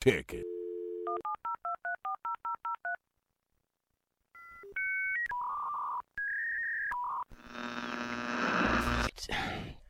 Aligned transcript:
ticket. 0.00 0.44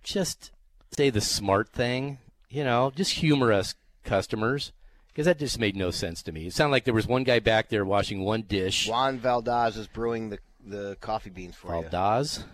Just 0.02 0.50
say 0.96 1.10
the 1.10 1.20
smart 1.20 1.68
thing, 1.68 2.18
you 2.48 2.64
know, 2.64 2.90
just 2.94 3.12
humor 3.12 3.52
us 3.52 3.74
customers. 4.04 4.72
Because 5.08 5.26
that 5.26 5.38
just 5.38 5.58
made 5.58 5.76
no 5.76 5.90
sense 5.90 6.22
to 6.22 6.32
me. 6.32 6.46
It 6.46 6.54
sounded 6.54 6.70
like 6.72 6.84
there 6.84 6.94
was 6.94 7.06
one 7.06 7.24
guy 7.24 7.40
back 7.40 7.68
there 7.68 7.84
washing 7.84 8.22
one 8.22 8.42
dish. 8.42 8.88
Juan 8.88 9.18
Valdez 9.18 9.76
is 9.76 9.88
brewing 9.88 10.30
the 10.30 10.38
the 10.64 10.96
coffee 11.00 11.30
beans 11.30 11.56
for 11.56 11.74
you. 11.74 11.82
Valdez? 11.88 12.44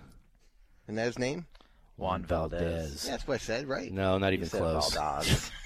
Isn't 0.87 0.95
that 0.95 1.07
his 1.07 1.19
name? 1.19 1.47
Juan 1.97 2.25
Valdez. 2.25 2.61
Valdez. 2.61 3.05
Yeah, 3.05 3.11
that's 3.11 3.29
what 3.29 3.35
I 3.35 3.39
said, 3.39 3.69
right? 3.69 3.93
No, 3.93 4.17
not 4.19 4.33
even 4.33 4.49
said 4.49 4.61
close. 4.61 4.95
Valdez. 4.95 5.51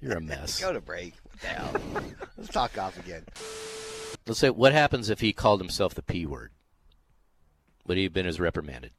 You're 0.00 0.18
a 0.18 0.20
mess. 0.20 0.60
Go 0.60 0.72
to 0.72 0.80
break. 0.80 1.14
What 1.22 1.40
the 1.40 1.46
hell? 1.48 1.74
Let's 2.36 2.50
talk 2.50 2.72
golf 2.74 2.98
again. 2.98 3.24
Let's 4.26 4.40
say, 4.40 4.50
what 4.50 4.72
happens 4.72 5.10
if 5.10 5.20
he 5.20 5.32
called 5.32 5.60
himself 5.60 5.94
the 5.94 6.02
P 6.02 6.26
word? 6.26 6.52
Would 7.86 7.96
he 7.96 8.04
have 8.04 8.12
been 8.12 8.26
as 8.26 8.38
reprimanded? 8.38 8.92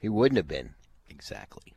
He 0.00 0.08
wouldn't 0.08 0.36
have 0.36 0.48
been. 0.48 0.74
Exactly. 1.08 1.74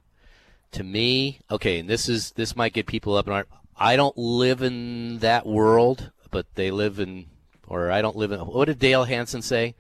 To 0.74 0.84
me, 0.84 1.40
okay, 1.50 1.80
and 1.80 1.90
this 1.90 2.08
is 2.08 2.32
this 2.32 2.56
might 2.56 2.74
get 2.74 2.86
people 2.86 3.16
up 3.16 3.28
in 3.28 3.34
our. 3.34 3.48
I 3.76 3.96
don't 3.96 4.18
live 4.18 4.62
in 4.62 5.20
that 5.20 5.46
world, 5.46 6.12
but 6.30 6.46
they 6.56 6.72
live 6.72 7.00
in, 7.00 7.26
or 7.68 7.90
I 7.90 8.02
don't 8.02 8.16
live 8.16 8.32
in. 8.32 8.40
What 8.42 8.66
did 8.66 8.80
Dale 8.80 9.06
Hansen 9.06 9.42
say? 9.42 9.76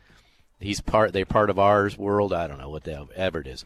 He's 0.59 0.82
part. 0.82 1.13
They're 1.13 1.26
part 1.26 1.49
of 1.49 1.59
ours 1.59 1.98
world. 1.98 2.34
I 2.34 2.48
don't 2.48 2.59
know 2.59 2.70
what 2.70 2.84
the 2.84 3.07
ever 3.16 3.41
it 3.41 3.48
is. 3.48 3.66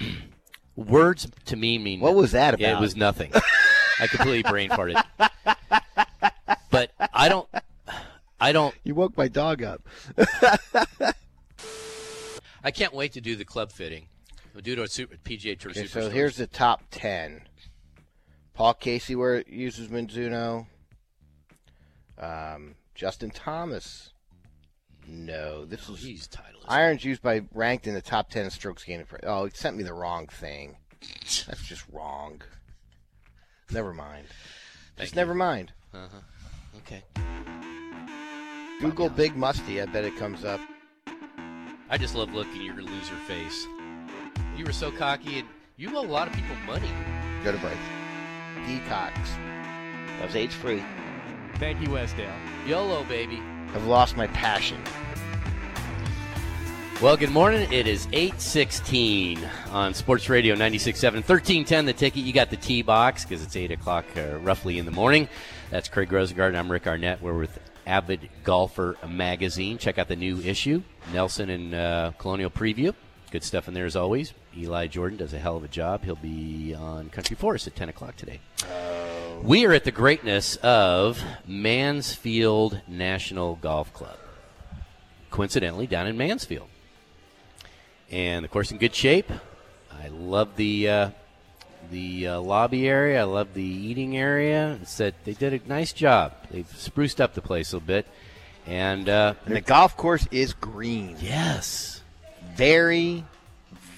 Words 0.80 1.28
to 1.46 1.56
me 1.56 1.78
mean. 1.78 2.00
What 2.00 2.14
was 2.14 2.32
that 2.32 2.58
Yeah, 2.58 2.78
it 2.78 2.80
was 2.80 2.96
nothing. 2.96 3.32
I 4.00 4.06
completely 4.06 4.42
brain 4.48 4.70
farted. 4.70 5.02
But 6.70 6.92
I 7.12 7.28
don't. 7.28 7.48
I 8.40 8.52
don't. 8.52 8.72
You 8.84 8.94
woke 8.94 9.16
my 9.16 9.26
dog 9.26 9.62
up. 9.62 9.82
I 12.62 12.70
can't 12.70 12.94
wait 12.94 13.12
to 13.14 13.20
do 13.20 13.34
the 13.34 13.44
club 13.44 13.72
fitting. 13.72 14.06
We'll 14.54 14.62
do 14.62 14.74
it 14.74 14.78
at 14.78 14.90
Super, 14.90 15.16
PGA 15.16 15.58
Tour 15.58 15.72
Okay, 15.72 15.86
so 15.86 16.08
here's 16.10 16.36
the 16.36 16.46
top 16.46 16.84
ten. 16.90 17.42
Paul 18.54 18.74
Casey 18.74 19.16
where 19.16 19.42
uses 19.48 19.88
Mizuno. 19.88 20.66
Um, 22.18 22.76
Justin 22.94 23.30
Thomas. 23.30 24.10
No, 25.08 25.64
this 25.64 25.88
is 25.88 26.02
He's 26.02 26.28
titleless. 26.28 26.66
irons 26.68 27.04
used 27.04 27.22
by 27.22 27.42
ranked 27.52 27.86
in 27.88 27.94
the 27.94 28.02
top 28.02 28.30
ten 28.30 28.48
strokes 28.50 28.84
gained. 28.84 29.06
Oh, 29.24 29.46
it 29.46 29.56
sent 29.56 29.76
me 29.76 29.82
the 29.82 29.94
wrong 29.94 30.26
thing. 30.28 30.76
That's 31.00 31.62
just 31.66 31.84
wrong. 31.92 32.42
Never 33.72 33.92
mind. 33.92 34.26
Thank 34.96 35.06
Just 35.06 35.12
you. 35.14 35.16
never 35.20 35.34
mind. 35.34 35.72
Uh-huh. 35.94 36.18
Okay. 36.78 37.02
Google 38.80 39.08
Big 39.08 39.36
Musty. 39.36 39.80
I 39.80 39.86
bet 39.86 40.04
it 40.04 40.16
comes 40.16 40.44
up. 40.44 40.60
I 41.88 41.98
just 41.98 42.14
love 42.14 42.32
looking 42.34 42.58
at 42.60 42.64
your 42.64 42.82
loser 42.82 43.16
face. 43.26 43.66
You 44.56 44.64
were 44.64 44.72
so 44.72 44.90
cocky, 44.92 45.40
and 45.40 45.48
you 45.76 45.96
owe 45.96 46.00
a 46.00 46.06
lot 46.06 46.28
of 46.28 46.34
people 46.34 46.54
money. 46.66 46.90
Go 47.44 47.52
to 47.52 47.58
break. 47.58 47.78
Decox. 48.66 49.14
That 50.18 50.26
was 50.26 50.36
age 50.36 50.52
free. 50.52 50.82
Thank 51.56 51.80
you, 51.80 51.88
Westdale. 51.88 52.32
YOLO, 52.66 53.04
baby. 53.04 53.40
I've 53.74 53.86
lost 53.86 54.16
my 54.16 54.26
passion. 54.28 54.82
Well, 57.02 57.16
good 57.16 57.30
morning. 57.30 57.72
It 57.72 57.86
is 57.86 58.06
816 58.12 59.42
on 59.70 59.94
Sports 59.94 60.28
Radio 60.28 60.54
96.7. 60.54 61.02
1310, 61.14 61.86
the 61.86 61.94
ticket. 61.94 62.24
You 62.24 62.34
got 62.34 62.50
the 62.50 62.58
T 62.58 62.82
box 62.82 63.24
because 63.24 63.42
it's 63.42 63.56
8 63.56 63.70
o'clock 63.70 64.04
uh, 64.18 64.36
roughly 64.40 64.78
in 64.78 64.84
the 64.84 64.90
morning. 64.90 65.26
That's 65.70 65.88
Craig 65.88 66.10
Rosengard. 66.10 66.54
I'm 66.54 66.70
Rick 66.70 66.86
Arnett. 66.86 67.22
We're 67.22 67.38
with 67.38 67.58
Avid 67.86 68.28
Golfer 68.44 68.98
Magazine. 69.08 69.78
Check 69.78 69.96
out 69.96 70.08
the 70.08 70.16
new 70.16 70.40
issue, 70.40 70.82
Nelson 71.10 71.48
and 71.48 71.74
uh, 71.74 72.12
Colonial 72.18 72.50
Preview. 72.50 72.94
Good 73.30 73.44
stuff 73.44 73.66
in 73.66 73.72
there 73.72 73.86
as 73.86 73.96
always. 73.96 74.34
Eli 74.54 74.86
Jordan 74.86 75.16
does 75.16 75.32
a 75.32 75.38
hell 75.38 75.56
of 75.56 75.64
a 75.64 75.68
job. 75.68 76.04
He'll 76.04 76.16
be 76.16 76.74
on 76.74 77.08
Country 77.08 77.34
Forest 77.34 77.66
at 77.66 77.76
10 77.76 77.88
o'clock 77.88 78.16
today. 78.16 78.40
We 79.42 79.64
are 79.64 79.72
at 79.72 79.84
the 79.84 79.90
greatness 79.90 80.56
of 80.56 81.22
Mansfield 81.46 82.82
National 82.86 83.56
Golf 83.56 83.90
Club. 83.94 84.18
Coincidentally, 85.30 85.86
down 85.86 86.06
in 86.06 86.18
Mansfield 86.18 86.68
and 88.10 88.44
of 88.44 88.50
course 88.50 88.70
in 88.70 88.78
good 88.78 88.94
shape. 88.94 89.30
I 89.92 90.08
love 90.08 90.56
the 90.56 90.88
uh, 90.88 91.10
the 91.90 92.26
uh, 92.28 92.40
lobby 92.40 92.88
area. 92.88 93.20
I 93.20 93.24
love 93.24 93.54
the 93.54 93.62
eating 93.64 94.16
area. 94.16 94.78
It's 94.82 94.96
that 94.98 95.14
they 95.24 95.32
did 95.34 95.52
a 95.54 95.68
nice 95.68 95.92
job. 95.92 96.32
They've 96.50 96.68
spruced 96.76 97.20
up 97.20 97.34
the 97.34 97.42
place 97.42 97.72
a 97.72 97.76
little 97.76 97.86
bit, 97.86 98.06
and 98.66 99.08
uh, 99.08 99.34
And 99.46 99.56
the 99.56 99.60
golf 99.60 99.96
course 99.96 100.26
is 100.30 100.52
green. 100.52 101.16
yes, 101.20 102.02
Very, 102.54 103.24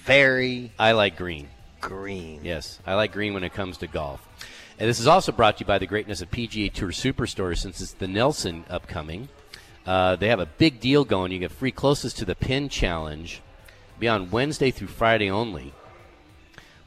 very 0.05 0.71
I 0.79 0.91
like 0.93 1.17
green. 1.17 1.49
green. 1.81 2.41
Yes, 2.43 2.79
I 2.85 2.95
like 2.95 3.11
green 3.13 3.33
when 3.33 3.43
it 3.43 3.53
comes 3.53 3.77
to 3.79 3.87
golf. 3.87 4.27
And 4.79 4.89
this 4.89 4.99
is 4.99 5.07
also 5.07 5.31
brought 5.31 5.57
to 5.57 5.61
you 5.63 5.67
by 5.67 5.77
the 5.77 5.85
greatness 5.85 6.21
of 6.21 6.31
PGA 6.31 6.71
Tour 6.73 6.89
Superstore. 6.89 7.55
Since 7.57 7.79
it's 7.79 7.93
the 7.93 8.07
Nelson 8.07 8.65
upcoming, 8.69 9.29
uh, 9.85 10.15
they 10.15 10.29
have 10.29 10.39
a 10.39 10.47
big 10.47 10.79
deal 10.79 11.05
going. 11.05 11.31
You 11.31 11.39
get 11.39 11.51
free 11.51 11.71
closest 11.71 12.17
to 12.17 12.25
the 12.25 12.35
pin 12.35 12.69
challenge. 12.69 13.41
Be 13.99 14.07
on 14.07 14.31
Wednesday 14.31 14.71
through 14.71 14.87
Friday 14.87 15.29
only. 15.29 15.73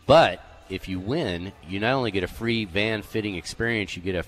But 0.07 0.41
if 0.69 0.89
you 0.89 0.99
win, 1.01 1.53
you 1.69 1.81
not 1.81 1.93
only 1.95 2.11
get 2.11 2.23
a 2.25 2.29
free 2.29 2.65
van 2.65 3.03
fitting 3.03 3.35
experience, 3.37 3.97
you 3.97 4.03
get 4.03 4.15
a 4.15 4.25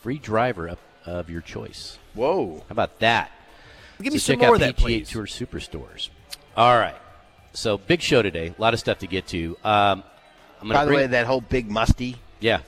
free 0.00 0.18
driver 0.18 0.68
up 0.68 0.78
of 1.06 1.28
your 1.30 1.40
choice. 1.40 1.98
Whoa. 2.14 2.56
How 2.68 2.72
about 2.72 2.98
that? 3.00 3.30
Give 4.00 4.12
me 4.12 4.18
so 4.18 4.32
some 4.32 4.40
check 4.40 4.46
more 4.46 4.48
out 4.50 4.54
of 4.54 4.60
that, 4.60 4.76
PGA 4.76 4.80
please. 4.80 5.08
Tour 5.10 5.26
Superstores. 5.26 6.08
All 6.56 6.76
right. 6.78 6.96
So 7.52 7.78
big 7.78 8.00
show 8.00 8.22
today. 8.22 8.54
A 8.56 8.60
lot 8.60 8.74
of 8.74 8.80
stuff 8.80 8.98
to 8.98 9.06
get 9.06 9.26
to. 9.28 9.56
Um, 9.64 10.02
I'm 10.60 10.68
gonna 10.68 10.74
By 10.74 10.84
the 10.84 10.88
bring- 10.90 11.00
way, 11.00 11.06
that 11.08 11.26
whole 11.26 11.40
big 11.40 11.70
musty. 11.70 12.16
yeah. 12.40 12.60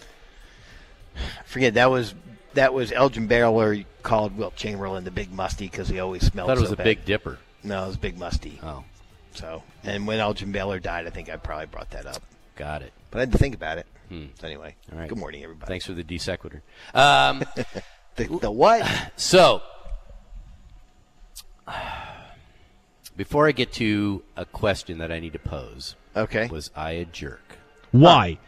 Forget 1.47 1.75
that 1.75 1.91
was 1.91 2.15
that 2.55 2.73
was 2.75 2.93
Elgin 2.93 3.27
Baylor 3.27 3.77
called 4.03 4.37
Wilt 4.37 4.57
Chamberlain 4.57 5.05
the 5.05 5.11
big 5.11 5.33
musty 5.33 5.67
because 5.69 5.89
he 5.89 5.99
always 6.01 6.25
I 6.25 6.29
smelled. 6.29 6.49
thought 6.49 6.59
it 6.59 6.61
was 6.61 6.69
so 6.71 6.75
a 6.75 6.77
bad. 6.77 6.85
Big 6.85 7.05
Dipper. 7.05 7.39
No, 7.63 7.85
it 7.85 7.87
was 7.89 7.97
Big 7.97 8.19
Musty. 8.19 8.59
Oh, 8.63 8.85
So, 9.35 9.63
and 9.83 10.07
when 10.07 10.21
Elgin 10.21 10.53
Baylor 10.53 10.79
died, 10.81 11.07
I 11.07 11.11
think 11.11 11.29
I 11.29 11.37
probably 11.37 11.67
brought 11.67 11.91
that 11.91 12.07
up. 12.07 12.23
got 12.57 12.83
it. 12.83 12.93
But 13.11 13.19
I 13.19 13.21
had 13.23 13.33
to 13.33 13.39
think 13.39 13.55
about 13.55 13.79
it. 13.79 13.87
Hmm. 14.09 14.27
So 14.41 14.47
anyway, 14.47 14.77
All 14.93 14.99
right. 14.99 15.09
good 15.09 15.19
morning, 15.19 15.43
everybody. 15.43 15.69
Thanks 15.69 15.87
for 15.87 15.93
the 15.93 16.05
de 16.05 16.19
sequitur. 16.19 16.63
Um, 16.95 17.45
The, 18.17 18.27
the 18.39 18.51
what? 18.51 18.89
so, 19.17 19.61
before 23.17 23.49
I 23.49 23.53
get 23.53 23.73
to 23.75 24.23
a 24.37 24.45
question 24.45 24.99
that 24.99 25.11
I 25.11 25.19
need 25.21 25.33
to 25.33 25.39
pose, 25.39 25.97
Okay. 26.17 26.47
was 26.47 26.71
I 26.77 26.93
a 26.93 27.05
jerk? 27.05 27.59
Why? 27.91 28.39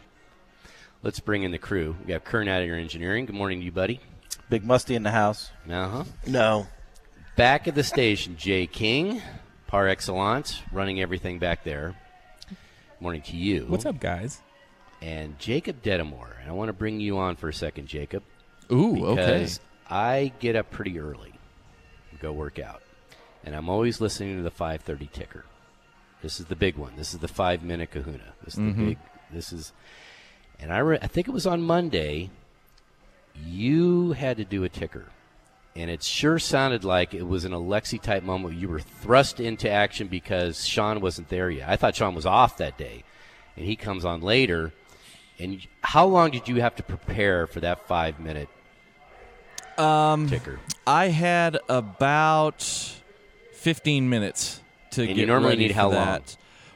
Let's 1.03 1.19
bring 1.19 1.43
in 1.43 1.51
the 1.51 1.57
crew. 1.57 1.95
We 2.01 2.13
got 2.13 2.23
Kern 2.23 2.47
out 2.47 2.61
of 2.61 2.67
your 2.67 2.77
engineering. 2.77 3.25
Good 3.25 3.35
morning 3.35 3.59
to 3.59 3.65
you, 3.65 3.71
buddy. 3.71 3.99
Big 4.49 4.63
Musty 4.65 4.95
in 4.95 5.03
the 5.03 5.11
house. 5.11 5.51
Uh 5.69 5.87
huh. 5.89 6.03
No. 6.25 6.67
Back 7.35 7.67
at 7.67 7.75
the 7.75 7.83
station, 7.83 8.35
Jay 8.37 8.65
King, 8.67 9.21
par 9.67 9.87
excellence, 9.87 10.61
running 10.71 11.01
everything 11.01 11.39
back 11.39 11.63
there. 11.63 11.95
Morning 12.99 13.21
to 13.23 13.37
you. 13.37 13.65
What's 13.67 13.85
up, 13.85 13.99
guys? 13.99 14.41
And 15.01 15.37
Jacob 15.37 15.83
Dedamore. 15.83 16.39
And 16.41 16.49
I 16.49 16.53
want 16.53 16.69
to 16.69 16.73
bring 16.73 16.99
you 16.99 17.17
on 17.19 17.35
for 17.35 17.49
a 17.49 17.53
second, 17.53 17.87
Jacob. 17.87 18.23
Ooh, 18.71 19.05
okay. 19.07 19.15
because 19.25 19.59
I 19.89 20.31
get 20.39 20.55
up 20.55 20.71
pretty 20.71 20.99
early, 20.99 21.33
go 22.19 22.31
work 22.33 22.59
out, 22.59 22.81
and 23.45 23.55
I'm 23.55 23.69
always 23.69 24.01
listening 24.01 24.37
to 24.37 24.43
the 24.43 24.51
5:30 24.51 25.11
ticker. 25.11 25.45
This 26.21 26.39
is 26.39 26.47
the 26.47 26.55
big 26.55 26.75
one. 26.75 26.93
This 26.97 27.13
is 27.13 27.19
the 27.19 27.27
five 27.27 27.63
minute 27.63 27.91
Kahuna. 27.91 28.33
This 28.43 28.55
is 28.55 28.59
Mm-hmm. 28.59 28.79
the 28.79 28.85
big. 28.87 28.97
This 29.31 29.53
is, 29.53 29.71
and 30.59 30.73
I 30.73 30.79
re- 30.79 30.99
I 31.01 31.07
think 31.07 31.27
it 31.27 31.31
was 31.31 31.45
on 31.45 31.61
Monday. 31.61 32.29
You 33.45 34.13
had 34.13 34.37
to 34.37 34.43
do 34.45 34.63
a 34.63 34.69
ticker, 34.69 35.05
and 35.77 35.89
it 35.91 36.01
sure 36.03 36.39
sounded 36.39 36.83
like 36.83 37.13
it 37.13 37.23
was 37.27 37.45
an 37.45 37.51
Alexi 37.53 38.01
type 38.01 38.23
moment. 38.23 38.55
You 38.55 38.67
were 38.67 38.79
thrust 38.79 39.39
into 39.39 39.69
action 39.69 40.07
because 40.07 40.65
Sean 40.65 40.99
wasn't 40.99 41.29
there 41.29 41.49
yet. 41.49 41.69
I 41.69 41.75
thought 41.77 41.95
Sean 41.95 42.15
was 42.15 42.25
off 42.25 42.57
that 42.57 42.77
day, 42.77 43.03
and 43.55 43.65
he 43.65 43.75
comes 43.77 44.03
on 44.03 44.21
later. 44.21 44.73
And 45.39 45.61
how 45.81 46.05
long 46.07 46.31
did 46.31 46.47
you 46.47 46.61
have 46.61 46.75
to 46.77 46.83
prepare 46.83 47.45
for 47.45 47.59
that 47.59 47.87
five 47.87 48.19
minute 48.19 48.49
Um, 49.77 50.27
ticker? 50.27 50.59
I 50.87 51.09
had 51.09 51.59
about 51.69 52.63
15 53.53 54.09
minutes 54.09 54.61
to 54.91 55.01
And 55.01 55.09
get 55.09 55.17
you 55.17 55.25
normally 55.27 55.49
ready 55.51 55.61
need 55.67 55.73
for 55.73 55.79
how 55.81 55.89
that. 55.91 56.09
long? 56.09 56.21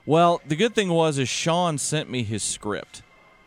Well, 0.05 0.41
the 0.45 0.55
good 0.55 0.75
thing 0.75 0.89
was 0.89 1.17
is 1.17 1.29
Sean 1.29 1.77
sent 1.77 2.09
me 2.09 2.23
his 2.23 2.43
script. 2.43 3.01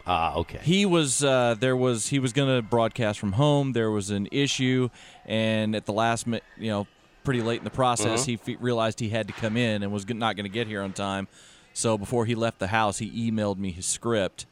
Ah, 0.07 0.35
okay. 0.37 0.59
He 0.63 0.85
was 0.87 1.25
uh, 1.25 1.55
there 1.59 1.77
was 1.77 2.09
he 2.09 2.19
was 2.19 2.33
going 2.33 2.55
to 2.55 2.63
broadcast 2.63 3.19
from 3.19 3.33
home. 3.33 3.73
There 3.73 3.91
was 3.91 4.11
an 4.11 4.29
issue, 4.31 4.91
and 5.25 5.75
at 5.75 5.87
the 5.87 5.93
last 5.95 6.27
minute, 6.27 6.45
you 6.59 6.71
know, 6.71 6.87
pretty 7.25 7.41
late 7.41 7.59
in 7.59 7.65
the 7.65 7.71
process, 7.71 8.07
Uh-huh. 8.21 8.25
he 8.27 8.37
fe- 8.37 8.57
realized 8.61 9.01
he 9.01 9.09
had 9.09 9.27
to 9.29 9.33
come 9.33 9.57
in 9.57 9.83
and 9.83 9.91
was 9.93 10.05
g- 10.05 10.13
not 10.15 10.37
going 10.37 10.45
to 10.45 10.51
get 10.51 10.67
here 10.67 10.83
on 10.83 10.93
time. 10.93 11.27
So 11.73 11.97
before 11.97 12.27
he 12.27 12.35
left 12.35 12.59
the 12.59 12.67
house, 12.67 12.99
he 12.99 13.31
emailed 13.31 13.57
me 13.57 13.71
his 13.73 13.87
script, 13.87 14.45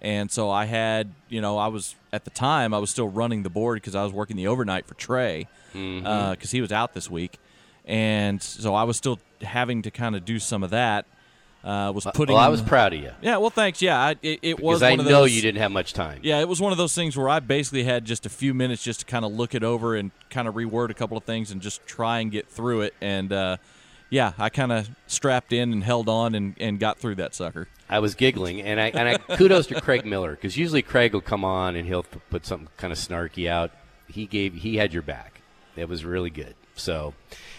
and 0.00 0.30
so 0.30 0.50
I 0.50 0.64
had 0.64 1.12
you 1.28 1.40
know 1.42 1.58
I 1.58 1.66
was 1.68 1.94
at 2.12 2.24
the 2.24 2.30
time 2.30 2.72
I 2.72 2.78
was 2.78 2.88
still 2.90 3.08
running 3.08 3.42
the 3.42 3.50
board 3.50 3.76
because 3.76 3.94
I 3.94 4.02
was 4.04 4.12
working 4.12 4.36
the 4.36 4.46
overnight 4.46 4.86
for 4.86 4.94
Trey 4.94 5.48
because 5.72 5.82
Mm-hmm. 5.82 6.46
he 6.56 6.60
was 6.62 6.72
out 6.72 6.94
this 6.94 7.10
week, 7.10 7.38
and 7.84 8.42
so 8.42 8.74
I 8.74 8.84
was 8.84 8.96
still 8.96 9.18
having 9.42 9.82
to 9.82 9.90
kind 9.90 10.16
of 10.16 10.24
do 10.24 10.38
some 10.38 10.62
of 10.62 10.70
that. 10.70 11.04
Uh, 11.64 11.90
was 11.92 12.06
putting. 12.12 12.34
well, 12.34 12.44
I 12.44 12.48
was 12.48 12.60
proud 12.60 12.92
of 12.92 13.00
you 13.00 13.10
Yeah, 13.22 13.38
well, 13.38 13.48
thanks. 13.48 13.80
Yeah, 13.80 13.98
I, 13.98 14.10
it, 14.20 14.40
it 14.42 14.60
was 14.60 14.80
because 14.80 14.82
I 14.82 14.90
one 14.90 15.00
of 15.00 15.06
know 15.06 15.22
those, 15.22 15.34
you 15.34 15.40
didn't 15.40 15.62
have 15.62 15.72
much 15.72 15.94
time. 15.94 16.20
Yeah, 16.22 16.40
it 16.40 16.46
was 16.46 16.60
one 16.60 16.72
of 16.72 16.78
those 16.78 16.94
things 16.94 17.16
where 17.16 17.30
I 17.30 17.40
basically 17.40 17.84
had 17.84 18.04
just 18.04 18.26
a 18.26 18.28
few 18.28 18.52
minutes 18.52 18.82
just 18.82 19.00
to 19.00 19.06
kind 19.06 19.24
of 19.24 19.32
look 19.32 19.54
it 19.54 19.64
over 19.64 19.96
and 19.96 20.10
kind 20.28 20.46
of 20.46 20.56
reword 20.56 20.90
a 20.90 20.94
couple 20.94 21.16
of 21.16 21.24
things 21.24 21.50
and 21.50 21.62
just 21.62 21.86
try 21.86 22.18
and 22.18 22.30
get 22.30 22.48
through 22.48 22.82
it. 22.82 22.94
And 23.00 23.32
uh, 23.32 23.56
yeah, 24.10 24.34
I 24.36 24.50
kind 24.50 24.72
of 24.72 24.90
strapped 25.06 25.54
in 25.54 25.72
and 25.72 25.82
held 25.82 26.06
on 26.08 26.34
and, 26.34 26.54
and 26.60 26.78
got 26.78 26.98
through 26.98 27.14
that 27.14 27.34
sucker. 27.34 27.66
I 27.88 27.98
was 27.98 28.14
giggling, 28.14 28.60
and 28.60 28.78
I 28.78 28.88
and 28.88 29.08
I 29.08 29.16
kudos 29.36 29.66
to 29.68 29.80
Craig 29.80 30.04
Miller 30.04 30.32
because 30.32 30.56
usually 30.56 30.82
Craig 30.82 31.14
will 31.14 31.20
come 31.22 31.44
on 31.44 31.76
and 31.76 31.86
he'll 31.86 32.02
put 32.02 32.44
something 32.44 32.68
kind 32.76 32.92
of 32.92 32.98
snarky 32.98 33.48
out. 33.48 33.70
He 34.06 34.26
gave 34.26 34.54
he 34.54 34.76
had 34.76 34.92
your 34.92 35.02
back. 35.02 35.40
It 35.76 35.88
was 35.88 36.04
really 36.04 36.30
good. 36.30 36.54
So, 36.76 37.14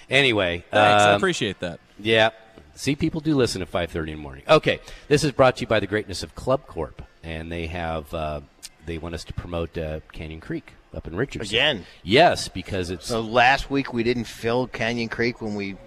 anyway, 0.09 0.63
Thanks, 0.71 1.03
I 1.03 1.11
um, 1.11 1.17
appreciate 1.17 1.59
that. 1.59 1.79
Yeah. 1.99 2.29
See, 2.75 2.95
people 2.95 3.21
do 3.21 3.35
listen 3.35 3.61
at 3.61 3.71
5:30 3.71 3.97
in 4.11 4.17
the 4.17 4.21
morning. 4.21 4.43
Okay, 4.47 4.79
this 5.07 5.23
is 5.23 5.31
brought 5.31 5.55
to 5.57 5.61
you 5.61 5.67
by 5.67 5.79
the 5.79 5.87
greatness 5.87 6.23
of 6.23 6.35
Club 6.35 6.67
Corp, 6.67 7.01
and 7.23 7.51
they 7.51 7.67
have 7.67 8.13
uh, 8.13 8.41
they 8.85 8.97
want 8.97 9.15
us 9.15 9.23
to 9.25 9.33
promote 9.33 9.77
uh, 9.77 10.01
Canyon 10.11 10.41
Creek 10.41 10.73
up 10.93 11.07
in 11.07 11.15
Richardson 11.15 11.55
Again. 11.55 11.85
Yes, 12.03 12.47
because 12.49 12.89
it's 12.89 13.07
So 13.07 13.21
last 13.21 13.69
week 13.69 13.93
we 13.93 14.03
didn't 14.03 14.25
fill 14.25 14.67
Canyon 14.67 15.09
Creek 15.09 15.41
when 15.41 15.55
we 15.55 15.77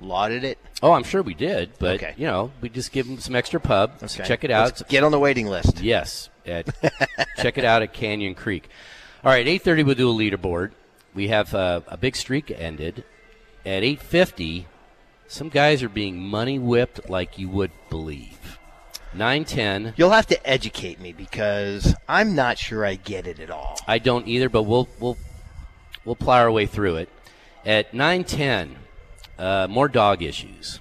lauded 0.00 0.42
it. 0.42 0.58
oh, 0.82 0.92
I'm 0.92 1.04
sure 1.04 1.22
we 1.22 1.34
did, 1.34 1.70
but 1.78 1.94
Okay. 1.96 2.14
you 2.16 2.26
know, 2.26 2.50
we 2.60 2.68
just 2.68 2.90
give 2.92 3.06
them 3.06 3.18
some 3.20 3.36
extra 3.36 3.60
pub. 3.60 3.92
Okay. 4.02 4.24
Check 4.24 4.42
it 4.42 4.50
out. 4.50 4.64
Let's 4.66 4.82
get 4.82 5.04
on 5.04 5.12
the 5.12 5.18
waiting 5.20 5.46
list. 5.46 5.80
Yes, 5.80 6.28
at, 6.44 6.66
check 7.38 7.56
it 7.56 7.64
out 7.64 7.82
at 7.82 7.92
Canyon 7.92 8.34
Creek. 8.34 8.68
All 9.24 9.30
right, 9.30 9.46
eight 9.46 9.62
thirty 9.62 9.84
we'll 9.84 9.94
do 9.94 10.10
a 10.10 10.14
leaderboard. 10.14 10.72
We 11.14 11.28
have 11.28 11.54
uh, 11.54 11.82
a 11.86 11.96
big 11.96 12.16
streak 12.16 12.50
ended 12.50 13.04
at 13.64 13.84
eight 13.84 14.00
fifty. 14.02 14.66
Some 15.32 15.48
guys 15.48 15.82
are 15.82 15.88
being 15.88 16.18
money 16.18 16.58
whipped 16.58 17.08
like 17.08 17.38
you 17.38 17.48
would 17.48 17.70
believe. 17.88 18.58
Nine 19.14 19.46
ten. 19.46 19.94
You'll 19.96 20.10
have 20.10 20.26
to 20.26 20.46
educate 20.46 21.00
me 21.00 21.14
because 21.14 21.94
I'm 22.06 22.34
not 22.34 22.58
sure 22.58 22.84
I 22.84 22.96
get 22.96 23.26
it 23.26 23.40
at 23.40 23.48
all. 23.48 23.78
I 23.88 23.96
don't 23.96 24.28
either, 24.28 24.50
but 24.50 24.64
we'll 24.64 24.90
we'll 25.00 25.16
we'll 26.04 26.16
plow 26.16 26.36
our 26.36 26.52
way 26.52 26.66
through 26.66 26.96
it. 26.96 27.08
At 27.64 27.94
nine 27.94 28.24
ten, 28.24 28.76
uh, 29.38 29.68
more 29.70 29.88
dog 29.88 30.22
issues, 30.22 30.80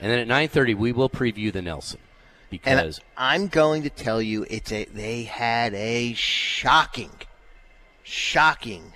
and 0.00 0.10
then 0.10 0.18
at 0.18 0.26
nine 0.26 0.48
thirty 0.48 0.74
we 0.74 0.90
will 0.90 1.08
preview 1.08 1.52
the 1.52 1.62
Nelson 1.62 2.00
And 2.00 2.50
because 2.50 3.00
I'm 3.16 3.46
going 3.46 3.84
to 3.84 3.90
tell 3.90 4.20
you, 4.20 4.44
it's 4.50 4.72
a 4.72 4.86
they 4.86 5.22
had 5.22 5.72
a 5.74 6.14
shocking, 6.14 7.12
shocking 8.02 8.94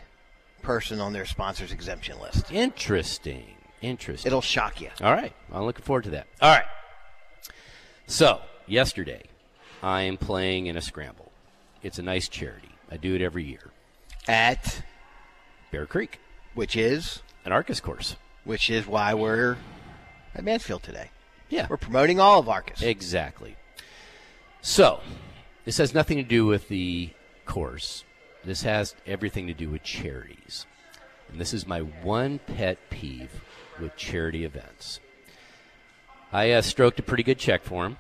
person 0.61 0.99
on 1.01 1.13
their 1.13 1.25
sponsors 1.25 1.71
exemption 1.71 2.19
list. 2.19 2.51
interesting, 2.51 3.56
interesting. 3.83 4.29
It'll 4.29 4.41
shock 4.41 4.81
you. 4.81 4.91
All 5.01 5.13
right. 5.13 5.33
I'm 5.53 5.65
looking 5.65 5.85
forward 5.85 6.05
to 6.05 6.11
that. 6.11 6.27
All 6.41 6.51
right. 6.55 6.65
So, 8.07 8.41
yesterday, 8.67 9.25
I 9.83 10.03
am 10.03 10.17
playing 10.17 10.67
in 10.67 10.77
a 10.77 10.81
scramble. 10.81 11.33
It's 11.83 11.99
a 11.99 12.03
nice 12.03 12.29
charity. 12.29 12.71
I 12.91 12.97
do 12.97 13.15
it 13.15 13.21
every 13.23 13.45
year. 13.45 13.71
At 14.29 14.83
Bear 15.73 15.87
Creek, 15.87 16.21
which 16.55 16.77
is 16.77 17.23
an 17.45 17.53
Arcis 17.53 17.83
course. 17.83 18.17
which 18.45 18.71
is 18.71 18.87
why 18.87 19.15
we're 19.15 19.57
at 20.35 20.45
Mansfield 20.45 20.83
today. 20.83 21.11
Yeah. 21.49 21.67
We're 21.69 21.77
promoting 21.77 22.19
all 22.21 22.41
of 22.41 22.47
Arcis. 22.47 22.83
Exactly. 22.83 23.57
So, 24.61 25.01
this 25.65 25.79
has 25.79 25.95
nothing 25.95 26.17
to 26.17 26.23
do 26.23 26.47
with 26.47 26.69
the 26.69 27.11
course. 27.45 28.05
This 28.45 28.63
has 28.63 28.95
everything 29.07 29.47
to 29.49 29.55
do 29.55 29.71
with 29.71 29.83
charities. 29.83 30.67
And 31.29 31.41
this 31.41 31.53
is 31.53 31.67
my 31.67 31.81
one 31.81 32.39
pet 32.39 32.79
peeve 32.91 33.43
with 33.81 33.97
charity 33.97 34.45
events. 34.45 35.01
I 36.33 36.53
uh, 36.53 36.63
stroked 36.63 36.99
a 36.99 37.03
pretty 37.03 37.23
good 37.23 37.39
check 37.39 37.63
for 37.65 37.87
him. 37.87 37.97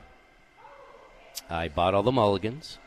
I 1.49 1.69
bought 1.69 1.95
all 1.95 2.03
the 2.03 2.13
mulligans. 2.13 2.79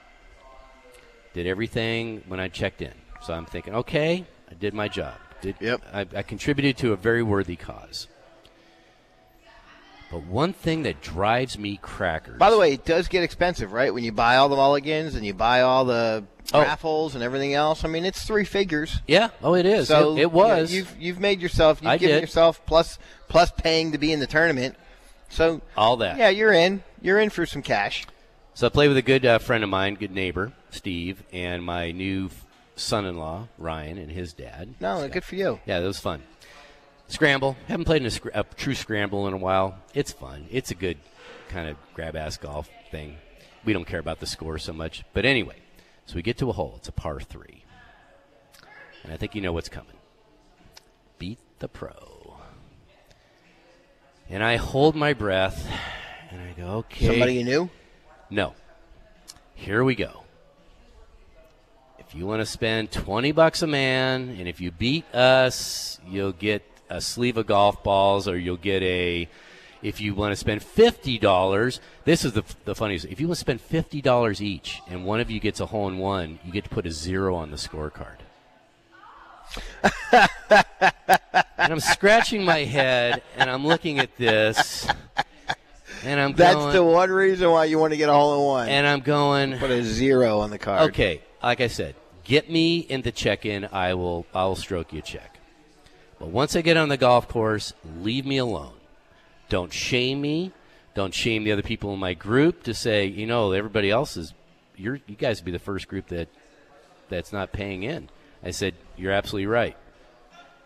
Did 1.34 1.48
everything 1.48 2.24
when 2.28 2.40
I 2.40 2.48
checked 2.48 2.82
in. 2.82 2.94
So 3.22 3.34
I'm 3.34 3.46
thinking, 3.46 3.76
okay, 3.76 4.26
I 4.50 4.54
did 4.56 4.74
my 4.74 4.88
job. 4.88 5.16
Did, 5.42 5.56
Yep. 5.62 5.82
I, 5.94 6.06
I 6.16 6.24
contributed 6.24 6.78
to 6.78 6.94
a 6.94 6.96
very 6.98 7.24
worthy 7.24 7.56
cause. 7.56 8.08
But 10.12 10.24
one 10.24 10.54
thing 10.54 10.84
that 10.84 11.02
drives 11.02 11.58
me 11.60 11.78
crackers. 11.82 12.40
By 12.40 12.50
the 12.50 12.58
way, 12.58 12.74
it 12.74 12.84
does 12.84 13.08
get 13.08 13.22
expensive, 13.24 13.72
right? 13.74 13.94
When 13.94 14.04
you 14.04 14.12
buy 14.12 14.38
all 14.38 14.50
the 14.50 14.56
mulligans 14.56 15.14
and 15.16 15.24
you 15.26 15.34
buy 15.34 15.62
all 15.62 15.86
the 15.86 16.24
Oh. 16.52 16.62
raffles 16.62 17.14
and 17.14 17.24
everything 17.24 17.54
else. 17.54 17.84
I 17.86 17.90
mean, 17.90 18.06
it's 18.06 18.26
three 18.26 18.44
figures. 18.44 19.02
yeah, 19.08 19.30
oh, 19.44 19.54
it 19.54 19.68
is. 19.68 19.88
So 19.88 20.18
it, 20.18 20.22
it 20.22 20.32
was. 20.32 20.74
you 20.74 20.82
know, 20.82 20.88
you've 20.90 21.02
you've 21.02 21.20
made 21.20 21.42
yourself. 21.42 21.80
You've 21.80 21.92
I 21.92 21.98
given 21.98 22.16
did. 22.16 22.22
yourself 22.22 22.66
plus 22.66 22.98
plus 23.28 23.52
paying 23.52 23.92
to 23.92 24.00
be 24.00 24.12
in 24.12 24.20
the 24.20 24.26
tournament. 24.26 24.76
So 25.30 25.62
all 25.78 25.98
that. 25.98 26.18
yeah, 26.18 26.30
you're 26.30 26.52
in. 26.54 26.82
You're 27.04 27.20
in 27.20 27.30
for 27.30 27.46
some 27.46 27.62
cash. 27.62 28.08
So 28.56 28.66
I 28.66 28.70
played 28.72 28.88
with 28.88 28.98
a 28.98 29.04
good 29.04 29.28
uh, 29.28 29.38
friend 29.38 29.64
of 29.64 29.70
mine, 29.70 29.94
good 29.94 30.10
neighbor, 30.12 30.52
Steve, 30.72 31.22
and 31.32 31.64
my 31.64 31.92
new 31.92 32.32
son-in-law, 32.76 33.48
Ryan, 33.60 34.00
and 34.00 34.12
his 34.12 34.34
dad. 34.34 34.74
No, 34.80 34.98
Scott. 34.98 35.12
good 35.12 35.24
for 35.24 35.36
you. 35.36 35.60
Yeah, 35.68 35.80
that 35.82 35.86
was 35.88 36.00
fun. 36.00 36.24
Scramble. 37.10 37.58
Haven't 37.68 37.86
played 37.86 38.06
in 38.06 38.12
a, 38.34 38.40
a 38.40 38.44
true 38.44 38.76
scramble 38.76 39.28
in 39.28 39.34
a 39.34 39.38
while. 39.38 39.80
It's 39.94 40.12
fun. 40.12 40.46
It's 40.52 40.72
a 40.72 40.76
good 40.76 40.98
kind 41.50 41.68
of 41.68 41.76
grab 41.96 42.16
ass 42.16 42.38
golf 42.38 42.70
thing. 42.92 43.18
We 43.66 43.74
don't 43.74 43.86
care 43.86 44.00
about 44.00 44.20
the 44.20 44.28
score 44.28 44.60
so 44.60 44.74
much. 44.74 45.04
But 45.12 45.26
anyway, 45.26 45.56
so 46.06 46.16
we 46.16 46.22
get 46.22 46.38
to 46.38 46.50
a 46.50 46.54
hole. 46.54 46.76
It's 46.78 46.88
a 46.88 46.92
par 46.92 47.20
three. 47.20 47.64
And 49.04 49.12
I 49.12 49.18
think 49.18 49.34
you 49.34 49.42
know 49.42 49.52
what's 49.52 49.70
coming. 49.70 49.98
Beat 51.18 51.40
the 51.58 51.68
pro. 51.68 52.38
And 54.30 54.44
I 54.44 54.58
hold 54.58 54.96
my 54.96 55.14
breath 55.14 55.68
and 56.30 56.40
I 56.40 56.54
go, 56.54 56.68
okay. 56.78 57.08
Somebody 57.08 57.34
you 57.36 57.44
knew. 57.44 57.70
No. 58.30 58.54
Here 59.56 59.84
we 59.84 59.96
go. 59.96 60.24
If 61.98 62.14
you 62.14 62.28
want 62.28 62.42
to 62.42 62.46
spend 62.46 62.92
20 62.92 63.32
bucks 63.32 63.64
a 63.64 63.68
man, 63.68 64.36
and 64.38 64.48
if 64.48 64.62
you 64.62 64.72
beat 64.72 65.06
us, 65.14 66.00
you'll 66.08 66.32
get 66.32 66.64
a 66.90 67.02
sleeve 67.02 67.38
of 67.38 67.48
golf 67.48 67.84
balls, 67.84 68.28
or 68.28 68.38
you'll 68.38 68.58
get 68.58 68.82
a. 68.84 69.28
If 69.82 70.02
you 70.02 70.14
want 70.14 70.34
to 70.34 70.36
spend 70.36 70.60
$50, 70.60 71.80
this 72.04 72.26
is 72.26 72.34
the, 72.34 72.44
the 72.66 72.76
funniest. 72.76 73.06
If 73.06 73.22
you 73.22 73.28
want 73.30 73.38
to 73.38 73.40
spend 73.40 73.62
$50 73.66 74.42
each, 74.42 74.82
and 74.90 75.06
one 75.06 75.22
of 75.22 75.32
you 75.32 75.40
gets 75.40 75.62
a 75.62 75.66
hole 75.68 75.88
in 75.88 75.98
one, 75.98 76.38
you 76.44 76.52
get 76.52 76.66
to 76.66 76.70
put 76.70 76.86
a 76.86 76.92
zero 76.92 77.34
on 77.36 77.50
the 77.50 77.56
scorecard. 77.56 78.18
and 80.12 81.74
I'm 81.74 81.80
scratching 81.80 82.44
my 82.44 82.60
head, 82.66 83.22
and 83.38 83.50
I'm 83.50 83.66
looking 83.66 84.00
at 84.00 84.18
this, 84.18 84.86
and 86.04 86.20
I'm 86.20 86.34
That's 86.34 86.56
going, 86.56 86.74
the 86.74 86.84
one 86.84 87.10
reason 87.10 87.50
why 87.50 87.66
you 87.66 87.80
want 87.80 87.94
to 87.94 87.98
get 87.98 88.10
a 88.10 88.14
hole 88.14 88.36
in 88.40 88.46
one. 88.46 88.70
and 88.70 88.86
I'm 88.86 89.00
going. 89.00 89.58
Put 89.60 89.72
a 89.72 89.82
zero 89.84 90.40
on 90.40 90.50
the 90.50 90.58
card. 90.60 90.90
Okay, 90.90 91.22
like 91.42 91.62
I 91.62 91.68
said, 91.68 91.96
get 92.24 92.50
me 92.50 92.80
into 92.80 93.12
check-in. 93.12 93.70
I 93.72 93.94
will. 93.94 94.26
I 94.34 94.44
will 94.46 94.56
stroke 94.58 94.92
you 94.92 95.00
a 95.00 95.04
check. 95.04 95.39
But 96.20 96.30
once 96.30 96.56
I 96.56 96.62
get 96.62 96.78
on 96.78 96.90
the 96.90 96.98
golf 96.98 97.28
course, 97.28 97.74
leave 98.02 98.26
me 98.26 98.38
alone. 98.38 98.74
Don't 99.48 99.72
shame 99.72 100.22
me. 100.22 100.52
Don't 100.94 101.14
shame 101.14 101.44
the 101.44 101.52
other 101.52 101.62
people 101.62 101.94
in 101.94 102.00
my 102.00 102.14
group 102.14 102.64
to 102.64 102.74
say, 102.74 103.06
you 103.06 103.26
know, 103.26 103.52
everybody 103.54 103.90
else 103.90 104.18
is. 104.18 104.34
You're, 104.76 105.00
you 105.08 105.16
guys 105.16 105.40
would 105.40 105.46
be 105.46 105.52
the 105.52 105.60
first 105.60 105.88
group 105.88 106.08
that 106.08 106.30
that's 107.10 107.34
not 107.34 107.52
paying 107.52 107.84
in. 107.84 108.10
I 108.44 108.52
said, 108.52 108.76
you're 108.96 109.12
absolutely 109.12 109.48
right. 109.48 109.76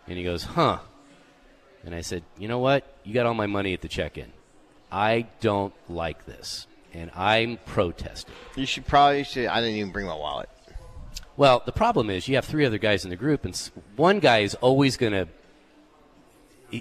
And 0.08 0.18
he 0.18 0.24
goes, 0.24 0.44
huh. 0.44 0.80
And 1.84 1.96
I 1.96 2.02
said, 2.02 2.24
you 2.38 2.48
know 2.48 2.60
what? 2.60 2.86
You 3.04 3.14
got 3.14 3.26
all 3.26 3.34
my 3.34 3.48
money 3.48 3.74
at 3.74 3.82
the 3.82 3.88
check-in. 3.88 4.32
I 4.92 5.28
don't 5.42 5.74
like 5.90 6.26
this, 6.26 6.68
and 6.94 7.10
I'm 7.16 7.58
protesting. 7.66 8.34
You 8.56 8.68
should 8.68 8.86
probably 8.86 9.24
should. 9.24 9.48
I 9.48 9.60
didn't 9.62 9.78
even 9.78 9.92
bring 9.92 10.06
my 10.06 10.16
wallet. 10.16 10.50
Well, 11.36 11.64
the 11.66 11.72
problem 11.72 12.12
is 12.12 12.28
you 12.28 12.36
have 12.36 12.46
three 12.46 12.66
other 12.66 12.78
guys 12.78 13.04
in 13.04 13.10
the 13.10 13.16
group, 13.16 13.44
and 13.46 13.56
one 13.96 14.20
guy 14.20 14.40
is 14.40 14.56
always 14.56 14.98
going 14.98 15.14
to. 15.14 15.28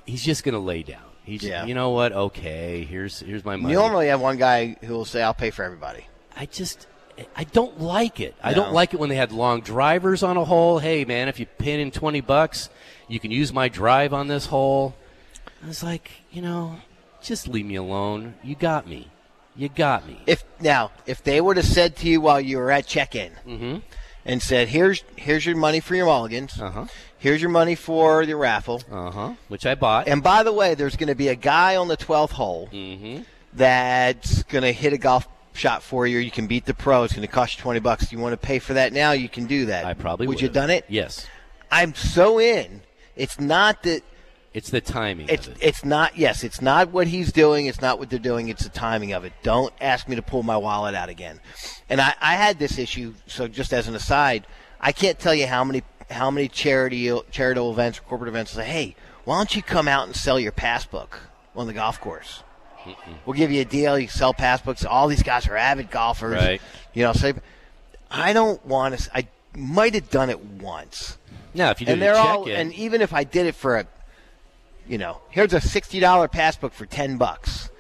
He's 0.07 0.23
just 0.25 0.45
going 0.45 0.55
to 0.55 0.59
lay 0.61 0.83
down. 0.83 1.03
He's, 1.25 1.43
Yeah. 1.45 1.65
you 1.67 1.75
know 1.75 1.91
what? 1.91 2.13
Okay, 2.13 2.85
here's 2.85 3.21
here's 3.21 3.45
my 3.45 3.57
money. 3.57 3.73
You 3.75 3.79
normally 3.81 4.09
have 4.09 4.21
one 4.21 4.39
guy 4.39 4.77
who 4.83 4.95
will 4.95 5.05
say, 5.05 5.23
"I'll 5.23 5.35
pay 5.35 5.51
for 5.51 5.63
everybody." 5.65 6.07
I 6.37 6.47
just, 6.47 6.87
I 7.37 7.45
don't 7.45 7.81
like 7.81 8.19
it. 8.19 8.35
I 8.43 8.55
don't 8.55 8.73
like 8.73 8.93
it 8.95 8.99
when 9.01 9.09
they 9.09 9.17
had 9.17 9.31
long 9.33 9.61
drivers 9.61 10.23
on 10.23 10.37
a 10.37 10.45
hole. 10.45 10.79
Hey, 10.79 11.05
man, 11.05 11.29
if 11.29 11.39
you 11.39 11.47
pin 11.47 11.79
in 11.79 11.91
twenty 11.91 12.21
bucks, 12.21 12.71
you 13.07 13.21
can 13.21 13.31
use 13.31 13.53
my 13.53 13.69
drive 13.69 14.13
on 14.13 14.29
this 14.29 14.47
hole. 14.47 14.95
I 15.63 15.69
was 15.69 15.83
like, 15.85 16.11
you 16.33 16.43
know, 16.43 16.77
just 17.23 17.47
leave 17.47 17.67
me 17.67 17.77
alone. 17.77 18.35
You 18.43 18.55
got 18.57 18.89
me. 18.89 19.09
You 19.55 19.69
got 19.69 20.07
me. 20.09 20.19
If 20.27 20.43
now, 20.61 20.91
if 21.07 21.23
they 21.23 21.41
would 21.41 21.57
have 21.59 21.67
said 21.67 21.95
to 21.99 22.09
you 22.09 22.21
while 22.21 22.41
you 22.41 22.57
were 22.57 22.71
at 22.73 22.87
check-in 22.87 23.33
Mm-hmm. 23.47 23.79
and 24.25 24.43
said, 24.43 24.69
"Here's 24.69 25.05
here's 25.15 25.45
your 25.47 25.57
money 25.57 25.79
for 25.81 25.95
your 25.95 26.07
mulligans. 26.07 26.61
Uh 26.61 26.71
huh. 26.71 26.87
Here's 27.23 27.41
your 27.41 27.51
money 27.51 27.75
for 27.75 28.27
the 28.27 28.35
raffle." 28.35 28.83
Uh 28.91 29.11
huh. 29.11 29.35
Which 29.49 29.65
I 29.65 29.75
bought. 29.75 30.09
And 30.09 30.23
by 30.23 30.43
the 30.43 30.53
way, 30.53 30.75
there's 30.75 30.97
going 30.97 31.09
to 31.09 31.15
be 31.15 31.29
a 31.29 31.37
guy 31.37 31.77
on 31.77 31.89
the 31.89 31.97
12th 31.97 32.31
hole 32.31 32.69
mm-hmm. 32.73 33.23
that's 33.53 34.43
going 34.45 34.63
to 34.63 34.73
hit 34.73 34.93
a 34.93 34.99
golf 34.99 35.29
shot 35.55 35.83
for 35.83 36.07
you. 36.07 36.19
You 36.19 36.31
can 36.31 36.47
beat 36.47 36.65
the 36.65 36.75
pro. 36.75 37.05
It's 37.05 37.15
going 37.15 37.27
to 37.27 37.33
cost 37.33 37.57
you 37.57 37.63
twenty 37.63 37.81
bucks. 37.81 38.13
You 38.13 38.19
want 38.19 38.33
to 38.33 38.37
pay 38.37 38.59
for 38.59 38.75
that 38.75 38.93
now? 38.93 39.13
You 39.13 39.29
can 39.29 39.47
do 39.47 39.67
that. 39.67 39.85
I 39.85 39.95
probably 39.95 40.27
would. 40.27 40.41
You 40.41 40.47
would've. 40.47 40.55
done 40.55 40.71
it? 40.71 40.85
Yes. 40.89 41.27
I'm 41.71 41.95
so 41.95 42.41
in. 42.41 42.83
It's 43.17 43.39
not 43.41 43.83
that. 43.85 44.03
It's 44.55 44.69
the 44.69 44.83
timing. 44.83 45.29
It's 45.31 45.47
of 45.47 45.55
it. 45.55 45.59
it's 45.63 45.85
not. 45.85 46.17
Yes, 46.17 46.45
it's 46.45 46.61
not 46.61 46.91
what 46.91 47.07
he's 47.07 47.33
doing. 47.33 47.67
It's 47.67 47.81
not 47.81 47.99
what 47.99 48.11
they're 48.11 48.19
doing. 48.19 48.49
It's 48.49 48.65
the 48.65 48.69
timing 48.69 49.13
of 49.13 49.25
it. 49.25 49.33
Don't 49.43 49.73
ask 49.81 50.09
me 50.09 50.17
to 50.17 50.23
pull 50.23 50.43
my 50.43 50.57
wallet 50.57 50.95
out 50.95 51.09
again. 51.09 51.41
And 51.89 52.01
I, 52.01 52.15
I 52.21 52.35
had 52.35 52.59
this 52.59 52.79
issue. 52.79 53.15
So 53.27 53.49
just 53.49 53.73
as 53.73 53.89
an 53.89 53.95
aside, 53.95 54.47
I 54.79 54.93
can't 54.93 55.19
tell 55.19 55.35
you 55.35 55.47
how 55.47 55.65
many 55.65 55.83
how 56.11 56.31
many 56.31 56.49
charity 56.49 57.11
charitable 57.31 57.73
events 57.73 57.99
or 57.99 58.03
corporate 58.03 58.29
events 58.29 58.53
say, 58.53 58.65
hey, 58.65 58.97
why 59.25 59.39
don't 59.39 59.55
you 59.55 59.63
come 59.63 59.89
out 59.89 60.07
and 60.07 60.17
sell 60.17 60.39
your 60.39 60.53
passbook 60.53 61.21
on 61.55 61.67
the 61.67 61.73
golf 61.73 62.01
course? 62.01 62.43
We'll 63.25 63.37
give 63.37 63.53
you 63.53 63.61
a 63.61 63.65
deal. 63.65 63.99
You 63.99 64.09
sell 64.09 64.35
passbooks. 64.35 64.85
All 64.85 65.07
these 65.07 65.23
guys 65.23 65.47
are 65.47 65.57
avid 65.57 65.91
golfers. 65.91 66.35
Right. 66.35 66.61
You 66.93 67.05
know, 67.05 67.13
say, 67.13 67.35
I 68.11 68.33
don't 68.33 68.65
want 68.67 68.99
to. 68.99 69.17
I 69.17 69.29
might 69.57 69.95
have 69.95 70.11
done 70.11 70.31
it 70.31 70.41
once 70.41 71.17
now, 71.55 71.71
if 71.71 71.81
you 71.81 71.87
did 71.87 71.95
and 71.95 72.03
they're 72.03 72.17
all 72.17 72.47
in, 72.47 72.53
and 72.53 72.75
even 72.75 73.03
if 73.03 73.13
I 73.13 73.25
did 73.25 73.47
it 73.47 73.55
for 73.55 73.79
a 73.79 73.87
you 74.89 74.99
know 74.99 75.21
here's 75.31 75.53
a 75.53 75.61
sixty 75.61 76.01
dollar 76.01 76.29
passbook 76.29 76.73
for 76.73 76.87
ten 76.87 77.19
bucks 77.19 77.71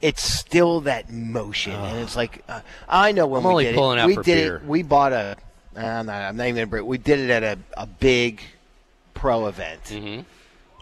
it's 0.00 0.22
still 0.22 0.80
that 0.82 1.10
motion 1.10 1.72
and 1.72 1.98
it's 1.98 2.16
like 2.16 2.44
uh, 2.48 2.60
I 2.88 3.12
know 3.12 3.26
when 3.26 3.44
I'm 3.44 3.54
we 3.54 3.64
did 3.64 3.76
it 3.76 4.06
we 4.06 4.14
did 4.16 4.24
beer. 4.24 4.56
it 4.56 4.64
we 4.64 4.82
bought 4.82 5.12
a 5.12 5.36
I'm 5.76 6.06
not, 6.06 6.14
I'm 6.22 6.36
not 6.36 6.46
even 6.48 6.86
we 6.86 6.98
did 6.98 7.18
it 7.20 7.30
at 7.30 7.42
a, 7.42 7.58
a 7.76 7.86
big 7.86 8.40
pro 9.14 9.46
event 9.46 9.82
Mhm. 9.84 10.24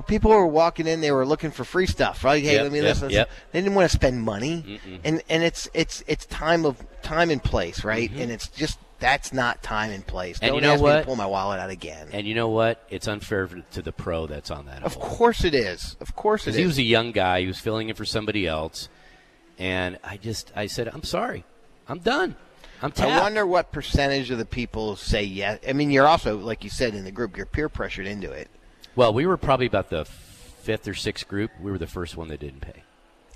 people 0.06 0.30
were 0.30 0.46
walking 0.46 0.86
in 0.86 1.00
they 1.00 1.10
were 1.12 1.26
looking 1.26 1.50
for 1.50 1.62
free 1.64 1.86
stuff 1.86 2.24
right 2.24 2.42
hey 2.42 2.54
Yep, 2.54 2.62
let 2.62 2.72
me 2.72 2.78
yep, 2.78 2.84
listen 2.88 3.10
yep. 3.10 3.30
they 3.52 3.60
didn't 3.60 3.74
want 3.74 3.90
to 3.90 3.94
spend 3.96 4.22
money 4.22 4.80
and 5.04 5.22
and 5.28 5.42
it's 5.42 5.68
it's 5.74 6.02
it's 6.06 6.24
time 6.26 6.64
of 6.64 6.76
time 7.02 7.30
and 7.30 7.42
place 7.42 7.84
right 7.84 8.10
Mm-hmm. 8.10 8.20
and 8.22 8.32
it's 8.32 8.48
just 8.48 8.78
that's 8.98 9.32
not 9.32 9.62
time 9.62 9.90
and 9.90 10.06
place 10.06 10.36
Mm-hmm. 10.36 10.44
And 10.44 10.50
don't 10.52 10.56
you 10.56 10.66
know 10.68 10.72
ask 10.74 10.80
me 10.80 10.82
what? 10.84 10.98
to 11.00 11.04
pull 11.06 11.16
my 11.16 11.26
wallet 11.26 11.58
out 11.60 11.70
again 11.70 12.08
and 12.12 12.26
you 12.26 12.34
know 12.34 12.48
what? 12.48 12.82
It's 12.90 13.08
unfair 13.08 13.46
to 13.72 13.82
the 13.82 13.92
pro 13.92 14.26
that's 14.26 14.50
on 14.50 14.66
that. 14.66 14.82
Of 14.84 14.94
hole. 14.94 15.02
course 15.04 15.44
it 15.44 15.54
is. 15.54 15.96
Of 16.00 16.14
course 16.16 16.42
it 16.42 16.46
because 16.46 16.58
he 16.58 16.66
was 16.66 16.78
a 16.78 16.82
young 16.82 17.12
guy. 17.12 17.40
He 17.40 17.46
was 17.46 17.58
filling 17.58 17.88
in 17.88 17.94
for 17.94 18.04
somebody 18.04 18.46
else, 18.46 18.88
and 19.58 19.98
I 20.04 20.16
just 20.18 20.52
I 20.56 20.66
said, 20.66 20.88
I'm 20.88 21.02
sorry, 21.02 21.44
I'm 21.88 21.98
done. 22.00 22.36
I'm 22.82 22.92
tapped. 22.92 23.10
I 23.10 23.20
wonder 23.20 23.46
what 23.46 23.72
percentage 23.72 24.30
of 24.30 24.38
the 24.38 24.44
people 24.46 24.96
say 24.96 25.22
yes. 25.22 25.58
I 25.68 25.72
mean, 25.74 25.90
you're 25.90 26.06
also, 26.06 26.38
like 26.38 26.64
you 26.64 26.70
said 26.70 26.94
in 26.94 27.04
the 27.04 27.10
group, 27.10 27.36
you're 27.36 27.46
peer 27.46 27.68
pressured 27.68 28.06
into 28.06 28.30
it. 28.32 28.48
Well, 28.96 29.12
we 29.12 29.26
were 29.26 29.36
probably 29.36 29.66
about 29.66 29.90
the 29.90 30.04
fifth 30.04 30.88
or 30.88 30.94
sixth 30.94 31.28
group. 31.28 31.50
We 31.60 31.70
were 31.70 31.78
the 31.78 31.86
first 31.86 32.16
one 32.16 32.28
that 32.28 32.40
didn't 32.40 32.60
pay, 32.60 32.82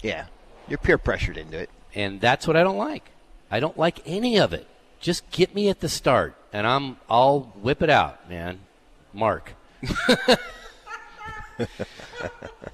Yeah, 0.03 0.27
you're 0.69 0.79
peer 0.79 0.99
pressured 0.99 1.37
into 1.37 1.59
it. 1.59 1.71
and 1.95 2.21
that's 2.21 2.47
what 2.47 2.57
I 2.57 2.63
don't 2.63 2.79
like. 2.79 3.11
I 3.51 3.61
don't 3.61 3.79
like 3.79 4.01
any 4.07 4.39
of 4.39 4.53
it. 4.53 4.67
Just 5.01 5.31
get 5.31 5.55
me 5.55 5.69
at 5.69 5.81
the 5.81 5.89
start, 5.89 6.35
and 6.53 6.67
I'm 6.67 6.97
I'll 7.11 7.53
whip 7.61 7.83
it 7.83 7.91
out, 7.91 8.29
man. 8.31 8.61
Mark. 9.13 9.53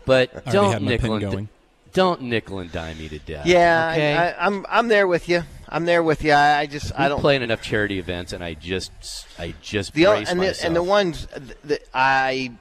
but 0.07 0.45
don't 0.47 0.83
nickel 0.83 1.19
pen 1.19 1.23
and 1.23 1.33
going. 1.33 1.49
don't 1.93 2.23
nickel 2.23 2.61
and 2.61 2.71
dime 2.73 2.99
me 2.99 3.09
to 3.09 3.19
death. 3.19 3.47
Yeah, 3.47 3.91
okay? 3.93 4.17
I, 4.17 4.31
I, 4.31 4.47
I'm 4.47 4.65
I'm 4.69 4.89
there 4.89 5.07
with 5.07 5.29
you. 5.29 5.43
I'm 5.71 5.85
there 5.85 6.03
with 6.03 6.25
you. 6.25 6.33
I, 6.33 6.61
I 6.61 6.67
just 6.67 6.93
I 6.99 7.09
don't 7.09 7.21
play 7.21 7.37
in 7.37 7.43
enough 7.43 7.63
charity 7.63 7.99
events, 7.99 8.33
and 8.33 8.43
I 8.43 8.55
just 8.55 8.91
I 9.39 9.55
just 9.63 9.95
the 9.95 10.05
brace 10.07 10.29
and 10.29 10.41
the, 10.41 10.47
myself. 10.47 10.67
and 10.67 10.77
the 10.77 10.83
ones 10.83 11.29
that 11.65 11.83
I, 11.95 12.53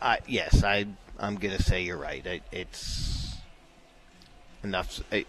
I 0.00 0.18
yes 0.28 0.62
I 0.62 0.86
I'm 1.18 1.36
gonna 1.36 1.60
say 1.60 1.82
you're 1.82 1.96
right. 1.98 2.24
I, 2.26 2.40
it's 2.52 3.34
enough. 4.62 5.00
uh, 5.12 5.20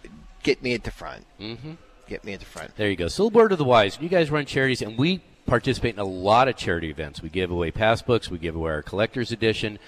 Get 0.44 0.62
me 0.62 0.74
at 0.74 0.84
the 0.84 0.92
front. 0.92 1.26
Mm-hmm. 1.40 1.74
Get 2.08 2.26
me 2.26 2.34
at 2.34 2.40
the 2.42 2.46
front. 2.46 2.76
There 2.76 2.90
you 2.90 2.98
go. 2.98 3.08
So, 3.08 3.28
word 3.28 3.52
of 3.54 3.58
the 3.58 3.64
wise. 3.64 3.98
You 4.02 4.10
guys 4.10 4.30
run 4.30 4.46
charities, 4.46 4.82
and 4.82 4.98
we 4.98 5.22
participate 5.46 5.94
in 5.94 6.00
a 6.00 6.06
lot 6.06 6.48
of 6.48 6.58
charity 6.58 6.90
events. 6.90 7.22
We 7.22 7.30
give 7.30 7.50
away 7.50 7.72
passbooks. 7.72 8.30
We 8.30 8.38
give 8.38 8.56
away 8.56 8.72
our 8.72 8.82
collector's 8.82 9.32
edition. 9.32 9.80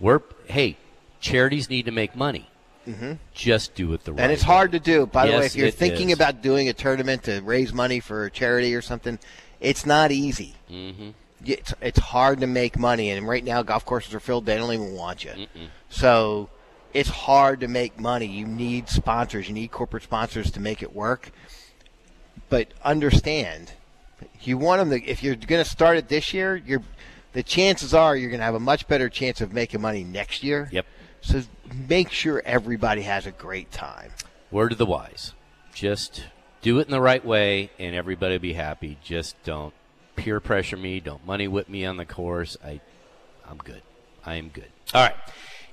We're 0.00 0.20
hey, 0.46 0.78
charities 1.20 1.68
need 1.68 1.84
to 1.84 1.92
make 1.92 2.16
money. 2.16 2.48
Mm-hmm. 2.88 3.12
Just 3.34 3.74
do 3.74 3.92
it 3.92 4.04
the 4.04 4.12
right. 4.12 4.18
Way. 4.18 4.24
And 4.24 4.32
it's 4.32 4.42
way. 4.42 4.46
hard 4.46 4.72
to 4.72 4.80
do. 4.80 5.06
By 5.06 5.26
the 5.26 5.38
way, 5.38 5.46
if 5.46 5.56
you're 5.56 5.70
thinking 5.70 6.10
is. 6.10 6.16
about 6.16 6.42
doing 6.42 6.68
a 6.68 6.72
tournament 6.72 7.24
to 7.24 7.40
raise 7.40 7.72
money 7.72 8.00
for 8.00 8.24
a 8.24 8.30
charity 8.30 8.74
or 8.74 8.82
something, 8.82 9.18
it's 9.60 9.84
not 9.84 10.10
easy. 10.10 10.54
Mm-hmm. 10.70 11.10
It's, 11.44 11.74
it's 11.80 11.98
hard 11.98 12.40
to 12.40 12.46
make 12.46 12.78
money, 12.78 13.10
and 13.10 13.28
right 13.28 13.44
now 13.44 13.62
golf 13.62 13.84
courses 13.84 14.14
are 14.14 14.20
filled. 14.20 14.46
They 14.46 14.56
don't 14.56 14.72
even 14.72 14.92
want 14.92 15.24
you. 15.24 15.46
So 15.88 16.48
it's 16.92 17.10
hard 17.10 17.60
to 17.60 17.68
make 17.68 18.00
money. 18.00 18.26
You 18.26 18.46
need 18.46 18.88
sponsors. 18.88 19.48
You 19.48 19.54
need 19.54 19.70
corporate 19.70 20.02
sponsors 20.02 20.50
to 20.52 20.60
make 20.60 20.82
it 20.82 20.94
work. 20.94 21.30
But 22.48 22.68
understand, 22.82 23.72
you 24.40 24.58
want 24.58 24.80
them 24.80 24.90
to. 24.90 25.06
If 25.06 25.22
you're 25.22 25.36
going 25.36 25.62
to 25.62 25.70
start 25.70 25.96
it 25.98 26.08
this 26.08 26.32
year, 26.32 26.56
you're 26.56 26.82
the 27.32 27.42
chances 27.42 27.94
are 27.94 28.16
you're 28.16 28.30
going 28.30 28.40
to 28.40 28.44
have 28.44 28.54
a 28.54 28.60
much 28.60 28.88
better 28.88 29.08
chance 29.08 29.40
of 29.40 29.52
making 29.52 29.80
money 29.80 30.02
next 30.02 30.42
year. 30.42 30.68
Yep. 30.72 30.86
So 31.20 31.42
make 31.88 32.10
sure 32.10 32.42
everybody 32.44 33.02
has 33.02 33.26
a 33.26 33.30
great 33.30 33.70
time. 33.70 34.10
Word 34.50 34.72
of 34.72 34.78
the 34.78 34.86
wise. 34.86 35.34
Just 35.74 36.24
do 36.62 36.78
it 36.78 36.86
in 36.86 36.90
the 36.90 37.00
right 37.00 37.24
way, 37.24 37.70
and 37.78 37.94
everybody 37.94 38.34
will 38.34 38.40
be 38.40 38.52
happy. 38.54 38.98
Just 39.02 39.42
don't 39.44 39.74
peer 40.16 40.40
pressure 40.40 40.76
me. 40.76 41.00
Don't 41.00 41.24
money 41.26 41.48
whip 41.48 41.68
me 41.68 41.84
on 41.84 41.96
the 41.96 42.04
course. 42.04 42.56
I, 42.64 42.80
I'm 43.48 43.58
good. 43.58 43.82
I 44.24 44.34
am 44.34 44.48
good. 44.48 44.70
All 44.94 45.02
right. 45.02 45.14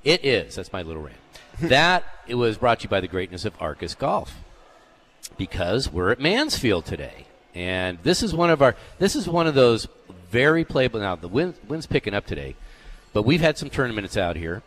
It 0.04 0.24
is. 0.24 0.54
That's 0.54 0.72
my 0.72 0.82
little 0.82 1.02
rant. 1.02 1.18
that 1.60 2.04
it 2.26 2.34
was 2.34 2.58
brought 2.58 2.80
to 2.80 2.84
you 2.84 2.88
by 2.88 3.00
the 3.00 3.08
greatness 3.08 3.44
of 3.44 3.58
Arcis 3.58 3.96
Golf, 3.96 4.34
because 5.36 5.90
we're 5.90 6.10
at 6.10 6.20
Mansfield 6.20 6.84
today, 6.84 7.26
and 7.54 7.98
this 8.02 8.22
is 8.22 8.34
one 8.34 8.50
of 8.50 8.60
our. 8.60 8.76
This 8.98 9.16
is 9.16 9.28
one 9.28 9.46
of 9.46 9.54
those 9.54 9.88
very 10.30 10.64
playable. 10.64 11.00
Now 11.00 11.16
the 11.16 11.28
wind, 11.28 11.54
wind's 11.66 11.86
picking 11.86 12.14
up 12.14 12.26
today, 12.26 12.56
but 13.12 13.22
we've 13.22 13.40
had 13.40 13.56
some 13.56 13.70
tournaments 13.70 14.16
out 14.16 14.36
here, 14.36 14.62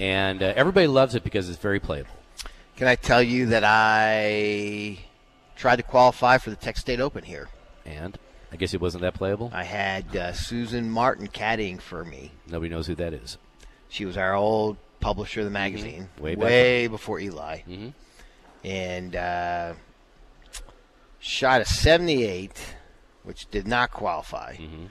and 0.00 0.42
uh, 0.42 0.52
everybody 0.56 0.86
loves 0.86 1.14
it 1.14 1.22
because 1.22 1.48
it's 1.48 1.58
very 1.58 1.78
playable. 1.78 2.10
Can 2.76 2.88
I 2.88 2.94
tell 2.96 3.22
you 3.22 3.46
that 3.46 3.62
I 3.64 4.98
tried 5.54 5.76
to 5.76 5.82
qualify 5.82 6.38
for 6.38 6.50
the 6.50 6.56
Tech 6.56 6.76
State 6.78 6.98
Open 7.00 7.22
here? 7.24 7.48
And 7.84 8.18
I 8.52 8.56
guess 8.56 8.72
it 8.74 8.80
wasn't 8.80 9.02
that 9.02 9.14
playable. 9.14 9.50
I 9.54 9.64
had 9.64 10.16
uh, 10.16 10.32
Susan 10.32 10.90
Martin 10.90 11.28
caddying 11.28 11.80
for 11.80 12.04
me. 12.04 12.32
Nobody 12.48 12.70
knows 12.70 12.86
who 12.86 12.94
that 12.96 13.12
is. 13.12 13.36
She 13.88 14.04
was 14.04 14.16
our 14.16 14.34
old 14.34 14.76
publisher 15.00 15.40
of 15.40 15.44
the 15.46 15.50
magazine, 15.52 16.08
Mm-hmm. 16.16 16.40
Way 16.40 16.82
back. 16.84 16.90
before 16.90 17.20
Eli, 17.20 17.60
Mhm. 17.68 17.92
and 18.64 19.16
uh, 19.16 19.72
shot 21.18 21.60
a 21.60 21.64
78, 21.64 22.74
which 23.24 23.50
did 23.50 23.66
not 23.66 23.90
qualify. 23.90 24.54
Mm-hmm. 24.56 24.86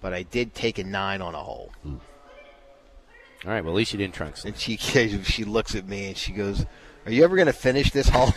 But 0.00 0.14
I 0.14 0.22
did 0.22 0.54
take 0.54 0.78
a 0.78 0.84
nine 0.84 1.20
on 1.20 1.34
a 1.34 1.38
hole, 1.42 1.72
All 3.44 3.50
right. 3.52 3.62
Well, 3.64 3.72
at 3.72 3.76
least 3.76 3.92
you 3.92 3.98
didn't 3.98 4.14
trunk 4.14 4.36
sleep. 4.36 4.54
and 4.54 4.60
she 4.60 4.76
she 5.24 5.44
looks 5.44 5.74
at 5.74 5.86
me 5.88 6.06
and 6.08 6.16
she 6.16 6.32
goes. 6.32 6.64
Are 7.06 7.12
you 7.12 7.24
ever 7.24 7.36
going 7.36 7.46
to 7.46 7.54
finish 7.54 7.90
this 7.90 8.06
hole? 8.06 8.30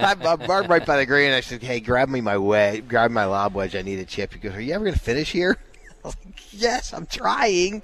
I'm, 0.00 0.20
I'm 0.26 0.66
right 0.66 0.84
by 0.84 0.96
the 0.96 1.06
green. 1.06 1.30
I 1.30 1.40
said, 1.40 1.62
"Hey, 1.62 1.78
grab 1.78 2.08
me 2.08 2.20
my 2.20 2.36
wedge, 2.36 2.88
grab 2.88 3.12
my 3.12 3.26
lob 3.26 3.54
wedge. 3.54 3.76
I 3.76 3.82
need 3.82 4.00
a 4.00 4.04
chip." 4.04 4.32
He 4.32 4.40
goes, 4.40 4.54
"Are 4.54 4.60
you 4.60 4.72
ever 4.74 4.82
going 4.82 4.94
to 4.96 5.00
finish 5.00 5.30
here?" 5.30 5.56
I 6.04 6.08
was 6.08 6.16
like, 6.24 6.52
"Yes, 6.52 6.92
I'm 6.92 7.06
trying." 7.06 7.82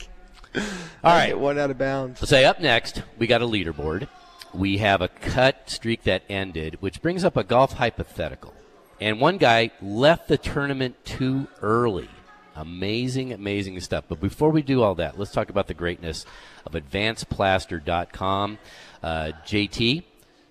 All 0.57 0.63
I 1.05 1.29
right. 1.29 1.39
one 1.39 1.57
out 1.57 1.71
of 1.71 1.79
bounds. 1.79 2.19
So 2.19 2.27
say 2.27 2.45
up 2.45 2.59
next, 2.59 3.03
we 3.17 3.29
got 3.29 3.43
a 3.43 3.47
leaderboard. 3.47 4.09
We 4.53 4.79
have 4.79 5.01
a 5.03 5.09
cut 5.09 5.71
streak 5.71 6.03
that 6.03 6.25
ended, 6.29 6.79
which 6.81 7.01
brings 7.01 7.25
up 7.25 7.37
a 7.37 7.45
golf 7.45 7.75
hypothetical. 7.75 8.55
And 9.01 9.21
one 9.21 9.39
guy 9.39 9.71
left 9.81 10.27
the 10.27 10.37
tournament 10.37 10.97
too 11.05 11.47
early. 11.61 12.09
Amazing, 12.57 13.33
amazing 13.33 13.81
stuff. 13.81 14.05
But 14.09 14.21
before 14.21 14.51
we 14.51 14.63
do 14.63 14.83
all 14.83 14.95
that, 14.97 15.19
let's 15.19 15.31
talk 15.33 15.49
about 15.51 15.67
the 15.69 15.75
greatness 15.75 16.27
of 16.67 16.73
advancedplaster.com. 16.73 18.59
Uh, 19.03 19.33
JT 19.47 20.05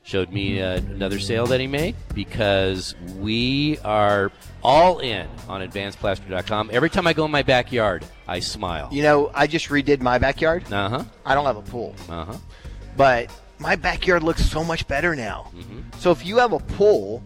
showed 0.03 0.31
me 0.31 0.59
uh, 0.61 0.77
another 0.77 1.19
sale 1.19 1.45
that 1.45 1.59
he 1.59 1.67
made 1.67 1.95
because 2.15 2.95
we 3.19 3.77
are 3.85 4.31
all 4.63 4.99
in 4.99 5.27
on 5.47 5.61
advancedplaster.com. 5.61 6.69
Every 6.73 6.89
time 6.89 7.05
I 7.07 7.13
go 7.13 7.25
in 7.25 7.31
my 7.31 7.43
backyard, 7.43 8.03
I 8.27 8.39
smile. 8.39 8.89
You 8.91 9.03
know, 9.03 9.31
I 9.33 9.45
just 9.47 9.67
redid 9.69 10.01
my 10.01 10.17
backyard. 10.17 10.71
Uh 10.73 10.89
huh. 10.89 11.03
I 11.25 11.35
don't 11.35 11.45
have 11.45 11.57
a 11.57 11.61
pool, 11.61 11.95
Uh 12.09 12.25
huh. 12.25 12.37
but 12.97 13.31
my 13.59 13.75
backyard 13.75 14.23
looks 14.23 14.43
so 14.43 14.63
much 14.63 14.87
better 14.87 15.15
now. 15.15 15.51
So 15.99 16.09
if 16.11 16.25
you 16.25 16.37
have 16.39 16.51
a 16.53 16.59
pool 16.59 17.21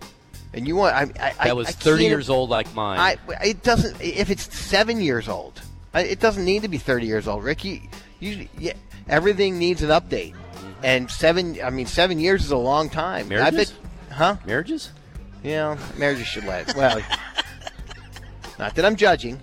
and 0.56 0.66
you 0.66 0.76
want, 0.78 0.96
I, 0.96 1.34
I. 1.38 1.46
That 1.48 1.56
was 1.56 1.68
I 1.68 1.72
30 1.72 2.06
years 2.06 2.30
old 2.30 2.50
like 2.50 2.74
mine. 2.74 2.98
I 2.98 3.18
it 3.44 3.62
doesn't. 3.62 4.00
If 4.02 4.30
it's 4.30 4.56
seven 4.56 5.02
years 5.02 5.28
old, 5.28 5.62
it 5.94 6.22
doesn't 6.22 6.46
need 6.46 6.62
to 6.62 6.70
be 6.70 6.78
thirty 6.78 7.06
years 7.06 7.28
old. 7.28 7.44
Ricky, 7.44 7.90
you, 8.22 8.48
yeah, 8.58 8.74
everything 9.10 9.60
needs 9.60 9.84
an 9.84 9.90
update, 9.90 10.34
and 10.82 11.12
seven. 11.12 11.60
I 11.62 11.70
mean, 11.72 11.86
seven 11.86 12.20
years 12.20 12.46
is 12.46 12.52
a 12.52 12.58
long 12.58 12.90
time. 12.90 13.26
I 13.26 13.30
Marriages? 13.30 13.72
bet, 13.72 14.16
huh? 14.16 14.38
Marriages? 14.46 14.92
Yeah, 15.44 15.78
marriages 15.98 16.26
should 16.26 16.46
last. 16.46 16.76
Well, 16.76 17.02
not 18.60 18.76
that 18.76 18.86
I'm 18.86 18.96
judging. 18.96 19.42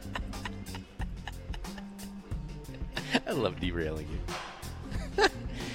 I 3.27 3.33
love 3.33 3.61
derailing 3.61 4.09
you. 4.09 5.29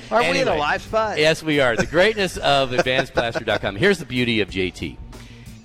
Aren't 0.09 0.31
we 0.31 0.41
in 0.41 0.47
a 0.47 0.55
live 0.55 0.81
spot? 0.81 1.19
Yes, 1.19 1.43
we 1.43 1.59
are. 1.59 1.75
The 1.75 1.85
greatness 1.85 2.37
of 2.37 2.71
advancedplaster.com. 2.71 3.75
Here's 3.75 3.99
the 3.99 4.05
beauty 4.05 4.39
of 4.41 4.49
JT. 4.49 4.97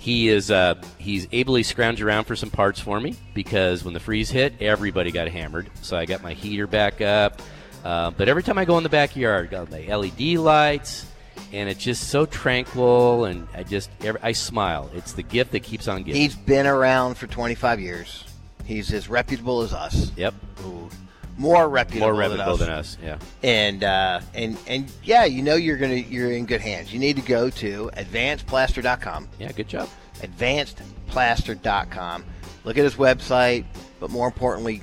He 0.02 0.28
is 0.28 0.50
uh, 0.50 0.74
he's 0.98 1.28
ably 1.30 1.62
scrounged 1.62 2.02
around 2.02 2.24
for 2.24 2.34
some 2.34 2.50
parts 2.50 2.80
for 2.80 2.98
me 2.98 3.14
because 3.34 3.84
when 3.84 3.94
the 3.94 4.00
freeze 4.00 4.30
hit, 4.30 4.60
everybody 4.60 5.12
got 5.12 5.28
hammered. 5.28 5.70
So 5.80 5.96
I 5.96 6.06
got 6.06 6.24
my 6.24 6.32
heater 6.32 6.66
back 6.66 7.00
up. 7.00 7.40
Uh, 7.84 8.10
but 8.10 8.28
every 8.28 8.42
time 8.42 8.58
I 8.58 8.64
go 8.64 8.76
in 8.78 8.82
the 8.82 8.88
backyard, 8.88 9.50
got 9.50 9.70
my 9.70 9.78
LED 9.82 10.38
lights, 10.38 11.06
and 11.52 11.68
it's 11.68 11.78
just 11.78 12.08
so 12.08 12.26
tranquil, 12.26 13.26
and 13.26 13.46
I 13.54 13.62
just 13.62 13.90
every, 14.00 14.20
I 14.24 14.32
smile. 14.32 14.90
It's 14.92 15.12
the 15.12 15.22
gift 15.22 15.52
that 15.52 15.60
keeps 15.60 15.86
on 15.86 16.02
giving. 16.02 16.20
He's 16.20 16.34
been 16.34 16.66
around 16.66 17.14
for 17.14 17.28
25 17.28 17.78
years. 17.78 18.24
He's 18.64 18.92
as 18.92 19.08
reputable 19.08 19.62
as 19.62 19.72
us. 19.72 20.10
yep, 20.16 20.34
Ooh, 20.66 20.90
more 21.36 21.68
reputable, 21.68 22.06
more 22.08 22.14
reputable 22.14 22.56
than 22.56 22.68
than 22.68 22.78
us. 22.78 22.96
us. 22.96 22.98
Yeah. 23.02 23.18
And 23.42 23.84
uh, 23.84 24.20
and 24.34 24.58
and 24.66 24.90
yeah, 25.02 25.24
you 25.24 25.42
know 25.42 25.56
you're 25.56 25.76
gonna 25.76 25.94
you're 25.94 26.32
in 26.32 26.46
good 26.46 26.60
hands. 26.60 26.92
You 26.92 26.98
need 26.98 27.16
to 27.16 27.22
go 27.22 27.50
to 27.50 27.90
advancedplaster.com. 27.96 29.28
Yeah, 29.38 29.52
good 29.52 29.68
job. 29.68 29.88
advancedplaster.com. 30.20 32.24
Look 32.64 32.78
at 32.78 32.84
his 32.84 32.94
website, 32.94 33.64
but 33.98 34.10
more 34.10 34.26
importantly, 34.26 34.82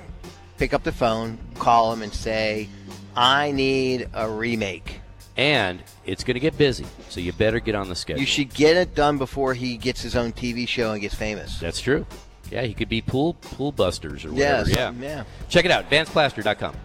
pick 0.58 0.74
up 0.74 0.84
the 0.84 0.92
phone, 0.92 1.38
call 1.56 1.94
him, 1.94 2.02
and 2.02 2.14
say, 2.14 2.68
"I 3.16 3.52
need 3.52 4.10
a 4.14 4.30
remake." 4.30 5.00
And 5.38 5.82
it's 6.06 6.26
going 6.26 6.34
to 6.34 6.42
get 6.42 6.58
busy, 6.58 6.86
so 7.08 7.22
you 7.22 7.32
better 7.32 7.62
get 7.62 7.74
on 7.74 7.88
the 7.88 7.96
schedule. 7.96 8.20
You 8.20 8.26
should 8.26 8.54
get 8.54 8.76
it 8.76 8.94
done 8.94 9.18
before 9.18 9.54
he 9.54 9.78
gets 9.78 10.02
his 10.02 10.18
own 10.18 10.34
TV 10.34 10.68
show 10.68 10.92
and 10.92 11.00
gets 11.00 11.16
famous. 11.16 11.58
That's 11.60 11.80
true. 11.80 12.06
Yeah, 12.52 12.64
he 12.64 12.74
could 12.74 12.90
be 12.90 13.02
pool 13.02 13.36
pool 13.36 13.72
busters 13.72 14.26
or 14.26 14.32
whatever. 14.32 14.70
Yes, 14.70 14.76
yeah. 14.76 14.94
yeah. 15.00 15.24
Check 15.50 15.66
it 15.66 15.72
out, 15.72 15.90
advancedplaster.com. 15.90 16.76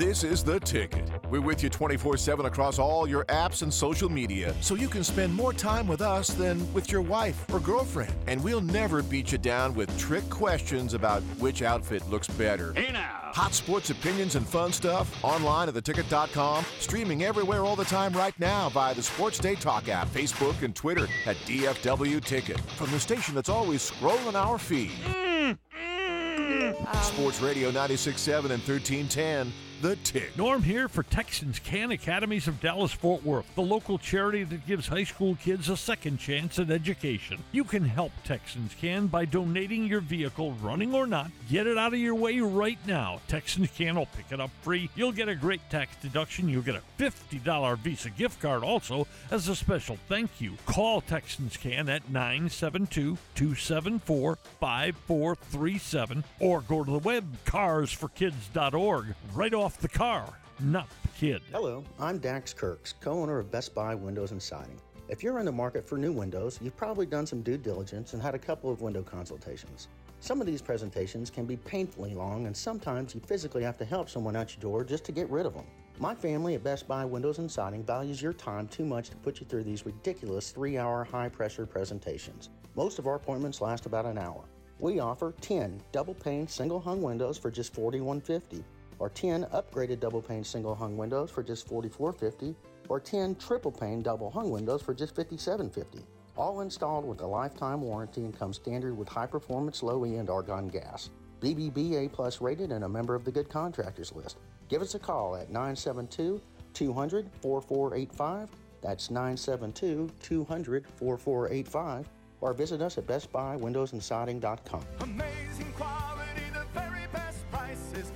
This 0.00 0.24
is 0.24 0.42
The 0.42 0.58
Ticket. 0.58 1.10
We're 1.28 1.42
with 1.42 1.62
you 1.62 1.68
24 1.68 2.16
7 2.16 2.46
across 2.46 2.78
all 2.78 3.06
your 3.06 3.26
apps 3.26 3.60
and 3.60 3.72
social 3.72 4.08
media, 4.08 4.54
so 4.62 4.74
you 4.74 4.88
can 4.88 5.04
spend 5.04 5.34
more 5.34 5.52
time 5.52 5.86
with 5.86 6.00
us 6.00 6.28
than 6.28 6.72
with 6.72 6.90
your 6.90 7.02
wife 7.02 7.44
or 7.52 7.60
girlfriend. 7.60 8.14
And 8.26 8.42
we'll 8.42 8.62
never 8.62 9.02
beat 9.02 9.30
you 9.30 9.36
down 9.36 9.74
with 9.74 9.94
trick 9.98 10.26
questions 10.30 10.94
about 10.94 11.20
which 11.38 11.60
outfit 11.60 12.08
looks 12.08 12.28
better. 12.28 12.72
Hey 12.72 12.90
now. 12.90 13.30
Hot 13.34 13.52
sports 13.52 13.90
opinions 13.90 14.36
and 14.36 14.48
fun 14.48 14.72
stuff 14.72 15.22
online 15.22 15.68
at 15.68 15.74
theticket.com, 15.74 16.64
streaming 16.78 17.24
everywhere 17.24 17.60
all 17.60 17.76
the 17.76 17.84
time 17.84 18.14
right 18.14 18.40
now 18.40 18.70
via 18.70 18.94
the 18.94 19.02
Sports 19.02 19.38
Day 19.38 19.54
Talk 19.54 19.90
app, 19.90 20.08
Facebook, 20.08 20.62
and 20.62 20.74
Twitter 20.74 21.08
at 21.26 21.36
DFW 21.44 22.24
Ticket. 22.24 22.58
From 22.58 22.90
the 22.90 23.00
station 23.00 23.34
that's 23.34 23.50
always 23.50 23.90
scrolling 23.90 24.32
our 24.32 24.56
feed. 24.56 24.92
Mm, 25.04 25.58
mm. 25.78 27.04
Sports 27.04 27.42
Radio 27.42 27.70
96.7 27.70 28.38
and 28.38 28.62
1310, 28.62 29.52
The 29.80 29.96
Tick. 29.96 30.36
Norm 30.36 30.62
here 30.62 30.88
for 30.88 31.02
Texans 31.04 31.58
Can 31.58 31.90
Academies 31.90 32.46
of 32.46 32.60
Dallas 32.60 32.92
Fort 32.92 33.24
Worth, 33.24 33.46
the 33.54 33.62
local 33.62 33.96
charity 33.96 34.44
that 34.44 34.66
gives 34.66 34.86
high 34.86 35.04
school 35.04 35.36
kids 35.36 35.70
a 35.70 35.76
second 35.76 36.18
chance 36.18 36.58
at 36.58 36.70
education. 36.70 37.42
You 37.50 37.64
can 37.64 37.84
help 37.86 38.12
Texans 38.22 38.74
Can 38.78 39.06
by 39.06 39.24
donating 39.24 39.86
your 39.86 40.02
vehicle, 40.02 40.52
running 40.60 40.94
or 40.94 41.06
not. 41.06 41.30
Get 41.48 41.66
it 41.66 41.78
out 41.78 41.94
of 41.94 41.98
your 41.98 42.14
way 42.14 42.40
right 42.40 42.78
now. 42.86 43.22
Texans 43.26 43.70
Can 43.70 43.96
will 43.96 44.04
pick 44.04 44.26
it 44.30 44.38
up 44.38 44.50
free. 44.60 44.90
You'll 44.96 45.12
get 45.12 45.30
a 45.30 45.34
great 45.34 45.62
tax 45.70 45.96
deduction. 46.02 46.50
You'll 46.50 46.60
get 46.60 46.74
a 46.74 46.82
$50 46.98 47.78
Visa 47.78 48.10
gift 48.10 48.42
card 48.42 48.62
also 48.62 49.06
as 49.30 49.48
a 49.48 49.56
special 49.56 49.96
thank 50.10 50.42
you. 50.42 50.58
Call 50.66 51.00
Texans 51.00 51.56
Can 51.56 51.88
at 51.88 52.10
972 52.10 53.16
274 53.34 54.36
5437 54.60 56.24
or 56.38 56.60
go 56.60 56.84
to 56.84 56.90
the 56.90 56.98
web 56.98 57.24
carsforkids.org. 57.46 59.14
Right 59.32 59.54
off 59.54 59.69
the 59.76 59.88
car, 59.88 60.26
not 60.58 60.88
the 61.02 61.08
kid. 61.08 61.42
Hello, 61.52 61.84
I'm 61.98 62.18
Dax 62.18 62.52
Kirks, 62.54 62.94
co 63.00 63.12
owner 63.12 63.38
of 63.38 63.50
Best 63.50 63.74
Buy 63.74 63.94
Windows 63.94 64.32
and 64.32 64.42
Siding. 64.42 64.80
If 65.08 65.22
you're 65.22 65.38
in 65.38 65.44
the 65.44 65.52
market 65.52 65.84
for 65.84 65.98
new 65.98 66.12
windows, 66.12 66.58
you've 66.62 66.76
probably 66.76 67.06
done 67.06 67.26
some 67.26 67.42
due 67.42 67.58
diligence 67.58 68.12
and 68.12 68.22
had 68.22 68.34
a 68.34 68.38
couple 68.38 68.70
of 68.70 68.80
window 68.80 69.02
consultations. 69.02 69.88
Some 70.20 70.40
of 70.40 70.46
these 70.46 70.62
presentations 70.62 71.30
can 71.30 71.46
be 71.46 71.56
painfully 71.56 72.14
long, 72.14 72.46
and 72.46 72.56
sometimes 72.56 73.14
you 73.14 73.20
physically 73.20 73.62
have 73.62 73.76
to 73.78 73.84
help 73.84 74.08
someone 74.08 74.36
out 74.36 74.54
your 74.54 74.60
door 74.60 74.84
just 74.84 75.04
to 75.04 75.12
get 75.12 75.28
rid 75.30 75.46
of 75.46 75.54
them. 75.54 75.66
My 75.98 76.14
family 76.14 76.54
at 76.54 76.64
Best 76.64 76.86
Buy 76.88 77.04
Windows 77.04 77.38
and 77.38 77.50
Siding 77.50 77.84
values 77.84 78.22
your 78.22 78.32
time 78.32 78.68
too 78.68 78.84
much 78.84 79.10
to 79.10 79.16
put 79.16 79.40
you 79.40 79.46
through 79.46 79.64
these 79.64 79.84
ridiculous 79.84 80.50
three 80.50 80.78
hour 80.78 81.04
high 81.04 81.28
pressure 81.28 81.66
presentations. 81.66 82.50
Most 82.76 82.98
of 82.98 83.06
our 83.06 83.16
appointments 83.16 83.60
last 83.60 83.86
about 83.86 84.06
an 84.06 84.18
hour. 84.18 84.44
We 84.78 85.00
offer 85.00 85.34
10 85.40 85.82
double 85.92 86.14
pane 86.14 86.48
single 86.48 86.80
hung 86.80 87.02
windows 87.02 87.36
for 87.36 87.50
just 87.50 87.74
$41.50 87.74 88.62
or 89.00 89.08
10 89.08 89.44
upgraded 89.46 89.98
double 89.98 90.22
pane 90.22 90.44
single 90.44 90.74
hung 90.74 90.96
windows 90.96 91.30
for 91.30 91.42
just 91.42 91.68
$44.50, 91.68 92.54
or 92.88 93.00
10 93.00 93.34
triple 93.36 93.72
pane 93.72 94.02
double 94.02 94.30
hung 94.30 94.50
windows 94.50 94.82
for 94.82 94.94
just 94.94 95.16
$57.50. 95.16 96.04
All 96.36 96.60
installed 96.60 97.04
with 97.04 97.20
a 97.22 97.26
lifetime 97.26 97.82
warranty 97.82 98.20
and 98.20 98.38
come 98.38 98.52
standard 98.52 98.96
with 98.96 99.08
high 99.08 99.26
performance 99.26 99.82
low 99.82 100.04
end 100.04 100.30
argon 100.30 100.68
gas. 100.68 101.10
BBBA 101.40 102.12
plus 102.12 102.40
rated 102.40 102.70
and 102.70 102.84
a 102.84 102.88
member 102.88 103.14
of 103.14 103.24
the 103.24 103.32
Good 103.32 103.48
Contractors 103.48 104.12
list. 104.12 104.36
Give 104.68 104.82
us 104.82 104.94
a 104.94 104.98
call 104.98 105.34
at 105.34 105.50
972 105.50 106.40
200 106.74 107.30
4485. 107.40 108.48
That's 108.82 109.10
972 109.10 110.10
200 110.22 110.86
4485. 110.96 112.08
Or 112.42 112.54
visit 112.54 112.80
us 112.80 112.96
at 112.96 113.06
bestbuywindowsandsiding.com. 113.06 114.84
Amazing 115.00 115.72
quality, 115.72 116.42
the 116.52 116.64
very 116.72 117.06
best 117.12 117.50
prices. 117.50 118.12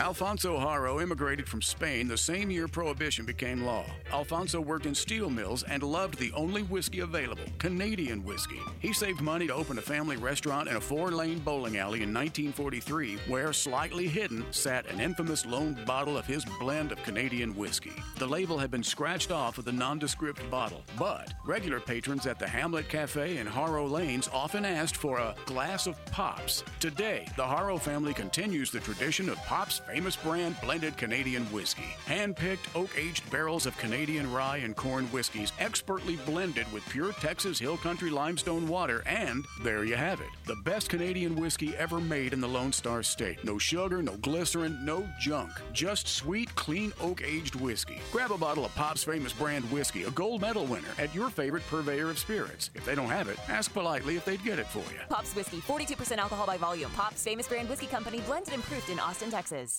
Alfonso 0.00 0.56
Haro 0.56 1.00
immigrated 1.00 1.48
from 1.48 1.60
Spain 1.60 2.06
the 2.06 2.16
same 2.16 2.52
year 2.52 2.68
Prohibition 2.68 3.24
became 3.24 3.64
law. 3.64 3.84
Alfonso 4.12 4.60
worked 4.60 4.86
in 4.86 4.94
steel 4.94 5.28
mills 5.28 5.64
and 5.64 5.82
loved 5.82 6.18
the 6.18 6.30
only 6.34 6.62
whiskey 6.62 7.00
available, 7.00 7.42
Canadian 7.58 8.22
whiskey. 8.22 8.60
He 8.78 8.92
saved 8.92 9.20
money 9.20 9.48
to 9.48 9.54
open 9.54 9.76
a 9.76 9.82
family 9.82 10.16
restaurant 10.16 10.68
in 10.68 10.76
a 10.76 10.80
four 10.80 11.10
lane 11.10 11.40
bowling 11.40 11.78
alley 11.78 12.04
in 12.04 12.14
1943, 12.14 13.16
where, 13.26 13.52
slightly 13.52 14.06
hidden, 14.06 14.44
sat 14.52 14.86
an 14.86 15.00
infamous 15.00 15.44
lone 15.44 15.76
bottle 15.84 16.16
of 16.16 16.26
his 16.26 16.44
blend 16.60 16.92
of 16.92 17.02
Canadian 17.02 17.56
whiskey. 17.56 17.92
The 18.18 18.26
label 18.26 18.56
had 18.56 18.70
been 18.70 18.84
scratched 18.84 19.32
off 19.32 19.58
of 19.58 19.64
the 19.64 19.72
nondescript 19.72 20.48
bottle, 20.48 20.84
but 20.96 21.34
regular 21.44 21.80
patrons 21.80 22.24
at 22.26 22.38
the 22.38 22.46
Hamlet 22.46 22.88
Cafe 22.88 23.36
in 23.36 23.48
Haro 23.48 23.86
Lanes 23.88 24.30
often 24.32 24.64
asked 24.64 24.96
for 24.96 25.18
a 25.18 25.34
glass 25.44 25.88
of 25.88 26.02
Pops. 26.06 26.62
Today, 26.78 27.26
the 27.36 27.44
Haro 27.44 27.78
family 27.78 28.14
continues 28.14 28.70
the 28.70 28.80
tradition 28.80 29.28
of 29.28 29.36
Pops' 29.38 29.82
famous 29.88 30.16
brand 30.16 30.54
blended 30.60 30.96
Canadian 30.98 31.44
whiskey. 31.46 31.94
Hand-picked 32.04 32.76
oak-aged 32.76 33.28
barrels 33.30 33.64
of 33.64 33.76
Canadian 33.78 34.30
rye 34.30 34.58
and 34.58 34.76
corn 34.76 35.06
whiskeys, 35.06 35.50
expertly 35.58 36.16
blended 36.26 36.70
with 36.74 36.86
pure 36.90 37.12
Texas 37.12 37.58
Hill 37.58 37.78
Country 37.78 38.10
limestone 38.10 38.68
water, 38.68 39.02
and 39.06 39.46
there 39.62 39.84
you 39.84 39.96
have 39.96 40.20
it. 40.20 40.26
The 40.44 40.56
best 40.56 40.90
Canadian 40.90 41.36
whiskey 41.36 41.74
ever 41.76 42.00
made 42.00 42.34
in 42.34 42.40
the 42.42 42.48
Lone 42.48 42.72
Star 42.72 43.02
State. 43.02 43.42
No 43.44 43.56
sugar, 43.56 44.02
no 44.02 44.16
glycerin, 44.18 44.84
no 44.84 45.08
junk. 45.18 45.52
Just 45.72 46.06
sweet, 46.06 46.54
clean 46.54 46.92
oak-aged 47.00 47.54
whiskey. 47.54 48.00
Grab 48.12 48.32
a 48.32 48.36
bottle 48.38 48.66
of 48.66 48.74
Pop's 48.74 49.04
famous 49.04 49.32
brand 49.32 49.64
whiskey, 49.70 50.02
a 50.02 50.10
gold 50.10 50.42
medal 50.42 50.66
winner, 50.66 50.88
at 50.98 51.14
your 51.14 51.30
favorite 51.30 51.66
purveyor 51.68 52.10
of 52.10 52.18
spirits. 52.18 52.70
If 52.74 52.84
they 52.84 52.94
don't 52.94 53.08
have 53.08 53.28
it, 53.28 53.38
ask 53.48 53.72
politely 53.72 54.16
if 54.16 54.26
they'd 54.26 54.44
get 54.44 54.58
it 54.58 54.66
for 54.66 54.80
you. 54.92 55.00
Pop's 55.08 55.34
Whiskey, 55.34 55.58
42% 55.58 56.18
alcohol 56.18 56.46
by 56.46 56.58
volume. 56.58 56.90
Pop's 56.90 57.22
famous 57.22 57.48
brand 57.48 57.70
whiskey 57.70 57.86
company, 57.86 58.20
blended 58.20 58.52
and 58.52 58.62
proofed 58.62 58.90
in 58.90 59.00
Austin, 59.00 59.30
Texas. 59.30 59.77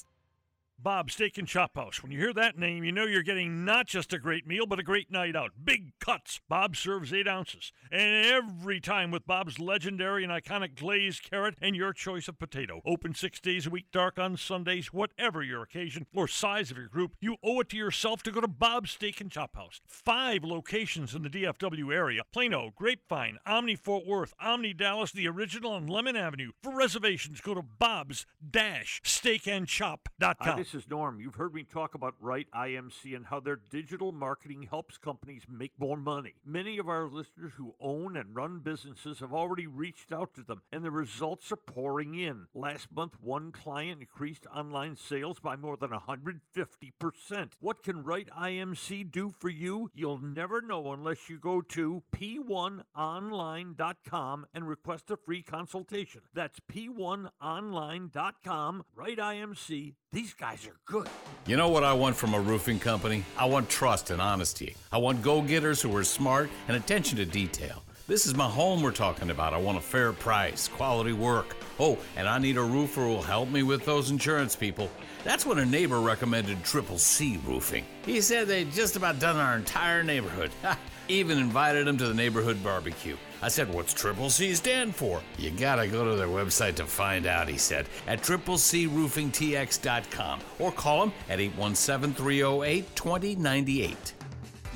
Bob 0.82 1.12
Steak 1.12 1.38
and 1.38 1.48
Chop 1.48 1.76
House. 1.76 2.02
When 2.02 2.12
you 2.12 2.20
hear 2.20 2.34
that 2.34 2.58
name, 2.58 2.86
you 2.86 2.92
know 2.94 3.04
you're 3.06 3.22
getting 3.22 3.66
not 3.66 3.86
just 3.86 4.14
a 4.14 4.18
great 4.20 4.48
meal, 4.48 4.66
but 4.66 4.80
a 4.80 4.84
great 4.84 5.12
night 5.12 5.36
out. 5.36 5.52
Big 5.62 5.92
cuts. 6.00 6.40
Bob 6.48 6.78
serves 6.78 7.14
eight 7.14 7.28
ounces. 7.28 7.74
And 7.92 8.26
every 8.26 8.80
time 8.80 9.12
with 9.12 9.28
Bob's 9.28 9.60
legendary 9.60 10.24
and 10.24 10.32
iconic 10.32 10.76
glazed 10.76 11.30
carrot 11.30 11.56
and 11.62 11.76
your 11.76 11.92
choice 11.92 12.30
of 12.30 12.40
potato. 12.40 12.82
Open 12.86 13.14
six 13.14 13.42
days 13.42 13.68
a 13.68 13.70
week, 13.70 13.88
dark 13.92 14.18
on 14.18 14.38
Sundays, 14.38 14.94
whatever 14.94 15.44
your 15.44 15.64
occasion 15.64 16.06
or 16.16 16.30
size 16.30 16.72
of 16.72 16.78
your 16.78 16.88
group, 16.88 17.12
you 17.20 17.36
owe 17.44 17.60
it 17.60 17.70
to 17.70 17.78
yourself 17.78 18.24
to 18.24 18.32
go 18.32 18.40
to 18.40 18.48
Bob's 18.48 18.92
Steak 18.92 19.20
and 19.20 19.32
Chop 19.32 19.58
House. 19.58 19.82
Five 19.86 20.46
locations 20.46 21.14
in 21.14 21.24
the 21.24 21.30
DFW 21.30 21.94
area 21.94 22.22
Plano, 22.32 22.72
Grapevine, 22.76 23.38
Omni 23.46 23.76
Fort 23.76 24.08
Worth, 24.08 24.34
Omni 24.40 24.74
Dallas, 24.74 25.12
the 25.12 25.28
original 25.28 25.74
on 25.74 25.88
Lemon 25.88 26.16
Avenue. 26.16 26.52
For 26.64 26.74
reservations, 26.74 27.42
go 27.42 27.54
to 27.54 27.62
Bob's 27.62 28.26
steakandchop.com. 28.50 30.38
Hi, 30.40 30.64
this 30.72 30.84
is 30.84 30.90
Norm. 30.90 31.20
You've 31.20 31.36
heard 31.36 31.54
me 31.54 31.64
talk 31.64 31.94
about 31.96 32.16
Right 32.20 32.48
IMC 32.54 33.16
and 33.16 33.26
how 33.26 33.40
their 33.40 33.60
digital 33.72 34.12
marketing 34.12 34.68
helps 34.70 35.00
companies 35.00 35.42
make 35.50 35.72
more 35.80 35.98
money. 35.98 36.36
Many 36.46 36.78
of 36.78 36.88
our 36.88 37.08
listeners 37.08 37.54
who 37.56 37.74
own 37.80 38.16
and 38.16 38.36
run 38.36 38.60
businesses 38.60 39.18
have 39.20 39.34
already 39.34 39.66
reached 39.66 40.12
out 40.12 40.36
to 40.36 40.44
them, 40.44 40.62
and 40.72 40.86
the 40.86 40.92
results 40.92 41.52
are 41.52 41.56
pouring 41.56 42.14
in. 42.14 42.46
Last 42.54 42.92
month, 42.92 43.16
one 43.20 43.52
client 43.52 44.02
increased 44.02 44.46
online 44.54 44.96
sales 44.96 45.40
by 45.40 45.56
more 45.56 45.76
than 45.76 45.90
150%. 45.90 47.50
What 47.60 47.82
can 47.82 48.04
Right 48.04 48.30
IMC 48.30 49.12
do 49.12 49.34
for 49.40 49.50
you? 49.50 49.90
You'll 49.96 50.22
never 50.22 50.62
know 50.62 50.94
unless 50.94 51.30
you 51.30 51.40
go 51.40 51.62
to 51.62 52.04
p1online.com 52.16 54.46
and 54.54 54.68
request 54.68 55.10
a 55.10 55.18
free 55.18 55.42
consultation. 55.42 56.22
That's 56.34 56.60
p1online.com. 56.60 58.84
Right 58.96 59.18
IMC. 59.18 59.96
These 60.12 60.34
guys 60.34 60.59
guys 60.60 60.68
are 60.68 60.76
good. 60.86 61.08
You 61.46 61.58
know 61.58 61.70
what 61.70 61.84
I 61.84 61.94
want 61.94 62.16
from 62.16 62.34
a 62.34 62.40
roofing 62.40 62.80
company? 62.80 63.24
I 63.38 63.46
want 63.46 63.70
trust 63.70 64.10
and 64.10 64.22
honesty. 64.22 64.76
I 64.92 64.98
want 64.98 65.22
go 65.22 65.42
getters 65.42 65.82
who 65.82 65.96
are 65.96 66.04
smart 66.04 66.50
and 66.68 66.76
attention 66.76 67.18
to 67.18 67.26
detail. 67.26 67.84
This 68.08 68.26
is 68.26 68.36
my 68.36 68.48
home 68.48 68.82
we're 68.82 68.92
talking 68.92 69.30
about. 69.30 69.54
I 69.54 69.58
want 69.58 69.78
a 69.78 69.82
fair 69.82 70.12
price, 70.14 70.68
quality 70.68 71.14
work. 71.14 71.56
Oh, 71.80 71.98
and 72.16 72.28
I 72.28 72.40
need 72.40 72.58
a 72.58 72.64
roofer 72.64 73.02
who 73.02 73.10
will 73.10 73.22
help 73.22 73.50
me 73.50 73.62
with 73.64 73.86
those 73.86 74.10
insurance 74.10 74.56
people. 74.56 74.90
That's 75.24 75.46
when 75.46 75.60
a 75.60 75.66
neighbor 75.66 76.00
recommended 76.00 76.64
Triple 76.64 76.98
C 76.98 77.40
Roofing. 77.46 77.86
He 78.06 78.20
said 78.20 78.48
they'd 78.48 78.72
just 78.72 78.96
about 78.96 79.20
done 79.20 79.38
our 79.38 79.56
entire 79.56 80.04
neighborhood. 80.04 80.52
Even 81.08 81.38
invited 81.38 81.88
him 81.88 81.98
to 81.98 82.08
the 82.08 82.14
neighborhood 82.14 82.64
barbecue. 82.64 83.18
I 83.42 83.48
said, 83.48 83.74
What's 83.74 83.94
Triple 83.94 84.30
C 84.30 84.54
stand 84.54 84.94
for? 84.96 85.22
You 85.38 85.52
gotta 85.52 85.88
go 85.88 86.04
to 86.10 86.16
their 86.16 86.28
website 86.28 86.76
to 86.76 86.86
find 86.86 87.26
out, 87.26 87.48
he 87.48 87.58
said, 87.58 87.88
at 88.08 88.22
triplecroofingtx.com 88.22 90.40
or 90.60 90.72
call 90.72 91.00
them 91.02 91.12
at 91.30 91.40
817 91.40 92.14
308 92.14 92.96
2098. 92.96 94.14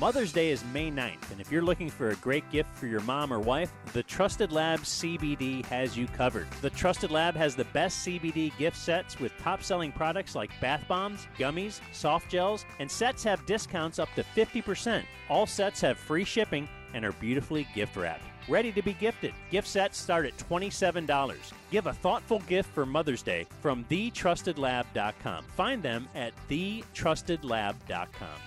Mother's 0.00 0.32
Day 0.32 0.50
is 0.50 0.64
May 0.72 0.90
9th, 0.90 1.30
and 1.30 1.40
if 1.40 1.52
you're 1.52 1.62
looking 1.62 1.88
for 1.88 2.10
a 2.10 2.16
great 2.16 2.50
gift 2.50 2.74
for 2.74 2.88
your 2.88 2.98
mom 3.02 3.32
or 3.32 3.38
wife, 3.38 3.72
the 3.92 4.02
Trusted 4.02 4.50
Lab 4.50 4.80
CBD 4.80 5.64
has 5.66 5.96
you 5.96 6.08
covered. 6.08 6.48
The 6.62 6.70
Trusted 6.70 7.12
Lab 7.12 7.36
has 7.36 7.54
the 7.54 7.66
best 7.66 8.04
CBD 8.04 8.50
gift 8.58 8.76
sets 8.76 9.20
with 9.20 9.30
top 9.38 9.62
selling 9.62 9.92
products 9.92 10.34
like 10.34 10.50
bath 10.60 10.82
bombs, 10.88 11.28
gummies, 11.38 11.78
soft 11.92 12.28
gels, 12.28 12.66
and 12.80 12.90
sets 12.90 13.22
have 13.22 13.46
discounts 13.46 14.00
up 14.00 14.08
to 14.16 14.24
50%. 14.24 15.04
All 15.28 15.46
sets 15.46 15.80
have 15.82 15.96
free 15.96 16.24
shipping 16.24 16.68
and 16.92 17.04
are 17.04 17.12
beautifully 17.12 17.68
gift 17.72 17.96
wrapped. 17.96 18.24
Ready 18.48 18.72
to 18.72 18.82
be 18.82 18.92
gifted. 18.94 19.32
Gift 19.50 19.66
sets 19.66 19.98
start 19.98 20.26
at 20.26 20.36
$27. 20.36 21.36
Give 21.70 21.86
a 21.86 21.92
thoughtful 21.92 22.40
gift 22.40 22.72
for 22.74 22.84
Mother's 22.84 23.22
Day 23.22 23.46
from 23.62 23.84
thetrustedlab.com. 23.84 25.44
Find 25.56 25.82
them 25.82 26.08
at 26.14 26.34
thetrustedlab.com. 26.48 28.40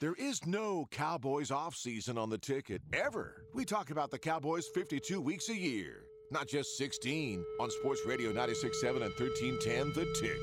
There 0.00 0.14
is 0.14 0.46
no 0.46 0.86
Cowboys 0.90 1.50
offseason 1.50 2.18
on 2.18 2.28
the 2.28 2.38
ticket, 2.38 2.82
ever. 2.92 3.44
We 3.54 3.64
talk 3.64 3.90
about 3.90 4.10
the 4.10 4.18
Cowboys 4.18 4.66
52 4.74 5.20
weeks 5.20 5.48
a 5.48 5.56
year, 5.56 6.02
not 6.30 6.48
just 6.48 6.76
16 6.76 7.44
on 7.60 7.70
Sports 7.70 8.00
Radio 8.06 8.32
96.7 8.32 8.90
and 8.90 9.12
1310 9.18 9.92
The 9.94 10.06
Ticket. 10.20 10.38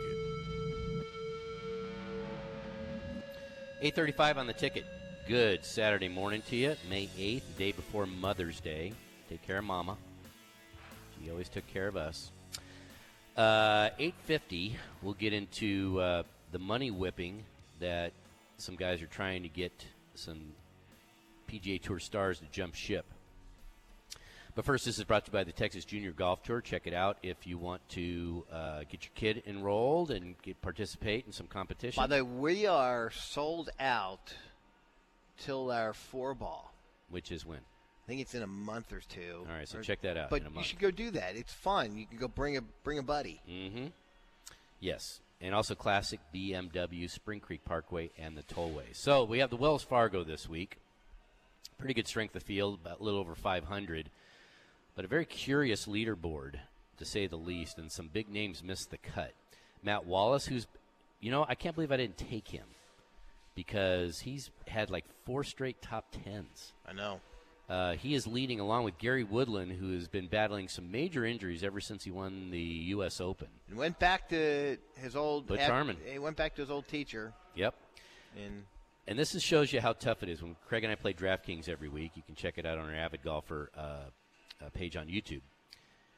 8:35 3.82 4.38
on 4.38 4.48
the 4.48 4.54
ticket. 4.54 4.86
Good 5.32 5.64
Saturday 5.64 6.10
morning 6.10 6.44
to 6.50 6.58
you. 6.58 6.76
May 6.90 7.08
8th, 7.18 7.44
the 7.56 7.64
day 7.64 7.72
before 7.72 8.06
Mother's 8.06 8.60
Day. 8.60 8.92
Take 9.30 9.42
care 9.48 9.60
of 9.60 9.64
Mama. 9.64 9.96
She 11.24 11.32
always 11.32 11.48
took 11.48 11.66
care 11.68 11.88
of 11.88 11.96
us. 11.96 12.32
Uh, 13.38 13.92
8:50. 13.98 14.76
We'll 15.02 15.14
get 15.14 15.32
into 15.32 16.02
uh, 16.02 16.24
the 16.52 16.60
money 16.60 16.92
whipping 16.92 17.46
that 17.80 18.12
some 18.58 18.76
guys 18.76 19.02
are 19.02 19.08
trying 19.08 19.44
to 19.44 19.48
get 19.48 19.72
some 20.16 20.52
PGA 21.50 21.82
Tour 21.82 22.00
stars 22.00 22.40
to 22.40 22.46
jump 22.52 22.76
ship. 22.76 23.06
But 24.54 24.66
first, 24.66 24.84
this 24.84 24.98
is 24.98 25.06
brought 25.06 25.24
to 25.28 25.30
you 25.30 25.34
by 25.34 25.46
the 25.46 25.54
Texas 25.54 25.86
Junior 25.86 26.12
Golf 26.12 26.44
Tour. 26.44 26.60
Check 26.60 26.88
it 26.88 26.94
out 26.94 27.20
if 27.24 27.48
you 27.48 27.58
want 27.58 27.88
to 27.92 28.44
uh, 28.52 28.80
get 28.80 29.06
your 29.06 29.14
kid 29.16 29.44
enrolled 29.48 30.12
and 30.12 30.36
get, 30.42 30.62
participate 30.62 31.26
in 31.26 31.32
some 31.32 31.48
competition. 31.48 32.02
By 32.02 32.08
the 32.08 32.26
way, 32.26 32.64
we 32.64 32.66
are 32.66 33.12
sold 33.12 33.70
out 33.80 34.34
till 35.42 35.72
our 35.72 35.94
four 35.94 36.34
ball. 36.34 36.74
Which 37.10 37.32
is 37.32 37.46
when? 37.46 37.58
I 37.58 38.08
think 38.08 38.22
it's 38.22 38.34
in 38.34 38.42
a 38.44 38.48
month 38.48 38.92
or 38.94 39.02
two. 39.02 39.46
All 39.50 39.56
right, 39.56 39.68
so 39.68 39.80
Or- 39.80 39.82
check 39.82 40.02
that 40.02 40.18
out 40.18 40.30
But 40.30 40.42
in 40.42 40.48
a 40.48 40.52
you 40.58 40.64
should 40.64 40.80
go 40.80 40.92
do 40.92 41.12
that. 41.12 41.36
It's 41.36 41.54
fun. 41.54 41.98
You 41.98 42.06
can 42.06 42.18
go 42.18 42.28
bring 42.28 42.58
a 42.58 42.62
bring 42.62 42.98
a 43.00 43.04
buddy. 43.04 43.42
Mm-hmm. 43.50 43.88
Yes, 44.80 45.20
and 45.40 45.54
also 45.54 45.76
classic 45.76 46.20
BMW, 46.34 47.10
Spring 47.10 47.40
Creek 47.40 47.64
Parkway, 47.66 48.10
and 48.18 48.36
the 48.38 48.44
tollway. 48.44 48.94
So 48.94 49.24
we 49.24 49.40
have 49.40 49.50
the 49.50 49.56
Wells 49.56 49.84
Fargo 49.84 50.24
this 50.24 50.50
week. 50.50 50.78
Pretty 51.78 51.94
good 51.94 52.08
strength 52.08 52.36
of 52.36 52.44
field, 52.44 52.80
about 52.84 53.00
a 53.00 53.04
little 53.04 53.20
over 53.20 53.36
500, 53.36 54.10
but 54.96 55.06
a 55.06 55.08
very 55.08 55.26
curious 55.26 55.86
leaderboard, 55.88 56.56
to 56.98 57.06
say 57.06 57.28
the 57.28 57.36
least, 57.38 57.78
and 57.78 57.92
some 57.92 58.10
big 58.12 58.30
names 58.30 58.64
missed 58.64 58.92
the 58.92 58.98
cut. 58.98 59.34
Matt 59.84 60.06
Wallace, 60.06 60.46
who's, 60.46 60.68
you 61.20 61.32
know, 61.32 61.46
I 61.48 61.56
can't 61.56 61.74
believe 61.76 61.92
I 61.92 61.98
didn't 61.98 62.18
take 62.18 62.50
him 62.50 62.66
because 63.56 64.20
he's 64.22 64.50
had 64.68 64.90
like 64.90 65.06
four 65.32 65.44
straight 65.44 65.82
top 65.82 66.14
tens. 66.24 66.74
I 66.86 66.94
know. 66.94 67.22
Uh, 67.70 67.94
he 67.94 68.16
is 68.16 68.28
leading 68.28 68.60
along 68.60 68.84
with 68.84 68.98
Gary 68.98 69.24
Woodland, 69.24 69.72
who 69.72 69.94
has 69.94 70.10
been 70.10 70.28
battling 70.28 70.68
some 70.68 70.92
major 70.92 71.26
injuries 71.26 71.64
ever 71.64 71.80
since 71.80 72.04
he 72.04 72.12
won 72.12 72.52
the 72.52 72.60
U.S. 72.60 73.22
Open. 73.22 73.48
And 73.70 73.78
went 73.78 73.98
back 73.98 74.28
to 74.30 74.78
his 74.98 75.16
old. 75.16 75.48
Butch 75.48 75.62
ac- 75.62 75.72
Harmon. 75.72 75.96
He 76.06 76.20
went 76.20 76.36
back 76.36 76.56
to 76.56 76.62
his 76.62 76.70
old 76.70 76.88
teacher. 76.90 77.32
Yep. 77.56 77.74
And 78.36 78.64
And 79.08 79.18
this 79.18 79.34
is, 79.36 79.42
shows 79.42 79.72
you 79.72 79.80
how 79.80 79.94
tough 79.94 80.22
it 80.22 80.28
is. 80.28 80.42
When 80.42 80.58
Craig 80.68 80.84
and 80.84 80.92
I 80.92 80.96
play 80.96 81.14
DraftKings 81.14 81.70
every 81.70 81.88
week, 81.88 82.12
you 82.16 82.24
can 82.24 82.36
check 82.36 82.58
it 82.58 82.66
out 82.66 82.78
on 82.78 82.90
our 82.90 82.96
Avid 82.96 83.24
Golfer 83.24 83.72
uh, 83.78 83.82
uh, 83.82 84.70
page 84.74 84.98
on 84.98 85.08
YouTube. 85.08 85.42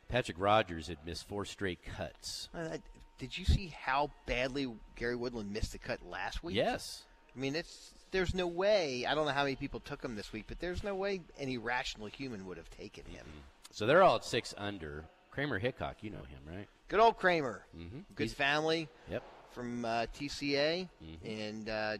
Patrick 0.09 0.37
Rodgers 0.39 0.87
had 0.87 0.97
missed 1.05 1.27
four 1.27 1.45
straight 1.45 1.79
cuts. 1.83 2.49
Uh, 2.55 2.77
did 3.19 3.37
you 3.37 3.45
see 3.45 3.67
how 3.79 4.09
badly 4.25 4.67
Gary 4.95 5.15
Woodland 5.15 5.51
missed 5.53 5.71
the 5.73 5.77
cut 5.77 5.99
last 6.03 6.43
week? 6.43 6.55
Yes. 6.55 7.03
I 7.35 7.39
mean, 7.39 7.55
it's 7.55 7.91
there's 8.11 8.33
no 8.35 8.45
way. 8.47 9.05
I 9.07 9.15
don't 9.15 9.25
know 9.25 9.31
how 9.31 9.43
many 9.43 9.55
people 9.55 9.79
took 9.79 10.03
him 10.03 10.15
this 10.15 10.31
week, 10.31 10.45
but 10.47 10.59
there's 10.59 10.83
no 10.83 10.93
way 10.95 11.21
any 11.39 11.57
rational 11.57 12.07
human 12.07 12.45
would 12.45 12.57
have 12.57 12.69
taken 12.69 13.03
him. 13.05 13.25
So 13.71 13.85
they're 13.87 14.03
all 14.03 14.17
at 14.17 14.25
six 14.25 14.53
under. 14.57 15.05
Kramer 15.31 15.57
Hickok, 15.57 15.97
you 16.03 16.11
know 16.11 16.17
him, 16.19 16.39
right? 16.47 16.67
Good 16.89 16.99
old 16.99 17.17
Kramer. 17.17 17.63
Mm-hmm. 17.75 17.99
Good 18.15 18.29
family. 18.31 18.87
Yep. 19.09 19.23
From 19.51 19.83
uh, 19.83 20.05
TCA 20.15 20.87
Mm-hmm. 21.03 21.27
and 21.27 21.69
uh, 21.69 21.97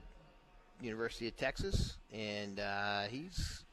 University 0.82 1.28
of 1.28 1.36
Texas, 1.38 1.98
and 2.12 2.60
uh, 2.60 3.04
he's 3.04 3.64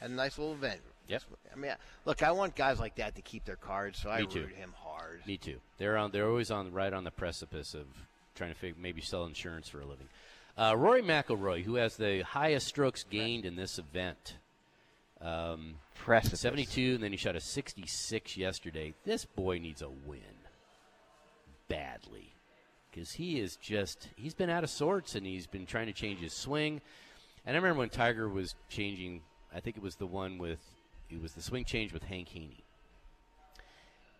had 0.00 0.10
a 0.10 0.14
nice 0.14 0.38
little 0.38 0.54
event. 0.54 0.80
Yep. 1.08 1.22
I 1.52 1.58
mean, 1.58 1.72
look, 2.04 2.22
I 2.22 2.30
want 2.30 2.54
guys 2.54 2.78
like 2.78 2.94
that 2.96 3.16
to 3.16 3.22
keep 3.22 3.44
their 3.44 3.56
cards, 3.56 3.98
so 4.00 4.08
I 4.10 4.24
too. 4.24 4.42
root 4.42 4.54
him 4.54 4.72
hard. 4.76 5.20
Me 5.26 5.36
too. 5.36 5.58
They're 5.78 5.96
on. 5.96 6.10
They're 6.12 6.28
always 6.28 6.50
on 6.52 6.72
right 6.72 6.92
on 6.92 7.02
the 7.04 7.10
precipice 7.10 7.74
of 7.74 7.86
trying 8.34 8.52
to 8.52 8.56
fig- 8.58 8.78
maybe 8.78 9.00
sell 9.02 9.24
insurance 9.24 9.68
for 9.68 9.80
a 9.80 9.84
living. 9.84 10.08
Uh, 10.56 10.74
Rory 10.76 11.02
McIlroy, 11.02 11.62
who 11.62 11.76
has 11.76 11.96
the 11.96 12.22
highest 12.22 12.66
strokes 12.66 13.04
gained 13.08 13.46
in 13.46 13.56
this 13.56 13.78
event, 13.78 14.36
um, 15.20 15.76
Precipice. 15.94 16.40
72, 16.40 16.94
and 16.94 17.02
then 17.02 17.12
he 17.12 17.16
shot 17.16 17.36
a 17.36 17.40
66 17.40 18.36
yesterday. 18.36 18.92
This 19.04 19.24
boy 19.24 19.58
needs 19.58 19.80
a 19.80 19.88
win 19.88 20.20
badly 21.68 22.34
because 22.90 23.12
he 23.12 23.40
is 23.40 23.56
just 23.56 24.08
he's 24.16 24.34
been 24.34 24.50
out 24.50 24.64
of 24.64 24.68
sorts 24.68 25.14
and 25.14 25.24
he's 25.24 25.46
been 25.46 25.64
trying 25.64 25.86
to 25.86 25.92
change 25.92 26.20
his 26.20 26.34
swing. 26.34 26.82
And 27.46 27.56
I 27.56 27.58
remember 27.58 27.78
when 27.78 27.88
Tiger 27.88 28.28
was 28.28 28.54
changing. 28.68 29.22
I 29.54 29.60
think 29.60 29.76
it 29.76 29.82
was 29.82 29.96
the 29.96 30.06
one 30.06 30.38
with 30.38 30.60
it 31.08 31.22
was 31.22 31.32
the 31.32 31.42
swing 31.42 31.64
change 31.64 31.92
with 31.92 32.02
Hank 32.02 32.28
Haney 32.28 32.61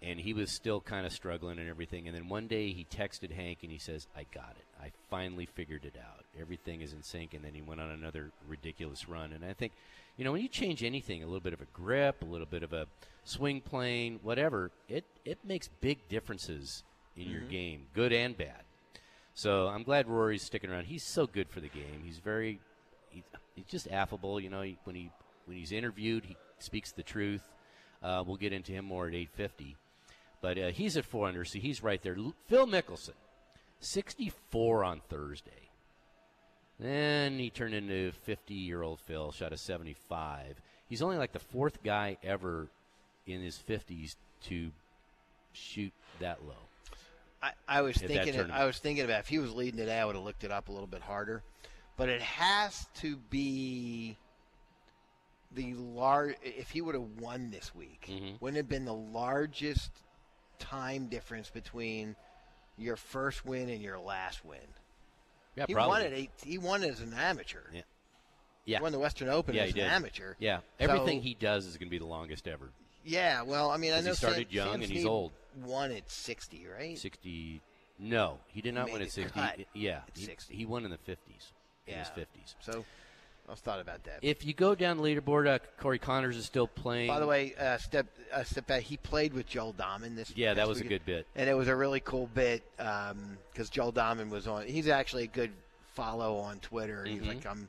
and 0.02 0.18
he 0.20 0.32
was 0.32 0.50
still 0.50 0.80
kind 0.80 1.06
of 1.06 1.12
struggling 1.12 1.58
and 1.58 1.68
everything. 1.68 2.06
And 2.08 2.16
then 2.16 2.28
one 2.28 2.46
day 2.48 2.72
he 2.72 2.84
texted 2.84 3.30
Hank 3.32 3.58
and 3.62 3.70
he 3.70 3.78
says, 3.78 4.06
"I 4.16 4.24
got 4.34 4.56
it. 4.58 4.64
I 4.82 4.90
finally 5.10 5.46
figured 5.46 5.84
it 5.84 5.96
out. 5.96 6.24
Everything 6.40 6.80
is 6.80 6.92
in 6.92 7.02
sync." 7.02 7.34
And 7.34 7.44
then 7.44 7.54
he 7.54 7.62
went 7.62 7.80
on 7.80 7.90
another 7.90 8.30
ridiculous 8.48 9.08
run. 9.08 9.32
And 9.32 9.44
I 9.44 9.52
think, 9.52 9.72
you 10.16 10.24
know, 10.24 10.32
when 10.32 10.42
you 10.42 10.48
change 10.48 10.82
anything, 10.82 11.22
a 11.22 11.26
little 11.26 11.40
bit 11.40 11.52
of 11.52 11.60
a 11.60 11.66
grip, 11.72 12.22
a 12.22 12.26
little 12.26 12.46
bit 12.46 12.62
of 12.62 12.72
a 12.72 12.86
swing 13.24 13.60
plane, 13.60 14.18
whatever, 14.22 14.70
it 14.88 15.04
it 15.24 15.38
makes 15.44 15.68
big 15.80 16.08
differences 16.08 16.82
in 17.16 17.28
your 17.30 17.42
Mhm. 17.42 17.50
game, 17.50 17.86
good 17.94 18.12
and 18.12 18.36
bad. 18.36 18.64
So 19.34 19.68
I'm 19.68 19.82
glad 19.82 20.08
Rory's 20.08 20.42
sticking 20.42 20.70
around. 20.70 20.84
He's 20.86 21.02
so 21.04 21.26
good 21.26 21.48
for 21.48 21.60
the 21.60 21.68
game. 21.68 22.02
He's 22.04 22.18
very, 22.18 22.58
he, 23.10 23.22
he's 23.54 23.64
just 23.66 23.88
affable. 23.88 24.38
You 24.40 24.50
know, 24.50 24.62
he, 24.62 24.78
when 24.84 24.96
he 24.96 25.10
when 25.46 25.56
he's 25.56 25.72
interviewed, 25.72 26.24
he 26.24 26.36
speaks 26.58 26.92
the 26.92 27.02
truth. 27.02 27.42
Uh, 28.02 28.22
we'll 28.26 28.36
get 28.36 28.52
into 28.52 28.72
him 28.72 28.84
more 28.84 29.06
at 29.08 29.14
8:50, 29.14 29.76
but 30.42 30.58
uh, 30.58 30.66
he's 30.68 30.96
at 30.98 31.04
400, 31.06 31.46
so 31.46 31.58
he's 31.58 31.82
right 31.82 32.02
there. 32.02 32.16
Phil 32.48 32.66
Mickelson, 32.66 33.14
64 33.80 34.84
on 34.84 35.00
Thursday. 35.08 35.50
Then 36.78 37.38
he 37.38 37.48
turned 37.48 37.74
into 37.74 38.12
50-year-old 38.26 39.00
Phil, 39.00 39.30
shot 39.32 39.52
a 39.52 39.56
75. 39.56 40.60
He's 40.88 41.00
only 41.00 41.16
like 41.16 41.32
the 41.32 41.38
fourth 41.38 41.82
guy 41.82 42.16
ever 42.22 42.68
in 43.26 43.40
his 43.40 43.56
50s 43.56 44.16
to 44.48 44.70
shoot 45.52 45.92
that 46.18 46.44
low. 46.44 46.54
I, 47.42 47.52
I 47.68 47.82
was 47.82 47.96
thinking. 47.96 48.50
I 48.50 48.64
was 48.66 48.78
thinking 48.78 49.04
about 49.04 49.20
if 49.20 49.28
he 49.28 49.38
was 49.38 49.52
leading 49.54 49.78
today, 49.78 49.98
I 49.98 50.04
would 50.04 50.14
have 50.16 50.24
looked 50.24 50.44
it 50.44 50.50
up 50.52 50.68
a 50.68 50.72
little 50.72 50.86
bit 50.86 51.02
harder. 51.02 51.42
But 51.96 52.08
it 52.08 52.22
has 52.22 52.86
to 53.00 53.16
be 53.30 54.16
the 55.52 55.74
large. 55.74 56.36
If 56.42 56.70
he 56.70 56.80
would 56.80 56.94
have 56.94 57.20
won 57.20 57.50
this 57.50 57.74
week, 57.74 58.08
Mm-hmm. 58.10 58.34
wouldn't 58.40 58.56
it 58.58 58.60
have 58.62 58.68
been 58.68 58.84
the 58.84 58.94
largest 58.94 59.90
time 60.62 61.06
difference 61.08 61.50
between 61.50 62.16
your 62.78 62.96
first 62.96 63.44
win 63.44 63.68
and 63.68 63.82
your 63.82 63.98
last 63.98 64.44
win? 64.44 64.58
Yeah, 65.56 65.64
he 65.66 65.74
probably. 65.74 65.90
won 65.90 66.02
it. 66.02 66.30
He 66.44 66.58
won 66.58 66.82
as 66.82 67.00
an 67.00 67.12
amateur. 67.14 67.60
Yeah. 67.72 67.82
Yeah. 68.64 68.78
He 68.78 68.82
won 68.82 68.92
the 68.92 68.98
Western 68.98 69.28
Open 69.28 69.54
yeah, 69.54 69.62
as 69.64 69.70
an 69.70 69.76
did. 69.76 69.84
amateur. 69.84 70.34
Yeah, 70.38 70.58
So- 70.58 70.62
everything 70.78 71.20
he 71.20 71.34
does 71.34 71.66
is 71.66 71.76
going 71.76 71.88
to 71.88 71.90
be 71.90 71.98
the 71.98 72.06
longest 72.06 72.46
ever. 72.48 72.70
Yeah, 73.04 73.42
well, 73.42 73.70
I 73.70 73.76
mean, 73.78 73.92
I 73.92 74.00
know 74.00 74.10
he 74.10 74.16
started 74.16 74.46
Sam, 74.48 74.56
young 74.56 74.66
Sam 74.68 74.74
and 74.74 74.82
he's 74.84 75.00
Snead 75.02 75.06
old. 75.10 75.32
Won 75.64 75.90
at 75.90 76.08
sixty, 76.10 76.66
right? 76.66 76.96
60, 76.96 77.60
No, 77.98 78.38
he 78.46 78.62
did 78.62 78.74
not 78.74 78.86
Made 78.86 78.92
win 78.94 79.02
at 79.02 79.10
60. 79.10 79.38
cut 79.38 79.58
Yeah, 79.74 79.96
at 80.08 80.16
he, 80.16 80.24
60. 80.24 80.54
he 80.54 80.64
won 80.64 80.84
in 80.84 80.90
the 80.92 80.96
50s. 80.98 81.52
In 81.88 81.98
his 81.98 82.08
Yeah. 82.16 82.24
50s. 82.24 82.54
So 82.60 82.84
I 83.48 83.50
was 83.50 83.60
thought 83.60 83.80
about 83.80 84.04
that. 84.04 84.20
If 84.22 84.46
you 84.46 84.54
go 84.54 84.74
down 84.74 84.98
the 84.98 85.02
leaderboard, 85.02 85.46
uh, 85.48 85.58
Corey 85.80 85.98
Conners 85.98 86.36
is 86.36 86.44
still 86.46 86.68
playing. 86.68 87.08
By 87.08 87.18
the 87.18 87.26
way, 87.26 87.54
uh, 87.58 87.76
step 87.78 88.06
uh, 88.32 88.44
step 88.44 88.66
back. 88.66 88.82
He 88.82 88.96
played 88.96 89.34
with 89.34 89.46
Joel 89.48 89.74
Dahmen 89.74 90.14
this. 90.16 90.32
Yeah, 90.36 90.54
that 90.54 90.68
was 90.68 90.80
a 90.80 90.84
good 90.84 91.04
bit. 91.04 91.26
and 91.34 91.50
it 91.50 91.54
was 91.54 91.68
a 91.68 91.74
really 91.76 92.00
cool 92.00 92.28
bit 92.32 92.62
because 92.76 93.68
Joel 93.70 93.92
Dahmen 93.92 94.30
was 94.30 94.46
on. 94.46 94.66
He's 94.66 94.88
actually 94.88 95.24
a 95.24 95.28
good 95.28 95.50
follow 95.94 96.36
on 96.38 96.60
Twitter. 96.60 97.04
He's 97.04 97.20
Mhm. 97.20 97.26
like, 97.26 97.46
I'm, 97.46 97.68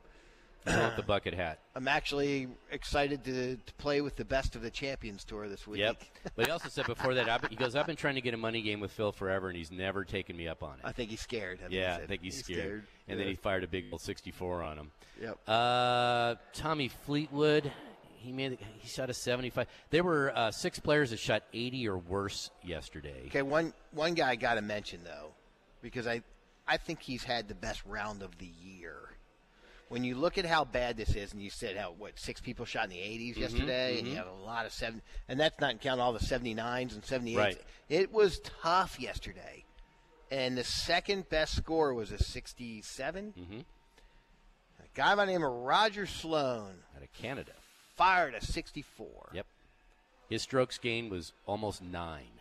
The 0.66 1.04
bucket 1.06 1.34
hat. 1.34 1.60
I'm 1.76 1.88
actually 1.88 2.48
excited 2.72 3.24
to, 3.26 3.56
to 3.58 3.74
play 3.78 4.02
with 4.02 4.16
the 4.16 4.26
best 4.26 4.56
of 4.56 4.62
the 4.62 4.70
Champions 4.70 5.24
Tour 5.24 5.50
this 5.50 5.68
week. 5.68 5.80
Yep. 5.80 6.02
But 6.36 6.46
he 6.46 6.52
also 6.52 6.70
said 6.70 6.86
before 6.88 7.14
that, 7.16 7.28
I've 7.30 7.46
he 7.50 7.56
goes, 7.56 7.76
I've 7.76 7.86
been 7.86 7.96
trying 7.98 8.16
to 8.16 8.22
get 8.22 8.34
a 8.34 8.38
money 8.38 8.62
game 8.62 8.80
with 8.80 8.92
Phil 8.92 9.12
forever, 9.12 9.50
and 9.50 9.58
he's 9.58 9.72
never 9.72 10.04
taken 10.06 10.38
me 10.38 10.48
up 10.48 10.64
on 10.64 10.76
it. 10.76 10.80
I 10.86 10.92
think 10.94 11.10
he's 11.10 11.20
scared. 11.20 11.60
I 11.64 11.68
yeah, 11.70 12.00
I 12.02 12.06
think 12.08 12.22
he's, 12.24 12.36
He's 12.36 12.46
scared. 12.46 12.60
scared. 12.60 12.84
And 13.10 13.20
then 13.20 13.28
he 13.28 13.36
fired 13.36 13.64
a 13.64 13.68
big 13.68 13.86
old 13.92 14.02
64 14.02 14.64
on 14.64 14.78
him. 14.78 14.92
Yep. 15.22 15.38
Uh, 15.48 16.36
Tommy 16.54 16.88
Fleetwood, 16.88 17.72
he 18.16 18.32
made 18.32 18.58
he 18.80 18.88
shot 18.88 19.10
a 19.10 19.14
75. 19.14 19.68
There 19.90 20.04
were 20.04 20.32
uh, 20.36 20.52
six 20.52 20.80
players 20.80 21.10
that 21.12 21.20
shot 21.20 21.44
80 21.54 21.90
or 21.90 21.98
worse 21.98 22.50
yesterday. 22.64 23.24
Okay, 23.28 23.42
one 23.42 23.74
one 23.92 24.14
guy 24.14 24.30
I 24.32 24.36
got 24.36 24.56
to 24.56 24.62
mention 24.62 25.02
though, 25.04 25.32
because 25.82 26.08
I 26.08 26.22
I 26.68 26.78
think 26.78 27.02
he's 27.02 27.24
had 27.26 27.50
the 27.50 27.56
best 27.56 27.84
round 27.86 28.22
of 28.24 28.38
the 28.38 28.50
year. 28.64 28.96
When 29.94 30.04
you 30.04 30.16
look 30.16 30.40
at 30.40 30.46
how 30.48 30.66
bad 30.66 30.98
this 30.98 31.14
is, 31.16 31.34
and 31.34 31.42
you 31.42 31.52
said 31.52 31.78
how 31.78 31.92
what 31.96 32.18
six 32.18 32.42
people 32.42 32.66
shot 32.66 32.86
in 32.86 32.90
the 32.90 32.98
80s 32.98 33.36
Mhm, 33.36 33.42
yesterday, 33.42 34.00
and 34.00 34.08
you 34.08 34.16
have 34.16 34.26
a 34.26 34.32
lot 34.32 34.66
of 34.66 34.74
seven, 34.74 35.04
and 35.28 35.40
that's 35.40 35.60
not 35.60 35.80
counting 35.82 36.02
all 36.02 36.14
the 36.14 36.20
79s 36.20 36.94
and 36.94 37.04
78s. 37.04 37.38
Right. 37.38 37.62
It 37.90 38.12
was 38.12 38.40
tough 38.64 39.00
yesterday, 39.00 39.66
and 40.32 40.58
the 40.58 40.64
second 40.64 41.30
best 41.30 41.56
score 41.56 41.94
was 41.94 42.12
a 42.12 42.18
67. 42.18 43.34
Mm-hmm. 43.38 43.60
A 43.60 44.88
guy 44.96 45.14
by 45.14 45.26
the 45.26 45.32
name 45.32 45.44
of 45.44 45.52
Roger 45.52 46.08
Sloan 46.08 46.74
Out 46.98 47.04
of 47.04 47.14
Canada. 47.14 47.52
fired 47.96 48.34
a 48.34 48.42
64. 48.44 49.30
Yep. 49.34 49.46
His 50.28 50.42
strokes 50.42 50.80
gained 50.80 51.12
was 51.12 51.34
almost 51.46 51.84
nine, 51.84 52.40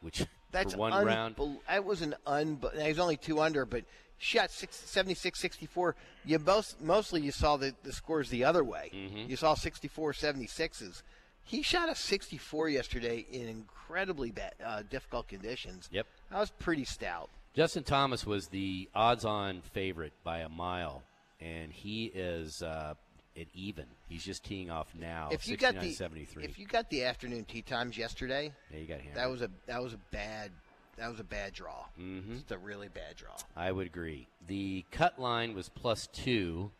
which 0.00 0.26
That's 0.50 0.74
one 0.74 0.90
unbel- 0.90 1.06
round. 1.06 1.36
That 1.68 1.84
was 1.84 2.02
an 2.02 2.16
un. 2.26 2.60
He 2.76 2.88
was 2.88 2.98
only 2.98 3.16
two 3.16 3.40
under, 3.40 3.64
but 3.64 3.84
shot 4.20 4.50
six, 4.50 4.76
76, 4.76 5.40
64. 5.40 5.96
You 6.24 6.38
most 6.38 6.80
mostly 6.80 7.22
you 7.22 7.32
saw 7.32 7.56
the, 7.56 7.74
the 7.82 7.92
scores 7.92 8.28
the 8.30 8.44
other 8.44 8.62
way. 8.62 8.90
Mm-hmm. 8.94 9.30
You 9.30 9.36
saw 9.36 9.54
64, 9.54 10.12
76s. 10.12 11.02
He 11.42 11.62
shot 11.62 11.88
a 11.88 11.94
64 11.96 12.68
yesterday 12.68 13.26
in 13.32 13.48
incredibly 13.48 14.30
bad, 14.30 14.54
uh, 14.64 14.82
difficult 14.88 15.26
conditions. 15.26 15.88
Yep. 15.90 16.06
That 16.30 16.38
was 16.38 16.50
pretty 16.50 16.84
stout. 16.84 17.30
Justin 17.54 17.82
Thomas 17.82 18.24
was 18.24 18.48
the 18.48 18.88
odds-on 18.94 19.62
favorite 19.72 20.12
by 20.22 20.38
a 20.38 20.48
mile, 20.48 21.02
and 21.40 21.72
he 21.72 22.04
is 22.14 22.62
uh, 22.62 22.94
at 23.36 23.46
even. 23.54 23.86
He's 24.08 24.24
just 24.24 24.44
teeing 24.44 24.70
off 24.70 24.88
now. 24.94 25.30
if 25.32 25.48
you 25.48 25.56
got 25.56 25.74
the 25.80 25.92
69-73. 25.92 26.44
if 26.44 26.58
you 26.58 26.66
got 26.66 26.88
the 26.90 27.04
afternoon 27.04 27.44
tea 27.46 27.62
times 27.62 27.98
yesterday, 27.98 28.52
yeah, 28.72 28.78
you 28.78 28.86
got 28.86 29.00
him. 29.00 29.12
that 29.14 29.28
was 29.28 29.42
a 29.42 29.50
that 29.66 29.82
was 29.82 29.94
a 29.94 30.00
bad 30.12 30.52
that 31.00 31.10
was 31.10 31.18
a 31.20 31.24
bad 31.24 31.52
draw. 31.52 31.86
Mhm. 31.98 32.40
It's 32.40 32.50
a 32.52 32.58
really 32.58 32.88
bad 32.88 33.16
draw. 33.16 33.36
I 33.56 33.72
would 33.72 33.86
agree. 33.86 34.28
The 34.46 34.84
cut 34.90 35.18
line 35.18 35.54
was 35.54 35.68
plus 35.68 36.06
two. 36.06 36.70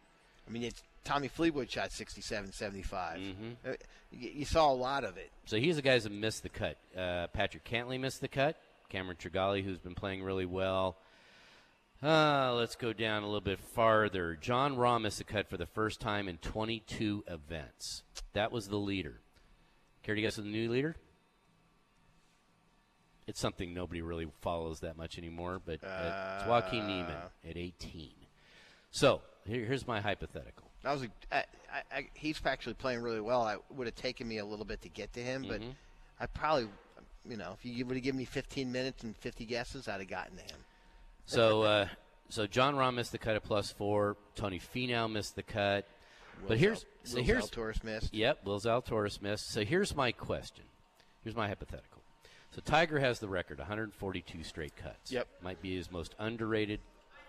I 0.46 0.50
mean, 0.50 0.62
it's 0.62 0.82
Tommy 1.04 1.28
Fleetwood 1.28 1.70
shot 1.70 1.90
67, 1.92 2.52
75. 2.52 3.18
Mhm. 3.18 3.56
Uh, 3.66 3.74
You, 4.12 4.30
you 4.30 4.44
saw 4.44 4.70
a 4.70 4.74
lot 4.74 5.04
of 5.04 5.16
it. 5.16 5.30
So 5.46 5.56
he's 5.56 5.76
the 5.76 5.82
guys 5.82 6.02
that 6.02 6.10
missed 6.10 6.42
the 6.42 6.48
cut. 6.48 6.76
Uh, 6.96 7.28
Patrick 7.28 7.64
Cantlay 7.64 7.98
missed 8.00 8.20
the 8.20 8.26
cut. 8.28 8.60
Cameron 8.88 9.16
Tringale, 9.16 9.62
who's 9.62 9.78
been 9.78 9.94
playing 9.94 10.24
really 10.24 10.46
well. 10.46 10.96
Uh, 12.02 12.54
let's 12.54 12.74
go 12.76 12.92
down 12.92 13.22
a 13.22 13.26
little 13.26 13.40
bit 13.40 13.60
farther. 13.60 14.34
Jon 14.34 14.76
Rahm 14.76 15.02
missed 15.02 15.18
the 15.18 15.24
cut 15.24 15.48
for 15.48 15.56
the 15.56 15.66
first 15.66 16.00
time 16.00 16.28
in 16.28 16.38
22 16.38 17.22
events. 17.28 18.02
That 18.32 18.50
was 18.50 18.68
the 18.68 18.78
leader. 18.78 19.20
Care 20.02 20.14
to 20.16 20.20
guess 20.20 20.36
who 20.36 20.42
the 20.42 20.48
new 20.48 20.68
leader? 20.70 20.96
It's 23.30 23.38
something 23.38 23.72
nobody 23.72 24.02
really 24.02 24.26
follows 24.40 24.80
that 24.80 24.96
much 24.96 25.16
anymore, 25.16 25.60
but 25.64 25.78
uh, 25.84 26.38
it's 26.40 26.48
Joaquin 26.48 26.84
Niemann 26.84 27.14
at 27.48 27.56
18. 27.56 28.10
So 28.90 29.22
here, 29.46 29.64
here's 29.64 29.86
my 29.86 30.00
hypothetical. 30.00 30.68
That 30.82 30.92
was 30.98 31.06
I, 31.30 31.36
I, 31.36 31.44
I, 31.96 32.08
he's 32.14 32.40
actually 32.44 32.74
playing 32.74 33.02
really 33.02 33.20
well. 33.20 33.42
I 33.42 33.58
would 33.70 33.86
have 33.86 33.94
taken 33.94 34.26
me 34.26 34.38
a 34.38 34.44
little 34.44 34.64
bit 34.64 34.82
to 34.82 34.88
get 34.88 35.12
to 35.12 35.20
him, 35.20 35.44
but 35.46 35.60
Mhm. 35.60 35.74
I 36.18 36.26
probably, 36.26 36.68
you 37.28 37.36
know, 37.36 37.52
if 37.56 37.64
you 37.64 37.86
would 37.86 37.94
have 37.96 38.02
given 38.02 38.18
me 38.18 38.24
15 38.24 38.72
minutes 38.72 39.04
and 39.04 39.16
50 39.16 39.44
guesses, 39.46 39.86
I'd 39.86 40.00
have 40.00 40.08
gotten 40.08 40.36
to 40.36 40.42
him. 40.42 40.58
So, 41.26 41.62
uh, 41.62 41.86
so 42.30 42.48
Jon 42.48 42.74
Rahm 42.74 42.94
missed 42.96 43.12
the 43.12 43.18
cut 43.18 43.36
at 43.36 43.44
plus 43.44 43.70
four. 43.70 44.16
Tony 44.34 44.58
Finau 44.58 45.08
missed 45.08 45.36
the 45.36 45.44
cut. 45.44 45.86
Will 46.42 46.48
but 46.48 46.58
here's 46.58 46.80
Zal- 46.80 46.88
so 47.04 47.16
Will 47.18 47.24
here's 47.24 47.48
Zalatoris 47.48 47.84
missed. 47.84 48.12
Yep, 48.12 48.44
Will 48.44 48.58
Zalatoris 48.58 49.22
missed. 49.22 49.48
So 49.52 49.64
here's 49.64 49.94
my 49.94 50.10
question. 50.10 50.64
Here's 51.22 51.36
my 51.36 51.46
hypothetical. 51.46 51.89
So 52.54 52.60
Tiger 52.64 52.98
has 52.98 53.20
the 53.20 53.28
record, 53.28 53.58
142 53.58 54.42
straight 54.42 54.76
cuts. 54.76 55.12
Yep. 55.12 55.28
Might 55.42 55.62
be 55.62 55.76
his 55.76 55.90
most 55.90 56.14
underrated 56.18 56.80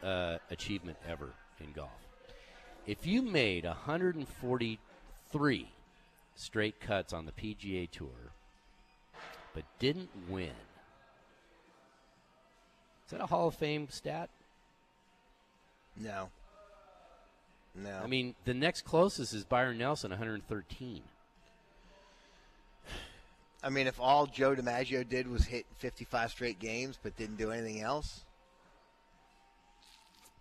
uh, 0.04 0.38
achievement 0.50 0.98
ever 1.08 1.30
in 1.60 1.72
golf. 1.74 1.92
If 2.88 3.06
you 3.06 3.22
made 3.22 3.66
143 3.66 5.70
straight 6.36 6.80
cuts 6.80 7.14
on 7.14 7.28
the 7.28 7.32
PGA 7.32 7.90
Tour, 7.92 8.34
but 9.54 9.64
didn't 9.78 10.10
win, 10.28 10.50
is 13.06 13.12
that 13.12 13.22
a 13.22 13.28
Hall 13.28 13.50
of 13.50 13.56
Fame 13.56 13.88
stat? 13.92 14.30
No. 15.96 16.30
No. 17.76 18.00
I 18.04 18.08
mean, 18.08 18.34
the 18.46 18.56
next 18.56 18.86
closest 18.86 19.34
is 19.34 19.44
Byron 19.44 19.78
Nelson, 19.78 20.10
113. 20.10 21.04
I 23.64 23.70
mean, 23.70 23.88
if 23.88 24.00
all 24.00 24.26
Joe 24.26 24.56
DiMaggio 24.56 25.08
did 25.08 25.28
was 25.28 25.46
hit 25.46 25.66
55 25.78 26.32
straight 26.32 26.60
games 26.60 26.98
but 27.02 27.16
didn't 27.16 27.38
do 27.38 27.52
anything 27.52 27.82
else, 27.82 28.24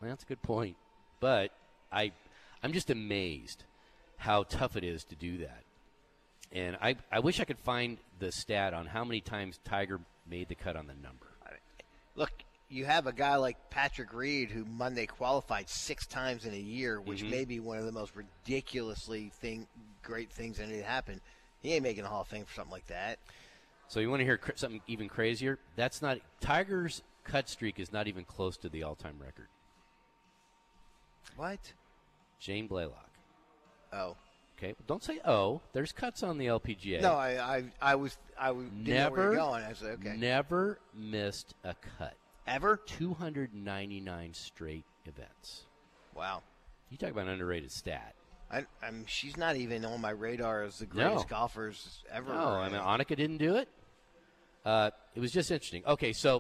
Well, 0.01 0.11
that's 0.11 0.23
a 0.23 0.27
good 0.27 0.43
point. 0.43 0.77
But 1.21 1.51
I, 1.93 2.13
I'm 2.63 2.73
just 2.73 2.89
amazed 2.89 3.65
how 4.17 4.45
tough 4.45 4.77
it 4.77 4.85
is 4.85 5.05
to 5.05 5.17
do 5.17 5.39
that. 5.39 5.65
And 6.53 6.77
I, 6.81 6.97
I 7.13 7.21
wish 7.21 7.39
I 7.41 7.45
could 7.45 7.59
find 7.59 7.99
the 8.19 8.33
stat 8.33 8.75
on 8.75 8.87
how 8.87 9.05
many 9.05 9.21
times 9.21 9.61
Tiger 9.65 10.01
made 10.29 10.49
the 10.49 10.55
cut 10.55 10.77
on 10.77 10.87
the 10.87 10.95
number. 10.95 11.27
look, 12.17 12.33
you 12.69 12.85
have 12.87 13.07
a 13.07 13.13
guy 13.13 13.37
like 13.37 13.71
Patrick 13.71 14.13
Reed 14.13 14.51
who 14.51 14.65
Monday 14.65 15.07
qualified 15.07 15.69
six 15.69 16.07
times 16.07 16.45
in 16.45 16.55
a 16.55 16.59
year, 16.59 17.01
which 17.01 17.23
Mhm. 17.23 17.31
may 17.31 17.45
be 17.45 17.61
one 17.61 17.79
of 17.79 17.85
the 17.85 17.93
most 17.93 18.15
ridiculously 18.15 19.31
thing, 19.41 19.67
great 20.03 20.31
things 20.31 20.59
that 20.59 20.69
had 20.69 20.85
happened. 20.85 21.21
He 21.63 21.75
ain't 21.75 21.83
making 21.83 22.05
a 22.05 22.09
Hall 22.09 22.23
of 22.23 22.29
Fame 22.29 22.45
for 22.45 22.55
something 22.55 22.73
like 22.73 22.87
that. 22.87 23.19
So 23.89 24.01
you 24.01 24.09
want 24.09 24.21
to 24.21 24.25
hear 24.25 24.39
cr- 24.39 24.53
something 24.55 24.81
even 24.87 25.09
crazier? 25.09 25.59
That's 25.77 26.01
not 26.01 26.19
Tiger's 26.41 27.03
cut 27.25 27.49
streak 27.49 27.79
is 27.79 27.93
not 27.93 28.07
even 28.09 28.25
close 28.25 28.57
to 28.59 28.69
the 28.69 28.83
all-time 28.83 29.17
record. 29.21 29.49
What? 31.37 31.73
Jane 32.39 32.67
Blaylock. 32.67 33.11
Oh. 33.93 34.17
Okay, 34.59 34.75
don't 34.87 35.03
say 35.03 35.21
oh. 35.25 35.61
There's 35.73 35.91
cuts 35.93 36.23
on 36.23 36.37
the 36.39 36.47
LPGA. 36.47 37.01
No, 37.01 37.15
I, 37.15 37.57
I, 37.57 37.65
I 37.81 37.95
was, 37.95 38.19
I 38.39 38.49
w- 38.49 38.69
didn't 38.69 38.85
know 38.87 38.95
never 38.95 39.35
going. 39.35 39.65
I 39.65 39.73
said, 39.73 39.99
okay. 40.01 40.17
Never 40.19 40.79
missed 40.95 41.55
a 41.65 41.75
cut. 41.99 42.15
Ever? 42.47 42.77
299 42.87 44.35
straight 44.35 44.85
events. 45.07 45.65
Wow. 46.15 46.43
You 46.91 46.99
talk 46.99 47.11
about 47.11 47.27
an 47.27 47.33
underrated 47.33 47.71
stat. 47.71 48.15
I, 48.53 48.65
I'm, 48.83 49.05
she's 49.07 49.37
not 49.37 49.57
even 49.57 49.85
on 49.85 50.01
my 50.01 50.11
radar 50.11 50.63
as 50.65 50.79
the 50.81 50.87
greatest 50.87 51.31
No. 51.31 51.37
golfers 51.37 52.03
ever. 52.11 52.33
No, 52.33 52.49
I 52.49 52.69
mean 52.69 52.81
Annika 52.81 53.17
didn't 53.17 53.39
do 53.39 53.57
it. 53.57 53.69
Uh, 54.65 54.91
it 55.15 55.21
was 55.21 55.31
just 55.33 55.51
interesting. 55.51 55.85
Okay, 55.87 56.13
so 56.13 56.39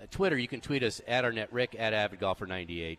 uh, 0.00 0.06
Twitter, 0.10 0.38
you 0.38 0.48
can 0.48 0.60
tweet 0.60 0.82
us 0.82 1.00
at 1.06 1.24
our 1.24 1.32
net 1.32 1.52
Rick 1.52 1.76
at 1.78 1.92
Avid 1.92 2.20
Golfer 2.20 2.46
ninety 2.46 2.82
eight. 2.82 2.98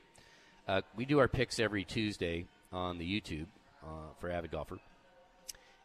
Uh, 0.67 0.81
we 0.95 1.05
do 1.05 1.19
our 1.19 1.27
picks 1.27 1.59
every 1.59 1.83
Tuesday 1.83 2.45
on 2.71 2.97
the 2.97 3.05
YouTube 3.05 3.47
uh, 3.83 3.87
for 4.19 4.29
Avid 4.31 4.51
Golfer, 4.51 4.77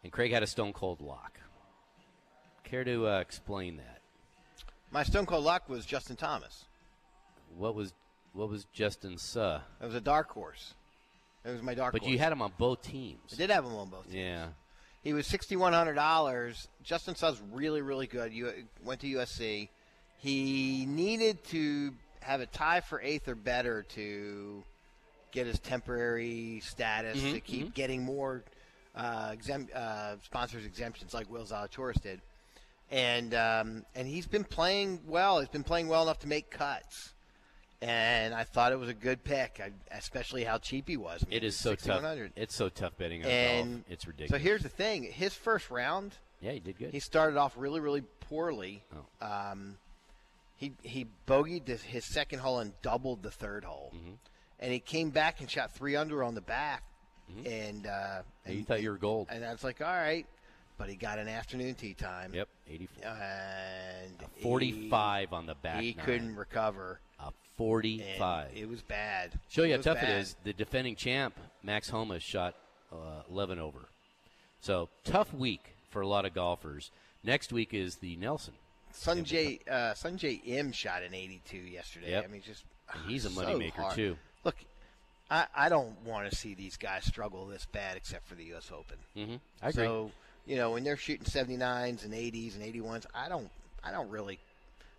and 0.04 0.12
Craig 0.12 0.30
had 0.32 0.42
a 0.42 0.46
stone 0.46 0.72
cold 0.72 1.00
lock. 1.00 1.40
Care 2.64 2.84
to 2.84 3.08
uh, 3.08 3.18
explain 3.20 3.78
that? 3.78 4.00
My 4.90 5.02
stone 5.02 5.26
cold 5.26 5.44
lock 5.44 5.68
was 5.68 5.86
Justin 5.86 6.16
Thomas. 6.16 6.66
What 7.56 7.74
was 7.74 7.94
what 8.34 8.48
was 8.50 8.66
Justin's? 8.72 9.36
Uh, 9.36 9.60
It 9.80 9.86
was 9.86 9.94
a 9.94 10.00
dark 10.00 10.30
horse. 10.30 10.74
It 11.44 11.50
was 11.50 11.62
my 11.62 11.74
dark 11.74 11.92
but 11.92 12.02
horse. 12.02 12.12
you 12.12 12.18
had 12.18 12.32
him 12.32 12.42
on 12.42 12.52
both 12.58 12.82
teams. 12.82 13.32
I 13.32 13.36
did 13.36 13.50
have 13.50 13.64
him 13.64 13.74
on 13.74 13.88
both. 13.88 14.06
Yeah. 14.10 14.48
He 15.02 15.12
was 15.12 15.26
sixty 15.26 15.56
one 15.56 15.72
hundred 15.72 15.94
dollars. 15.94 16.68
Justin 16.82 17.14
Suh's 17.14 17.40
really, 17.52 17.80
really 17.82 18.06
good. 18.06 18.32
You 18.32 18.52
went 18.84 19.00
to 19.00 19.06
USC. 19.06 19.68
He 20.18 20.84
needed 20.86 21.42
to 21.44 21.94
have 22.20 22.40
a 22.40 22.46
tie 22.46 22.80
for 22.80 23.00
eighth 23.00 23.28
or 23.28 23.34
better 23.36 23.84
to 23.90 24.62
get 25.30 25.46
his 25.46 25.58
temporary 25.60 26.60
status 26.64 27.16
Mhm, 27.18 27.32
to 27.34 27.40
keep 27.40 27.66
mhm. 27.68 27.74
getting 27.74 28.02
more 28.04 28.42
uh, 28.96 29.30
exempt, 29.32 29.72
uh, 29.72 30.16
sponsors 30.24 30.66
exemptions 30.66 31.14
like 31.14 31.30
Will 31.30 31.44
Zalatoris 31.44 32.00
did. 32.02 32.20
and 32.90 33.32
um, 33.34 33.84
and 33.94 34.08
he's 34.08 34.26
been 34.26 34.44
playing 34.44 35.00
well. 35.06 35.38
He's 35.38 35.48
been 35.48 35.62
playing 35.64 35.86
well 35.88 36.02
enough 36.02 36.18
to 36.20 36.28
make 36.28 36.50
cuts. 36.50 37.14
And 37.80 38.34
I 38.34 38.42
thought 38.42 38.72
it 38.72 38.78
was 38.78 38.88
a 38.88 38.94
good 38.94 39.22
pick, 39.22 39.60
especially 39.92 40.42
how 40.42 40.58
cheap 40.58 40.88
he 40.88 40.96
was. 40.96 41.22
I 41.24 41.28
mean, 41.28 41.36
It 41.36 41.44
is 41.44 41.56
so 41.56 41.76
tough. 41.76 42.02
It's 42.34 42.54
so 42.54 42.68
tough 42.68 42.96
betting 42.98 43.24
on 43.24 43.30
And 43.30 43.70
golf. 43.74 43.84
It's 43.88 44.06
ridiculous. 44.06 44.30
So 44.42 44.44
here's 44.44 44.62
the 44.62 44.68
thing: 44.68 45.04
his 45.04 45.32
first 45.34 45.70
round, 45.70 46.16
yeah, 46.40 46.52
he 46.52 46.60
did 46.60 46.76
good. 46.78 46.90
he 46.90 46.98
started 46.98 47.36
off 47.36 47.54
really, 47.56 47.78
really 47.78 48.02
poorly. 48.28 48.82
Oh. 49.22 49.26
Um, 49.52 49.76
he 50.56 50.72
he 50.82 51.06
bogeyed 51.28 51.66
this, 51.66 51.82
his 51.82 52.04
second 52.04 52.40
hole 52.40 52.58
and 52.58 52.72
doubled 52.82 53.22
the 53.22 53.30
third 53.30 53.64
hole, 53.64 53.92
Mm-hmm. 53.94 54.14
and 54.58 54.72
he 54.72 54.80
came 54.80 55.10
back 55.10 55.40
and 55.40 55.48
shot 55.48 55.70
three 55.72 55.94
under 55.94 56.24
on 56.24 56.34
the 56.34 56.40
back, 56.40 56.82
and 57.46 57.86
uh, 57.86 58.22
Yeah, 58.44 58.50
you 58.52 58.58
and- 58.58 58.66
thought 58.66 58.82
you 58.82 58.90
were 58.90 58.96
gold. 58.98 59.28
And 59.30 59.44
I 59.44 59.52
was 59.52 59.62
like, 59.62 59.80
all 59.80 59.86
right, 59.86 60.26
but 60.78 60.88
he 60.88 60.96
got 60.96 61.20
an 61.20 61.28
afternoon 61.28 61.76
tee 61.76 61.94
time. 61.94 62.34
Yep, 62.34 62.48
84. 62.68 63.06
And 63.06 64.14
A 64.20 64.42
45 64.42 65.32
on 65.32 65.46
the 65.46 65.54
back 65.54 65.80
He 65.80 65.92
couldn't 65.92 66.34
recover. 66.34 66.98
A 67.58 67.62
45. 67.62 68.48
And 68.50 68.58
it 68.58 68.68
was 68.68 68.82
bad. 68.82 69.32
Show 69.48 69.64
you 69.64 69.74
It 69.74 69.76
how 69.84 69.94
tough 69.94 70.00
bad. 70.02 70.10
it 70.10 70.20
is. 70.20 70.36
The 70.44 70.52
defending 70.52 70.96
champ, 70.96 71.34
Max 71.62 71.88
Homa, 71.90 72.20
shot 72.20 72.54
uh, 72.92 73.22
11 73.30 73.58
over. 73.58 73.88
So 74.60 74.88
tough 75.04 75.32
week 75.34 75.74
for 75.90 76.00
a 76.00 76.06
lot 76.06 76.24
of 76.24 76.34
golfers. 76.34 76.90
Next 77.24 77.52
week 77.52 77.74
is 77.74 77.96
the 77.96 78.16
Nelson. 78.16 78.54
Sunjay 78.94 79.60
uh, 79.68 79.92
Sungjae 79.94 80.40
Im 80.46 80.72
shot 80.72 81.02
an 81.02 81.14
82 81.14 81.56
yesterday. 81.56 82.10
Yep. 82.10 82.24
I 82.24 82.26
mean, 82.28 82.42
just 82.42 82.64
And 82.92 83.02
he's 83.10 83.24
a 83.24 83.30
so 83.30 83.42
moneymaker, 83.42 83.72
hard. 83.72 83.94
too. 83.94 84.16
Look, 84.44 84.56
I, 85.30 85.46
I 85.54 85.68
don't 85.68 86.00
want 86.04 86.30
to 86.30 86.34
see 86.36 86.54
these 86.54 86.76
guys 86.76 87.04
struggle 87.04 87.46
this 87.46 87.66
bad, 87.66 87.96
except 87.96 88.26
for 88.26 88.34
the 88.34 88.44
U.S. 88.44 88.70
Open. 88.72 88.96
Mm-hmm. 89.16 89.36
I 89.62 89.68
agree. 89.68 89.84
So 89.84 90.10
you 90.46 90.56
know, 90.56 90.70
when 90.70 90.84
they're 90.84 90.96
shooting 90.96 91.26
79s 91.26 92.04
and 92.04 92.14
80s 92.14 92.54
and 92.56 92.64
81s, 92.74 93.04
I 93.14 93.28
don't, 93.28 93.50
I 93.84 93.90
don't 93.90 94.08
really. 94.08 94.38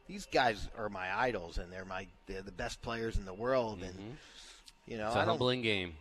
These 0.10 0.26
guys 0.26 0.68
are 0.78 0.90
my 0.90 1.18
idols, 1.18 1.58
and 1.60 1.72
they're 1.72 1.86
my 1.86 2.08
they're 2.26 2.42
the 2.42 2.52
best 2.52 2.82
players 2.82 3.16
in 3.18 3.24
the 3.26 3.34
world, 3.34 3.80
and 3.82 3.94
you 4.88 4.98
know, 4.98 5.04
Mm-hmm. 5.04 5.08
it's 5.08 5.16
a 5.16 5.20
I 5.20 5.26
humbling 5.26 5.62
game. 5.62 5.94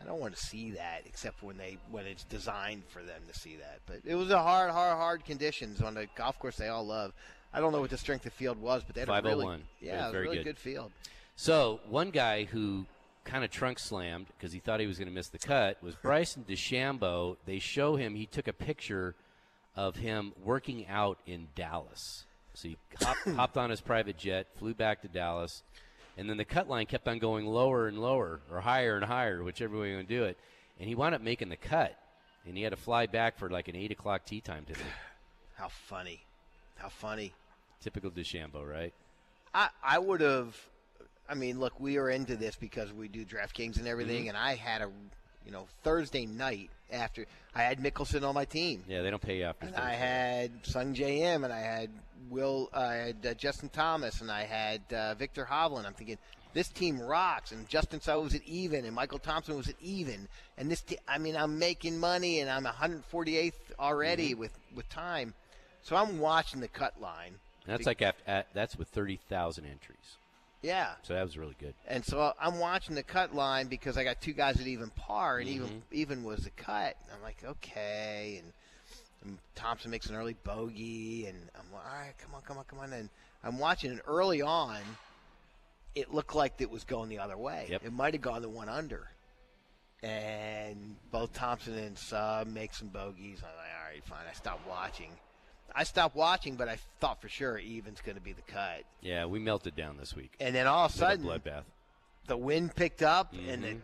I 0.00 0.04
don't 0.04 0.18
want 0.20 0.36
to 0.36 0.44
see 0.44 0.72
that, 0.72 1.02
except 1.06 1.42
when 1.42 1.56
they 1.56 1.78
when 1.90 2.04
it's 2.04 2.24
designed 2.24 2.82
for 2.88 3.00
them 3.02 3.22
to 3.32 3.38
see 3.38 3.56
that. 3.56 3.78
But 3.86 4.00
it 4.04 4.16
was 4.16 4.30
a 4.30 4.42
hard, 4.42 4.70
hard, 4.72 4.96
hard 4.98 5.24
conditions 5.24 5.80
on 5.80 5.94
the 5.94 6.08
golf 6.16 6.38
course 6.38 6.56
they 6.56 6.68
all 6.68 6.84
love. 6.84 7.12
I 7.52 7.60
don't 7.60 7.70
know 7.72 7.80
what 7.80 7.90
the 7.90 7.96
strength 7.96 8.26
of 8.26 8.32
field 8.32 8.60
was, 8.60 8.82
but 8.84 8.96
they 8.96 9.02
had 9.02 9.08
a 9.08 9.12
really 9.12 9.44
501. 9.44 9.62
yeah, 9.80 9.92
It 9.92 10.06
was 10.08 10.14
a 10.14 10.18
really 10.20 10.36
good. 10.38 10.44
good 10.44 10.58
field. 10.58 10.90
So 11.36 11.78
one 11.88 12.10
guy 12.10 12.44
who 12.44 12.86
kind 13.24 13.44
of 13.44 13.50
trunk 13.52 13.78
slammed 13.78 14.26
because 14.36 14.52
he 14.52 14.58
thought 14.58 14.80
he 14.80 14.86
was 14.88 14.98
going 14.98 15.08
to 15.08 15.14
miss 15.14 15.28
the 15.28 15.38
cut 15.38 15.80
was 15.80 15.94
Bryson 16.02 16.44
DeChambeau. 16.48 17.36
They 17.46 17.60
show 17.60 17.94
him 17.94 18.16
he 18.16 18.26
took 18.26 18.48
a 18.48 18.52
picture 18.52 19.14
of 19.76 19.96
him 19.96 20.32
working 20.44 20.86
out 20.88 21.18
in 21.24 21.46
Dallas. 21.54 22.24
So 22.54 22.68
he 22.68 22.76
hop, 23.02 23.16
hopped 23.36 23.56
on 23.56 23.70
his 23.70 23.80
private 23.80 24.16
jet, 24.16 24.46
flew 24.56 24.74
back 24.74 25.02
to 25.02 25.08
Dallas, 25.08 25.62
and 26.16 26.28
then 26.30 26.36
the 26.36 26.44
cut 26.44 26.68
line 26.68 26.86
kept 26.86 27.06
on 27.08 27.18
going 27.18 27.46
lower 27.46 27.88
and 27.88 27.98
lower, 27.98 28.40
or 28.50 28.60
higher 28.60 28.96
and 28.96 29.04
higher, 29.04 29.42
whichever 29.42 29.78
way 29.78 29.90
you 29.90 29.96
want 29.96 30.08
to 30.08 30.14
do 30.16 30.24
it. 30.24 30.38
And 30.78 30.88
he 30.88 30.94
wound 30.94 31.14
up 31.14 31.20
making 31.20 31.48
the 31.48 31.56
cut, 31.56 31.98
and 32.46 32.56
he 32.56 32.62
had 32.62 32.70
to 32.70 32.76
fly 32.76 33.06
back 33.06 33.38
for 33.38 33.50
like 33.50 33.68
an 33.68 33.76
eight 33.76 33.90
o'clock 33.90 34.24
tea 34.24 34.40
time 34.40 34.64
today. 34.66 34.80
How 35.56 35.68
funny, 35.68 36.20
how 36.76 36.88
funny. 36.88 37.32
Typical 37.80 38.10
DeChambeau, 38.10 38.68
right? 38.68 38.92
I 39.54 39.68
I 39.84 39.98
would 40.00 40.20
have. 40.20 40.56
I 41.28 41.34
mean, 41.34 41.60
look, 41.60 41.78
we 41.78 41.96
are 41.96 42.10
into 42.10 42.34
this 42.34 42.56
because 42.56 42.92
we 42.92 43.06
do 43.06 43.24
DraftKings 43.24 43.76
and 43.78 43.86
everything, 43.86 44.24
Mhm. 44.24 44.28
and 44.30 44.36
I 44.36 44.56
had 44.56 44.82
a, 44.82 44.90
you 45.46 45.52
know, 45.52 45.68
Thursday 45.84 46.26
night 46.26 46.70
after 46.92 47.24
I 47.54 47.62
had 47.62 47.78
Mickelson 47.78 48.28
on 48.28 48.34
my 48.34 48.44
team. 48.44 48.82
Yeah, 48.88 49.02
they 49.02 49.10
don't 49.10 49.22
pay 49.22 49.38
you 49.38 49.44
after. 49.44 49.66
And 49.66 49.76
I 49.76 49.92
had 49.92 50.64
Sungjae 50.64 51.20
Im, 51.20 51.44
and 51.44 51.52
I 51.52 51.60
had 51.60 51.88
Will, 52.30 52.68
I 52.72 52.94
had 52.94 53.26
uh, 53.26 53.34
Justin 53.34 53.68
Thomas, 53.68 54.20
and 54.20 54.30
I 54.30 54.44
had 54.44 54.80
uh, 54.92 55.14
Viktor 55.14 55.46
Hovland. 55.50 55.86
I'm 55.86 55.94
thinking 55.94 56.18
this 56.52 56.68
team 56.68 57.00
rocks, 57.00 57.52
and 57.52 57.68
Justin 57.68 58.00
So 58.00 58.20
was 58.20 58.34
at 58.34 58.46
even, 58.46 58.84
and 58.84 58.94
Michael 58.94 59.18
Thompson 59.18 59.56
was 59.56 59.68
at 59.68 59.74
even, 59.80 60.28
and 60.56 60.70
this. 60.70 60.80
Te- 60.82 60.98
I 61.08 61.18
mean, 61.18 61.36
I'm 61.36 61.58
making 61.58 61.98
money, 61.98 62.40
and 62.40 62.48
I'm 62.50 62.64
148th 62.64 63.52
already 63.78 64.30
Mm-hmm. 64.30 64.40
with 64.40 64.52
with 64.74 64.88
time, 64.88 65.34
so 65.82 65.96
I'm 65.96 66.18
watching 66.18 66.60
the 66.60 66.68
cut 66.68 67.00
line. 67.00 67.34
That's 67.66 67.80
Be- 67.80 67.84
like 67.86 68.02
after, 68.02 68.22
at, 68.26 68.46
that's 68.54 68.76
with 68.76 68.88
thirty 68.88 69.18
thousand 69.28 69.64
entries. 69.66 70.16
yeah. 70.62 70.92
So 71.02 71.14
that 71.14 71.22
was 71.22 71.36
really 71.36 71.56
good. 71.60 71.74
And 71.88 72.04
so 72.04 72.32
I'm 72.40 72.58
watching 72.58 72.94
the 72.94 73.02
cut 73.02 73.34
line 73.34 73.66
because 73.68 73.96
I 73.98 74.04
got 74.04 74.20
two 74.20 74.32
guys 74.32 74.60
at 74.60 74.66
even 74.66 74.90
par, 74.90 75.38
and 75.38 75.48
even 75.48 75.68
Mhm. 75.68 75.80
even 75.92 76.24
was 76.24 76.40
the 76.44 76.50
cut. 76.50 76.96
I'm 77.14 77.22
like, 77.22 77.42
okay, 77.44 78.40
and, 78.42 78.52
and 79.24 79.38
Thompson 79.54 79.90
makes 79.90 80.06
an 80.06 80.16
early 80.16 80.36
bogey, 80.44 81.26
and 81.26 81.36
I'm 81.54 81.72
like, 81.72 81.86
all 81.86 81.98
right, 81.98 82.14
come 82.18 82.34
on, 82.34 82.42
come 82.42 82.58
on, 82.58 82.64
come 82.64 82.78
on, 82.78 82.92
and 82.92 83.08
I'm 83.42 83.58
watching 83.58 83.90
and 83.90 84.00
early 84.06 84.42
on. 84.42 84.78
It 85.94 86.12
looked 86.12 86.34
like 86.34 86.54
it 86.58 86.70
was 86.70 86.82
going 86.84 87.08
the 87.08 87.20
other 87.20 87.36
way. 87.36 87.68
Yep. 87.70 87.84
It 87.84 87.92
might 87.92 88.14
have 88.14 88.22
gone 88.22 88.42
the 88.42 88.48
one 88.48 88.68
under, 88.68 89.08
and 90.02 90.96
both 91.12 91.32
Thompson 91.32 91.74
and 91.78 91.96
Sub 91.96 92.48
make 92.48 92.74
some 92.74 92.88
bogeys. 92.88 93.38
I'm 93.42 93.56
like, 93.56 93.68
all 93.78 93.92
right, 93.92 94.04
fine. 94.04 94.26
I 94.28 94.34
stopped 94.34 94.68
watching. 94.68 95.10
I 95.74 95.84
stopped 95.84 96.14
watching, 96.14 96.56
but 96.56 96.68
I 96.68 96.78
thought 97.00 97.20
for 97.20 97.28
sure 97.28 97.58
even's 97.58 98.00
going 98.00 98.16
to 98.16 98.22
be 98.22 98.32
the 98.32 98.42
cut. 98.42 98.84
Yeah, 99.00 99.26
we 99.26 99.38
melted 99.38 99.74
down 99.74 99.96
this 99.96 100.14
week. 100.14 100.32
And 100.38 100.54
then 100.54 100.66
all 100.66 100.86
of 100.86 100.94
a 100.94 100.96
sudden, 100.96 101.24
bloodbath. 101.26 101.64
the 102.26 102.36
wind 102.36 102.74
picked 102.76 103.02
up 103.02 103.34
and 103.48 103.64
the 103.64 103.76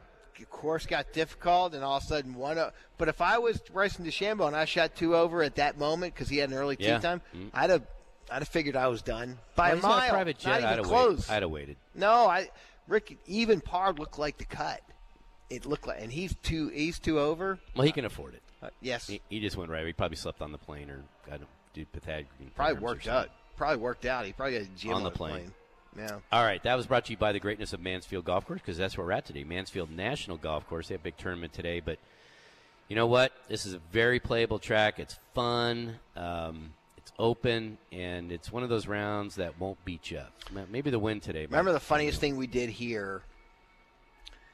course 0.50 0.86
got 0.86 1.12
difficult, 1.12 1.74
and 1.74 1.82
all 1.84 1.96
of 1.98 2.02
a 2.02 2.06
sudden 2.06 2.34
one. 2.34 2.58
o- 2.58 2.70
But 2.98 3.08
if 3.08 3.20
I 3.20 3.38
was 3.38 3.58
Bryson 3.58 4.04
DeChambeau 4.04 4.46
and 4.46 4.56
I 4.56 4.64
shot 4.64 4.94
two 4.96 5.16
over 5.16 5.42
at 5.42 5.56
that 5.56 5.78
moment 5.78 6.14
because 6.14 6.28
he 6.28 6.38
had 6.38 6.50
an 6.50 6.56
early 6.56 6.76
tee 6.76 6.84
Yeah. 6.84 6.98
time, 6.98 7.20
Mhm. 7.34 7.50
I'd 7.54 7.70
have 7.70 7.86
I'd 8.32 8.42
have 8.42 8.48
figured 8.48 8.76
I 8.76 8.86
was 8.86 9.02
done 9.02 9.38
by 9.56 9.70
Well, 9.74 9.78
a 9.78 9.82
mile. 9.88 10.10
private 10.10 10.38
jet. 10.38 10.50
Not 10.50 10.54
I'd 10.60 10.64
even 10.66 10.76
have 10.78 10.86
close. 10.86 11.18
waited. 11.28 11.30
I'd 11.32 11.42
have 11.42 11.50
waited. 11.50 11.76
No, 11.96 12.26
I 12.28 12.48
Rick 12.86 13.18
even 13.26 13.60
par 13.60 13.92
looked 13.92 14.18
like 14.20 14.38
the 14.38 14.44
cut. 14.44 14.80
It 15.48 15.66
looked 15.66 15.86
like, 15.88 16.00
and 16.00 16.12
he's 16.12 16.36
two. 16.42 16.68
He's 16.68 17.00
two 17.00 17.18
over. 17.18 17.58
Well, 17.74 17.84
he 17.84 17.90
can 17.92 18.04
afford 18.04 18.34
it. 18.34 18.42
Uh, 18.62 18.68
yes, 18.80 19.08
He, 19.08 19.20
he 19.28 19.40
just 19.40 19.56
went 19.56 19.68
right. 19.70 19.84
He 19.84 19.92
probably 19.92 20.16
slept 20.16 20.42
on 20.42 20.52
the 20.52 20.58
plane 20.58 20.90
or 20.90 21.02
got 21.28 21.40
a 21.40 21.46
dude 21.74 21.90
Pythagorean. 21.92 22.52
probably 22.54 22.74
worked 22.80 23.08
out. 23.08 23.30
Probably 23.56 23.78
worked 23.78 24.04
out. 24.06 24.24
He 24.26 24.32
probably 24.32 24.58
got 24.58 24.66
a 24.66 24.70
gym 24.76 24.92
On 24.94 25.02
the 25.02 25.10
his 25.10 25.16
plane. 25.16 25.52
Yeah. 25.96 26.18
All 26.30 26.44
right, 26.44 26.62
that 26.62 26.76
was 26.76 26.86
brought 26.86 27.06
to 27.06 27.12
you 27.12 27.16
by 27.16 27.32
the 27.32 27.40
greatness 27.40 27.72
of 27.72 27.80
Mansfield 27.80 28.24
Golf 28.24 28.46
Course 28.46 28.60
because 28.60 28.76
that's 28.78 28.96
where 28.96 29.06
we're 29.06 29.12
at 29.12 29.26
today. 29.26 29.44
Mansfield 29.44 29.90
National 29.90 30.36
Golf 30.36 30.66
Course. 30.68 30.88
They 30.88 30.94
have 30.94 31.00
a 31.00 31.04
big 31.04 31.16
tournament 31.16 31.52
today, 31.52 31.80
but 31.80 31.98
you 32.88 32.96
know 32.96 33.06
what? 33.06 33.32
This 33.48 33.66
is 33.66 33.74
a 33.74 33.80
very 33.92 34.20
playable 34.20 34.58
track. 34.58 34.98
It's 34.98 35.18
fun. 35.34 35.96
Um, 36.16 36.74
it's 36.96 37.12
open, 37.18 37.78
and 37.90 38.30
it's 38.30 38.52
one 38.52 38.62
of 38.62 38.68
those 38.68 38.86
rounds 38.86 39.36
that 39.36 39.58
won't 39.58 39.84
beat 39.84 40.10
you 40.10 40.18
up. 40.18 40.32
Maybe 40.70 40.90
the 40.90 40.98
win 40.98 41.20
today. 41.20 41.46
Remember 41.46 41.72
the 41.72 41.80
funniest 41.80 42.20
thing 42.20 42.36
we 42.36 42.46
did 42.46 42.68
here? 42.70 43.22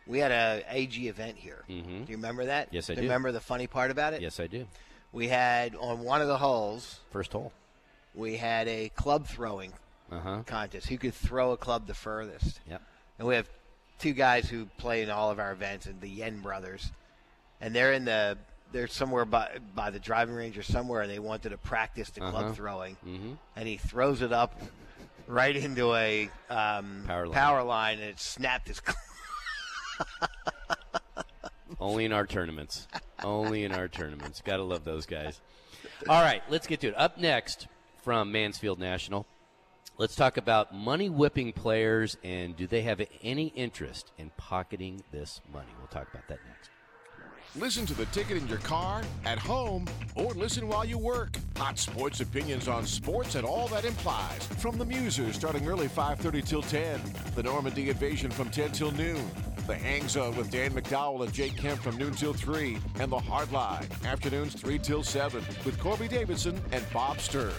We 0.06 0.20
had 0.20 0.30
a 0.30 0.62
AG 0.70 1.08
event 1.08 1.36
here. 1.36 1.64
Mhm. 1.68 2.06
Do 2.06 2.12
you 2.12 2.16
remember 2.16 2.46
that? 2.46 2.68
Yes, 2.72 2.88
I 2.88 2.94
Do 2.94 3.00
do. 3.00 3.02
you 3.06 3.08
Remember 3.10 3.32
the 3.32 3.40
funny 3.40 3.66
part 3.66 3.90
about 3.90 4.14
it? 4.14 4.22
Yes, 4.22 4.38
I 4.38 4.46
do. 4.46 4.66
We 5.12 5.28
had 5.28 5.74
on 5.76 6.00
one 6.00 6.22
of 6.22 6.28
the 6.28 6.38
holes. 6.38 7.00
First 7.10 7.32
hole. 7.32 7.52
We 8.14 8.36
had 8.36 8.68
a 8.68 8.88
club 8.90 9.26
throwing 9.26 9.72
Uh 10.10 10.20
huh. 10.20 10.42
contest. 10.46 10.88
Who 10.88 10.98
could 10.98 11.14
throw 11.14 11.52
a 11.52 11.56
club 11.56 11.86
the 11.86 11.94
furthest? 11.94 12.60
Yep. 12.68 12.82
And 13.18 13.26
we 13.28 13.34
have 13.34 13.48
two 13.98 14.12
guys 14.12 14.48
who 14.48 14.66
play 14.78 15.02
in 15.02 15.10
all 15.10 15.30
of 15.30 15.38
our 15.38 15.52
events, 15.52 15.86
and 15.86 16.00
the 16.00 16.08
Yen 16.08 16.40
brothers, 16.40 16.90
and 17.60 17.74
they're 17.74 17.92
in 17.92 18.04
the 18.04 18.36
they're 18.72 18.86
somewhere 18.88 19.24
by 19.24 19.58
by 19.74 19.90
the 19.90 19.98
driving 19.98 20.34
range 20.34 20.58
or 20.58 20.62
somewhere, 20.62 21.02
and 21.02 21.10
they 21.10 21.18
wanted 21.18 21.50
to 21.50 21.58
practice 21.58 22.10
the 22.10 22.22
Uh-huh. 22.22 22.30
club 22.30 22.54
throwing. 22.56 22.96
Mm-hmm. 23.06 23.32
And 23.56 23.68
he 23.68 23.76
throws 23.78 24.22
it 24.22 24.32
up 24.32 24.60
right 25.26 25.56
into 25.56 25.94
a 25.94 26.30
um, 26.50 27.02
Power 27.06 27.26
line. 27.26 27.32
power 27.34 27.62
line, 27.62 27.98
and 27.98 28.10
it 28.10 28.20
snapped 28.20 28.68
his. 28.68 28.80
Club. 28.80 28.96
Only 31.80 32.04
in 32.04 32.12
our 32.12 32.26
tournaments. 32.26 32.86
Only 33.22 33.64
in 33.64 33.72
our 33.72 33.88
tournaments. 33.88 34.42
Gotta 34.44 34.62
love 34.62 34.84
those 34.84 35.04
guys. 35.06 35.40
All 36.08 36.22
right, 36.22 36.42
let's 36.48 36.66
get 36.66 36.80
to 36.80 36.88
it. 36.88 36.94
Up 36.96 37.18
next 37.18 37.66
from 38.02 38.30
Mansfield 38.32 38.78
National, 38.78 39.26
let's 39.98 40.14
talk 40.14 40.36
about 40.36 40.74
money 40.74 41.08
whipping 41.08 41.52
players 41.52 42.16
and 42.22 42.56
do 42.56 42.66
they 42.66 42.82
have 42.82 43.00
any 43.22 43.46
interest 43.48 44.12
in 44.18 44.30
pocketing 44.36 45.02
this 45.10 45.40
money? 45.52 45.68
We'll 45.78 45.88
talk 45.88 46.08
about 46.12 46.28
that 46.28 46.38
next. 46.46 46.70
Listen 47.54 47.86
to 47.86 47.94
the 47.94 48.04
ticket 48.06 48.36
in 48.36 48.46
your 48.48 48.58
car, 48.58 49.02
at 49.24 49.38
home, 49.38 49.86
or 50.14 50.34
listen 50.34 50.68
while 50.68 50.84
you 50.84 50.98
work. 50.98 51.38
Hot 51.56 51.78
sports 51.78 52.20
opinions 52.20 52.68
on 52.68 52.84
sports 52.84 53.34
and 53.34 53.46
all 53.46 53.66
that 53.68 53.86
implies. 53.86 54.46
From 54.58 54.76
the 54.76 54.84
Musers 54.84 55.34
starting 55.34 55.66
early 55.66 55.88
5:30 55.88 56.42
till 56.42 56.60
10, 56.60 57.00
the 57.34 57.42
Normandy 57.42 57.88
Invasion 57.88 58.30
from 58.30 58.50
10 58.50 58.72
till 58.72 58.90
noon, 58.90 59.30
the 59.66 59.74
Hang 59.74 60.06
Zone 60.06 60.36
with 60.36 60.50
Dan 60.50 60.72
McDowell 60.72 61.24
and 61.24 61.32
Jake 61.32 61.56
Kemp 61.56 61.80
from 61.80 61.96
noon 61.96 62.14
till 62.14 62.34
3, 62.34 62.76
and 63.00 63.10
the 63.10 63.18
Hard 63.18 63.50
Line 63.52 63.88
afternoons 64.04 64.52
3 64.52 64.78
till 64.78 65.02
7 65.02 65.42
with 65.64 65.78
Corby 65.78 66.08
Davidson 66.08 66.60
and 66.72 66.84
Bob 66.92 67.20
Sturm. 67.20 67.54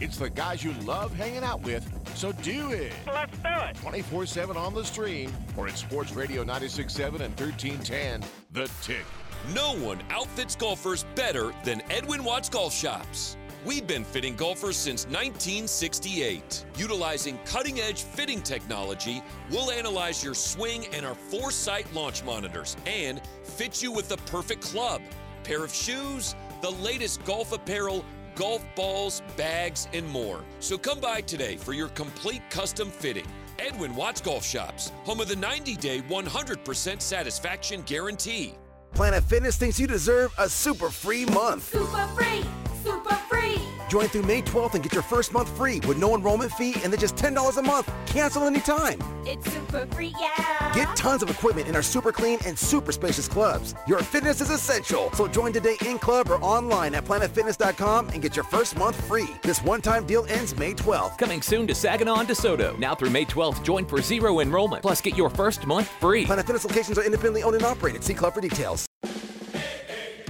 It's 0.00 0.16
the 0.16 0.30
guys 0.30 0.62
you 0.62 0.72
love 0.84 1.12
hanging 1.12 1.42
out 1.42 1.60
with, 1.62 1.84
so 2.14 2.30
do 2.30 2.70
it. 2.70 2.92
Let's 3.04 3.36
do 3.38 3.48
it. 3.48 3.76
24 3.76 4.26
7 4.26 4.56
on 4.56 4.72
the 4.72 4.84
stream 4.84 5.32
or 5.56 5.66
at 5.66 5.76
Sports 5.76 6.12
Radio 6.12 6.44
96.7 6.44 7.20
and 7.20 7.40
1310. 7.40 8.22
The 8.52 8.70
Tick. 8.80 9.04
No 9.52 9.74
one 9.76 10.00
outfits 10.10 10.54
golfers 10.54 11.04
better 11.16 11.52
than 11.64 11.82
Edwin 11.90 12.22
Watts 12.22 12.48
Golf 12.48 12.72
Shops. 12.72 13.36
We've 13.64 13.86
been 13.86 14.04
fitting 14.04 14.36
golfers 14.36 14.76
since 14.76 15.04
1968. 15.06 16.64
Utilizing 16.76 17.36
cutting 17.44 17.80
edge 17.80 18.02
fitting 18.02 18.40
technology, 18.40 19.20
we'll 19.50 19.72
analyze 19.72 20.22
your 20.22 20.34
swing 20.34 20.86
and 20.92 21.04
our 21.04 21.16
Foresight 21.16 21.92
launch 21.92 22.22
monitors 22.22 22.76
and 22.86 23.20
fit 23.42 23.82
you 23.82 23.90
with 23.90 24.08
the 24.08 24.16
perfect 24.18 24.62
club, 24.62 25.02
pair 25.42 25.64
of 25.64 25.74
shoes, 25.74 26.36
the 26.62 26.70
latest 26.70 27.24
golf 27.24 27.52
apparel, 27.52 28.04
golf 28.38 28.64
balls, 28.76 29.22
bags, 29.36 29.88
and 29.92 30.08
more. 30.08 30.44
So 30.60 30.78
come 30.78 31.00
by 31.00 31.20
today 31.20 31.56
for 31.56 31.72
your 31.72 31.88
complete 31.88 32.42
custom 32.50 32.90
fitting. 32.90 33.26
Edwin 33.58 33.94
Watts 33.96 34.20
Golf 34.20 34.44
Shops, 34.46 34.92
home 35.04 35.20
of 35.20 35.28
the 35.28 35.36
90 35.36 35.74
day 35.76 36.00
100% 36.02 37.02
satisfaction 37.02 37.82
guarantee. 37.82 38.54
Planet 38.94 39.24
Fitness 39.24 39.56
thinks 39.56 39.78
you 39.78 39.88
deserve 39.88 40.32
a 40.38 40.48
super 40.48 40.90
free 40.90 41.26
month. 41.26 41.64
Super 41.64 42.06
free, 42.16 42.44
super 42.84 43.14
free. 43.28 43.77
Join 43.88 44.06
through 44.08 44.22
May 44.22 44.42
12th 44.42 44.74
and 44.74 44.82
get 44.82 44.92
your 44.92 45.02
first 45.02 45.32
month 45.32 45.48
free 45.56 45.80
with 45.80 45.98
no 45.98 46.14
enrollment 46.14 46.52
fee 46.52 46.74
and 46.84 46.92
then 46.92 47.00
just 47.00 47.16
$10 47.16 47.56
a 47.56 47.62
month. 47.62 47.90
Cancel 48.06 48.44
anytime. 48.44 48.98
It's 49.24 49.50
super 49.50 49.86
free, 49.86 50.14
yeah. 50.20 50.72
Get 50.74 50.94
tons 50.94 51.22
of 51.22 51.30
equipment 51.30 51.68
in 51.68 51.74
our 51.74 51.82
super 51.82 52.12
clean 52.12 52.38
and 52.44 52.58
super 52.58 52.92
spacious 52.92 53.28
clubs. 53.28 53.74
Your 53.86 54.00
fitness 54.00 54.40
is 54.40 54.50
essential. 54.50 55.10
So 55.12 55.26
join 55.26 55.52
today 55.52 55.76
in 55.86 55.98
club 55.98 56.30
or 56.30 56.36
online 56.36 56.94
at 56.94 57.04
planetfitness.com 57.04 58.08
and 58.10 58.20
get 58.20 58.36
your 58.36 58.44
first 58.44 58.76
month 58.76 59.00
free. 59.06 59.28
This 59.42 59.62
one 59.62 59.80
time 59.80 60.04
deal 60.04 60.26
ends 60.28 60.56
May 60.56 60.74
12th. 60.74 61.16
Coming 61.16 61.40
soon 61.42 61.66
to 61.66 61.74
Saginaw 61.74 62.20
and 62.20 62.28
DeSoto. 62.28 62.78
Now 62.78 62.94
through 62.94 63.10
May 63.10 63.24
12th, 63.24 63.64
join 63.64 63.86
for 63.86 64.02
zero 64.02 64.40
enrollment. 64.40 64.82
Plus, 64.82 65.00
get 65.00 65.16
your 65.16 65.30
first 65.30 65.66
month 65.66 65.88
free. 65.88 66.24
Planet 66.26 66.46
Fitness 66.46 66.64
locations 66.64 66.98
are 66.98 67.04
independently 67.04 67.42
owned 67.42 67.56
and 67.56 67.64
operated. 67.64 68.04
See 68.04 68.14
club 68.14 68.34
for 68.34 68.40
details. 68.40 68.86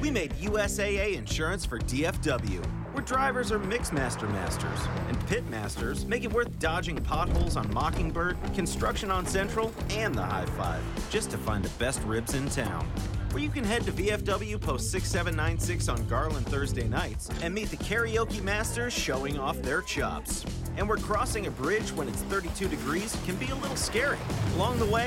We 0.01 0.11
made 0.13 0.33
USAA 0.35 1.17
insurance 1.17 1.67
for 1.67 1.79
DFW, 1.81 2.65
where 2.93 3.05
drivers 3.05 3.53
are 3.53 3.59
Mixmaster 3.59 4.31
masters 4.33 4.79
and 5.09 5.27
pit 5.27 5.49
masters 5.49 6.05
make 6.07 6.25
it 6.25 6.33
worth 6.33 6.59
dodging 6.59 6.97
potholes 6.97 7.57
on 7.57 7.73
Mockingbird, 7.73 8.37
construction 8.55 9.11
on 9.11 9.27
Central, 9.27 9.73
and 9.91 10.15
the 10.15 10.23
High 10.23 10.47
Five 10.47 10.83
just 11.11 11.31
to 11.31 11.39
find 11.39 11.65
the 11.65 11.79
best 11.79 12.03
ribs 12.05 12.35
in 12.35 12.49
town. 12.49 12.89
Where 13.33 13.43
you 13.43 13.51
can 13.51 13.63
head 13.63 13.85
to 13.85 13.93
VFW 13.93 14.59
Post 14.59 14.91
6796 14.91 15.89
on 15.91 16.07
Garland 16.07 16.47
Thursday 16.47 16.89
nights 16.89 17.29
and 17.43 17.55
meet 17.55 17.69
the 17.69 17.77
karaoke 17.77 18.43
masters 18.43 18.95
showing 18.95 19.39
off 19.39 19.61
their 19.61 19.83
chops. 19.83 20.47
And 20.79 20.89
where 20.89 20.97
crossing 20.97 21.47
a 21.47 21.51
bridge 21.51 21.93
when 21.93 22.09
it's 22.09 22.23
32 22.23 22.69
degrees 22.69 23.17
can 23.27 23.37
be 23.37 23.47
a 23.49 23.55
little 23.57 23.77
scary. 23.77 24.19
Along 24.55 24.79
the 24.79 24.87
way, 24.87 25.07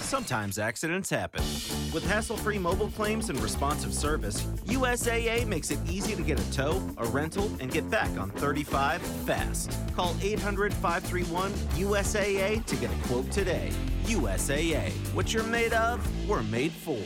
sometimes 0.00 0.58
accidents 0.58 1.08
happen. 1.08 1.42
With 1.94 2.04
hassle 2.06 2.36
free 2.36 2.58
mobile 2.58 2.90
claims 2.90 3.30
and 3.30 3.40
responsive 3.40 3.94
service, 3.94 4.42
USAA 4.66 5.46
makes 5.46 5.70
it 5.70 5.78
easy 5.88 6.14
to 6.16 6.22
get 6.22 6.38
a 6.38 6.52
tow, 6.52 6.82
a 6.98 7.06
rental, 7.06 7.50
and 7.60 7.70
get 7.72 7.88
back 7.88 8.10
on 8.18 8.30
35 8.32 9.00
fast. 9.00 9.74
Call 9.96 10.14
800 10.20 10.74
531 10.74 11.52
USAA 11.52 12.64
to 12.66 12.76
get 12.76 12.90
a 12.90 13.08
quote 13.08 13.30
today. 13.30 13.70
USAA. 14.04 14.90
What 15.14 15.32
you're 15.32 15.44
made 15.44 15.72
of, 15.72 16.28
we're 16.28 16.42
made 16.42 16.72
for. 16.72 16.98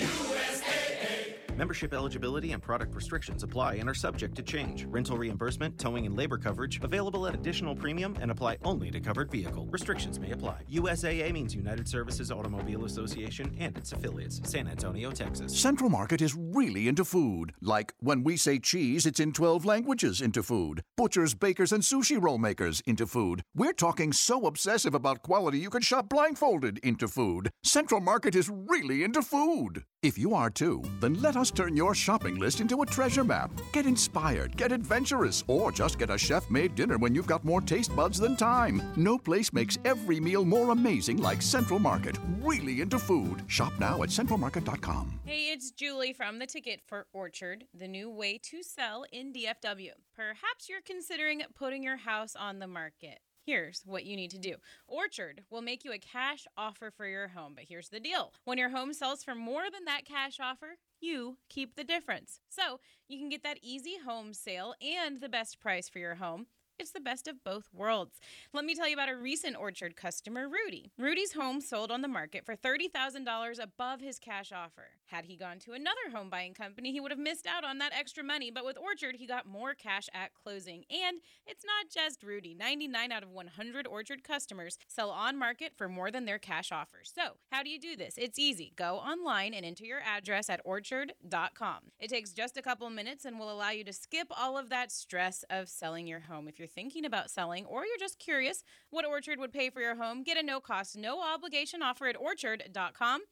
Membership 1.55 1.93
eligibility 1.93 2.53
and 2.53 2.63
product 2.63 2.95
restrictions 2.95 3.43
apply 3.43 3.75
and 3.75 3.87
are 3.87 3.95
subject 3.95 4.35
to 4.37 4.43
change. 4.43 4.87
Rental 4.87 5.19
reimbursement, 5.19 5.79
towing, 5.79 6.07
and 6.07 6.17
labor 6.17 6.39
coverage 6.39 6.81
available 6.83 7.27
at 7.27 7.35
additional 7.35 7.77
premium 7.77 8.17
and 8.23 8.31
apply 8.31 8.57
only 8.65 8.91
to 8.91 9.01
covered 9.01 9.31
vehicle. 9.31 9.67
Restrictions 9.71 10.19
may 10.19 10.31
apply. 10.31 10.63
USAA 10.73 11.31
means 11.31 11.55
United 11.55 11.87
Services 11.87 12.33
Automobile 12.33 12.87
Association 12.87 13.55
and 13.59 13.77
its 13.77 13.93
affiliates, 13.93 14.41
San 14.45 14.67
Antonio, 14.67 15.11
Texas. 15.11 15.55
Central 15.55 15.91
Market 15.91 16.23
is 16.23 16.35
really 16.35 16.89
into 16.89 17.05
food. 17.05 17.53
Like 17.61 17.93
when 18.01 18.25
we 18.25 18.39
say 18.39 18.59
cheese, 18.59 19.05
it's 19.05 19.21
in 19.21 19.33
12 19.33 19.67
languages 19.67 20.23
into 20.23 20.43
food. 20.43 20.83
Butchers, 20.97 21.35
bakers, 21.35 21.71
and 21.71 21.83
sushi 21.83 22.21
roll 22.21 22.39
makers 22.39 22.81
into 22.87 23.07
food. 23.07 23.43
We're 23.55 23.75
talking 23.75 24.15
so 24.15 24.47
obsessive 24.47 24.95
about 24.95 25.21
quality 25.21 25.59
you 25.59 25.69
can 25.69 25.83
shop 25.83 26.09
blindfolded 26.09 26.79
into 26.79 27.09
food. 27.09 27.51
Central 27.63 28.01
Market 28.01 28.35
is 28.35 28.49
really 28.49 29.05
into 29.05 29.21
food. 29.21 29.85
If 30.03 30.19
you 30.19 30.35
are 30.35 30.51
too, 30.51 30.83
then 30.99 31.23
let 31.23 31.37
us 31.37 31.53
turn 31.53 31.77
your 31.77 31.95
shopping 31.95 32.41
list 32.41 32.61
into 32.61 32.83
a 32.83 32.87
treasure 32.87 33.23
map. 33.23 33.53
Get 33.71 33.87
inspired, 33.87 34.57
get 34.57 34.73
adventurous, 34.73 35.45
or 35.47 35.71
just 35.71 35.97
get 35.97 36.11
a 36.11 36.19
chef 36.19 36.51
made 36.51 36.75
dinner 36.75 36.99
when 36.99 37.15
you've 37.15 37.29
got 37.29 37.45
more 37.45 37.61
taste 37.61 37.95
buds 37.95 38.19
than 38.19 38.35
time. 38.37 38.83
No 38.97 39.17
place 39.17 39.53
makes 39.53 39.79
every 39.85 40.19
meal 40.19 40.45
more 40.45 40.73
amazing 40.73 41.19
like 41.19 41.41
Central 41.41 41.79
Market. 41.79 42.19
Really 42.41 42.81
into 42.81 42.99
food. 42.99 43.45
Shop 43.47 43.73
now 43.79 44.03
at 44.03 44.09
centralmarket.com. 44.09 45.21
Hey, 45.25 45.53
it's 45.53 45.71
Julie 45.71 46.13
from 46.13 46.41
the 46.41 46.47
Ticket 46.49 46.81
for 46.85 47.07
Orchard, 47.13 47.67
the 47.73 47.87
new 47.87 48.11
way 48.11 48.39
to 48.39 48.65
sell 48.65 49.05
in 49.13 49.33
DFW. 49.33 49.93
Perhaps 50.17 50.69
you're 50.69 50.81
considering 50.85 51.43
putting 51.55 51.85
your 51.85 51.99
house 51.99 52.35
on 52.35 52.59
the 52.59 52.67
market. 52.67 53.21
Here's 53.45 53.83
what 53.85 54.05
you 54.05 54.15
need 54.15 54.31
to 54.31 54.39
do. 54.39 54.55
Orchard 54.87 55.43
will 55.51 55.63
make 55.63 55.85
you 55.85 55.93
a 55.93 55.99
cash 55.99 56.47
offer 56.57 56.93
for 56.97 57.07
your 57.07 57.27
home, 57.29 57.55
but 57.57 57.65
here's 57.69 57.89
the 57.89 57.99
deal. 57.99 58.33
When 58.45 58.57
your 58.57 58.71
home 58.71 58.93
sells 58.93 59.25
for 59.25 59.35
more 59.35 59.65
than 59.65 59.85
that 59.87 60.05
cash 60.05 60.39
offer, 60.41 60.77
you 61.01 61.39
keep 61.49 61.75
the 61.75 61.83
difference. 61.83 62.41
So 62.49 62.79
you 63.09 63.19
can 63.19 63.29
get 63.29 63.43
that 63.43 63.59
easy 63.61 63.97
home 64.07 64.33
sale 64.33 64.75
and 64.81 65.21
the 65.21 65.29
best 65.29 65.59
price 65.59 65.89
for 65.89 65.99
your 65.99 66.15
home. 66.15 66.47
It's 66.83 66.91
the 66.91 66.99
best 66.99 67.29
of 67.29 67.45
both 67.45 67.69
worlds. 67.73 68.19
Let 68.53 68.65
me 68.65 68.75
tell 68.75 68.89
you 68.89 68.95
about 68.95 69.09
a 69.09 69.15
recent 69.15 69.55
Orchard 69.57 69.95
customer, 69.95 70.49
Rudy. 70.49 70.91
Rudy's 70.99 71.33
home 71.33 71.61
sold 71.61 71.93
on 71.93 72.03
the 72.03 72.09
market 72.09 72.45
for 72.45 72.57
$30,000 72.57 73.63
above 73.63 74.01
his 74.01 74.19
cash 74.19 74.51
offer. 74.51 74.89
Had 75.07 75.27
he 75.27 75.37
gone 75.37 75.61
to 75.61 75.75
another 75.75 76.11
home 76.13 76.29
buying 76.29 76.55
company, 76.55 76.91
he 76.91 76.99
would 76.99 77.13
have 77.13 77.21
missed 77.21 77.47
out 77.47 77.65
on 77.65 77.79
that 77.79 77.93
extra 77.97 78.25
money, 78.25 78.51
but 78.51 78.65
with 78.65 78.77
Orchard, 78.79 79.15
he 79.15 79.27
got 79.29 79.47
more 79.47 79.75
cash 79.75 80.09
at 80.13 80.35
closing. 80.35 80.85
And 80.91 81.19
it's 81.47 81.65
not 81.65 81.89
just 81.89 82.25
Rudy. 82.25 82.55
99 82.55 83.13
out 83.13 83.23
of 83.23 83.31
100 83.31 83.87
Orchard 83.87 84.25
customers 84.25 84.77
sell 84.89 85.11
on 85.11 85.39
market 85.39 85.75
for 85.77 85.89
more 85.89 86.11
than 86.11 86.25
their 86.25 86.39
cash 86.39 86.73
offers. 86.73 87.13
So, 87.15 87.37
how 87.53 87.63
do 87.63 87.71
you 87.71 87.79
do 87.79 87.95
this? 87.95 88.15
It's 88.17 88.39
easy. 88.41 88.73
Go 88.75 88.97
online 88.97 89.55
and 89.55 89.65
enter 89.65 89.85
your 89.85 90.01
address 90.01 90.51
at 90.51 90.61
orchard.com. 90.65 91.79
It 92.01 92.09
takes 92.09 92.33
just 92.33 92.57
a 92.57 92.63
couple 92.63 92.91
minutes 92.91 93.25
and 93.25 93.39
will 93.39 93.53
allow 93.53 93.71
you 93.71 93.85
to 93.85 93.93
skip 93.93 94.27
all 94.37 94.59
of 94.59 94.71
that 94.71 94.91
stress 94.91 95.45
of 95.49 95.69
selling 95.69 96.09
your 96.09 96.21
home. 96.21 96.49
If 96.49 96.59
you're 96.59 96.69
thinking 96.75 97.05
about 97.05 97.31
selling 97.31 97.65
or 97.67 97.85
you're 97.85 97.99
just 97.99 98.19
curious 98.19 98.63
what 98.91 99.05
Orchard 99.05 99.39
would 99.39 99.53
pay 99.53 99.71
for 99.71 99.81
your 99.81 99.97
home, 99.97 100.23
get 100.23 100.37
a 100.37 100.43
no 100.43 100.61
cost, 100.61 100.97
no 100.97 101.23
obligation 101.23 101.83
offer 101.83 102.07
at 102.07 102.17
orchard.com. 102.17 103.23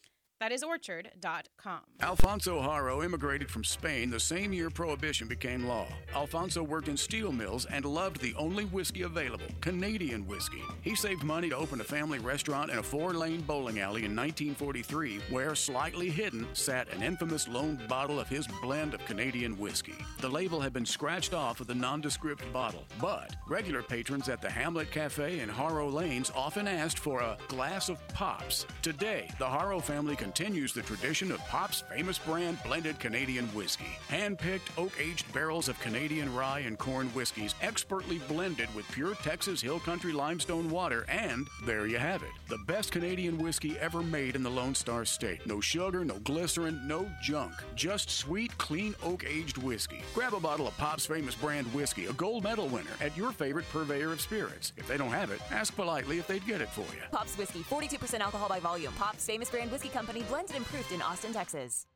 That 0.41 0.53
is 0.53 0.63
orchard.com. 0.63 1.81
Alfonso 2.01 2.63
Haro 2.63 3.03
immigrated 3.03 3.51
from 3.51 3.63
Spain 3.63 4.09
the 4.09 4.19
same 4.19 4.55
year 4.55 4.71
Prohibition 4.71 5.29
became 5.29 5.67
law. 5.67 5.87
Alfonso 6.15 6.63
worked 6.63 6.89
in 6.89 6.97
steel 6.97 7.31
mills 7.31 7.67
and 7.67 7.85
loved 7.85 8.23
the 8.23 8.35
only 8.39 8.65
whiskey 8.65 9.03
available, 9.03 9.45
Canadian 9.61 10.27
whiskey. 10.27 10.63
He 10.81 10.95
saved 10.95 11.25
money 11.25 11.51
to 11.51 11.57
open 11.57 11.83
a 11.83 11.85
family 11.85 12.21
restaurant 12.21 12.71
in 12.71 12.79
a 12.79 12.83
four 12.83 13.13
lane 13.13 13.43
bowling 13.43 13.81
alley 13.81 14.07
in 14.07 14.17
1943, 14.17 15.21
where, 15.29 15.55
slightly 15.55 16.09
hidden, 16.09 16.47
sat 16.55 16.91
an 16.95 17.03
infamous 17.03 17.47
lone 17.47 17.79
bottle 17.87 18.19
of 18.19 18.27
his 18.27 18.47
blend 18.63 18.95
of 18.95 19.05
Canadian 19.05 19.59
whiskey. 19.59 19.99
The 20.23 20.31
label 20.31 20.59
had 20.59 20.73
been 20.73 20.87
scratched 20.87 21.35
off 21.35 21.61
of 21.61 21.67
the 21.67 21.75
nondescript 21.75 22.51
bottle, 22.51 22.87
but 22.99 23.37
regular 23.47 23.83
patrons 23.83 24.31
at 24.31 24.41
the 24.41 24.49
Hamlet 24.49 24.91
Cafe 24.91 25.41
in 25.41 25.51
Haro 25.51 25.91
Lanes 25.91 26.33
often 26.35 26.67
asked 26.67 26.99
for 26.99 27.21
a 27.21 27.37
glass 27.49 27.91
of 27.91 27.99
Pops. 28.09 28.65
Today, 28.81 29.29
the 29.39 29.47
Haro 29.47 29.81
family 29.81 30.17
continues 30.31 30.73
the 30.73 30.83
tradition 30.83 31.33
of 31.33 31.41
Pop's 31.49 31.81
famous 31.93 32.17
brand 32.17 32.57
blended 32.63 33.01
Canadian 33.01 33.47
whiskey. 33.49 33.99
Hand-picked 34.07 34.71
oak-aged 34.79 35.31
barrels 35.33 35.69
of 35.69 35.81
Canadian 35.81 36.33
rye 36.33 36.61
and 36.61 36.79
corn 36.79 37.09
whiskeys 37.09 37.57
expertly 37.61 38.19
blended 38.29 38.73
with 38.73 38.89
pure 38.93 39.17
Texas 39.17 39.61
Hill 39.61 39.81
Country 39.81 40.13
limestone 40.13 40.71
water 40.71 41.05
and 41.09 41.49
there 41.67 41.89
you 41.89 41.99
have 41.99 42.23
it. 42.23 42.29
The 42.49 42.59
best 42.69 42.93
Canadian 42.93 43.39
whiskey 43.39 43.77
ever 43.81 44.05
made 44.05 44.37
in 44.37 44.45
the 44.45 44.51
Lone 44.51 44.77
Star 44.77 45.05
State. 45.05 45.45
No 45.49 45.61
sugar, 45.61 46.05
no 46.05 46.21
glycerin, 46.21 46.81
no 46.87 47.11
junk. 47.21 47.53
Just 47.75 48.09
sweet, 48.09 48.57
clean 48.57 48.95
oak-aged 49.03 49.59
whiskey. 49.59 50.01
Grab 50.15 50.35
a 50.35 50.39
bottle 50.39 50.69
of 50.69 50.77
Pop's 50.77 51.07
famous 51.07 51.35
brand 51.35 51.67
whiskey, 51.75 52.07
a 52.07 52.13
gold 52.13 52.45
medal 52.45 52.69
winner 52.69 52.95
at 53.01 53.17
your 53.17 53.33
favorite 53.33 53.69
purveyor 53.73 54.13
of 54.13 54.21
spirits. 54.21 54.75
If 54.77 54.87
they 54.87 54.97
don't 54.97 55.11
have 55.11 55.33
it, 55.33 55.41
ask 55.51 55.75
politely 55.75 56.21
if 56.21 56.29
they'd 56.29 56.47
get 56.47 56.61
it 56.61 56.69
for 56.69 56.83
you. 56.95 57.03
Pops 57.11 57.37
Whiskey, 57.37 57.65
42% 57.65 58.21
alcohol 58.21 58.49
by 58.49 58.61
volume. 58.61 58.93
Pops, 58.93 59.27
famous 59.27 59.51
brand 59.51 59.73
whiskey 59.73 59.89
company, 59.89 60.20
blended 60.25 60.57
and 60.57 60.65
proofed 60.65 60.93
in 60.93 61.03
Austin, 61.03 61.33
Texas. 61.33 61.87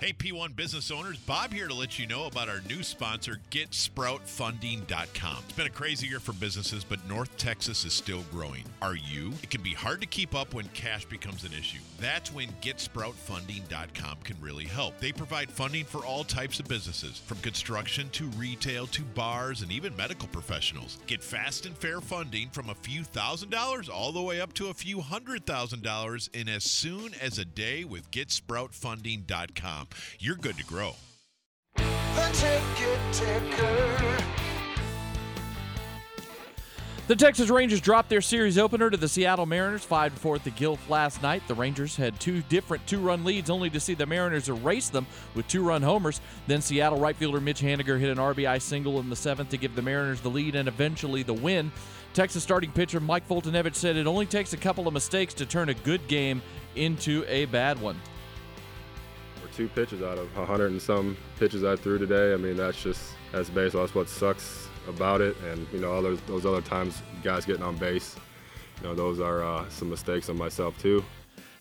Hey, 0.00 0.12
P1 0.12 0.54
business 0.54 0.92
owners, 0.92 1.18
Bob 1.18 1.52
here 1.52 1.66
to 1.66 1.74
let 1.74 1.98
you 1.98 2.06
know 2.06 2.26
about 2.26 2.48
our 2.48 2.60
new 2.68 2.84
sponsor, 2.84 3.40
GetSproutFunding.com. 3.50 5.38
It's 5.42 5.52
been 5.56 5.66
a 5.66 5.70
crazy 5.70 6.06
year 6.06 6.20
for 6.20 6.32
businesses, 6.34 6.84
but 6.84 7.04
North 7.08 7.36
Texas 7.36 7.84
is 7.84 7.94
still 7.94 8.22
growing. 8.30 8.62
Are 8.80 8.94
you? 8.94 9.32
It 9.42 9.50
can 9.50 9.60
be 9.60 9.74
hard 9.74 10.00
to 10.02 10.06
keep 10.06 10.36
up 10.36 10.54
when 10.54 10.68
cash 10.68 11.04
becomes 11.06 11.42
an 11.42 11.52
issue. 11.52 11.80
That's 12.00 12.32
when 12.32 12.46
GetSproutFunding.com 12.62 14.18
can 14.22 14.36
really 14.40 14.66
help. 14.66 14.96
They 15.00 15.10
provide 15.10 15.50
funding 15.50 15.84
for 15.84 16.04
all 16.04 16.22
types 16.22 16.60
of 16.60 16.68
businesses, 16.68 17.18
from 17.18 17.38
construction 17.38 18.08
to 18.10 18.26
retail 18.36 18.86
to 18.86 19.02
bars 19.02 19.62
and 19.62 19.72
even 19.72 19.96
medical 19.96 20.28
professionals. 20.28 20.98
Get 21.08 21.24
fast 21.24 21.66
and 21.66 21.76
fair 21.76 22.00
funding 22.00 22.50
from 22.50 22.70
a 22.70 22.74
few 22.76 23.02
thousand 23.02 23.50
dollars 23.50 23.88
all 23.88 24.12
the 24.12 24.22
way 24.22 24.40
up 24.40 24.52
to 24.54 24.68
a 24.68 24.74
few 24.74 25.00
hundred 25.00 25.44
thousand 25.44 25.82
dollars 25.82 26.30
in 26.34 26.48
as 26.48 26.62
soon 26.62 27.14
as 27.20 27.40
a 27.40 27.44
day 27.44 27.82
with 27.82 28.08
GetSproutFunding.com. 28.12 29.87
You're 30.18 30.36
good 30.36 30.56
to 30.58 30.64
grow. 30.64 30.94
The 31.76 32.30
ticket 32.32 33.00
ticker. 33.12 34.24
The 37.08 37.16
Texas 37.16 37.48
Rangers 37.48 37.80
dropped 37.80 38.10
their 38.10 38.20
series 38.20 38.58
opener 38.58 38.90
to 38.90 38.96
the 38.98 39.08
Seattle 39.08 39.46
Mariners 39.46 39.82
5 39.82 40.12
4 40.12 40.34
at 40.34 40.44
the 40.44 40.50
Gilf 40.50 40.78
last 40.90 41.22
night. 41.22 41.42
The 41.48 41.54
Rangers 41.54 41.96
had 41.96 42.20
two 42.20 42.42
different 42.50 42.86
two 42.86 42.98
run 42.98 43.24
leads, 43.24 43.48
only 43.48 43.70
to 43.70 43.80
see 43.80 43.94
the 43.94 44.04
Mariners 44.04 44.50
erase 44.50 44.90
them 44.90 45.06
with 45.34 45.48
two 45.48 45.62
run 45.62 45.80
homers. 45.80 46.20
Then 46.46 46.60
Seattle 46.60 47.00
right 47.00 47.16
fielder 47.16 47.40
Mitch 47.40 47.62
Haniger 47.62 47.98
hit 47.98 48.10
an 48.10 48.18
RBI 48.18 48.60
single 48.60 49.00
in 49.00 49.08
the 49.08 49.16
seventh 49.16 49.48
to 49.48 49.56
give 49.56 49.74
the 49.74 49.80
Mariners 49.80 50.20
the 50.20 50.28
lead 50.28 50.54
and 50.54 50.68
eventually 50.68 51.22
the 51.22 51.32
win. 51.32 51.72
Texas 52.12 52.42
starting 52.42 52.72
pitcher 52.72 53.00
Mike 53.00 53.26
Foltynewicz 53.26 53.76
said 53.76 53.96
it 53.96 54.06
only 54.06 54.26
takes 54.26 54.52
a 54.52 54.58
couple 54.58 54.86
of 54.86 54.92
mistakes 54.92 55.32
to 55.32 55.46
turn 55.46 55.70
a 55.70 55.74
good 55.74 56.06
game 56.08 56.42
into 56.76 57.24
a 57.26 57.46
bad 57.46 57.80
one. 57.80 57.98
Two 59.58 59.66
pitches 59.66 60.02
out 60.02 60.18
of 60.18 60.36
100 60.36 60.70
and 60.70 60.80
some 60.80 61.16
pitches 61.36 61.64
I 61.64 61.74
threw 61.74 61.98
today. 61.98 62.32
I 62.32 62.36
mean, 62.36 62.56
that's 62.56 62.80
just 62.80 63.14
that's 63.32 63.50
baseball. 63.50 63.80
That's 63.80 63.92
what 63.92 64.08
sucks 64.08 64.68
about 64.86 65.20
it. 65.20 65.36
And 65.50 65.66
you 65.72 65.80
know, 65.80 65.94
others 65.94 66.20
those 66.28 66.46
other 66.46 66.60
times, 66.60 67.02
guys 67.24 67.44
getting 67.44 67.64
on 67.64 67.76
base, 67.76 68.14
you 68.80 68.86
know, 68.86 68.94
those 68.94 69.18
are 69.18 69.42
uh, 69.42 69.68
some 69.68 69.90
mistakes 69.90 70.28
on 70.28 70.38
myself 70.38 70.80
too. 70.80 71.04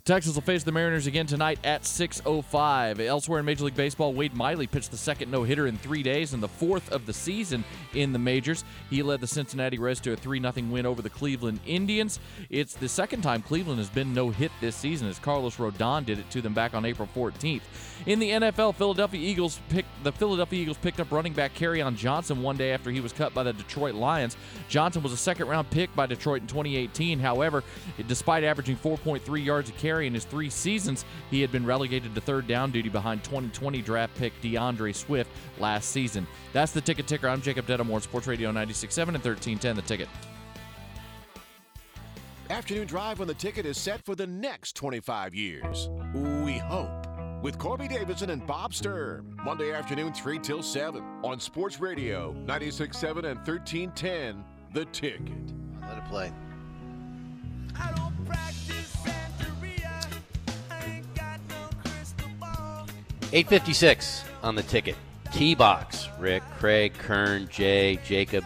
Texas 0.08 0.36
will 0.36 0.41
face 0.41 0.64
the 0.64 0.72
Mariners 0.72 1.05
again 1.05 1.26
tonight 1.26 1.60
at 1.66 1.82
6:05. 1.82 3.01
Elsewhere 3.01 3.41
in 3.41 3.45
Major 3.45 3.66
League 3.66 3.76
Baseball, 3.76 4.14
Wade 4.14 4.34
Miley 4.34 4.66
pitched 4.66 4.89
the 4.89 4.95
second 4.95 5.30
no-hitter 5.30 5.68
in 5.68 5.78
three 5.78 6.01
days 6.01 6.32
and 6.32 6.41
the 6.41 6.47
fourth 6.47 6.89
of 6.93 7.05
the 7.05 7.12
season 7.12 7.66
in 7.93 8.14
the 8.14 8.20
majors. 8.20 8.64
He 8.89 9.03
led 9.03 9.20
the 9.20 9.28
Cincinnati 9.28 9.78
Reds 9.78 9.99
to 9.99 10.14
a 10.14 10.16
3-0 10.16 10.72
win 10.72 10.86
over 10.86 11.01
the 11.01 11.10
Cleveland 11.10 11.60
Indians. 11.66 12.22
It's 12.49 12.74
the 12.74 12.88
second 12.88 13.22
time 13.22 13.41
Cleveland 13.41 13.80
has 13.80 13.89
been 13.89 14.14
no-hit 14.14 14.53
this 14.62 14.78
season, 14.78 15.10
as 15.10 15.20
Carlos 15.20 15.58
Rodon 15.58 16.05
did 16.05 16.20
it 16.20 16.30
to 16.30 16.41
them 16.41 16.53
back 16.53 16.74
on 16.74 16.86
April 16.86 17.10
14th. 17.14 17.64
In 18.05 18.20
the 18.20 18.30
NFL, 18.30 18.76
Philadelphia 18.76 19.20
Eagles 19.20 19.60
picked 19.68 19.89
the 20.05 20.14
Philadelphia 20.14 20.62
Eagles 20.62 20.78
picked 20.78 21.01
up 21.01 21.12
running 21.12 21.34
back 21.34 21.51
on 21.62 21.97
Johnson 21.97 22.41
one 22.41 22.55
day 22.55 22.72
after 22.72 22.91
he 22.91 23.01
was 23.01 23.12
cut 23.12 23.34
by 23.34 23.43
the 23.43 23.51
Detroit 23.51 23.95
Lions. 23.95 24.38
Johnson 24.70 25.03
was 25.03 25.12
a 25.12 25.18
second-round 25.18 25.70
pick 25.70 25.93
by 25.97 26.05
Detroit 26.05 26.43
in 26.43 26.47
2018. 26.47 27.20
However, 27.20 27.62
despite 28.08 28.45
averaging 28.45 28.78
4.3 28.78 29.43
yards 29.43 29.70
a 29.70 29.74
carry 29.74 29.97
in 30.06 30.14
his 30.14 30.26
three 30.26 30.52
seasons, 30.52 31.06
he 31.32 31.41
had 31.41 31.52
been 31.52 31.66
relegated 31.66 32.14
to 32.14 32.22
third 32.22 32.45
down 32.45 32.70
duty 32.70 32.89
behind 32.89 33.24
2020 33.24 33.82
draft 33.82 34.16
pick 34.16 34.39
D'Andre 34.41 34.91
Swift 34.91 35.32
last 35.58 35.89
season. 35.89 36.28
That's 36.54 36.72
the 36.72 36.82
ticket 36.82 37.08
ticker. 37.08 37.28
I'm 37.28 37.41
Jacob 37.41 37.66
Dedamore, 37.66 38.02
Sports 38.02 38.28
Radio 38.28 38.52
96.7 38.52 38.98
and 39.00 39.24
1310 39.24 39.76
The 39.76 39.82
Ticket. 39.82 40.10
Afternoon 42.50 42.88
Drive 42.88 43.20
on 43.20 43.28
the 43.28 43.34
ticket 43.34 43.66
is 43.66 43.78
set 43.78 44.06
for 44.06 44.16
the 44.16 44.28
next 44.28 44.76
25 44.76 45.36
years. 45.36 45.89
We 46.14 46.58
hope. 46.58 47.06
With 47.41 47.58
Corby 47.60 47.88
Davidson 47.88 48.30
and 48.30 48.45
Bob 48.48 48.74
Sturm. 48.74 49.36
Monday 49.43 49.74
afternoon, 49.74 50.14
3 50.14 50.39
till 50.39 50.64
7 50.64 51.04
on 51.24 51.39
Sports 51.39 51.80
Radio 51.80 52.34
96.7 52.45 53.26
and 53.26 53.38
1310 53.38 54.43
The 54.74 54.86
Ticket. 54.86 55.54
Let 55.82 55.98
it 55.98 56.06
play. 56.06 56.32
856 63.34 64.23
on 64.41 64.55
the 64.55 64.63
ticket. 64.63 64.95
T 65.34 65.53
box. 65.55 66.07
Rick, 66.19 66.43
Craig, 66.59 66.93
Kern, 66.97 67.47
Jay, 67.49 67.99
Jacob. 68.05 68.43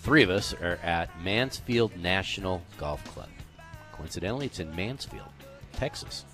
Three 0.00 0.22
of 0.22 0.30
us 0.30 0.52
are 0.54 0.78
at 0.82 1.08
Mansfield 1.22 1.96
National 1.96 2.62
Golf 2.76 3.02
Club. 3.14 3.28
Coincidentally, 3.92 4.46
it's 4.46 4.58
in 4.60 4.74
Mansfield, 4.76 5.28
Texas. 5.72 6.24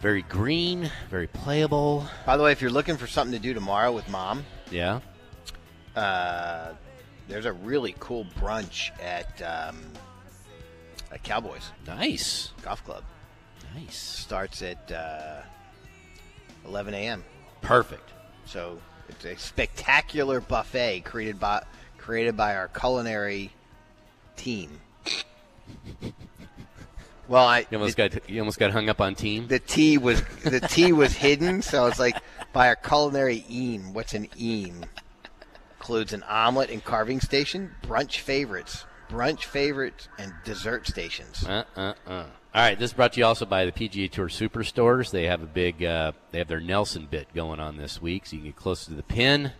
Very 0.00 0.22
green, 0.22 0.90
very 1.10 1.26
playable. 1.26 2.06
By 2.24 2.36
the 2.36 2.42
way, 2.44 2.52
if 2.52 2.60
you're 2.60 2.70
looking 2.70 2.96
for 2.96 3.06
something 3.08 3.32
to 3.36 3.42
do 3.42 3.52
tomorrow 3.54 3.90
with 3.90 4.08
mom, 4.08 4.44
Yeah. 4.70 5.00
uh, 5.96 6.74
there's 7.26 7.46
a 7.46 7.52
really 7.52 7.96
cool 7.98 8.24
brunch 8.40 8.90
at 9.02 9.42
um, 9.42 9.80
at 11.10 11.22
Cowboys. 11.24 11.70
Nice 11.86 12.52
golf 12.62 12.84
club. 12.84 13.02
Nice. 13.74 13.96
Starts 13.96 14.62
at 14.62 14.92
uh, 14.92 15.40
11 16.68 16.94
a.m. 16.94 17.24
Perfect. 17.62 18.10
So 18.44 18.78
it's 19.08 19.24
a 19.24 19.36
spectacular 19.36 20.40
buffet 20.40 21.00
created 21.04 21.40
by 21.40 21.64
created 21.96 22.36
by 22.36 22.54
our 22.56 22.68
culinary 22.68 23.50
team. 24.36 24.80
Well, 27.28 27.46
I 27.46 27.66
You 27.70 27.76
almost 27.76 27.98
got 27.98 28.30
you 28.30 28.40
almost 28.40 28.58
got 28.58 28.70
hung 28.70 28.88
up 28.88 29.02
on 29.02 29.14
team. 29.14 29.48
the 29.48 29.58
tea 29.58 29.98
was 29.98 30.22
the 30.44 30.60
tea 30.60 30.92
was 30.92 31.12
hidden, 31.26 31.60
so 31.60 31.84
it's 31.86 31.98
like 31.98 32.16
by 32.54 32.68
our 32.68 32.76
culinary 32.76 33.44
eam. 33.50 33.92
What's 33.92 34.14
an 34.14 34.28
eam? 34.38 34.86
Includes 35.78 36.14
an 36.14 36.22
omelet 36.22 36.70
and 36.70 36.82
carving 36.82 37.20
station, 37.20 37.72
brunch 37.82 38.20
favorites, 38.20 38.86
brunch 39.10 39.44
favorites, 39.44 40.08
and 40.18 40.32
dessert 40.44 40.86
stations. 40.86 41.44
Uh, 41.44 41.64
uh, 41.76 41.92
uh. 42.06 42.24
All 42.58 42.64
right, 42.64 42.76
this 42.76 42.90
is 42.90 42.94
brought 42.94 43.12
to 43.12 43.20
you 43.20 43.24
also 43.24 43.46
by 43.46 43.66
the 43.66 43.70
PGA 43.70 44.10
Tour 44.10 44.26
Superstores. 44.26 45.12
They 45.12 45.26
have 45.26 45.44
a 45.44 45.46
big, 45.46 45.84
uh, 45.84 46.10
they 46.32 46.38
have 46.38 46.48
their 46.48 46.58
Nelson 46.58 47.06
bit 47.08 47.32
going 47.32 47.60
on 47.60 47.76
this 47.76 48.02
week, 48.02 48.26
so 48.26 48.32
you 48.34 48.42
can 48.42 48.48
get 48.50 48.56
closer 48.56 48.86
to 48.86 48.96
the 48.96 49.04
pin 49.04 49.52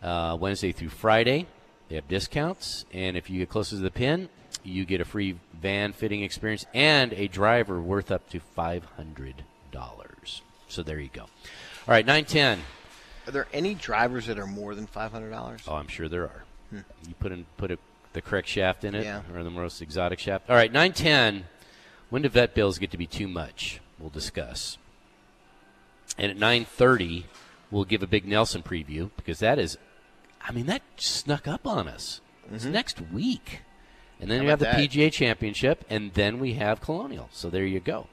uh, 0.00 0.36
Wednesday 0.38 0.70
through 0.70 0.90
Friday. 0.90 1.46
They 1.88 1.96
have 1.96 2.06
discounts, 2.06 2.84
and 2.92 3.16
if 3.16 3.28
you 3.28 3.40
get 3.40 3.48
closer 3.48 3.74
to 3.74 3.82
the 3.82 3.90
pin, 3.90 4.28
you 4.62 4.84
get 4.84 5.00
a 5.00 5.04
free 5.04 5.34
van 5.60 5.92
fitting 5.92 6.22
experience 6.22 6.64
and 6.72 7.12
a 7.14 7.26
driver 7.26 7.80
worth 7.80 8.12
up 8.12 8.30
to 8.30 8.38
five 8.38 8.84
hundred 8.96 9.42
dollars. 9.72 10.42
So 10.68 10.84
there 10.84 11.00
you 11.00 11.10
go. 11.12 11.22
All 11.22 11.28
right, 11.88 12.06
nine 12.06 12.26
ten. 12.26 12.60
Are 13.26 13.32
there 13.32 13.48
any 13.52 13.74
drivers 13.74 14.26
that 14.26 14.38
are 14.38 14.46
more 14.46 14.76
than 14.76 14.86
five 14.86 15.10
hundred 15.10 15.30
dollars? 15.30 15.62
Oh, 15.66 15.74
I'm 15.74 15.88
sure 15.88 16.08
there 16.08 16.22
are. 16.22 16.44
Hmm. 16.70 16.78
You 17.08 17.14
put 17.18 17.32
in 17.32 17.44
put 17.56 17.72
a, 17.72 17.78
the 18.12 18.22
correct 18.22 18.46
shaft 18.46 18.84
in 18.84 18.94
it, 18.94 19.02
Yeah. 19.02 19.22
or 19.34 19.42
the 19.42 19.50
most 19.50 19.82
exotic 19.82 20.20
shaft. 20.20 20.48
All 20.48 20.54
right, 20.54 20.70
nine 20.70 20.92
ten. 20.92 21.46
When 22.10 22.22
do 22.22 22.28
vet 22.28 22.54
bills 22.54 22.78
get 22.78 22.90
to 22.92 22.96
be 22.96 23.06
too 23.06 23.28
much? 23.28 23.80
We'll 23.98 24.10
discuss. 24.10 24.78
And 26.18 26.30
at 26.30 26.36
nine 26.36 26.64
thirty, 26.64 27.26
we'll 27.70 27.84
give 27.84 28.02
a 28.02 28.06
big 28.06 28.26
Nelson 28.26 28.62
preview 28.62 29.10
because 29.16 29.40
that 29.40 29.58
is, 29.58 29.76
I 30.40 30.52
mean, 30.52 30.66
that 30.66 30.82
snuck 30.96 31.48
up 31.48 31.66
on 31.66 31.88
us. 31.88 32.20
It's 32.52 32.64
next 32.64 33.00
week, 33.12 33.62
and 34.20 34.30
then 34.30 34.38
Mm-hmm. 34.38 34.38
How 34.38 34.42
you 34.44 34.50
have 34.50 34.58
the 34.60 34.64
that? 34.66 34.76
PGA 34.76 35.12
Championship, 35.12 35.84
and 35.90 36.14
then 36.14 36.38
we 36.38 36.54
have 36.54 36.80
Colonial. 36.80 37.28
So 37.32 37.50
there 37.50 37.66
you 37.66 37.80
go. 37.80 38.06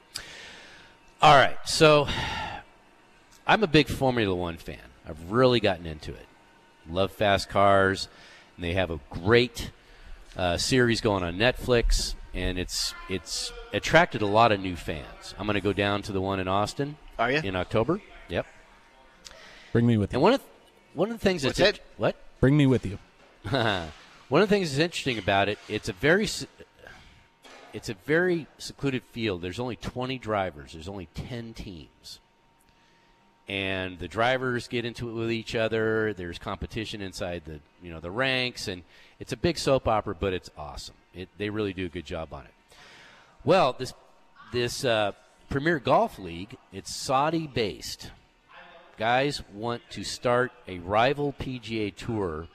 All 1.22 1.36
right, 1.36 1.58
so 1.66 2.08
I'm 3.46 3.64
a 3.64 3.68
big 3.68 3.88
Formula 3.88 4.36
One 4.36 4.58
fan. 4.58 4.80
I've 5.08 5.32
really 5.32 5.60
gotten 5.60 5.86
into 5.86 6.12
it. 6.12 6.26
Love 6.90 7.12
fast 7.12 7.48
cars, 7.48 8.08
and 8.58 8.66
they 8.66 8.74
have 8.74 8.90
a 8.90 9.00
great 9.10 9.72
uh, 10.36 10.58
series 10.58 11.00
going 11.00 11.24
on 11.24 11.36
Netflix, 11.38 12.16
and 12.34 12.58
it's 12.58 12.94
it's 13.10 13.52
attracted 13.72 14.22
a 14.22 14.26
lot 14.26 14.52
of 14.52 14.60
new 14.60 14.76
fans. 14.76 15.36
I'm 15.38 15.46
going 15.46 15.56
to 15.56 15.62
go 15.62 15.74
down 15.74 16.02
to 16.04 16.12
the 16.12 16.22
one 16.22 16.40
in 16.40 16.48
Austin. 16.48 16.98
Are 17.20 17.32
you 17.32 17.40
in 17.40 17.56
October? 17.56 18.02
Yep. 18.30 18.46
Bring 19.72 19.86
me 19.86 19.98
with 19.98 20.14
you. 20.14 20.18
And 20.18 20.24
one 20.24 20.34
of 20.34 20.42
one 20.94 21.10
of 21.12 21.20
the 21.20 21.24
things 21.24 21.46
What's 21.46 21.58
that's 21.58 21.78
it? 21.78 21.86
what 21.98 22.16
Bring 22.40 22.58
me 22.58 22.66
with 22.66 22.86
you. 22.86 22.98
one 23.50 24.42
of 24.42 24.50
the 24.50 24.56
things 24.56 24.72
that's 24.72 24.80
interesting 24.80 25.18
about 25.18 25.50
it, 25.50 25.60
it's 25.68 25.90
a 25.90 25.94
very 25.94 26.28
it's 27.74 27.90
a 27.90 27.96
very 28.06 28.48
secluded 28.58 29.04
field. 29.12 29.42
There's 29.42 29.60
only 29.60 29.76
20 29.76 30.20
drivers. 30.20 30.74
There's 30.74 30.88
only 30.88 31.08
10 31.16 31.54
teams. 31.54 32.20
And 33.48 34.00
the 34.00 34.08
drivers 34.08 34.68
get 34.68 34.86
into 34.86 35.10
it 35.10 35.14
with 35.14 35.32
each 35.32 35.56
other. 35.56 36.14
There's 36.14 36.40
competition 36.40 37.02
inside 37.02 37.44
the, 37.46 37.60
you 37.82 37.92
know, 37.92 38.00
the 38.00 38.12
ranks 38.12 38.68
and 38.68 38.84
it's 39.20 39.34
a 39.34 39.38
big 39.38 39.58
soap 39.58 39.88
opera, 39.88 40.16
but 40.16 40.34
it's 40.34 40.50
awesome. 40.58 40.96
It, 41.14 41.30
they 41.38 41.50
really 41.50 41.74
do 41.74 41.86
a 41.86 41.90
good 41.90 42.06
job 42.06 42.34
on 42.34 42.44
it. 42.46 42.52
Well, 43.44 43.76
this 43.78 43.94
this 44.52 44.86
uh, 44.86 45.12
Premier 45.50 45.80
Golf 45.80 46.18
League, 46.20 46.58
it's 46.72 46.94
Saudi 46.96 47.48
based. 47.48 48.12
Guys 48.98 49.42
want 49.54 49.82
to 49.92 50.04
start 50.04 50.52
a 50.68 50.78
rival 50.80 51.34
PGA 51.40 51.94
Tour 51.96 52.48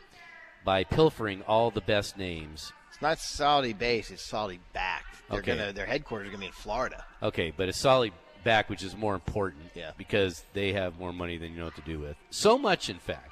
by 0.64 0.84
pilfering 0.84 1.42
all 1.48 1.70
the 1.70 1.80
best 1.80 2.16
names. 2.16 2.72
It's 2.92 3.02
not 3.02 3.18
Saudi 3.18 3.72
based; 3.72 4.10
it's 4.10 4.22
Saudi 4.24 4.60
backed. 4.72 5.16
They're 5.28 5.40
Okay. 5.40 5.56
gonna 5.56 5.72
their 5.72 5.86
headquarters 5.86 6.28
are 6.28 6.30
gonna 6.30 6.40
be 6.40 6.46
in 6.46 6.52
Florida. 6.52 7.04
Okay, 7.22 7.52
but 7.56 7.68
it's 7.68 7.78
Saudi 7.78 8.12
back, 8.44 8.70
which 8.70 8.82
is 8.82 8.96
more 8.96 9.14
important. 9.14 9.64
Yeah. 9.74 9.90
Because 9.98 10.44
they 10.54 10.72
have 10.72 10.98
more 10.98 11.12
money 11.12 11.36
than 11.38 11.52
you 11.52 11.58
know 11.58 11.64
what 11.66 11.76
to 11.76 11.82
do 11.82 11.98
with. 11.98 12.16
So 12.30 12.56
much, 12.56 12.88
in 12.88 12.98
fact, 12.98 13.30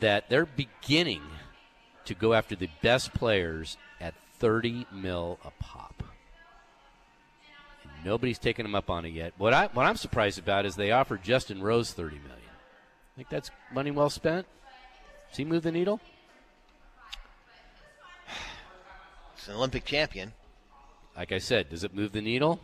that 0.00 0.28
they're 0.28 0.46
beginning 0.46 1.22
to 2.06 2.14
go 2.14 2.34
after 2.34 2.54
the 2.54 2.68
best 2.82 3.12
players 3.14 3.76
at 4.00 4.14
30 4.38 4.86
mil 4.92 5.38
a 5.44 5.50
pop. 5.62 6.02
And 7.82 8.04
nobody's 8.04 8.38
taken 8.38 8.64
them 8.64 8.74
up 8.74 8.90
on 8.90 9.04
it 9.04 9.10
yet. 9.10 9.32
What 9.38 9.52
I 9.52 9.66
what 9.68 9.86
I'm 9.86 9.96
surprised 9.96 10.38
about 10.38 10.66
is 10.66 10.76
they 10.76 10.90
offered 10.92 11.22
Justin 11.22 11.62
Rose 11.62 11.92
30 11.92 12.16
million. 12.16 12.30
I 12.34 13.16
Think 13.16 13.28
that's 13.28 13.50
money 13.72 13.90
well 13.90 14.10
spent? 14.10 14.46
Does 15.28 15.38
he 15.38 15.44
move 15.44 15.62
the 15.62 15.72
needle? 15.72 16.00
He's 19.36 19.48
an 19.48 19.54
Olympic 19.54 19.84
champion. 19.84 20.32
Like 21.16 21.30
I 21.30 21.38
said, 21.38 21.70
does 21.70 21.84
it 21.84 21.94
move 21.94 22.12
the 22.12 22.20
needle? 22.20 22.60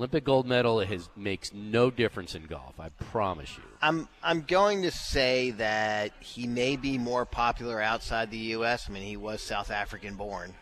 Olympic 0.00 0.24
gold 0.24 0.46
medal 0.46 0.80
has 0.80 1.10
makes 1.14 1.52
no 1.52 1.90
difference 1.90 2.34
in 2.34 2.46
golf. 2.46 2.80
I 2.80 2.88
promise 2.88 3.54
you. 3.58 3.62
I'm 3.82 4.08
I'm 4.22 4.40
going 4.40 4.80
to 4.84 4.90
say 4.90 5.50
that 5.50 6.12
he 6.20 6.46
may 6.46 6.76
be 6.76 6.96
more 6.96 7.26
popular 7.26 7.82
outside 7.82 8.30
the 8.30 8.38
U.S. 8.38 8.86
I 8.88 8.94
mean, 8.94 9.02
he 9.02 9.18
was 9.18 9.42
South 9.42 9.70
African 9.70 10.14
born, 10.14 10.54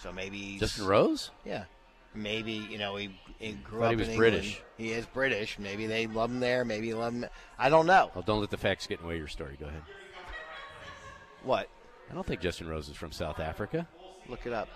so 0.00 0.12
maybe 0.12 0.38
he's, 0.38 0.60
Justin 0.60 0.86
Rose? 0.86 1.32
Yeah, 1.44 1.64
maybe 2.14 2.52
you 2.52 2.78
know 2.78 2.94
he, 2.94 3.10
he 3.40 3.54
grew 3.54 3.82
up 3.82 3.90
he 3.90 3.96
was 3.96 4.08
in 4.08 4.16
British. 4.16 4.62
He 4.78 4.92
is 4.92 5.04
British. 5.06 5.58
Maybe 5.58 5.88
they 5.88 6.06
love 6.06 6.30
him 6.30 6.38
there. 6.38 6.64
Maybe 6.64 6.94
love 6.94 7.12
him. 7.12 7.26
I 7.58 7.68
don't 7.68 7.86
know. 7.86 8.12
Well, 8.14 8.22
don't 8.24 8.38
let 8.38 8.50
the 8.50 8.56
facts 8.56 8.86
get 8.86 9.00
in 9.00 9.02
the 9.02 9.08
way 9.08 9.14
of 9.14 9.20
your 9.20 9.26
story. 9.26 9.56
Go 9.58 9.66
ahead. 9.66 9.82
What? 11.42 11.68
I 12.08 12.14
don't 12.14 12.24
think 12.24 12.40
Justin 12.40 12.68
Rose 12.68 12.88
is 12.88 12.94
from 12.94 13.10
South 13.10 13.40
Africa. 13.40 13.88
Look 14.28 14.46
it 14.46 14.52
up. 14.52 14.68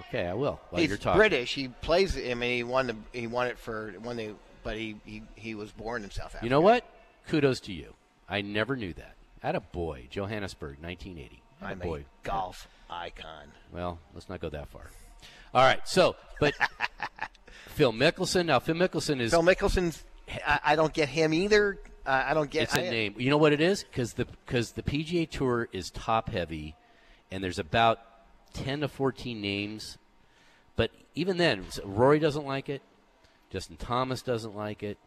Okay, 0.00 0.26
I 0.26 0.34
will. 0.34 0.60
While 0.70 0.80
He's 0.80 0.88
you're 0.88 0.98
talking. 0.98 1.18
British. 1.18 1.54
He 1.54 1.68
plays. 1.68 2.16
I 2.16 2.34
mean, 2.34 2.56
he 2.56 2.62
won 2.62 2.86
the 2.88 2.96
he 3.12 3.26
won 3.26 3.46
it 3.48 3.58
for 3.58 3.94
won 4.02 4.16
the, 4.16 4.34
but 4.62 4.76
he, 4.76 4.96
he 5.04 5.22
he 5.34 5.54
was 5.54 5.72
born 5.72 6.04
in 6.04 6.10
South 6.10 6.26
Africa. 6.26 6.44
You 6.44 6.50
know 6.50 6.60
what? 6.60 6.84
Kudos 7.28 7.60
to 7.60 7.72
you. 7.72 7.94
I 8.28 8.40
never 8.42 8.76
knew 8.76 8.92
that. 8.94 9.14
At 9.42 9.54
a 9.54 9.60
boy, 9.60 10.06
Johannesburg, 10.10 10.78
1980. 10.80 11.42
I'm 11.62 11.78
boy. 11.78 12.00
a 12.00 12.26
golf 12.26 12.68
icon. 12.90 13.48
Well, 13.72 13.98
let's 14.14 14.28
not 14.28 14.40
go 14.40 14.48
that 14.50 14.68
far. 14.68 14.90
All 15.54 15.62
right. 15.62 15.80
So, 15.88 16.16
but 16.40 16.54
Phil 17.68 17.92
Mickelson. 17.92 18.46
Now, 18.46 18.58
Phil 18.58 18.74
Mickelson 18.74 19.20
is 19.20 19.30
Phil 19.30 19.42
Mickelson. 19.42 19.96
I, 20.46 20.60
I 20.64 20.76
don't 20.76 20.92
get 20.92 21.08
him 21.08 21.32
either. 21.32 21.78
Uh, 22.06 22.24
I 22.26 22.34
don't 22.34 22.50
get. 22.50 22.64
It's 22.64 22.76
a 22.76 22.86
I- 22.86 22.90
name. 22.90 23.14
You 23.18 23.30
know 23.30 23.38
what 23.38 23.52
it 23.52 23.60
is? 23.60 23.84
Because 23.84 24.14
the 24.14 24.26
because 24.46 24.72
the 24.72 24.82
PGA 24.82 25.28
Tour 25.28 25.68
is 25.72 25.90
top 25.90 26.30
heavy, 26.30 26.74
and 27.30 27.42
there's 27.42 27.58
about 27.58 28.00
ten 28.52 28.80
to 28.80 28.88
fourteen 28.88 29.40
names. 29.40 29.98
But 30.76 30.90
even 31.14 31.36
then, 31.38 31.64
Rory 31.84 32.18
doesn't 32.18 32.46
like 32.46 32.68
it. 32.68 32.82
Justin 33.50 33.76
Thomas 33.76 34.22
doesn't 34.22 34.54
like 34.54 34.82
it. 34.82 34.98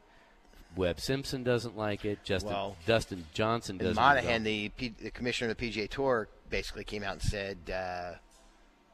Webb 0.76 1.00
Simpson 1.00 1.44
doesn't 1.44 1.78
like 1.78 2.06
it. 2.06 2.24
Justin 2.24 2.52
Well, 2.54 2.76
Dustin 2.86 3.26
Johnson 3.34 3.78
doesn't. 3.78 3.96
Monahan, 3.96 4.44
the, 4.44 4.70
P, 4.70 4.94
the 5.02 5.12
commissioner 5.12 5.52
of 5.52 5.58
the 5.58 5.70
PGA 5.70 5.89
Tour, 5.89 6.28
basically 6.50 6.84
came 6.86 7.04
out 7.04 7.14
and 7.14 7.22
said, 7.22 7.58
uh, 7.74 8.14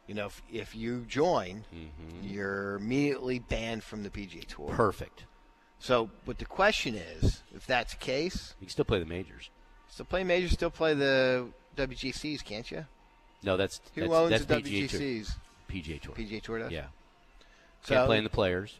you 0.08 0.16
know, 0.16 0.26
if, 0.28 0.42
if 0.52 0.76
you 0.76 1.06
join, 1.08 1.64
you're 2.24 2.76
immediately 2.76 3.40
banned 3.40 3.84
from 3.84 4.04
the 4.04 4.10
PGA 4.10 4.46
Tour. 4.46 4.70
Perfect. 4.70 5.26
So, 5.80 6.10
but 6.26 6.40
the 6.40 6.46
question 6.46 6.96
is, 6.96 7.44
if 7.56 7.68
that's 7.68 7.94
the 7.94 8.00
case, 8.00 8.56
You 8.60 8.66
can 8.66 8.72
still 8.72 8.86
play 8.86 9.00
the 9.00 9.06
majors. 9.06 9.50
still 9.88 10.06
play 10.08 10.24
majors, 10.24 10.52
still 10.54 10.72
play 10.72 10.94
the 10.96 11.48
WGCs, 11.76 12.44
can't 12.44 12.70
you? 12.72 12.86
No, 13.44 13.58
that's 13.58 13.82
Who 13.96 14.02
that's, 14.02 14.14
owns 14.14 14.30
that's 14.32 14.46
the 14.46 14.56
PGA 14.56 14.90
Tour. 14.90 15.00
WGCs? 15.00 15.36
PGA 15.70 16.02
Tour. 16.02 16.16
PGA 16.16 16.42
Tour 16.42 16.60
does. 16.60 16.72
Yeah. 16.72 16.86
So, 17.84 17.96
Can't 17.96 18.08
play 18.08 18.18
in 18.18 18.24
the 18.24 18.30
players. 18.30 18.80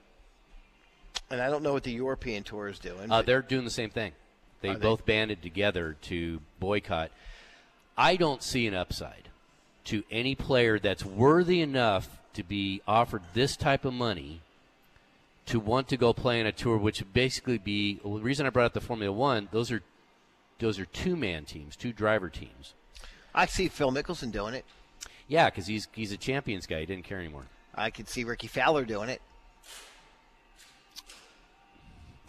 and 1.30 1.42
I 1.42 1.50
don't 1.50 1.64
know 1.64 1.74
what 1.74 1.84
the 1.84 1.92
European 1.92 2.44
Tour 2.44 2.68
is 2.68 2.80
doing. 2.80 3.12
Uh, 3.12 3.22
they're 3.22 3.42
doing 3.42 3.64
the 3.66 3.72
same 3.72 3.90
thing. 3.90 4.14
They 4.62 4.70
Are 4.70 4.74
they? 4.74 4.80
both 4.80 5.06
banded 5.06 5.42
together 5.42 5.96
to 6.04 6.42
boycott. 6.60 7.12
I 7.98 8.16
don't 8.16 8.42
see 8.44 8.66
an 8.68 8.74
upside 8.74 9.30
to 9.86 10.04
any 10.12 10.36
player 10.36 10.80
that's 10.80 11.06
worthy 11.06 11.62
enough 11.62 12.20
to 12.34 12.44
be 12.44 12.82
offered 12.88 13.22
this 13.34 13.56
type 13.56 13.86
of 13.86 13.94
money 13.94 14.42
to 15.46 15.60
want 15.60 15.88
to 15.88 15.98
go 15.98 16.12
play 16.14 16.40
on 16.40 16.46
a 16.46 16.52
tour, 16.52 16.78
which 16.78 17.00
would 17.00 17.14
basically 17.14 17.58
be 17.58 18.00
well, 18.04 18.16
the 18.18 18.24
reason 18.24 18.46
I 18.46 18.50
brought 18.50 18.66
up 18.66 18.74
the 18.74 18.82
Formula 18.82 19.12
One. 19.12 19.48
Those 19.52 19.72
are 19.72 19.82
those 20.60 20.80
are 20.80 20.86
two 20.86 21.16
man 21.16 21.46
teams, 21.46 21.76
two 21.76 21.94
driver 21.94 22.30
teams. 22.30 22.74
I 23.38 23.46
see 23.46 23.68
Phil 23.68 23.92
Mickelson 23.92 24.32
doing 24.32 24.54
it. 24.56 24.66
Yeah, 25.28 25.50
because 25.50 25.68
he's 25.68 25.88
he's 25.94 26.12
a 26.12 26.18
champions 26.18 26.66
guy. 26.66 26.80
He 26.80 26.86
didn't 26.88 27.04
care 27.06 27.20
anymore. 27.20 27.44
I 27.76 27.92
could 27.92 28.10
see 28.10 28.24
Rickie 28.24 28.48
Fowler 28.48 28.84
doing 28.84 29.10
it. 29.10 29.22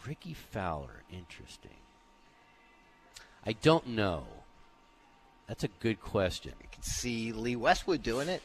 Rickie 0.07 0.35
Fowler, 0.35 1.03
interesting. 1.11 1.71
I 3.47 3.53
don't 3.53 3.87
know. 3.89 4.25
That's 5.47 5.65
a 5.65 5.69
good 5.81 6.01
question. 6.01 6.53
I 6.63 6.67
could 6.75 6.85
see 6.85 7.33
Lee 7.33 7.57
Westwood 7.57 8.03
doing 8.03 8.29
it. 8.29 8.43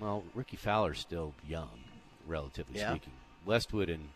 Well, 0.00 0.24
Rickie 0.34 0.56
Fowler's 0.56 0.98
still 0.98 1.34
young, 1.46 1.80
relatively 2.26 2.78
Yeah. 2.78 2.90
speaking. 2.90 3.12
Westwood 3.44 3.90
and 3.90 4.08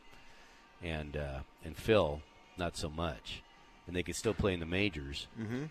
and 0.83 1.17
uh, 1.17 1.41
and 1.65 1.77
Phil, 1.77 2.23
not 2.57 2.77
so 2.77 2.89
much, 2.89 3.43
and 3.87 3.95
they 3.95 4.03
could 4.03 4.17
still 4.17 4.35
play 4.35 4.55
in 4.55 4.61
the 4.61 4.67
majors. 4.67 5.27
Mm-hmm. 5.39 5.65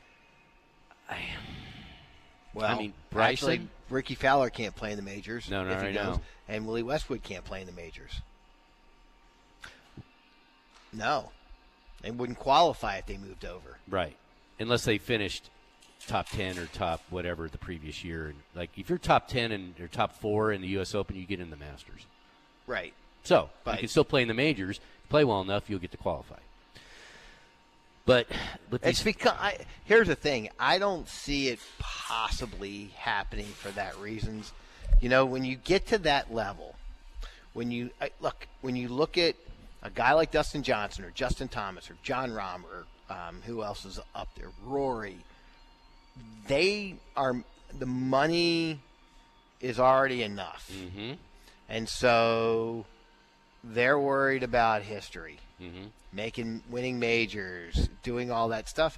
Well, 2.53 2.69
I 2.69 2.77
mean, 2.77 2.93
Bryson. 3.09 3.49
actually, 3.49 3.67
Rickie 3.89 4.15
Fowler 4.15 4.49
can't 4.49 4.75
play 4.75 4.91
in 4.91 4.97
the 4.97 5.03
majors. 5.03 5.49
No, 5.49 5.63
no, 5.63 5.71
if 5.71 5.81
he 5.81 5.93
goes, 5.93 6.17
know. 6.17 6.21
And 6.49 6.65
Willie 6.65 6.83
Westwood 6.83 7.23
can't 7.23 7.45
play 7.45 7.61
in 7.61 7.67
the 7.67 7.73
majors. 7.73 8.21
No, 10.93 11.31
they 12.01 12.11
wouldn't 12.11 12.39
qualify 12.39 12.97
if 12.97 13.05
they 13.05 13.17
moved 13.17 13.45
over. 13.45 13.77
Right. 13.87 14.17
Unless 14.59 14.83
they 14.83 14.97
finished 14.97 15.49
top 16.07 16.27
10 16.29 16.57
or 16.57 16.65
top 16.67 17.01
whatever 17.09 17.47
the 17.47 17.57
previous 17.57 18.03
year. 18.03 18.27
And 18.27 18.35
like 18.55 18.71
if 18.77 18.89
you're 18.89 18.97
top 18.97 19.27
10 19.27 19.51
and 19.51 19.79
or 19.79 19.87
top 19.87 20.13
4 20.19 20.51
in 20.51 20.61
the 20.61 20.67
US 20.79 20.93
Open, 20.93 21.15
you 21.15 21.25
get 21.25 21.39
in 21.39 21.49
the 21.49 21.55
Masters. 21.55 22.05
Right. 22.67 22.93
So, 23.23 23.49
But- 23.63 23.75
you 23.75 23.79
can 23.79 23.87
still 23.87 24.03
play 24.03 24.21
in 24.21 24.27
the 24.27 24.33
majors. 24.33 24.79
Play 25.09 25.23
well 25.23 25.41
enough, 25.41 25.69
you'll 25.69 25.79
get 25.79 25.91
to 25.91 25.97
qualify. 25.97 26.39
But 28.05 28.27
with 28.69 28.85
It's 28.85 29.03
these 29.03 29.13
because 29.13 29.33
I, 29.39 29.57
here's 29.85 30.07
the 30.07 30.15
thing: 30.15 30.49
I 30.59 30.79
don't 30.79 31.07
see 31.07 31.49
it 31.49 31.59
possibly 31.79 32.91
happening 32.97 33.45
for 33.45 33.69
that 33.71 33.97
reasons. 33.99 34.53
You 34.99 35.09
know, 35.09 35.25
when 35.25 35.45
you 35.45 35.55
get 35.55 35.87
to 35.87 35.97
that 35.99 36.33
level, 36.33 36.75
when 37.53 37.71
you 37.71 37.91
I, 38.01 38.09
look, 38.19 38.47
when 38.61 38.75
you 38.75 38.87
look 38.87 39.17
at 39.17 39.35
a 39.83 39.89
guy 39.89 40.13
like 40.13 40.31
Dustin 40.31 40.63
Johnson 40.63 41.05
or 41.05 41.11
Justin 41.11 41.47
Thomas 41.47 41.89
or 41.89 41.97
Jon 42.03 42.31
Rahm 42.31 42.63
or 42.63 42.85
um, 43.09 43.41
who 43.45 43.63
else 43.63 43.85
is 43.85 43.99
up 44.15 44.29
there, 44.35 44.49
Rory, 44.63 45.17
they 46.47 46.95
are 47.15 47.43
the 47.77 47.85
money 47.85 48.79
is 49.59 49.79
already 49.79 50.23
enough, 50.23 50.71
mm-hmm. 50.73 51.13
and 51.69 51.87
so 51.87 52.85
they're 53.63 53.99
worried 53.99 54.41
about 54.41 54.81
history 54.81 55.37
Mm-hmm. 55.61 55.87
making 56.11 56.63
winning 56.69 56.99
majors, 56.99 57.89
doing 58.03 58.31
all 58.31 58.49
that 58.49 58.67
stuff. 58.67 58.97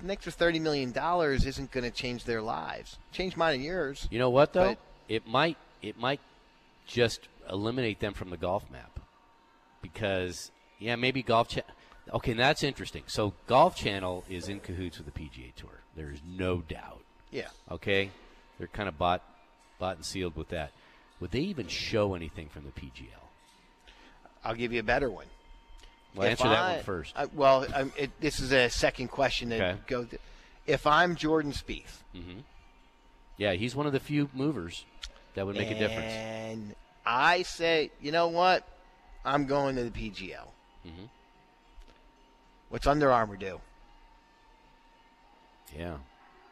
An 0.00 0.10
extra 0.10 0.30
thirty 0.30 0.58
million 0.58 0.92
dollars 0.92 1.44
isn't 1.46 1.70
going 1.70 1.84
to 1.84 1.90
change 1.90 2.24
their 2.24 2.42
lives. 2.42 2.98
Change 3.12 3.36
mine 3.36 3.54
and 3.54 3.64
yours. 3.64 4.06
You 4.10 4.18
know 4.18 4.30
what 4.30 4.52
though? 4.52 4.76
It 5.08 5.26
might 5.26 5.56
it 5.82 5.98
might 5.98 6.20
just 6.86 7.28
eliminate 7.50 8.00
them 8.00 8.12
from 8.14 8.30
the 8.30 8.36
golf 8.36 8.64
map 8.70 9.00
because 9.82 10.50
yeah, 10.78 10.96
maybe 10.96 11.22
golf. 11.22 11.48
Cha- 11.48 11.62
okay, 12.12 12.32
that's 12.34 12.62
interesting. 12.62 13.04
So 13.06 13.34
Golf 13.46 13.76
Channel 13.76 14.24
is 14.28 14.48
in 14.48 14.60
cahoots 14.60 14.98
with 14.98 15.12
the 15.12 15.18
PGA 15.18 15.54
Tour. 15.54 15.80
There 15.96 16.10
is 16.10 16.20
no 16.26 16.58
doubt. 16.58 17.02
Yeah. 17.30 17.48
Okay, 17.70 18.10
they're 18.58 18.68
kind 18.68 18.88
of 18.88 18.98
bought 18.98 19.22
bought 19.78 19.96
and 19.96 20.04
sealed 20.04 20.36
with 20.36 20.48
that. 20.50 20.72
Would 21.20 21.30
they 21.30 21.40
even 21.40 21.68
show 21.68 22.14
anything 22.14 22.48
from 22.48 22.64
the 22.64 22.80
PGL? 22.80 23.24
I'll 24.44 24.54
give 24.54 24.72
you 24.72 24.80
a 24.80 24.84
better 24.84 25.10
one. 25.10 25.26
Well, 26.16 26.28
answer 26.28 26.48
that 26.48 26.76
one 26.76 26.84
first. 26.84 27.12
I, 27.16 27.26
well, 27.26 27.62
it, 27.96 28.10
this 28.20 28.40
is 28.40 28.52
a 28.52 28.68
second 28.70 29.08
question 29.08 29.50
that 29.50 29.60
Okay. 29.60 29.78
goes. 29.86 30.06
If 30.66 30.86
I'm 30.86 31.14
Jordan 31.16 31.52
Spieth, 31.52 32.02
hmm 32.12 32.40
Yeah, 33.36 33.52
he's 33.52 33.76
one 33.76 33.86
of 33.86 33.92
the 33.92 34.00
few 34.00 34.28
movers 34.34 34.84
that 35.34 35.46
would 35.46 35.56
make 35.56 35.70
a 35.70 35.78
difference. 35.78 36.12
and 36.12 36.74
I 37.04 37.42
say, 37.42 37.90
you 38.00 38.10
know 38.12 38.28
what, 38.28 38.66
I'm 39.24 39.46
going 39.46 39.76
to 39.76 39.84
the 39.84 39.90
PGL. 39.90 40.48
Mhm. 40.86 41.08
What's 42.70 42.86
Under 42.86 43.12
Armour 43.12 43.36
do? 43.36 43.60
Yeah. 45.76 45.96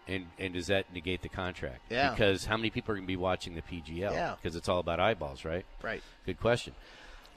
And 0.07 0.27
and 0.39 0.53
does 0.53 0.67
that 0.67 0.93
negate 0.93 1.23
the 1.23 1.29
contract? 1.29 1.81
Yeah. 1.91 2.11
Because 2.11 2.45
how 2.45 2.57
many 2.57 2.69
people 2.71 2.93
are 2.93 2.97
going 2.97 3.05
to 3.07 3.09
be 3.09 3.17
watching 3.17 3.55
the 3.55 3.62
PGL? 3.62 4.12
Yeah. 4.12 4.35
Because 4.41 4.55
it's 4.55 4.69
all 4.69 4.79
about 4.79 5.01
eyeballs, 5.01 5.45
right? 5.45 5.65
Right. 5.83 6.03
Good 6.27 6.39
question. 6.39 6.75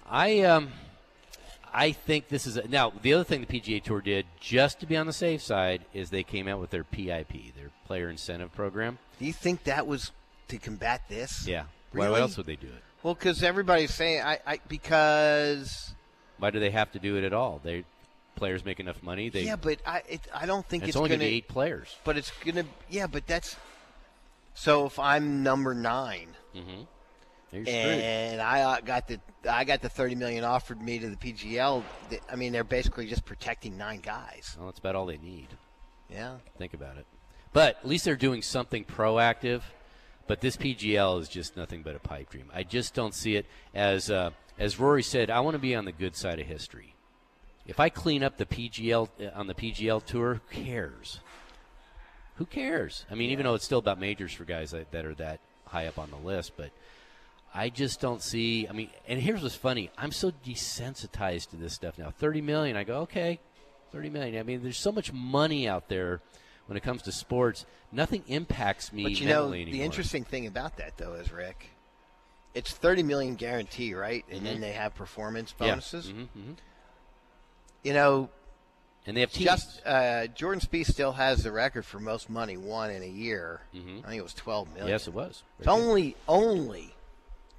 I 0.06 0.42
um, 0.42 0.72
I 1.74 1.92
think 1.92 2.28
this 2.30 2.48
is 2.48 2.58
a, 2.58 2.68
now 2.68 2.92
the 3.02 3.14
other 3.14 3.24
thing 3.24 3.42
the 3.42 3.48
PGA 3.48 3.84
Tour 3.84 4.02
did 4.02 4.26
just 4.40 4.80
to 4.80 4.86
be 4.86 4.98
on 4.98 5.08
the 5.08 5.14
safe 5.14 5.42
side 5.42 5.86
is 5.94 6.10
they 6.10 6.24
came 6.24 6.48
out 6.48 6.60
with 6.60 6.70
their 6.70 6.84
PIP, 6.84 7.56
their 7.56 7.72
Player 7.86 8.10
Incentive 8.10 8.54
Program. 8.54 8.98
Do 9.20 9.26
you 9.26 9.34
think 9.34 9.64
that 9.66 9.88
was 9.88 10.12
to 10.50 10.58
combat 10.58 11.02
this? 11.10 11.48
Yeah. 11.48 11.64
Why, 11.92 12.06
Really? 12.06 12.12
why 12.12 12.20
else 12.22 12.38
would 12.38 12.46
they 12.46 12.56
do 12.56 12.68
it? 12.68 12.84
Well, 13.04 13.14
because 13.14 13.44
everybody's 13.44 13.94
saying 13.94 14.22
I, 14.24 14.40
I 14.46 14.60
because 14.68 15.94
Why 16.40 16.52
do 16.52 16.60
they 16.60 16.72
have 16.72 16.92
to 16.94 17.00
do 17.00 17.18
it 17.18 17.24
at 17.24 17.34
all? 17.34 17.62
They 17.64 17.86
players 18.36 18.66
make 18.66 18.80
enough 18.80 19.02
money. 19.04 19.30
They 19.30 19.44
yeah, 19.44 19.56
but 19.56 19.80
I 19.86 20.04
it, 20.10 20.22
I 20.34 20.46
don't 20.46 20.66
think 20.68 20.84
it's, 20.84 20.90
it's, 20.90 20.98
only 20.98 21.10
going 21.10 21.20
going 21.20 21.28
to 21.30 21.32
be 21.32 21.38
eight 21.38 21.48
players. 21.48 21.96
But 22.04 22.18
it's 22.18 22.32
going 22.44 22.56
to 22.56 22.66
yeah, 22.90 23.08
but 23.08 23.28
that's 23.28 23.56
so 24.54 24.86
if 24.88 24.98
I'm 25.00 25.44
number 25.44 25.74
9 25.74 26.28
Mm-hmm. 26.56 26.82
You're 27.52 27.64
and 27.68 28.42
I 28.42 28.62
uh, 28.62 28.82
got 28.82 29.08
the 29.08 29.20
I 29.50 29.64
got 29.64 29.82
the 29.82 29.90
30 29.90 30.16
million 30.16 30.44
offered 30.44 30.82
me 30.82 31.00
to 31.00 31.10
the 31.10 31.16
PGL. 31.16 31.84
I 32.30 32.36
mean, 32.36 32.52
they're 32.52 32.64
basically 32.64 33.08
just 33.08 33.26
protecting 33.26 33.78
nine 33.78 34.02
guys. 34.02 34.56
Well, 34.58 34.68
that's 34.68 34.80
about 34.80 34.96
all 34.96 35.06
they 35.06 35.18
need. 35.18 35.48
Yeah. 36.10 36.38
Think 36.58 36.74
about 36.74 36.98
it. 36.98 37.06
But 37.54 37.78
at 37.78 37.88
least 37.88 38.06
they're 38.06 38.16
doing 38.16 38.42
something 38.42 38.84
proactive. 38.84 39.62
But 40.28 40.42
this 40.42 40.58
PGL 40.58 41.22
is 41.22 41.30
just 41.30 41.56
nothing 41.56 41.84
but 41.84 41.96
a 41.96 42.00
pipe 42.00 42.30
dream. 42.30 42.52
I 42.54 42.64
just 42.64 42.94
don't 42.94 43.14
see 43.14 43.38
it 43.38 43.46
as 43.74 44.12
uh, 44.12 44.32
as 44.60 44.80
Rory 44.80 45.04
said, 45.04 45.30
I 45.30 45.40
want 45.40 45.56
to 45.56 45.60
be 45.60 45.74
on 45.74 45.86
the 45.86 45.92
good 45.92 46.16
side 46.16 46.40
of 46.40 46.48
history. 46.48 46.96
If 47.66 47.80
I 47.80 47.90
clean 47.90 48.24
up 48.24 48.38
the 48.38 48.46
PGL 48.46 49.10
uh, 49.22 49.30
on 49.34 49.48
the 49.48 49.54
PGL 49.54 50.04
tour, 50.06 50.42
who 50.50 50.64
cares? 50.64 51.22
Who 52.36 52.46
cares? 52.46 53.06
I 53.10 53.16
mean, 53.16 53.32
even 53.32 53.46
though 53.46 53.56
it's 53.56 53.66
still 53.66 53.80
about 53.80 54.00
majors 54.00 54.34
for 54.34 54.44
guys 54.44 54.72
that, 54.72 54.92
that 54.92 55.06
are 55.06 55.16
that 55.16 55.40
high 55.66 55.88
up 55.88 55.98
on 55.98 56.10
the 56.12 56.18
list, 56.18 56.54
but 56.58 56.72
I 57.54 57.70
just 57.70 58.00
don't 58.02 58.22
see. 58.22 58.68
I 58.68 58.72
mean, 58.74 58.90
and 59.08 59.20
here's 59.20 59.42
what's 59.42 59.56
funny: 59.56 59.90
I'm 59.98 60.12
so 60.12 60.32
desensitized 60.46 61.50
to 61.52 61.56
this 61.56 61.74
stuff 61.74 61.98
now. 61.98 62.12
Thirty 62.12 62.42
million, 62.42 62.76
I 62.78 62.84
go 62.84 63.00
okay, 63.02 63.40
thirty 63.92 64.10
million. 64.10 64.38
I 64.40 64.44
mean, 64.44 64.62
there's 64.64 64.78
so 64.80 64.92
much 64.92 65.12
money 65.14 65.68
out 65.68 65.88
there 65.90 66.22
when 66.68 66.78
it 66.78 66.84
comes 66.84 67.02
to 67.04 67.12
sports. 67.12 67.66
Nothing 67.92 68.24
impacts 68.28 68.92
me 68.92 69.04
But 69.04 69.20
you 69.20 69.28
know, 69.28 69.50
the 69.50 69.62
anymore. 69.62 69.86
interesting 69.86 70.24
thing 70.26 70.46
about 70.46 70.78
that 70.78 70.98
though 70.98 71.14
is 71.14 71.32
Rick, 71.32 71.68
it's 72.54 72.72
thirty 72.74 73.02
million 73.02 73.36
guarantee, 73.36 73.94
right? 73.94 74.26
And 74.30 74.42
Mhm. 74.42 74.44
then 74.44 74.62
they 74.62 74.74
have 74.74 74.94
performance 74.94 75.54
Yeah. 75.60 75.68
bonuses. 75.70 76.08
Mhm, 76.08 76.28
mhm. 76.38 76.56
You 77.84 77.94
know, 77.94 78.30
and 79.06 79.16
they 79.16 79.22
have 79.22 79.32
teams. 79.32 79.46
just 79.46 79.82
uh, 79.86 80.28
Jordan 80.28 80.60
Spieth 80.60 80.88
still 80.88 81.14
has 81.14 81.44
the 81.44 81.52
record 81.52 81.86
for 81.86 82.00
most 82.00 82.30
money 82.30 82.58
won 82.58 82.92
in 82.92 83.02
a 83.02 83.08
year. 83.08 83.62
I 83.74 83.78
think 83.78 84.04
it 84.16 84.22
was 84.24 84.34
twelve 84.34 84.68
million. 84.68 84.84
Mm-hmm. 84.88 84.90
Yes, 84.90 85.08
it 85.08 85.14
was. 85.14 85.44
It's 85.60 85.66
good. 85.66 85.72
only 85.72 86.16
only 86.28 86.94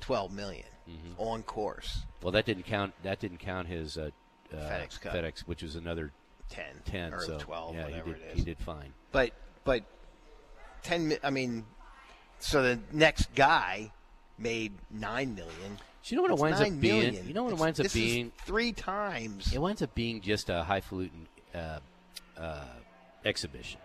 twelve 0.01 0.33
million 0.33 0.67
Mhm. 0.89 1.15
on 1.19 1.43
course. 1.43 2.03
Well, 2.23 2.33
that 2.33 2.47
didn't 2.47 2.65
count. 2.65 2.95
That 3.03 3.21
didn't 3.21 3.39
count 3.39 3.69
his 3.69 3.97
uh, 3.99 4.11
uh, 4.53 4.57
FedEx 4.57 5.01
Cup. 5.01 5.15
FedEx, 5.15 5.41
which 5.41 5.63
was 5.63 5.77
another 5.77 6.13
10, 6.49 6.65
ten 6.87 7.13
or 7.13 7.21
so, 7.23 7.39
12, 7.39 7.75
Yeah, 7.75 7.85
whatever 7.85 8.07
he 8.09 8.13
did. 8.15 8.23
it 8.23 8.31
is. 8.33 8.39
He 8.39 8.45
did 8.45 8.59
fine. 8.59 8.93
But 9.13 9.33
but 9.65 9.85
ten. 10.83 11.17
I 11.23 11.31
mean, 11.31 11.67
so 12.39 12.63
the 12.63 12.81
next 12.93 13.35
guy 13.35 13.93
made 14.39 14.73
nine 14.91 15.35
million. 15.35 15.79
Do 16.03 16.15
you 16.15 16.17
know 16.17 16.23
what 16.23 16.29
That's 16.29 16.41
it 16.41 16.43
winds 16.43 16.61
up 16.61 16.69
nine 16.69 16.81
being? 16.81 17.27
You 17.27 17.35
know 17.35 17.43
what 17.45 17.53
it 17.53 17.59
winds 17.59 17.81
up 17.81 17.93
being? 17.93 18.33
three 18.47 18.73
times. 18.73 19.53
It 19.53 19.59
winds 19.59 19.83
up 19.83 19.95
being 19.95 20.23
just 20.23 20.49
a 20.49 20.63
highfalutin 20.63 21.27
uh, 21.55 21.81
uh, 22.39 22.65
exhibition. 23.27 23.81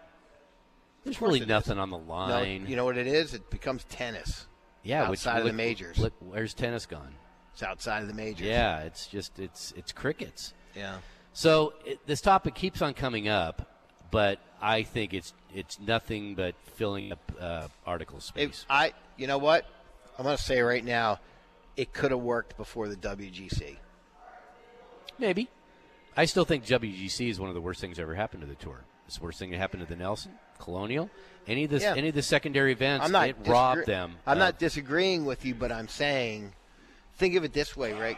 There's 1.04 1.20
really 1.20 1.40
it 1.40 1.44
is. 1.44 1.48
nothing 1.50 1.80
on 1.80 1.90
the 1.90 1.98
No, 1.98 2.04
line. 2.06 2.66
you 2.66 2.78
know 2.78 2.86
what 2.86 2.98
it 2.98 3.08
is? 3.08 3.34
It 3.34 3.50
becomes 3.50 3.84
tennis. 3.86 4.46
Yeah, 4.84 5.10
which, 5.10 5.20
outside 5.20 5.40
of 5.40 5.46
the 5.46 5.54
majors. 5.54 5.98
Look, 5.98 6.14
where's 6.20 6.54
tennis 6.54 6.86
gone? 6.86 7.16
It's 7.54 7.64
outside 7.64 8.02
of 8.02 8.08
the 8.08 8.14
majors. 8.14 8.48
Yeah, 8.48 8.82
it's 8.82 9.08
just 9.08 9.40
it's 9.40 9.74
it's 9.78 9.92
crickets. 9.92 10.54
Yeah. 10.76 10.98
So 11.34 11.74
it, 11.86 12.06
this 12.06 12.22
topic 12.22 12.56
keeps 12.56 12.82
on 12.82 12.94
coming 12.94 13.28
up, 13.28 13.68
but 14.12 14.40
I 14.62 14.84
think 14.84 15.14
it's 15.14 15.34
it's 15.54 15.80
nothing 15.80 16.36
but 16.36 16.56
filling 16.76 17.12
up 17.12 17.32
uh, 17.40 17.68
article 17.86 18.20
space. 18.20 18.62
If 18.62 18.66
I, 18.70 18.94
you 19.18 19.28
know 19.28 19.38
what? 19.38 19.66
I'm 20.18 20.26
going 20.26 20.38
to 20.38 20.42
say 20.42 20.62
right 20.62 20.84
now, 20.84 21.20
it 21.76 21.94
could 21.94 22.12
have 22.12 22.20
worked 22.20 22.58
before 22.58 22.88
the 22.88 22.96
WGC. 22.96 23.78
Maybe. 25.18 25.50
I 26.16 26.26
still 26.26 26.46
think 26.46 26.66
WGC 26.66 27.30
is 27.30 27.40
one 27.40 27.50
of 27.50 27.56
the 27.56 27.62
worst 27.62 27.82
things 27.82 27.98
that 27.98 28.04
ever 28.04 28.14
happened 28.16 28.42
to 28.42 28.48
the 28.48 28.56
tour. 28.56 28.86
It's 29.08 29.18
the 29.18 29.24
worst 29.24 29.40
thing 29.40 29.52
that 29.52 29.58
happened 29.58 29.82
to 29.82 29.90
the 29.90 29.96
Nelson, 29.96 30.34
Colonial, 30.60 31.10
any 31.48 31.66
of 31.66 31.72
the 31.72 31.80
Yeah. 31.80 31.96
any 31.96 32.10
of 32.10 32.16
the 32.16 32.22
secondary 32.22 32.72
events. 32.72 33.06
I'm 33.06 33.12
not 33.12 33.30
it 33.30 33.36
robbed 33.46 33.86
them. 33.86 34.16
I'm 34.26 34.38
not 34.40 34.60
disagreeing 34.60 35.26
with 35.26 35.46
you, 35.46 35.56
but 35.56 35.72
I'm 35.72 35.88
saying, 35.88 36.54
think 37.16 37.36
of 37.36 37.44
it 37.44 37.54
this 37.54 37.76
way, 37.76 37.94
right? 37.94 38.18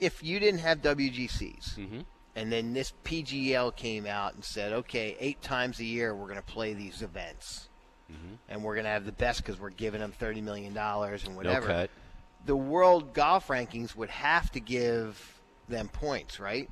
If 0.00 0.22
you 0.22 0.38
didn't 0.40 0.60
have 0.60 0.82
WGCs, 0.82 1.76
Mm-hmm. 1.78 2.00
and 2.36 2.52
then 2.52 2.72
this 2.74 2.92
PGL 3.04 3.74
came 3.76 4.06
out 4.06 4.34
and 4.34 4.44
said, 4.44 4.72
okay, 4.72 5.16
eight 5.20 5.40
times 5.42 5.78
a 5.80 5.84
year 5.84 6.14
we're 6.14 6.26
going 6.28 6.36
to 6.36 6.42
play 6.42 6.72
these 6.74 7.02
events, 7.02 7.68
Mm-hmm. 8.12 8.34
and 8.48 8.62
we're 8.64 8.74
going 8.74 8.84
to 8.84 8.90
have 8.90 9.06
the 9.06 9.12
best 9.12 9.42
because 9.42 9.58
we're 9.60 9.70
giving 9.70 10.00
them 10.00 10.12
thirty 10.12 10.40
million 10.40 10.74
dollars 10.74 11.24
and 11.24 11.36
whatever. 11.36 11.66
cut. 11.66 11.90
The 12.44 12.56
world 12.56 13.14
golf 13.14 13.46
rankings 13.48 13.94
would 13.94 14.10
have 14.10 14.50
to 14.52 14.60
give 14.60 15.40
them 15.68 15.88
points, 15.88 16.40
right? 16.40 16.68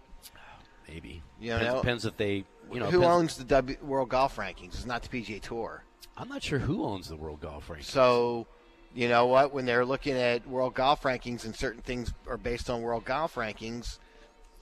Maybe. 0.89 1.23
You 1.41 1.53
depends, 1.53 1.67
know, 1.73 1.81
depends 1.83 2.05
if 2.05 2.17
they. 2.17 2.45
You 2.73 2.81
know, 2.81 2.87
who 2.87 3.01
depends- 3.01 3.15
owns 3.17 3.37
the 3.37 3.45
w, 3.45 3.77
World 3.83 4.09
Golf 4.09 4.37
Rankings? 4.37 4.75
It's 4.75 4.87
not 4.87 5.03
the 5.03 5.09
PGA 5.09 5.41
Tour. 5.41 5.85
I'm 6.17 6.29
not 6.29 6.43
sure 6.43 6.59
who 6.59 6.85
owns 6.85 7.09
the 7.09 7.17
World 7.17 7.41
Golf 7.41 7.69
Rankings. 7.69 7.85
So, 7.85 8.47
you 8.95 9.09
know 9.09 9.27
what? 9.27 9.53
When 9.53 9.65
they're 9.65 9.85
looking 9.85 10.15
at 10.15 10.47
World 10.47 10.75
Golf 10.75 11.03
Rankings 11.03 11.45
and 11.45 11.55
certain 11.55 11.81
things 11.83 12.13
are 12.29 12.37
based 12.37 12.69
on 12.69 12.83
World 12.83 13.05
Golf 13.05 13.35
Rankings, 13.37 13.99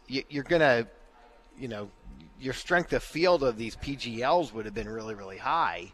you, 0.07 0.23
you're 0.29 0.45
gonna, 0.45 0.87
you 1.59 1.69
know, 1.69 1.91
your 2.41 2.55
strength 2.55 2.93
of 2.93 3.03
field 3.03 3.43
of 3.43 3.57
these 3.57 3.77
PGLs 3.77 4.53
would 4.53 4.65
have 4.65 4.75
been 4.75 4.89
really, 4.89 5.15
really 5.15 5.39
high, 5.39 5.93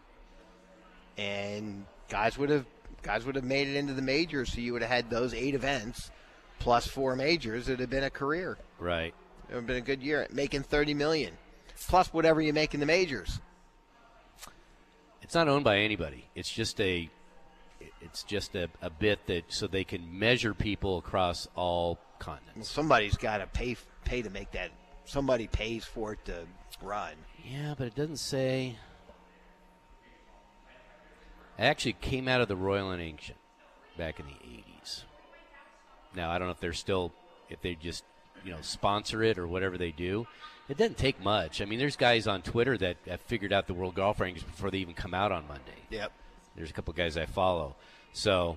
and 1.16 1.86
guys 2.08 2.36
would 2.38 2.50
have 2.50 2.66
guys 3.02 3.24
would 3.24 3.34
have 3.34 3.44
made 3.44 3.68
it 3.68 3.76
into 3.76 3.92
the 3.92 4.02
majors. 4.02 4.52
So 4.52 4.60
you 4.60 4.72
would 4.72 4.82
have 4.82 4.90
had 4.90 5.10
those 5.10 5.34
eight 5.34 5.54
events 5.54 6.10
plus 6.58 6.86
four 6.86 7.16
majors. 7.16 7.68
It 7.68 7.72
would 7.72 7.80
have 7.80 7.90
been 7.90 8.04
a 8.04 8.10
career. 8.10 8.58
Right. 8.78 9.14
It 9.48 9.52
would 9.52 9.56
have 9.56 9.66
been 9.66 9.76
a 9.76 9.80
good 9.80 10.02
year, 10.02 10.26
making 10.30 10.62
thirty 10.62 10.94
million, 10.94 11.34
plus 11.88 12.12
whatever 12.12 12.40
you 12.40 12.52
make 12.52 12.74
in 12.74 12.80
the 12.80 12.86
majors. 12.86 13.40
It's 15.22 15.34
not 15.34 15.48
owned 15.48 15.64
by 15.64 15.78
anybody. 15.78 16.26
It's 16.34 16.50
just 16.50 16.80
a. 16.80 17.10
It's 18.00 18.22
just 18.22 18.54
a, 18.54 18.68
a 18.80 18.90
bit 18.90 19.26
that 19.26 19.44
so 19.48 19.66
they 19.66 19.84
can 19.84 20.18
measure 20.18 20.54
people 20.54 20.98
across 20.98 21.48
all 21.54 21.98
continents. 22.18 22.56
Well, 22.56 22.64
somebody's 22.64 23.16
got 23.16 23.38
to 23.38 23.46
pay 23.46 23.76
pay 24.04 24.22
to 24.22 24.30
make 24.30 24.52
that. 24.52 24.70
Somebody 25.06 25.48
pays 25.48 25.84
for 25.84 26.12
it 26.12 26.24
to 26.26 26.46
run. 26.82 27.14
Yeah, 27.44 27.74
but 27.76 27.86
it 27.86 27.94
doesn't 27.94 28.18
say. 28.18 28.76
It 31.58 31.62
actually 31.62 31.94
came 31.94 32.26
out 32.28 32.40
of 32.40 32.48
the 32.48 32.56
Royal 32.56 32.90
and 32.90 33.00
Ancient 33.00 33.38
back 33.96 34.18
in 34.18 34.26
the 34.26 34.32
80s. 34.32 35.04
Now, 36.14 36.30
I 36.30 36.38
don't 36.38 36.48
know 36.48 36.52
if 36.52 36.60
they're 36.60 36.72
still, 36.72 37.12
if 37.48 37.60
they 37.60 37.74
just, 37.74 38.04
you 38.44 38.52
know, 38.52 38.58
sponsor 38.60 39.22
it 39.22 39.38
or 39.38 39.46
whatever 39.46 39.78
they 39.78 39.92
do. 39.92 40.26
It 40.68 40.78
doesn't 40.78 40.96
take 40.96 41.22
much. 41.22 41.60
I 41.60 41.66
mean, 41.66 41.78
there's 41.78 41.96
guys 41.96 42.26
on 42.26 42.40
Twitter 42.42 42.76
that 42.78 42.96
have 43.06 43.20
figured 43.20 43.52
out 43.52 43.66
the 43.66 43.74
World 43.74 43.94
Golf 43.94 44.18
Rankings 44.18 44.44
before 44.46 44.70
they 44.70 44.78
even 44.78 44.94
come 44.94 45.12
out 45.12 45.30
on 45.30 45.46
Monday. 45.46 45.76
Yep. 45.90 46.10
There's 46.56 46.70
a 46.70 46.72
couple 46.72 46.94
guys 46.94 47.16
I 47.16 47.26
follow. 47.26 47.74
So, 48.12 48.56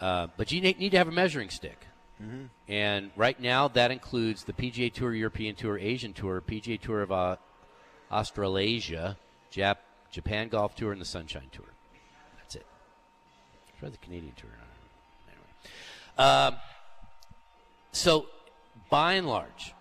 uh, 0.00 0.28
but 0.36 0.50
you 0.50 0.60
need 0.60 0.90
to 0.90 0.96
have 0.98 1.08
a 1.08 1.12
measuring 1.12 1.50
stick. 1.50 1.86
Mhm. 2.22 2.48
And 2.68 3.10
right 3.16 3.38
now, 3.40 3.68
that 3.68 3.90
includes 3.90 4.44
the 4.44 4.52
PGA 4.52 4.88
Tour, 4.90 5.12
European 5.14 5.54
Tour, 5.54 5.78
Asian 5.78 6.12
Tour, 6.14 6.40
PGA 6.40 6.78
Tour 6.80 7.02
of 7.02 7.12
uh, 7.12 7.36
Australasia, 8.10 9.16
Jap- 9.52 9.78
Japan 10.10 10.48
Golf 10.48 10.74
Tour, 10.76 10.92
and 10.92 11.00
the 11.00 11.04
Sunshine 11.06 11.48
Tour. 11.52 11.66
That's 12.38 12.56
it. 12.56 12.66
Try 13.80 13.88
the 13.88 13.96
Canadian 13.98 14.34
Tour. 14.36 14.50
Anyway. 15.28 16.30
Um, 16.30 16.56
so, 17.90 18.26
by 18.88 19.14
and 19.14 19.26
large, 19.26 19.74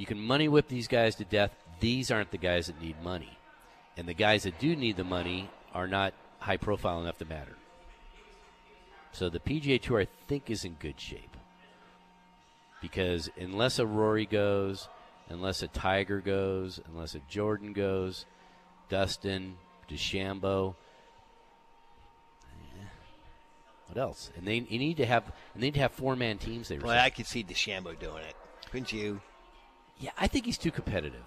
you 0.00 0.06
can 0.06 0.18
money 0.18 0.48
whip 0.48 0.66
these 0.66 0.88
guys 0.88 1.14
to 1.16 1.26
death. 1.26 1.54
These 1.78 2.10
aren't 2.10 2.30
the 2.30 2.38
guys 2.38 2.68
that 2.68 2.80
need 2.80 2.96
money. 3.04 3.36
And 3.98 4.08
the 4.08 4.14
guys 4.14 4.44
that 4.44 4.58
do 4.58 4.74
need 4.74 4.96
the 4.96 5.04
money 5.04 5.50
are 5.74 5.86
not 5.86 6.14
high 6.38 6.56
profile 6.56 7.02
enough 7.02 7.18
to 7.18 7.26
matter. 7.26 7.54
So 9.12 9.28
the 9.28 9.40
PGA 9.40 9.78
Tour, 9.78 10.00
I 10.00 10.08
think, 10.26 10.48
is 10.48 10.64
in 10.64 10.78
good 10.80 10.98
shape. 10.98 11.36
Because 12.80 13.28
unless 13.38 13.78
a 13.78 13.84
Rory 13.84 14.24
goes, 14.24 14.88
unless 15.28 15.62
a 15.62 15.68
Tiger 15.68 16.20
goes, 16.22 16.80
unless 16.90 17.14
a 17.14 17.20
Jordan 17.28 17.74
goes, 17.74 18.24
Dustin, 18.88 19.56
DeChambeau, 19.86 20.76
eh, 22.54 22.84
what 23.86 23.98
else? 23.98 24.30
And 24.34 24.46
they 24.46 24.66
you 24.66 24.78
need 24.78 24.96
to 24.96 25.04
have 25.04 25.24
and 25.52 25.62
they 25.62 25.66
need 25.66 25.74
to 25.74 25.80
have 25.80 25.92
four 25.92 26.16
man 26.16 26.38
teams. 26.38 26.68
They 26.68 26.78
were 26.78 26.86
Well. 26.86 26.98
I 26.98 27.10
could 27.10 27.26
see 27.26 27.44
DeChambeau 27.44 27.98
doing 27.98 28.22
it. 28.22 28.34
Couldn't 28.70 28.94
you? 28.94 29.20
Yeah, 30.00 30.10
I 30.18 30.26
think 30.26 30.46
he's 30.46 30.58
too 30.58 30.70
competitive. 30.70 31.22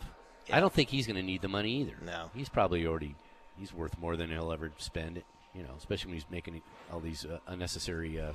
I 0.51 0.59
don't 0.59 0.73
think 0.73 0.89
he's 0.89 1.07
going 1.07 1.15
to 1.15 1.23
need 1.23 1.41
the 1.41 1.47
money 1.47 1.81
either. 1.81 1.93
No, 2.05 2.29
he's 2.35 2.49
probably 2.49 2.85
already 2.85 3.15
he's 3.57 3.73
worth 3.73 3.97
more 3.99 4.17
than 4.17 4.29
he'll 4.29 4.51
ever 4.51 4.71
spend. 4.77 5.17
It, 5.17 5.25
you 5.55 5.63
know, 5.63 5.69
especially 5.77 6.09
when 6.09 6.15
he's 6.15 6.29
making 6.29 6.61
all 6.91 6.99
these 6.99 7.25
uh, 7.25 7.37
unnecessary 7.47 8.19
uh, 8.19 8.33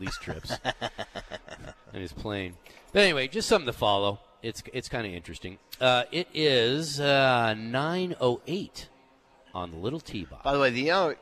lease 0.00 0.16
trips 0.18 0.52
and 1.92 2.00
his 2.02 2.12
plane. 2.12 2.54
But 2.92 3.02
anyway, 3.02 3.28
just 3.28 3.48
something 3.48 3.66
to 3.66 3.72
follow. 3.72 4.20
It's 4.42 4.62
it's 4.72 4.88
kind 4.88 5.06
of 5.06 5.12
interesting. 5.12 5.58
Uh, 5.80 6.04
it 6.12 6.28
is 6.32 7.00
uh, 7.00 7.54
nine 7.54 8.14
oh 8.20 8.40
eight 8.46 8.88
on 9.54 9.70
the 9.70 9.76
little 9.76 10.00
tee 10.00 10.24
box. 10.24 10.44
By 10.44 10.52
the 10.52 10.60
way, 10.60 10.70
the 10.70 10.90
other, 10.90 11.16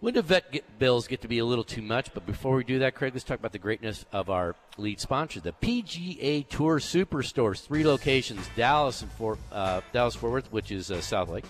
When 0.00 0.14
do 0.14 0.22
vet 0.22 0.50
get 0.50 0.78
bills 0.78 1.06
get 1.06 1.20
to 1.22 1.28
be 1.28 1.40
a 1.40 1.44
little 1.44 1.64
too 1.64 1.82
much? 1.82 2.14
But 2.14 2.24
before 2.24 2.56
we 2.56 2.64
do 2.64 2.78
that, 2.78 2.94
Craig, 2.94 3.12
let's 3.12 3.24
talk 3.24 3.38
about 3.38 3.52
the 3.52 3.58
greatness 3.58 4.06
of 4.12 4.30
our 4.30 4.56
lead 4.78 4.98
sponsor, 4.98 5.40
the 5.40 5.52
PGA 5.52 6.48
Tour 6.48 6.78
Superstores. 6.78 7.60
Three 7.60 7.84
locations: 7.84 8.48
Dallas 8.56 9.02
and 9.02 9.12
Fort 9.12 9.38
uh, 9.52 9.82
Dallas 9.92 10.14
Fort 10.14 10.32
Worth, 10.32 10.52
which 10.52 10.72
is 10.72 10.90
uh, 10.90 10.96
Southlake, 10.96 11.44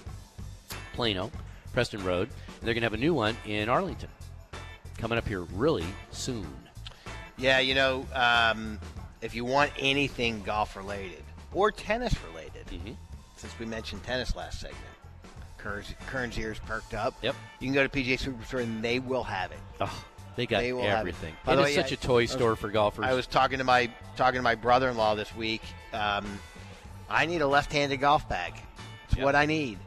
Plano, 0.95 1.31
Preston 1.73 2.05
Road, 2.05 2.29
and 2.29 2.63
they're 2.63 2.75
going 2.75 2.83
to 2.83 2.87
have 2.87 2.95
a 2.95 2.97
new 2.97 3.15
one 3.15 3.37
in 3.47 3.69
Arlington 3.69 4.09
coming 4.99 5.17
up 5.17 5.29
here 5.29 5.43
really 5.55 5.87
soon. 6.11 6.49
Yeah, 7.39 7.61
you 7.61 7.75
know, 7.75 8.05
um, 8.13 8.81
if 9.23 9.35
you 9.35 9.45
want 9.45 9.71
anything 9.79 10.43
golf 10.43 10.77
related 10.77 11.23
or 11.53 11.71
tennis 11.71 12.15
related, 12.33 12.67
Mm-hmm. 12.69 12.93
since 13.37 13.59
we 13.59 13.67
mentioned 13.67 14.03
tennis 14.05 14.37
last 14.37 14.61
segment, 14.61 14.79
Kern's, 15.59 15.93
Kern's 16.07 16.39
ears 16.39 16.59
perked 16.67 16.95
up. 16.95 17.15
Yep. 17.23 17.35
You 17.59 17.67
can 17.67 17.75
go 17.75 17.87
to 17.87 17.89
PGA 17.89 18.19
Superstore 18.19 18.63
and 18.63 18.83
they 18.83 18.99
will 18.99 19.25
have 19.25 19.51
it. 19.53 19.59
Oh, 19.81 20.05
they 20.37 20.47
got 20.47 20.61
They 20.61 20.71
it. 20.71 20.77
everything. 20.85 21.35
It 21.47 21.57
the 21.57 21.63
way, 21.63 21.75
such 21.75 21.91
I- 21.91 21.95
a 21.95 21.97
toy 21.97 22.23
was- 22.23 22.31
store 22.31 22.55
for 22.57 22.71
golfers. 22.71 23.05
I 23.05 23.13
was 23.15 23.27
talking 23.27 23.59
to 23.59 23.65
my 23.65 23.91
talking 24.17 24.39
to 24.39 24.43
my 24.43 24.55
brother-in-law 24.55 25.17
this 25.17 25.35
week. 25.35 25.63
Um, 25.93 26.39
I 27.09 27.27
need 27.27 27.41
a 27.43 27.47
left-handed 27.47 27.97
golf 27.99 28.29
bag. 28.29 28.55
It's 29.09 29.17
Yep. 29.17 29.25
what 29.25 29.35
I 29.35 29.47
need. 29.47 29.79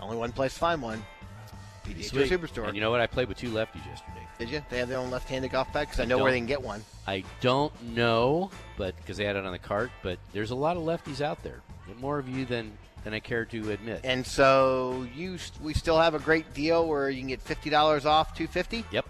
Only 0.00 0.16
one 0.18 0.32
place 0.32 0.52
to 0.54 0.58
find 0.60 0.82
one. 0.82 1.02
PGA 1.84 2.28
Superstore. 2.28 2.66
And 2.66 2.74
you 2.76 2.80
know 2.82 2.90
what? 2.90 3.00
I 3.00 3.06
played 3.06 3.28
with 3.28 3.38
two 3.38 3.50
lefties 3.50 3.84
yesterday. 3.86 4.17
Did 4.38 4.50
you? 4.50 4.62
They 4.70 4.78
have 4.78 4.88
their 4.88 4.98
own 4.98 5.10
left-handed 5.10 5.50
golf 5.50 5.72
bag 5.72 5.88
because 5.88 6.00
I 6.00 6.04
I 6.04 6.06
know 6.06 6.18
where 6.18 6.30
they 6.30 6.38
can 6.38 6.46
get 6.46 6.62
one. 6.62 6.84
I 7.06 7.24
don't 7.40 7.72
know, 7.94 8.50
but 8.76 8.96
because 8.96 9.16
they 9.16 9.24
had 9.24 9.36
it 9.36 9.44
on 9.44 9.52
the 9.52 9.58
cart, 9.58 9.90
but 10.02 10.18
there's 10.32 10.50
a 10.50 10.54
lot 10.54 10.76
of 10.76 10.84
lefties 10.84 11.20
out 11.20 11.42
there. 11.42 11.60
More 12.00 12.18
of 12.18 12.28
you 12.28 12.44
than 12.44 12.76
than 13.04 13.14
I 13.14 13.20
care 13.20 13.44
to 13.46 13.70
admit. 13.70 14.00
And 14.04 14.26
so 14.26 15.06
you, 15.14 15.38
we 15.62 15.72
still 15.72 15.98
have 15.98 16.14
a 16.14 16.18
great 16.18 16.52
deal 16.54 16.86
where 16.86 17.08
you 17.10 17.20
can 17.20 17.28
get 17.28 17.40
fifty 17.40 17.70
dollars 17.70 18.06
off 18.06 18.34
two 18.36 18.46
fifty. 18.46 18.84
Yep. 18.92 19.06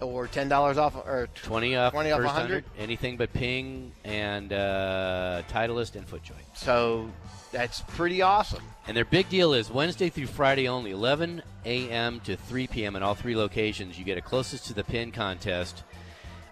Or 0.00 0.26
ten 0.26 0.48
dollars 0.48 0.78
off, 0.78 0.96
or 0.96 1.28
tw- 1.34 1.44
20 1.44 1.76
off, 1.76 1.92
twenty 1.92 2.10
off 2.10 2.20
a 2.20 2.28
hundred. 2.28 2.64
anything 2.76 3.16
but 3.16 3.32
ping 3.32 3.92
and 4.04 4.52
uh, 4.52 5.42
Titleist 5.48 5.94
and 5.96 6.06
FootJoy. 6.08 6.32
So 6.54 7.08
that's 7.52 7.82
pretty 7.82 8.22
awesome. 8.22 8.62
And 8.88 8.96
their 8.96 9.04
big 9.04 9.28
deal 9.28 9.52
is 9.54 9.70
Wednesday 9.70 10.08
through 10.08 10.26
Friday 10.26 10.68
only, 10.68 10.90
11 10.90 11.42
a.m. 11.64 12.20
to 12.20 12.36
3 12.36 12.66
p.m. 12.66 12.96
in 12.96 13.02
all 13.02 13.14
three 13.14 13.36
locations. 13.36 13.98
You 13.98 14.04
get 14.04 14.18
a 14.18 14.22
closest 14.22 14.66
to 14.66 14.74
the 14.74 14.82
pin 14.82 15.12
contest. 15.12 15.84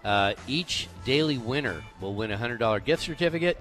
Uh, 0.05 0.33
each 0.47 0.87
daily 1.05 1.37
winner 1.37 1.83
will 1.99 2.13
win 2.15 2.31
a 2.31 2.37
$100 2.37 2.83
gift 2.85 3.03
certificate, 3.03 3.59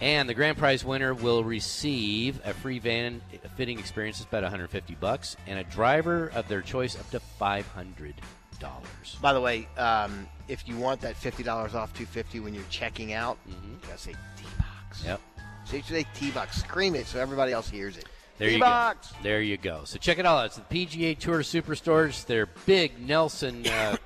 and 0.00 0.28
the 0.28 0.34
grand 0.34 0.58
prize 0.58 0.84
winner 0.84 1.14
will 1.14 1.42
receive 1.42 2.40
a 2.44 2.52
free 2.52 2.78
van 2.78 3.20
fitting 3.56 3.78
experience. 3.78 4.18
It's 4.20 4.28
about 4.28 4.42
150 4.42 4.94
bucks, 4.96 5.36
and 5.46 5.58
a 5.58 5.64
driver 5.64 6.28
of 6.34 6.46
their 6.48 6.62
choice 6.62 6.98
up 6.98 7.08
to 7.12 7.20
500 7.20 8.14
dollars. 8.60 9.16
By 9.20 9.34
the 9.34 9.40
way, 9.40 9.68
um, 9.76 10.26
if 10.48 10.66
you 10.66 10.78
want 10.78 11.02
that 11.02 11.14
fifty 11.14 11.42
dollars 11.42 11.74
off 11.74 11.92
two 11.92 12.06
fifty 12.06 12.40
when 12.40 12.54
you're 12.54 12.64
checking 12.70 13.12
out, 13.12 13.36
Mm-hmm. 13.46 13.70
you 13.72 13.78
gotta 13.86 13.98
say 13.98 14.12
D 14.12 14.44
box. 14.58 15.04
Yep. 15.04 15.20
So 15.66 15.76
you 15.76 15.82
should 15.82 15.96
say 15.96 16.06
T 16.14 16.30
box. 16.30 16.56
Scream 16.58 16.94
it 16.94 17.06
so 17.06 17.18
everybody 17.18 17.52
else 17.52 17.68
hears 17.68 17.96
it. 17.96 18.06
There 18.38 18.48
you 18.48 18.56
T-Box. 18.56 19.12
go. 19.12 19.18
There 19.22 19.40
you 19.40 19.56
go. 19.56 19.82
So 19.84 19.98
check 19.98 20.18
it 20.18 20.26
all 20.26 20.38
out. 20.38 20.46
It's 20.46 20.56
the 20.56 20.86
PGA 20.86 21.18
Tour 21.18 21.40
Superstores. 21.40 22.26
Their 22.26 22.46
big 22.66 23.00
Nelson 23.00 23.66
uh, 23.66 23.96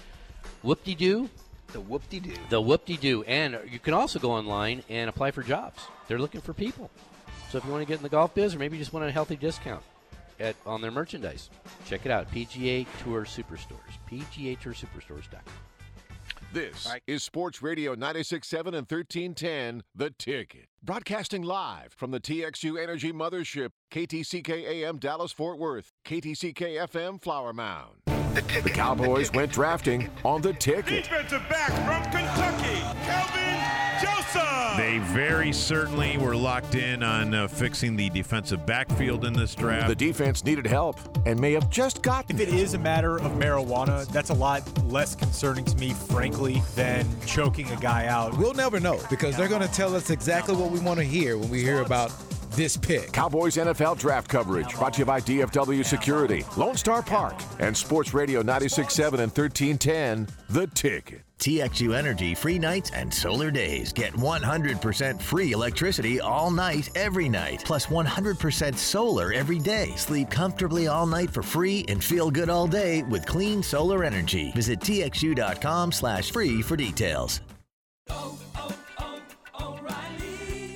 whoop-de-doo. 0.62 1.28
The 1.72 1.80
whoop-de-doo. 1.80 2.36
The 2.48 2.60
whoop-de-doo. 2.60 3.24
And 3.24 3.58
you 3.70 3.78
can 3.78 3.92
also 3.92 4.18
go 4.18 4.32
online 4.32 4.82
and 4.88 5.10
apply 5.10 5.32
for 5.32 5.42
jobs. 5.42 5.82
They're 6.08 6.18
looking 6.18 6.40
for 6.40 6.54
people. 6.54 6.90
So 7.50 7.58
if 7.58 7.64
you 7.64 7.70
want 7.70 7.82
to 7.82 7.86
get 7.86 7.98
in 7.98 8.02
the 8.02 8.08
golf 8.08 8.34
biz 8.34 8.54
or 8.54 8.58
maybe 8.58 8.76
you 8.76 8.82
just 8.82 8.94
want 8.94 9.04
a 9.06 9.12
healthy 9.12 9.36
discount 9.36 9.82
at, 10.40 10.56
on 10.64 10.80
their 10.80 10.90
merchandise, 10.90 11.50
check 11.86 12.06
it 12.06 12.10
out. 12.10 12.32
PGA 12.32 12.86
Tour 13.04 13.24
Superstores. 13.24 13.98
PGA 14.10 14.58
Tour 14.58 14.72
Superstores.com. 14.72 15.42
This 16.52 16.88
is 17.06 17.22
Sports 17.22 17.60
Radio 17.60 17.94
96.7 17.94 18.60
and 18.66 18.74
1310, 18.88 19.82
The 19.94 20.10
Ticket. 20.10 20.66
Broadcasting 20.82 21.42
live 21.42 21.92
from 21.92 22.12
the 22.12 22.20
TXU 22.20 22.80
Energy 22.82 23.12
Mothership, 23.12 23.70
KTCK 23.90 24.48
AM 24.64 24.98
Dallas 24.98 25.32
Fort 25.32 25.58
Worth, 25.58 25.92
KTCK 26.06 26.86
FM 26.88 27.20
Flower 27.20 27.52
Mound. 27.52 27.96
The, 28.06 28.70
Cowboys 28.70 29.32
went 29.32 29.52
drafting 29.52 30.08
on 30.24 30.40
The 30.40 30.52
Ticket. 30.54 31.04
Defensive 31.04 31.42
back 31.48 31.70
from 31.84 32.02
Kentucky, 32.10 32.80
Kelvin 33.04 33.85
Joseph. 34.00 34.76
They 34.76 34.98
very 34.98 35.52
certainly 35.52 36.18
were 36.18 36.36
locked 36.36 36.74
in 36.74 37.02
on 37.02 37.34
uh, 37.34 37.48
fixing 37.48 37.96
the 37.96 38.10
defensive 38.10 38.66
backfield 38.66 39.24
in 39.24 39.32
this 39.32 39.54
draft. 39.54 39.88
The 39.88 39.94
defense 39.94 40.44
needed 40.44 40.66
help 40.66 40.98
and 41.24 41.40
may 41.40 41.52
have 41.52 41.70
just 41.70 42.02
gotten 42.02 42.36
If 42.36 42.46
it 42.46 42.52
is 42.52 42.74
a 42.74 42.78
matter 42.78 43.16
of 43.16 43.32
marijuana, 43.32 44.06
that's 44.08 44.30
a 44.30 44.34
lot 44.34 44.62
less 44.84 45.14
concerning 45.14 45.64
to 45.64 45.76
me, 45.78 45.92
frankly, 45.92 46.62
than 46.74 47.06
choking 47.24 47.70
a 47.70 47.76
guy 47.76 48.06
out. 48.06 48.36
We'll 48.36 48.54
never 48.54 48.78
know 48.78 49.00
because 49.08 49.36
they're 49.36 49.48
going 49.48 49.66
to 49.66 49.72
tell 49.72 49.94
us 49.94 50.10
exactly 50.10 50.54
what 50.54 50.70
we 50.70 50.78
want 50.80 50.98
to 50.98 51.04
hear 51.04 51.38
when 51.38 51.48
we 51.48 51.62
hear 51.62 51.80
about 51.80 52.12
this 52.52 52.76
pick. 52.76 53.12
Cowboys 53.12 53.56
NFL 53.56 53.98
draft 53.98 54.28
coverage 54.28 54.74
brought 54.74 54.94
to 54.94 55.00
you 55.00 55.04
by 55.04 55.20
DFW 55.20 55.84
Security, 55.84 56.44
Lone 56.56 56.76
Star 56.76 57.02
Park, 57.02 57.34
and 57.58 57.76
Sports 57.76 58.14
Radio 58.14 58.42
96.7 58.42 59.06
and 59.12 59.32
1310, 59.32 60.28
The 60.50 60.66
Ticket. 60.68 61.22
TXU 61.38 61.94
Energy 61.94 62.34
free 62.34 62.58
nights 62.58 62.90
and 62.94 63.12
solar 63.12 63.50
days. 63.50 63.92
Get 63.92 64.12
100% 64.14 65.20
free 65.20 65.52
electricity 65.52 66.18
all 66.20 66.50
night, 66.50 66.88
every 66.96 67.28
night, 67.28 67.62
plus 67.64 67.86
100% 67.86 68.76
solar 68.76 69.32
every 69.32 69.58
day. 69.58 69.92
Sleep 69.96 70.30
comfortably 70.30 70.86
all 70.86 71.06
night 71.06 71.30
for 71.30 71.42
free 71.42 71.84
and 71.88 72.02
feel 72.02 72.30
good 72.30 72.48
all 72.48 72.66
day 72.66 73.02
with 73.02 73.26
clean 73.26 73.62
solar 73.62 74.02
energy. 74.04 74.50
Visit 74.52 74.80
txu.com 74.80 75.92
slash 75.92 76.30
free 76.32 76.62
for 76.62 76.76
details. 76.76 77.40
Oh, 78.08 78.38
oh, 78.56 78.76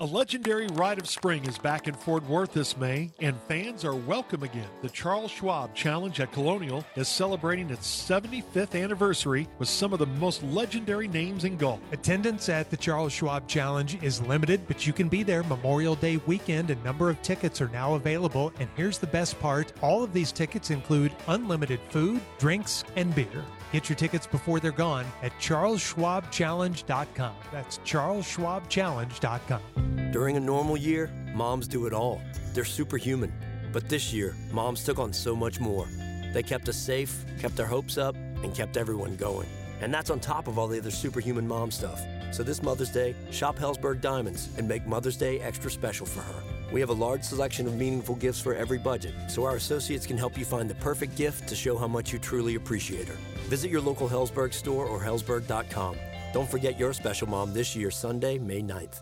A 0.00 0.06
legendary 0.06 0.68
ride 0.68 1.00
of 1.00 1.08
Spring 1.08 1.44
is 1.46 1.58
back 1.58 1.88
in 1.88 1.94
Fort 1.94 2.22
Worth 2.28 2.52
this 2.52 2.76
May, 2.76 3.10
and 3.18 3.36
fans 3.48 3.84
are 3.84 3.96
welcome 3.96 4.44
again. 4.44 4.68
The 4.80 4.88
Charles 4.88 5.32
Schwab 5.32 5.74
Challenge 5.74 6.20
at 6.20 6.30
Colonial 6.30 6.84
is 6.94 7.08
celebrating 7.08 7.68
its 7.68 8.08
75th 8.08 8.80
anniversary 8.80 9.48
with 9.58 9.68
some 9.68 9.92
of 9.92 9.98
the 9.98 10.06
most 10.06 10.44
legendary 10.44 11.08
names 11.08 11.42
in 11.42 11.56
golf. 11.56 11.80
Attendance 11.90 12.48
at 12.48 12.70
the 12.70 12.76
Charles 12.76 13.12
Schwab 13.12 13.48
Challenge 13.48 14.00
is 14.00 14.22
limited, 14.22 14.60
but 14.68 14.86
you 14.86 14.92
can 14.92 15.08
be 15.08 15.24
there 15.24 15.42
Memorial 15.42 15.96
Day 15.96 16.18
weekend. 16.26 16.70
A 16.70 16.76
number 16.76 17.10
of 17.10 17.20
tickets 17.22 17.60
are 17.60 17.70
now 17.70 17.94
available, 17.94 18.52
and 18.60 18.68
here's 18.76 18.98
the 18.98 19.06
best 19.08 19.36
part 19.40 19.72
all 19.82 20.04
of 20.04 20.12
these 20.12 20.30
tickets 20.30 20.70
include 20.70 21.12
unlimited 21.26 21.80
food, 21.88 22.20
drinks, 22.38 22.84
and 22.94 23.12
beer. 23.16 23.44
Get 23.72 23.88
your 23.88 23.96
tickets 23.96 24.26
before 24.26 24.60
they're 24.60 24.72
gone 24.72 25.06
at 25.22 25.32
charlesschwabchallenge.com. 25.38 27.36
That's 27.52 27.78
charlesschwabchallenge.com. 27.78 30.10
During 30.10 30.36
a 30.38 30.40
normal 30.40 30.76
year, 30.76 31.10
moms 31.34 31.68
do 31.68 31.86
it 31.86 31.92
all. 31.92 32.20
They're 32.54 32.64
superhuman. 32.64 33.32
But 33.72 33.88
this 33.88 34.12
year, 34.12 34.34
moms 34.52 34.84
took 34.84 34.98
on 34.98 35.12
so 35.12 35.36
much 35.36 35.60
more. 35.60 35.86
They 36.32 36.42
kept 36.42 36.68
us 36.68 36.76
safe, 36.76 37.24
kept 37.38 37.60
our 37.60 37.66
hopes 37.66 37.98
up, 37.98 38.14
and 38.14 38.54
kept 38.54 38.78
everyone 38.78 39.16
going. 39.16 39.48
And 39.80 39.92
that's 39.92 40.10
on 40.10 40.18
top 40.18 40.48
of 40.48 40.58
all 40.58 40.66
the 40.66 40.78
other 40.78 40.90
superhuman 40.90 41.46
mom 41.46 41.70
stuff. 41.70 42.02
So 42.32 42.42
this 42.42 42.62
Mother's 42.62 42.90
Day, 42.90 43.14
shop 43.30 43.58
Helzberg 43.58 44.00
Diamonds 44.00 44.48
and 44.56 44.66
make 44.66 44.86
Mother's 44.86 45.16
Day 45.16 45.40
extra 45.40 45.70
special 45.70 46.06
for 46.06 46.20
her. 46.20 46.42
We 46.70 46.80
have 46.80 46.90
a 46.90 46.94
large 46.94 47.22
selection 47.22 47.66
of 47.66 47.76
meaningful 47.76 48.16
gifts 48.16 48.40
for 48.40 48.54
every 48.54 48.78
budget, 48.78 49.14
so 49.28 49.44
our 49.44 49.56
associates 49.56 50.06
can 50.06 50.18
help 50.18 50.36
you 50.36 50.44
find 50.44 50.68
the 50.68 50.74
perfect 50.74 51.16
gift 51.16 51.48
to 51.48 51.56
show 51.56 51.78
how 51.78 51.88
much 51.88 52.12
you 52.12 52.18
truly 52.18 52.56
appreciate 52.56 53.08
her. 53.08 53.16
Visit 53.48 53.70
your 53.70 53.80
local 53.80 54.08
Helzberg 54.08 54.52
store 54.52 54.84
or 54.86 55.00
helzberg.com. 55.00 55.96
Don't 56.34 56.48
forget 56.48 56.78
your 56.78 56.92
special 56.92 57.26
mom 57.26 57.54
this 57.54 57.74
year, 57.74 57.90
Sunday, 57.90 58.38
May 58.38 58.60
9th. 58.60 59.00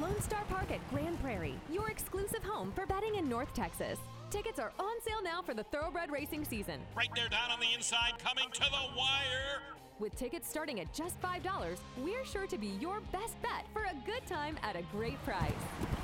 Lone 0.00 0.20
Star 0.20 0.42
Park 0.48 0.72
at 0.72 0.90
Grand 0.90 1.20
Prairie, 1.22 1.54
your 1.72 1.88
exclusive 1.88 2.42
home 2.42 2.72
for 2.74 2.84
betting 2.86 3.14
in 3.14 3.28
North 3.28 3.54
Texas. 3.54 3.98
Tickets 4.30 4.58
are 4.58 4.72
on 4.80 5.00
sale 5.02 5.22
now 5.22 5.40
for 5.40 5.54
the 5.54 5.64
Thoroughbred 5.64 6.10
racing 6.10 6.44
season. 6.44 6.80
Right 6.96 7.10
there 7.14 7.28
down 7.28 7.52
on 7.52 7.60
the 7.60 7.72
inside, 7.76 8.14
coming 8.18 8.50
to 8.52 8.60
the 8.60 8.96
wire. 8.96 9.76
With 10.00 10.16
tickets 10.16 10.48
starting 10.48 10.80
at 10.80 10.90
just 10.94 11.20
$5, 11.20 11.76
we're 11.98 12.24
sure 12.24 12.46
to 12.46 12.56
be 12.56 12.68
your 12.80 13.00
best 13.12 13.40
bet 13.42 13.66
for 13.70 13.82
a 13.82 13.94
good 14.06 14.26
time 14.26 14.56
at 14.62 14.74
a 14.74 14.82
great 14.92 15.22
price. 15.24 15.52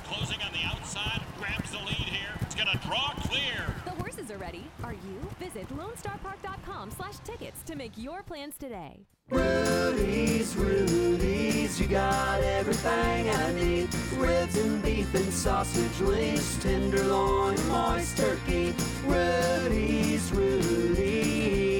Closing 0.05 0.39
on 0.43 0.51
the 0.53 0.59
outside, 0.65 1.19
grabs 1.39 1.71
the 1.71 1.79
lead 1.79 1.95
here. 1.95 2.29
It's 2.41 2.53
gonna 2.53 2.79
draw 2.85 3.09
clear. 3.21 3.73
The 3.85 3.91
horses 3.99 4.29
are 4.29 4.37
ready. 4.37 4.65
Are 4.83 4.93
you? 4.93 5.29
Visit 5.39 5.67
LoneStarPark.com 5.75 6.91
slash 6.91 7.17
tickets 7.23 7.63
to 7.63 7.75
make 7.75 7.91
your 7.95 8.21
plans 8.21 8.55
today. 8.59 8.99
Rudy's, 9.31 10.55
Rudy's, 10.55 11.81
you 11.81 11.87
got 11.87 12.39
everything 12.41 13.29
I 13.31 13.53
need. 13.53 13.89
Ribs 14.15 14.57
and 14.57 14.83
beef 14.83 15.13
and 15.15 15.33
sausage 15.33 15.99
links, 16.01 16.59
tenderloin, 16.61 17.57
moist 17.67 18.15
turkey. 18.15 18.75
Rudy's, 19.07 20.31
Rudy's. 20.31 21.76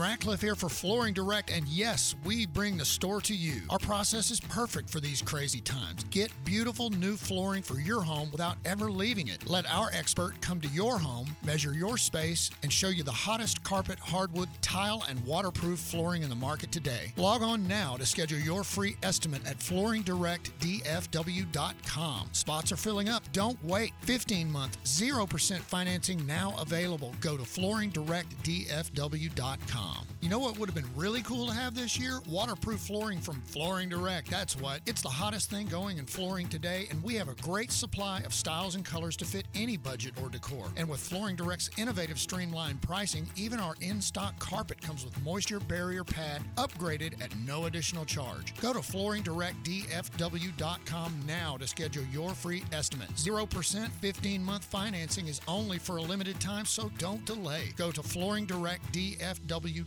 Ratcliffe 0.00 0.40
here 0.40 0.54
for 0.54 0.70
Flooring 0.70 1.12
Direct, 1.12 1.50
and 1.50 1.68
yes, 1.68 2.14
we 2.24 2.46
bring 2.46 2.78
the 2.78 2.86
store 2.86 3.20
to 3.20 3.34
you. 3.34 3.60
Our 3.68 3.78
process 3.78 4.30
is 4.30 4.40
perfect 4.40 4.88
for 4.88 4.98
these 4.98 5.20
crazy 5.20 5.60
times. 5.60 6.04
Get 6.04 6.32
beautiful 6.42 6.88
new 6.88 7.16
flooring 7.16 7.62
for 7.62 7.78
your 7.78 8.00
home 8.00 8.30
without 8.32 8.56
ever 8.64 8.90
leaving 8.90 9.28
it. 9.28 9.46
Let 9.46 9.70
our 9.70 9.90
expert 9.92 10.40
come 10.40 10.58
to 10.62 10.68
your 10.68 10.98
home, 10.98 11.36
measure 11.44 11.74
your 11.74 11.98
space, 11.98 12.48
and 12.62 12.72
show 12.72 12.88
you 12.88 13.02
the 13.02 13.12
hottest 13.12 13.62
carpet, 13.62 13.98
hardwood, 13.98 14.48
tile, 14.62 15.04
and 15.06 15.22
waterproof 15.26 15.78
flooring 15.78 16.22
in 16.22 16.30
the 16.30 16.34
market 16.34 16.72
today. 16.72 17.12
Log 17.18 17.42
on 17.42 17.68
now 17.68 17.98
to 17.98 18.06
schedule 18.06 18.38
your 18.38 18.64
free 18.64 18.96
estimate 19.02 19.46
at 19.46 19.58
flooringdirectdfw.com. 19.58 22.28
Spots 22.32 22.72
are 22.72 22.76
filling 22.76 23.10
up. 23.10 23.30
Don't 23.32 23.62
wait. 23.62 23.92
15 24.00 24.50
month, 24.50 24.82
0% 24.84 25.58
financing 25.58 26.26
now 26.26 26.54
available. 26.58 27.14
Go 27.20 27.36
to 27.36 27.42
flooringdirectdfw.com. 27.42 29.89
You 30.20 30.28
know 30.28 30.38
what 30.38 30.58
would 30.58 30.68
have 30.68 30.74
been 30.74 30.84
really 30.94 31.22
cool 31.22 31.46
to 31.46 31.52
have 31.52 31.74
this 31.74 31.98
year? 31.98 32.20
Waterproof 32.28 32.80
flooring 32.80 33.20
from 33.20 33.40
Flooring 33.42 33.88
Direct. 33.88 34.30
That's 34.30 34.54
what. 34.54 34.82
It's 34.86 35.00
the 35.00 35.08
hottest 35.08 35.48
thing 35.50 35.66
going 35.66 35.96
in 35.98 36.06
flooring 36.06 36.46
today, 36.48 36.86
and 36.90 37.02
we 37.02 37.14
have 37.14 37.28
a 37.28 37.34
great 37.36 37.72
supply 37.72 38.20
of 38.20 38.34
styles 38.34 38.74
and 38.74 38.84
colors 38.84 39.16
to 39.16 39.24
fit 39.24 39.46
any 39.54 39.78
budget 39.78 40.12
or 40.22 40.28
decor. 40.28 40.66
And 40.76 40.88
with 40.88 41.00
Flooring 41.00 41.36
Direct's 41.36 41.70
innovative 41.78 42.18
streamlined 42.18 42.82
pricing, 42.82 43.26
even 43.34 43.58
our 43.60 43.74
in 43.80 44.02
stock 44.02 44.38
carpet 44.38 44.82
comes 44.82 45.04
with 45.04 45.20
moisture 45.22 45.60
barrier 45.60 46.04
pad 46.04 46.42
upgraded 46.56 47.22
at 47.22 47.34
no 47.46 47.64
additional 47.64 48.04
charge. 48.04 48.54
Go 48.60 48.72
to 48.72 48.80
flooringdirectdfw.com 48.80 51.20
now 51.26 51.56
to 51.56 51.66
schedule 51.66 52.04
your 52.12 52.34
free 52.34 52.62
estimate. 52.72 53.08
0% 53.14 53.88
15 53.88 54.44
month 54.44 54.64
financing 54.64 55.28
is 55.28 55.40
only 55.48 55.78
for 55.78 55.96
a 55.96 56.02
limited 56.02 56.38
time, 56.40 56.66
so 56.66 56.90
don't 56.98 57.24
delay. 57.24 57.72
Go 57.76 57.90
to 57.90 58.02
flooringdirectdfw.com. 58.02 59.79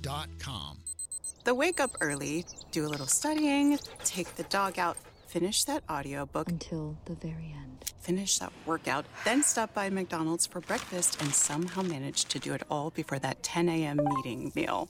The 1.43 1.53
wake 1.53 1.79
up 1.79 1.91
early, 1.99 2.45
do 2.71 2.85
a 2.85 2.89
little 2.89 3.07
studying, 3.07 3.77
take 4.03 4.33
the 4.35 4.43
dog 4.43 4.79
out, 4.79 4.97
finish 5.27 5.65
that 5.65 5.83
audiobook 5.89 6.47
until 6.49 6.97
the 7.05 7.15
very 7.15 7.53
end. 7.55 7.91
Finish 7.99 8.39
that 8.39 8.53
workout, 8.65 9.05
then 9.25 9.43
stop 9.43 9.73
by 9.73 9.89
McDonald's 9.89 10.45
for 10.45 10.61
breakfast 10.61 11.21
and 11.21 11.33
somehow 11.33 11.81
manage 11.81 12.25
to 12.25 12.39
do 12.39 12.53
it 12.53 12.63
all 12.69 12.91
before 12.91 13.19
that 13.19 13.43
10 13.43 13.67
a.m. 13.69 13.99
meeting 14.15 14.51
meal. 14.55 14.89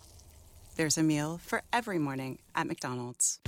There's 0.76 0.98
a 0.98 1.04
meal 1.04 1.40
for 1.44 1.62
every 1.72 2.00
morning 2.00 2.40
at 2.56 2.68
McDonald's. 2.68 3.40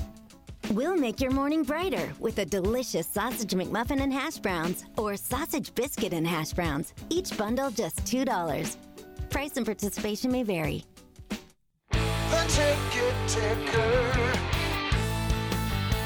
We'll 0.72 0.97
make 0.97 1.22
your 1.22 1.32
morning 1.32 1.64
brighter 1.64 2.12
with 2.20 2.39
a 2.39 2.45
delicious 2.45 3.08
sausage 3.08 3.51
McMuffin 3.51 4.01
and 4.01 4.12
hash 4.12 4.38
browns 4.38 4.84
or 4.97 5.16
sausage 5.16 5.74
biscuit 5.76 6.12
and 6.12 6.26
hash 6.26 6.53
browns. 6.53 6.93
Each 7.10 7.38
bundle 7.38 7.70
just 7.70 7.97
$2. 8.06 8.76
Price 9.30 9.58
and 9.58 9.66
participation 9.66 10.32
may 10.32 10.43
vary. 10.43 10.84
The. 12.32 12.55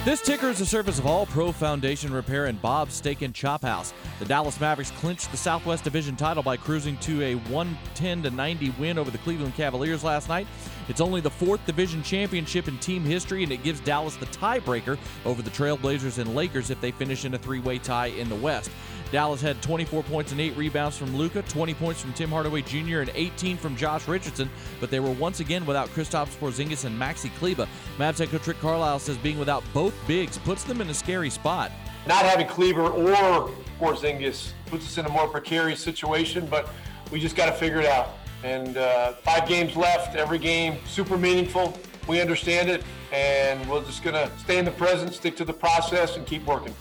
This 0.05 0.21
ticker 0.21 0.47
is 0.47 0.59
a 0.59 0.65
service 0.65 0.97
of 0.97 1.05
All 1.05 1.25
Pro 1.25 1.51
Foundation 1.51 2.11
Repair 2.11 2.47
and 2.47 2.61
Bob's 2.61 2.95
Steak 2.95 3.21
and 3.21 3.35
Chop 3.35 3.61
House. 3.61 3.93
The 4.17 4.25
Dallas 4.25 4.59
Mavericks 4.59 4.91
clinched 4.91 5.29
the 5.29 5.37
Southwest 5.37 5.83
Division 5.83 6.15
title 6.15 6.41
by 6.41 6.57
cruising 6.57 6.97
to 6.97 7.21
a 7.21 7.35
110 7.35 8.23
to 8.23 8.31
90 8.31 8.69
win 8.79 8.97
over 8.97 9.11
the 9.11 9.17
Cleveland 9.19 9.55
Cavaliers 9.55 10.03
last 10.03 10.27
night. 10.27 10.47
It's 10.89 11.01
only 11.01 11.21
the 11.21 11.29
fourth 11.29 11.63
division 11.67 12.01
championship 12.01 12.67
in 12.67 12.77
team 12.79 13.03
history, 13.03 13.43
and 13.43 13.51
it 13.51 13.63
gives 13.63 13.79
Dallas 13.79 14.15
the 14.15 14.25
tiebreaker 14.25 14.97
over 15.23 15.43
the 15.43 15.51
Trailblazers 15.51 16.17
and 16.17 16.35
Lakers 16.35 16.71
if 16.71 16.81
they 16.81 16.89
finish 16.89 17.25
in 17.25 17.35
a 17.35 17.37
three-way 17.37 17.77
tie 17.77 18.07
in 18.07 18.27
the 18.27 18.35
West. 18.35 18.71
Dallas 19.11 19.39
had 19.39 19.61
24 19.61 20.03
points 20.03 20.31
and 20.31 20.41
8 20.41 20.57
rebounds 20.57 20.97
from 20.97 21.15
Luka, 21.15 21.43
20 21.43 21.73
points 21.75 22.01
from 22.01 22.13
Tim 22.13 22.29
Hardaway 22.29 22.63
Jr., 22.63 22.99
and 22.99 23.11
18 23.13 23.57
from 23.57 23.75
Josh 23.75 24.07
Richardson, 24.07 24.49
but 24.79 24.89
they 24.89 24.99
were 24.99 25.11
once 25.11 25.39
again 25.39 25.65
without 25.65 25.89
Kristaps 25.89 26.35
Porzingis 26.37 26.85
and 26.85 26.99
Maxi 26.99 27.31
Kleber. 27.37 27.67
Mavs 27.97 28.17
head 28.17 28.29
coach 28.29 28.47
Rick 28.47 28.59
Carlisle 28.59 28.99
says 28.99 29.17
being 29.17 29.39
without 29.39 29.63
both 29.73 29.93
bigs 30.07 30.37
puts 30.39 30.63
them 30.63 30.81
in 30.81 30.89
a 30.89 30.93
scary 30.93 31.29
spot. 31.29 31.71
Not 32.07 32.25
having 32.25 32.47
Kleber 32.47 32.89
or 32.89 33.51
Porzingis 33.79 34.51
puts 34.67 34.85
us 34.85 34.97
in 34.97 35.05
a 35.05 35.09
more 35.09 35.27
precarious 35.27 35.81
situation, 35.81 36.45
but 36.45 36.69
we 37.11 37.19
just 37.19 37.35
got 37.35 37.47
to 37.47 37.53
figure 37.53 37.79
it 37.79 37.87
out. 37.87 38.18
And 38.43 38.77
uh, 38.77 39.13
five 39.23 39.47
games 39.47 39.75
left, 39.75 40.15
every 40.15 40.39
game 40.39 40.77
super 40.85 41.17
meaningful. 41.17 41.77
We 42.07 42.21
understand 42.21 42.69
it, 42.69 42.83
and 43.11 43.69
we're 43.69 43.83
just 43.83 44.03
going 44.03 44.15
to 44.15 44.31
stay 44.39 44.57
in 44.57 44.65
the 44.65 44.71
present, 44.71 45.13
stick 45.13 45.35
to 45.37 45.45
the 45.45 45.53
process, 45.53 46.15
and 46.15 46.25
keep 46.25 46.45
working. 46.45 46.73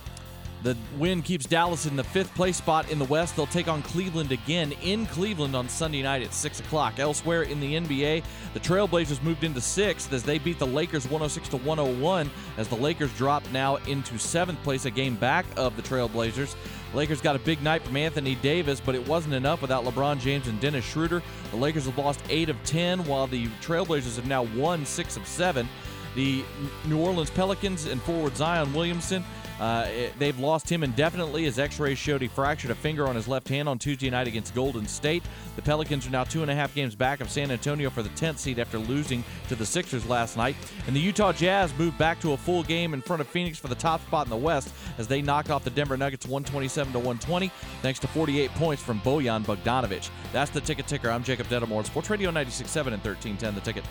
The 0.65 0.77
win 0.99 1.23
keeps 1.23 1.47
Dallas 1.47 1.87
in 1.87 1.95
the 1.95 2.03
fifth 2.03 2.35
place 2.35 2.57
spot 2.57 2.91
in 2.91 2.99
the 2.99 3.05
West. 3.05 3.37
They'll 3.37 3.47
take 3.47 3.69
on 3.69 3.81
Cleveland 3.83 4.33
again 4.33 4.73
in 4.83 5.07
Cleveland 5.07 5.55
on 5.55 5.69
Sunday 5.69 6.03
night 6.03 6.23
at 6.23 6.35
6 6.35 6.61
o'clock. 6.61 6.99
Elsewhere 6.99 7.43
in 7.43 7.61
the 7.61 7.75
NBA, 7.75 8.25
the 8.55 8.61
Trailblazers 8.61 9.23
moved 9.23 9.45
into 9.45 9.61
sixth 9.61 10.13
as 10.13 10.25
they 10.25 10.39
beat 10.39 10.59
the 10.59 10.67
Lakers 10.67 11.05
106 11.05 11.49
to 11.51 11.59
101 11.59 12.29
as 12.57 12.67
the 12.67 12.75
Lakers 12.75 13.13
drop 13.17 13.45
now 13.53 13.77
into 13.87 14.19
seventh 14.19 14.61
place, 14.65 14.85
a 14.85 14.91
game 14.91 15.15
back 15.15 15.47
of 15.57 15.77
the 15.77 15.83
Trailblazers. 15.83 16.57
Lakers 16.93 17.21
got 17.21 17.37
a 17.37 17.41
big 17.41 17.63
night 17.63 17.83
from 17.83 17.97
Anthony 17.97 18.35
Davis, 18.37 18.81
but 18.81 18.97
it 18.97 19.07
wasn't 19.07 19.35
enough 19.35 19.63
without 19.63 19.85
LeBron 19.85 20.19
James 20.19 20.49
and 20.49 20.61
Dennis 20.61 20.85
Schroeder. 20.85 21.23
The 21.53 21.57
Lakers 21.57 21.87
have 21.87 21.99
lost 21.99 22.21
8 22.29 22.49
of 22.49 22.61
10, 22.65 23.05
while 23.05 23.29
the 23.29 23.47
Trailblazers 23.63 24.17
have 24.17 24.27
now 24.27 24.43
won 24.57 24.85
6 24.85 25.17
of 25.17 25.27
7. 25.27 25.69
The 26.15 26.43
New 26.87 26.99
Orleans 26.99 27.31
Pelicans 27.31 27.87
and 27.87 28.03
forward 28.03 28.37
Zion 28.37 28.73
Williamson 28.73 29.23
Uh, 29.61 29.87
it- 29.89 30.19
they've 30.19 30.39
lost 30.39 30.71
him 30.71 30.85
indefinitely 30.85 31.47
as 31.47 31.59
X-rays 31.59 31.99
showed 31.99 32.23
he 32.23 32.29
fractured 32.29 32.71
a 32.71 32.75
finger 32.75 33.09
on 33.09 33.17
his 33.17 33.27
left 33.27 33.49
hand 33.49 33.69
on 33.69 33.79
Tuesday 33.79 34.09
night 34.09 34.29
against 34.29 34.55
Golden 34.55 34.87
State. 34.87 35.23
The 35.57 35.63
Pelicans 35.63 36.07
are 36.07 36.11
now 36.11 36.25
two 36.25 36.43
and 36.43 36.51
a 36.51 36.55
half 36.55 36.75
games 36.75 36.95
back 36.95 37.21
of 37.21 37.29
San 37.29 37.51
Antonio 37.51 37.91
for 37.91 38.03
the 38.03 38.09
10th 38.11 38.39
seed 38.39 38.59
after 38.61 38.79
losing 38.79 39.25
to 39.49 39.57
the 39.57 39.67
Sixers 39.67 40.07
last 40.07 40.37
night. 40.37 40.55
And 40.87 40.95
the 40.95 41.01
Utah 41.01 41.33
Jazz 41.33 41.73
moved 41.77 41.99
back 41.99 42.21
to 42.21 42.33
a 42.35 42.37
full 42.37 42.63
game 42.63 42.95
in 42.95 43.03
front 43.03 43.21
of 43.21 43.27
Phoenix 43.29 43.59
for 43.59 43.69
the 43.69 43.75
top 43.75 44.01
spot 44.07 44.27
in 44.27 44.31
the 44.31 44.37
West 44.37 44.73
as 44.99 45.09
they 45.09 45.21
knocked 45.23 45.51
off 45.51 45.65
the 45.65 45.71
Denver 45.71 45.97
Nuggets 45.97 46.27
127 46.27 46.93
to 46.93 46.99
120 46.99 47.51
thanks 47.83 47.99
to 48.01 48.07
48 48.09 48.51
points 48.53 48.83
from 48.83 49.01
Bojan 49.01 49.45
Bogdanovic. 49.45 50.09
That's 50.33 50.51
the 50.51 50.61
ticket 50.61 50.87
ticker. 50.87 51.11
I'm 51.11 51.25
Jacob 51.25 51.49
Dedamore, 51.49 51.85
Sports 51.85 52.11
Radio 52.11 52.31
96.7 52.31 52.93
and 52.93 53.03
1310 53.05 53.55
The 53.55 53.61
Ticket. 53.61 53.85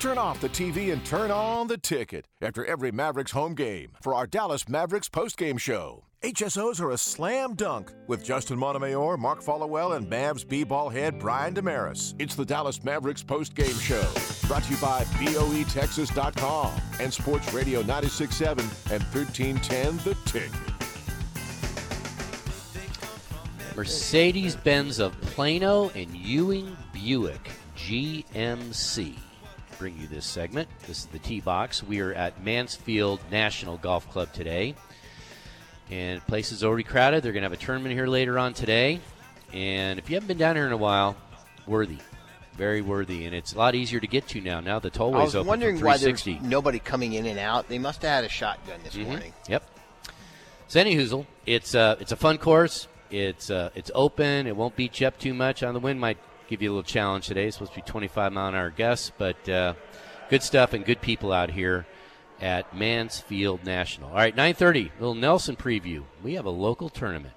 Turn 0.00 0.16
off 0.16 0.40
the 0.40 0.48
TV 0.48 0.92
and 0.92 1.04
turn 1.04 1.32
on 1.32 1.66
the 1.66 1.76
ticket 1.76 2.28
after 2.40 2.64
every 2.64 2.92
Mavericks 2.92 3.32
home 3.32 3.56
game 3.56 3.90
for 4.00 4.14
our 4.14 4.28
Dallas 4.28 4.68
Mavericks 4.68 5.08
postgame 5.08 5.58
show. 5.58 6.04
HSOs 6.22 6.80
are 6.80 6.92
a 6.92 6.98
slam 6.98 7.54
dunk 7.54 7.90
with 8.06 8.24
Justin 8.24 8.60
Montemayor, 8.60 9.16
Mark 9.16 9.42
Followill, 9.42 9.96
and 9.96 10.08
Mavs 10.08 10.48
B-ball 10.48 10.88
head 10.88 11.18
Brian 11.18 11.52
Dameris. 11.52 12.14
It's 12.20 12.36
the 12.36 12.44
Dallas 12.44 12.84
Mavericks 12.84 13.24
postgame 13.24 13.80
show, 13.80 14.46
brought 14.46 14.62
to 14.64 14.72
you 14.72 14.80
by 14.80 15.02
BOETexas.com 15.18 16.80
and 17.00 17.12
Sports 17.12 17.52
Radio 17.52 17.82
96.7 17.82 18.50
and 18.92 19.02
1310 19.02 19.96
The 20.04 20.14
Ticket. 20.30 20.52
Mercedes 23.76 24.54
Benz 24.54 25.00
of 25.00 25.20
Plano 25.22 25.88
and 25.90 26.14
Ewing 26.14 26.76
Buick 26.92 27.50
GMC 27.76 29.16
bring 29.78 29.96
you 29.98 30.06
this 30.08 30.26
segment. 30.26 30.68
This 30.86 30.98
is 31.00 31.06
the 31.06 31.18
T 31.18 31.40
Box. 31.40 31.82
We 31.82 32.00
are 32.00 32.12
at 32.12 32.42
Mansfield 32.42 33.20
National 33.30 33.76
Golf 33.78 34.10
Club 34.10 34.32
today. 34.32 34.74
And 35.90 36.24
place 36.26 36.52
is 36.52 36.64
already 36.64 36.82
crowded. 36.82 37.22
They're 37.22 37.32
going 37.32 37.42
to 37.42 37.48
have 37.48 37.52
a 37.52 37.56
tournament 37.64 37.94
here 37.94 38.06
later 38.06 38.38
on 38.38 38.52
today. 38.54 39.00
And 39.52 39.98
if 39.98 40.10
you 40.10 40.16
haven't 40.16 40.28
been 40.28 40.36
down 40.38 40.56
here 40.56 40.66
in 40.66 40.72
a 40.72 40.76
while, 40.76 41.16
worthy. 41.66 41.96
Very 42.56 42.82
worthy. 42.82 43.24
And 43.24 43.34
it's 43.34 43.52
a 43.54 43.58
lot 43.58 43.74
easier 43.74 44.00
to 44.00 44.06
get 44.06 44.26
to 44.28 44.40
now. 44.40 44.60
Now 44.60 44.80
the 44.80 44.88
I 44.88 44.90
tollway's 44.90 45.24
was 45.26 45.36
open 45.36 45.48
wondering 45.48 45.78
for 45.78 45.86
why 45.86 45.92
there's 45.96 46.22
360. 46.22 46.48
nobody 46.48 46.78
coming 46.78 47.12
in 47.14 47.24
and 47.26 47.38
out. 47.38 47.68
They 47.68 47.78
must 47.78 48.02
have 48.02 48.10
had 48.10 48.24
a 48.24 48.28
shotgun 48.28 48.80
this 48.84 48.94
Mhm. 48.96 49.06
morning. 49.06 49.32
Yep. 49.48 49.62
So 50.66 50.84
anyhoozle, 50.84 51.24
it's 51.46 51.74
uh, 51.74 51.96
it's 52.00 52.12
a 52.12 52.16
fun 52.16 52.36
course. 52.38 52.88
It's 53.10 53.48
uh, 53.48 53.70
it's 53.74 53.90
open. 53.94 54.46
It 54.46 54.56
won't 54.56 54.76
beat 54.76 55.00
you 55.00 55.06
up 55.06 55.18
too 55.18 55.32
much. 55.32 55.62
On 55.62 55.72
the 55.72 55.80
wind 55.80 55.98
might 56.00 56.18
give 56.48 56.62
you 56.62 56.70
a 56.70 56.72
little 56.72 56.82
challenge 56.82 57.26
today. 57.26 57.46
It's 57.46 57.56
supposed 57.56 57.72
to 57.74 57.78
be 57.78 57.82
25 57.82 58.32
mile 58.32 58.48
an 58.48 58.54
hour 58.54 58.70
gusts, 58.70 59.12
but 59.16 59.48
uh, 59.48 59.74
good 60.30 60.42
stuff 60.42 60.72
and 60.72 60.84
good 60.84 61.00
people 61.00 61.30
out 61.32 61.50
here 61.50 61.86
at 62.40 62.74
Mansfield 62.74 63.64
National. 63.64 64.10
All 64.10 64.16
right, 64.16 64.34
9:30, 64.34 64.90
little 64.98 65.14
Nelson 65.14 65.56
preview. 65.56 66.04
We 66.22 66.34
have 66.34 66.46
a 66.46 66.50
local 66.50 66.88
tournament. 66.88 67.34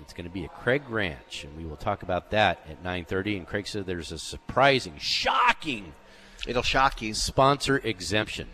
It's 0.00 0.12
going 0.12 0.26
to 0.26 0.32
be 0.32 0.44
at 0.44 0.54
Craig 0.54 0.88
Ranch, 0.88 1.42
and 1.42 1.56
we 1.56 1.64
will 1.64 1.76
talk 1.76 2.04
about 2.04 2.30
that 2.30 2.60
at 2.70 2.82
9:30. 2.84 3.38
And 3.38 3.46
Craig 3.46 3.66
said 3.66 3.86
there's 3.86 4.12
a 4.12 4.18
surprising, 4.18 4.94
shocking, 4.98 5.92
it'll 6.46 6.62
shock 6.62 7.02
you 7.02 7.14
sponsor 7.14 7.78
exemption. 7.78 8.48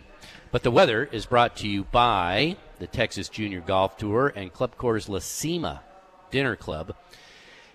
But 0.51 0.63
the 0.63 0.71
weather 0.71 1.07
is 1.11 1.25
brought 1.25 1.57
to 1.57 1.67
you 1.67 1.83
by 1.83 2.57
the 2.79 2.87
Texas 2.87 3.29
Junior 3.29 3.61
Golf 3.61 3.97
Tour 3.97 4.33
and 4.35 4.51
Club 4.51 4.77
Corps 4.77 5.07
La 5.07 5.19
Cima 5.19 5.83
Dinner 6.31 6.55
Club. 6.55 6.95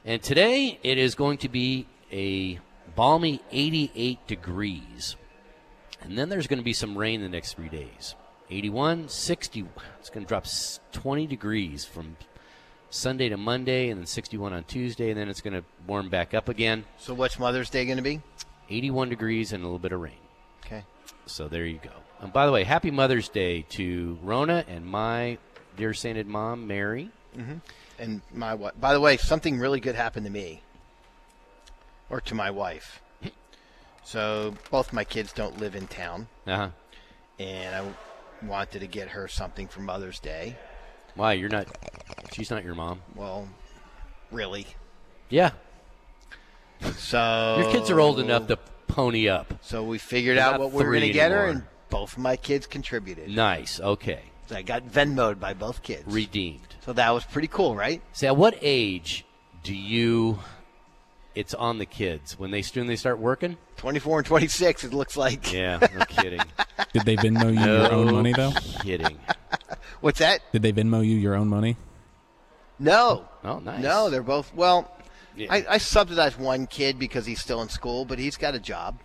And 0.05 0.23
today 0.23 0.79
it 0.83 0.97
is 0.97 1.15
going 1.15 1.39
to 1.39 1.49
be 1.49 1.87
a 2.13 2.59
balmy 2.95 3.41
88 3.51 4.27
degrees. 4.27 5.17
And 6.03 6.17
then 6.17 6.29
there's 6.29 6.47
going 6.47 6.59
to 6.59 6.65
be 6.65 6.73
some 6.73 6.97
rain 6.97 7.21
the 7.21 7.29
next 7.29 7.55
three 7.55 7.69
days. 7.69 8.15
81, 8.51 9.09
60. 9.09 9.67
It's 9.99 10.11
going 10.11 10.25
to 10.25 10.29
drop 10.29 10.47
20 10.93 11.27
degrees 11.27 11.85
from 11.85 12.17
Sunday 12.91 13.29
to 13.29 13.37
Monday, 13.37 13.89
and 13.91 14.01
then 14.01 14.07
61 14.07 14.53
on 14.53 14.65
Tuesday, 14.65 15.11
and 15.11 15.19
then 15.19 15.29
it's 15.29 15.41
going 15.41 15.55
to 15.55 15.65
warm 15.87 16.09
back 16.09 16.35
up 16.35 16.49
again. 16.49 16.85
So 16.99 17.15
what's 17.15 17.39
Mother's 17.39 17.71
Day 17.71 17.85
going 17.85 17.99
to 17.99 18.03
be? 18.03 18.21
81 18.69 19.09
degrees 19.09 19.53
and 19.53 19.63
a 19.63 19.67
little 19.67 19.79
bit 19.79 19.93
of 19.93 20.01
rain. 20.01 20.15
Okay. 20.65 20.85
So 21.27 21.49
there 21.49 21.65
you 21.67 21.79
go. 21.83 21.91
And 22.21 22.33
by 22.33 22.47
the 22.47 22.53
way, 22.53 22.65
happy 22.65 22.91
Mother's 22.91 23.29
Day 23.29 23.63
to 23.71 24.19
Rona 24.23 24.65
and 24.69 24.85
my 24.85 25.39
dear 25.77 25.95
sainted 25.95 26.27
mom, 26.27 26.67
Mary. 26.67 27.11
hmm 27.35 27.55
And 27.99 28.23
my 28.33 28.55
wife. 28.55 28.73
By 28.81 28.93
the 28.93 29.01
way, 29.01 29.17
something 29.17 29.59
really 29.59 29.81
good 29.81 29.95
happened 29.95 30.27
to 30.27 30.33
me, 30.33 30.63
or 32.11 32.21
to 32.23 32.35
my 32.35 32.51
wife. 32.51 33.01
So 34.05 34.55
both 34.71 34.93
my 34.93 35.05
kids 35.05 35.33
don't 35.33 35.59
live 35.59 35.75
in 35.77 35.87
town, 35.87 36.27
Uh-huh. 36.47 36.71
and 37.39 37.75
I 37.75 38.47
wanted 38.47 38.81
to 38.81 38.87
get 38.87 39.09
her 39.11 39.29
something 39.29 39.69
for 39.69 39.81
Mother's 39.81 40.19
Day. 40.19 40.57
Why 41.15 41.35
you're 41.35 41.49
not? 41.49 41.67
She's 42.33 42.51
not 42.51 42.65
your 42.65 42.75
mom. 42.75 43.03
Well, 43.15 43.49
really. 44.31 44.67
Yeah. 45.29 45.51
So 46.97 47.57
Your 47.61 47.71
kids 47.73 47.91
are 47.91 48.01
old 48.01 48.19
enough 48.21 48.47
to 48.49 48.57
pony 48.89 49.29
up. 49.29 49.55
So 49.63 49.85
we 49.85 49.99
figured 49.99 50.39
They're 50.39 50.45
out 50.45 50.61
what 50.61 50.73
we 50.73 50.83
were 50.83 50.91
going 50.93 51.03
to 51.03 51.13
get 51.13 51.31
her, 51.31 51.47
and 51.47 51.65
both 51.91 52.13
of 52.15 52.19
my 52.19 52.37
kids 52.37 52.67
contributed. 52.67 53.29
Nice. 53.29 53.79
Okay. 53.81 54.23
So 54.49 54.57
I 54.57 54.63
got 54.63 54.85
Venmoed 54.89 55.39
by 55.39 55.55
both 55.55 55.83
kids. 55.83 56.05
Redeemed. 56.07 56.75
So 56.85 56.93
that 56.95 57.11
was 57.11 57.25
pretty 57.25 57.49
cool, 57.49 57.77
right? 57.77 58.01
See, 58.13 58.27
at 58.27 58.37
what 58.37 58.59
age 58.63 59.25
do 59.63 59.75
you? 59.75 60.41
It's 61.35 61.55
on 61.55 61.79
the 61.79 61.87
kids 61.87 62.39
when 62.39 62.51
they 62.51 62.63
when 62.75 62.87
they 62.89 62.97
start 62.97 63.19
working. 63.21 63.57
24 63.77 64.19
and 64.19 64.27
26, 64.27 64.85
it 64.85 64.93
looks 64.93 65.17
like. 65.17 65.53
Yeah, 65.53 65.79
no 65.97 66.05
kidding. 66.09 66.41
Did 66.93 67.05
they 67.05 67.17
Venmo 67.17 67.53
you 67.55 67.61
your 67.65 67.93
own 67.93 68.13
money 68.13 68.33
though? 68.33 68.53
Kidding. 68.83 69.17
What's 70.01 70.19
that? 70.19 70.41
Did 70.53 70.63
they 70.63 70.73
Venmo 70.73 71.07
you 71.07 71.17
your 71.17 71.35
own 71.37 71.49
money? 71.49 71.77
No. 72.79 73.29
Oh, 73.45 73.59
nice. 73.61 73.81
No, 73.83 74.11
they're 74.11 74.23
both. 74.23 74.53
Well, 74.55 74.91
Yeah. 75.37 75.53
I, 75.53 75.65
I 75.71 75.79
subsidized 75.79 76.39
one 76.39 76.67
kid 76.67 76.99
because 76.99 77.27
he's 77.27 77.41
still 77.41 77.63
in 77.63 77.69
school, 77.69 78.05
but 78.05 78.19
he's 78.19 78.37
got 78.37 78.55
a 78.55 78.59
job, 78.59 78.99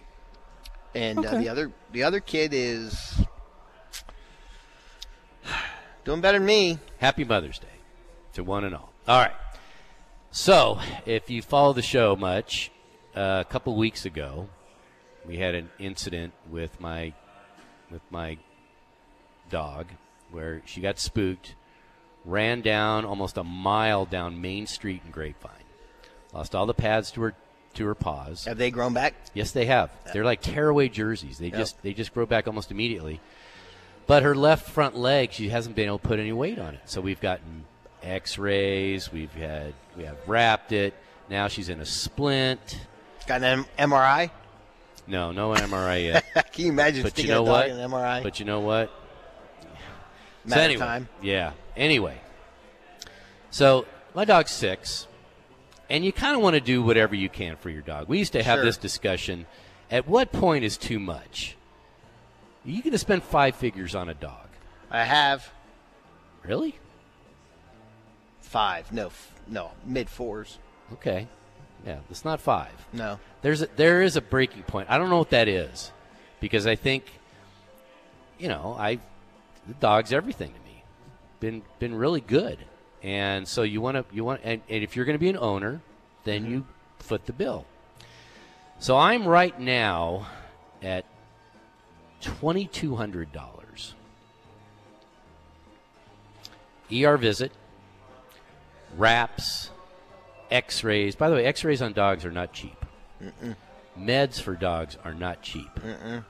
and 0.95 1.23
uh, 1.26 1.38
the 1.38 1.47
other 1.49 1.71
the 1.91 2.03
other 2.03 2.19
kid 2.21 2.53
is 2.53 3.13
doing 6.03 6.21
better 6.21 6.39
than 6.39 6.45
me. 6.47 6.80
Happy 6.97 7.23
Mother's 7.23 7.59
Day 7.59 7.67
to 8.34 8.43
one 8.43 8.63
and 8.63 8.76
all. 8.76 8.91
All 9.07 9.19
right. 9.19 9.34
So, 10.38 10.79
if 11.05 11.29
you 11.29 11.41
follow 11.41 11.71
the 11.71 11.81
show 11.81 12.17
much, 12.17 12.69
uh, 13.15 13.41
a 13.47 13.49
couple 13.49 13.73
weeks 13.77 14.03
ago, 14.03 14.49
we 15.25 15.38
had 15.38 15.55
an 15.55 15.69
incident 15.79 16.33
with 16.49 16.77
my 16.81 17.13
with 17.89 18.01
my 18.09 18.38
dog 19.49 19.88
where 20.31 20.61
she 20.65 20.81
got 20.81 20.99
spooked, 20.99 21.55
ran 22.25 22.59
down 22.59 23.05
almost 23.05 23.38
a 23.38 23.45
mile 23.45 24.03
down 24.03 24.41
Main 24.41 24.67
Street 24.67 25.03
in 25.05 25.11
Grapevine, 25.11 25.51
lost 26.33 26.53
all 26.53 26.65
the 26.65 26.73
pads 26.73 27.11
to 27.11 27.21
her 27.21 27.33
to 27.75 27.86
her 27.86 27.95
paws. 27.95 28.43
Have 28.43 28.57
they 28.57 28.71
grown 28.71 28.93
back? 28.93 29.13
Yes, 29.33 29.51
they 29.51 29.67
have. 29.67 29.89
They're 30.11 30.25
like 30.25 30.41
tearaway 30.41 30.89
jerseys. 30.89 31.38
They 31.38 31.47
Yep. 31.47 31.57
just 31.57 31.81
they 31.81 31.93
just 31.93 32.13
grow 32.13 32.25
back 32.25 32.45
almost 32.45 32.71
immediately. 32.71 33.21
But 34.05 34.23
her 34.23 34.36
left 34.36 34.69
front 34.69 34.97
leg, 34.97 35.31
she 35.31 35.47
hasn't 35.47 35.77
been 35.77 35.86
able 35.86 35.99
to 35.99 36.07
put 36.09 36.19
any 36.19 36.33
weight 36.33 36.59
on 36.59 36.73
it. 36.73 36.81
So 36.83 36.99
we've 36.99 37.21
gotten 37.21 37.63
X-rays. 38.03 39.13
We've 39.13 39.33
had 39.33 39.73
we 39.97 40.03
have 40.03 40.17
wrapped 40.27 40.71
it. 40.71 40.93
Now 41.29 41.47
she's 41.47 41.69
in 41.69 41.79
a 41.79 41.85
splint. 41.85 42.79
Got 43.27 43.41
an 43.43 43.65
M- 43.77 43.89
MRI? 43.91 44.29
No, 45.07 45.31
no 45.31 45.49
MRI 45.53 46.03
yet. 46.35 46.51
Can 46.51 46.65
you 46.65 46.71
imagine 46.71 47.03
but 47.03 47.11
sticking 47.13 47.29
you 47.29 47.35
know 47.35 47.43
a 47.43 47.45
dog 47.45 47.53
what? 47.55 47.69
in 47.69 47.79
an 47.79 47.89
MRI? 47.91 48.23
But 48.23 48.39
you 48.39 48.45
know 48.45 48.59
what? 48.59 48.91
So 49.61 50.49
Matter 50.49 50.61
of 50.61 50.65
anyway, 50.65 50.79
time. 50.85 51.09
Yeah. 51.21 51.51
Anyway, 51.75 52.17
so 53.49 53.85
my 54.13 54.25
dog's 54.25 54.51
six, 54.51 55.07
and 55.89 56.05
you 56.05 56.11
kind 56.13 56.35
of 56.35 56.41
want 56.41 56.53
to 56.53 56.61
do 56.61 56.83
whatever 56.83 57.15
you 57.15 57.29
can 57.29 57.55
for 57.55 57.69
your 57.69 57.81
dog. 57.81 58.07
We 58.07 58.19
used 58.19 58.33
to 58.33 58.43
have 58.43 58.57
Sure. 58.57 58.65
this 58.65 58.77
discussion. 58.77 59.45
At 59.91 60.07
what 60.07 60.31
point 60.31 60.63
is 60.63 60.77
too 60.77 60.99
much? 60.99 61.55
Are 62.65 62.69
you 62.69 62.81
going 62.81 62.91
to 62.93 62.97
spend 62.99 63.23
five 63.23 63.55
figures 63.55 63.93
on 63.95 64.09
a 64.09 64.13
dog? 64.13 64.47
I 64.89 65.03
have 65.03 65.51
Really? 66.43 66.75
five. 68.41 68.91
No, 68.91 69.09
no, 69.47 69.71
mid 69.85 70.09
fours. 70.09 70.57
Okay. 70.93 71.27
Yeah, 71.85 71.99
it's 72.09 72.25
not 72.25 72.41
five. 72.41 72.73
No. 72.93 73.19
There's 73.41 73.61
a, 73.61 73.67
there 73.76 74.01
is 74.01 74.15
a 74.15 74.22
breaking 74.22 74.63
point. 74.63 74.89
I 74.89 74.97
don't 74.97 75.09
know 75.09 75.19
what 75.19 75.30
that 75.31 75.47
is, 75.47 75.91
because 76.39 76.65
I 76.65 76.76
think, 76.76 77.05
you 78.39 78.47
know, 78.47 78.76
I 78.77 78.99
the 79.67 79.73
dog's 79.80 80.11
everything 80.11 80.51
to 80.51 80.59
me. 80.59 80.84
Been 81.39 81.61
been 81.80 81.93
really 81.93 82.22
good, 82.22 82.57
and 83.03 83.47
so 83.47 83.61
you 83.61 83.81
want 83.81 83.97
to 83.97 84.15
you 84.15 84.23
want 84.23 84.41
and, 84.43 84.61
and 84.67 84.84
if 84.84 84.95
you're 84.95 85.05
going 85.05 85.15
to 85.15 85.19
be 85.19 85.30
an 85.30 85.38
owner, 85.38 85.81
then 86.23 86.45
you 86.45 86.65
foot 86.99 87.26
the 87.26 87.34
bill. 87.34 87.65
So 88.80 88.97
I'm 88.97 89.27
right 89.27 89.57
now 89.59 90.27
at 90.81 91.05
twenty 92.22 92.65
two 92.65 92.95
hundred 92.95 93.31
dollars. 93.31 93.93
ER 96.91 97.17
visit, 97.17 97.51
wraps, 98.97 99.69
X-rays. 100.51 101.15
By 101.15 101.30
the 101.30 101.35
way, 101.35 101.45
X-rays 101.45 101.81
on 101.81 101.93
dogs 101.93 102.26
are 102.26 102.31
not 102.31 102.53
cheap. 102.53 102.85
Mm-mm. 103.22 103.55
Meds 103.97 104.41
for 104.41 104.55
dogs 104.55 104.97
are 105.03 105.13
not 105.13 105.41
cheap. 105.41 105.73
Mm-mm. 105.76 106.23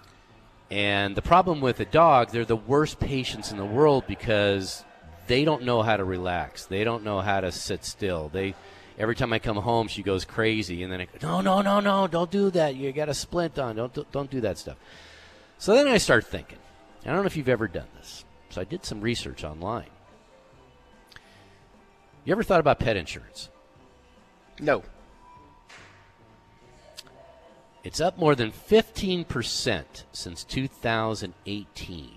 And 0.71 1.15
the 1.15 1.21
problem 1.21 1.61
with 1.61 1.79
a 1.79 1.85
dog, 1.85 2.31
they're 2.31 2.45
the 2.45 2.55
worst 2.55 2.99
patients 2.99 3.51
in 3.51 3.57
the 3.57 3.65
world 3.65 4.05
because 4.07 4.83
they 5.27 5.45
don't 5.45 5.63
know 5.63 5.81
how 5.81 5.97
to 5.97 6.03
relax. 6.03 6.65
They 6.65 6.83
don't 6.83 7.03
know 7.03 7.21
how 7.21 7.41
to 7.41 7.51
sit 7.51 7.85
still. 7.85 8.29
They 8.29 8.55
every 8.97 9.15
time 9.15 9.33
I 9.33 9.39
come 9.39 9.57
home, 9.57 9.87
she 9.87 10.03
goes 10.03 10.25
crazy, 10.25 10.83
and 10.83 10.91
then 10.91 11.01
I 11.01 11.05
go, 11.05 11.11
no, 11.21 11.41
no, 11.41 11.61
no, 11.61 11.79
no, 11.79 12.07
don't 12.07 12.31
do 12.31 12.49
that. 12.51 12.75
You 12.75 12.91
got 12.91 13.09
a 13.09 13.13
splint 13.13 13.59
on. 13.59 13.75
Don't 13.75 14.11
don't 14.11 14.29
do 14.29 14.41
that 14.41 14.57
stuff. 14.57 14.77
So 15.57 15.73
then 15.73 15.87
I 15.87 15.97
start 15.97 16.25
thinking. 16.25 16.59
I 17.05 17.09
don't 17.09 17.21
know 17.21 17.27
if 17.27 17.37
you've 17.37 17.49
ever 17.49 17.67
done 17.67 17.87
this. 17.97 18.25
So 18.49 18.61
I 18.61 18.63
did 18.63 18.85
some 18.85 19.01
research 19.01 19.43
online. 19.43 19.89
You 22.25 22.31
ever 22.33 22.43
thought 22.43 22.59
about 22.59 22.79
pet 22.79 22.97
insurance? 22.97 23.49
No. 24.59 24.83
It's 27.83 28.01
up 28.01 28.17
more 28.17 28.33
than 28.33 28.51
15% 28.51 29.85
since 30.11 30.43
2018 30.43 32.09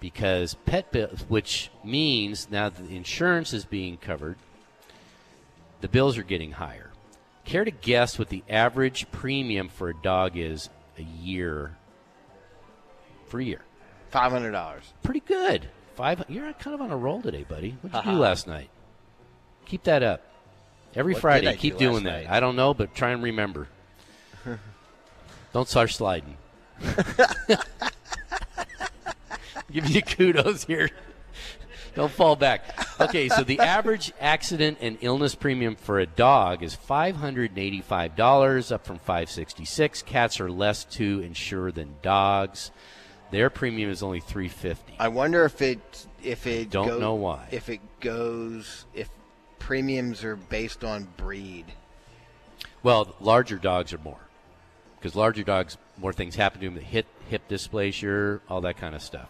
because 0.00 0.54
pet 0.64 0.90
bills, 0.92 1.26
which 1.28 1.70
means 1.84 2.50
now 2.50 2.70
that 2.70 2.88
the 2.88 2.96
insurance 2.96 3.52
is 3.52 3.66
being 3.66 3.98
covered, 3.98 4.36
the 5.82 5.88
bills 5.88 6.16
are 6.16 6.22
getting 6.22 6.52
higher. 6.52 6.90
Care 7.44 7.64
to 7.66 7.70
guess 7.70 8.18
what 8.18 8.30
the 8.30 8.42
average 8.48 9.10
premium 9.12 9.68
for 9.68 9.90
a 9.90 9.94
dog 9.94 10.38
is 10.38 10.70
a 10.98 11.02
year? 11.02 11.76
For 13.26 13.40
a 13.40 13.44
year, 13.44 13.62
Five 14.10 14.32
hundred 14.32 14.52
dollars. 14.52 14.84
pretty 15.02 15.20
good. 15.20 15.68
Five. 15.94 16.24
You're 16.28 16.52
kind 16.54 16.74
of 16.74 16.80
on 16.80 16.90
a 16.90 16.96
roll 16.96 17.20
today, 17.20 17.44
buddy. 17.48 17.76
What'd 17.82 18.04
you 18.06 18.12
do 18.12 18.18
last 18.18 18.46
night? 18.46 18.70
Keep 19.66 19.84
that 19.84 20.02
up. 20.02 20.22
Every 20.94 21.12
What 21.14 21.22
Friday, 21.22 21.56
keep 21.56 21.74
do 21.78 21.90
doing 21.90 22.04
that. 22.04 22.24
night? 22.24 22.30
I 22.30 22.40
don't 22.40 22.56
know, 22.56 22.74
but 22.74 22.94
try 22.94 23.10
and 23.10 23.22
remember. 23.22 23.68
don't 25.52 25.68
start 25.68 25.90
sliding. 25.90 26.36
Give 29.72 29.88
you 29.88 30.02
kudos 30.02 30.64
here. 30.64 30.90
Don't 31.94 32.10
fall 32.10 32.34
back. 32.36 32.62
Okay, 33.00 33.28
so 33.28 33.42
the 33.44 33.58
average 33.60 34.12
accident 34.20 34.78
and 34.80 34.98
illness 35.00 35.34
premium 35.34 35.76
for 35.76 35.98
a 35.98 36.06
dog 36.06 36.62
is 36.62 36.74
five 36.74 37.16
hundred 37.16 37.50
and 37.50 37.58
eighty-five 37.58 38.16
dollars, 38.16 38.72
up 38.72 38.84
from 38.86 38.98
five 38.98 39.30
sixty-six. 39.30 40.02
Cats 40.02 40.40
are 40.40 40.50
less 40.50 40.84
to 40.84 41.20
insure 41.20 41.70
than 41.72 41.94
dogs. 42.02 42.70
Their 43.30 43.50
premium 43.50 43.90
is 43.90 44.02
only 44.02 44.20
three 44.20 44.48
fifty. 44.48 44.94
I 44.98 45.08
wonder 45.08 45.44
if 45.44 45.62
it 45.62 46.06
if 46.22 46.46
it 46.46 46.70
Don't 46.70 46.88
go- 46.88 46.98
know 46.98 47.14
why. 47.14 47.46
If 47.50 47.68
it 47.68 47.80
goes 48.00 48.86
if 48.94 49.08
premiums 49.58 50.24
are 50.24 50.36
based 50.36 50.82
on 50.84 51.06
breed. 51.16 51.66
Well, 52.82 53.14
larger 53.20 53.56
dogs 53.56 53.92
are 53.92 53.98
more 53.98 54.20
because 54.98 55.14
larger 55.14 55.42
dogs 55.44 55.76
more 55.98 56.12
things 56.12 56.34
happen 56.34 56.60
to 56.60 56.66
them. 56.66 56.74
the 56.74 56.80
Hip 56.80 57.06
hip 57.28 57.42
dysplasia, 57.48 58.40
all 58.48 58.62
that 58.62 58.76
kind 58.78 58.94
of 58.94 59.02
stuff. 59.02 59.28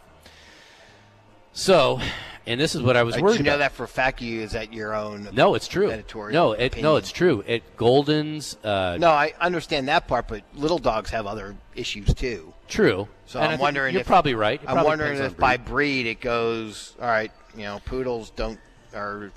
So, 1.53 2.01
and 2.47 2.61
this 2.61 2.77
is 2.77 2.81
what 2.83 2.97
I 2.97 3.03
was 3.03 3.17
Uh, 3.17 3.21
worried 3.23 3.39
you 3.39 3.43
know 3.43 3.51
about. 3.57 3.59
that 3.59 3.73
for 3.73 3.83
a 3.85 3.89
fact? 3.89 4.23
You 4.23 4.33
use 4.41 4.53
that 4.53 4.73
your 4.73 4.95
own. 4.95 5.29
No, 5.33 5.55
it's 5.57 5.67
true. 5.67 5.91
editorial 5.91 6.33
No, 6.33 6.53
it, 6.53 6.81
no, 6.81 6.95
it's 6.97 7.11
true. 7.11 7.43
It 7.47 7.77
Golden's. 7.77 8.57
Uh, 8.63 8.97
No, 9.01 9.11
I 9.11 9.35
understand 9.41 9.89
that 9.89 10.07
part, 10.07 10.29
but 10.29 10.43
little 10.55 10.79
dogs 10.79 11.11
have 11.11 11.27
other 11.27 11.57
issues 11.75 12.15
too. 12.15 12.55
True. 12.71 13.09
So 13.27 13.41
And 13.41 13.53
I'm 13.53 13.59
wondering. 13.59 13.93
you're 13.93 14.01
if, 14.01 14.07
probably 14.07 14.35
right. 14.35 14.63
It 14.63 14.69
I'm 14.69 14.75
probably 14.75 14.89
wondering 14.89 15.19
if 15.19 15.37
by 15.37 15.57
breed 15.57 16.07
it 16.07 16.21
goes. 16.21 16.95
All 17.01 17.07
right, 17.07 17.33
you 17.57 17.65
know, 17.65 17.81
poodles 17.85 18.31
don't 18.31 18.59
or 18.95 19.33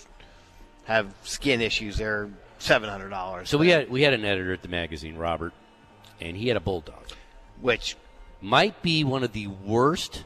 have 0.86 1.14
skin 1.24 1.60
issues. 1.60 1.98
They're 1.98 2.30
seven 2.60 2.90
hundred 2.90 3.10
dollars. 3.10 3.50
So 3.50 3.58
we 3.58 3.70
had 3.70 3.90
we 3.90 4.04
had 4.04 4.14
an 4.14 4.24
editor 4.24 4.54
at 4.54 4.62
the 4.62 4.68
magazine, 4.68 5.18
Robert, 5.18 5.54
and 6.22 6.38
he 6.38 6.48
had 6.48 6.58
a 6.58 6.62
bulldog, 6.62 7.08
which 7.60 7.98
might 8.42 8.82
be 8.82 9.04
one 9.04 9.24
of 9.24 9.34
the 9.34 9.48
worst 9.48 10.24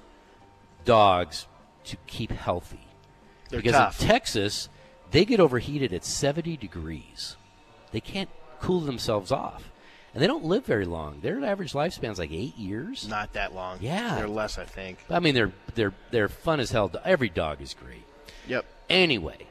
dogs 0.86 1.48
to 1.86 1.98
keep 2.08 2.32
healthy. 2.32 2.86
They're 3.50 3.60
because 3.62 3.74
tough. 3.74 4.02
in 4.02 4.08
Texas, 4.08 4.70
they 5.12 5.24
get 5.24 5.40
overheated 5.40 5.94
at 5.94 6.04
70 6.04 6.58
degrees. 6.58 7.38
They 7.92 8.02
can't 8.02 8.30
cool 8.60 8.82
themselves 8.82 9.32
off. 9.32 9.72
And 10.18 10.24
they 10.24 10.28
don't 10.28 10.46
live 10.46 10.66
very 10.66 10.86
long. 10.86 11.20
Their 11.22 11.46
average 11.46 11.76
lifespan's 11.76 12.18
like 12.18 12.32
8 12.32 12.58
years. 12.58 13.08
Not 13.08 13.34
that 13.34 13.54
long. 13.54 13.78
Yeah. 13.82 14.16
they're 14.16 14.28
less, 14.28 14.58
I 14.58 14.66
think. 14.66 14.98
I 15.12 15.20
mean, 15.20 15.36
they're 15.36 15.52
they're 15.76 15.94
they're 16.10 16.28
fun 16.28 16.60
as 16.60 16.72
hell. 16.72 16.92
Every 17.06 17.30
dog 17.30 17.62
is 17.62 17.76
great. 17.76 18.04
Yep. 18.48 18.66
Anyway, 18.90 19.46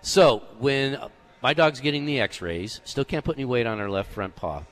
so 0.00 0.44
when 0.60 0.94
uh, 0.94 1.08
my 1.42 1.52
dog's 1.52 1.80
getting 1.80 2.06
the 2.06 2.20
X-rays, 2.20 2.80
still 2.86 3.04
can't 3.04 3.22
put 3.22 3.36
any 3.36 3.44
weight 3.44 3.66
on 3.66 3.80
her 3.80 3.90
left 3.90 4.10
front 4.10 4.34
paw. 4.34 4.62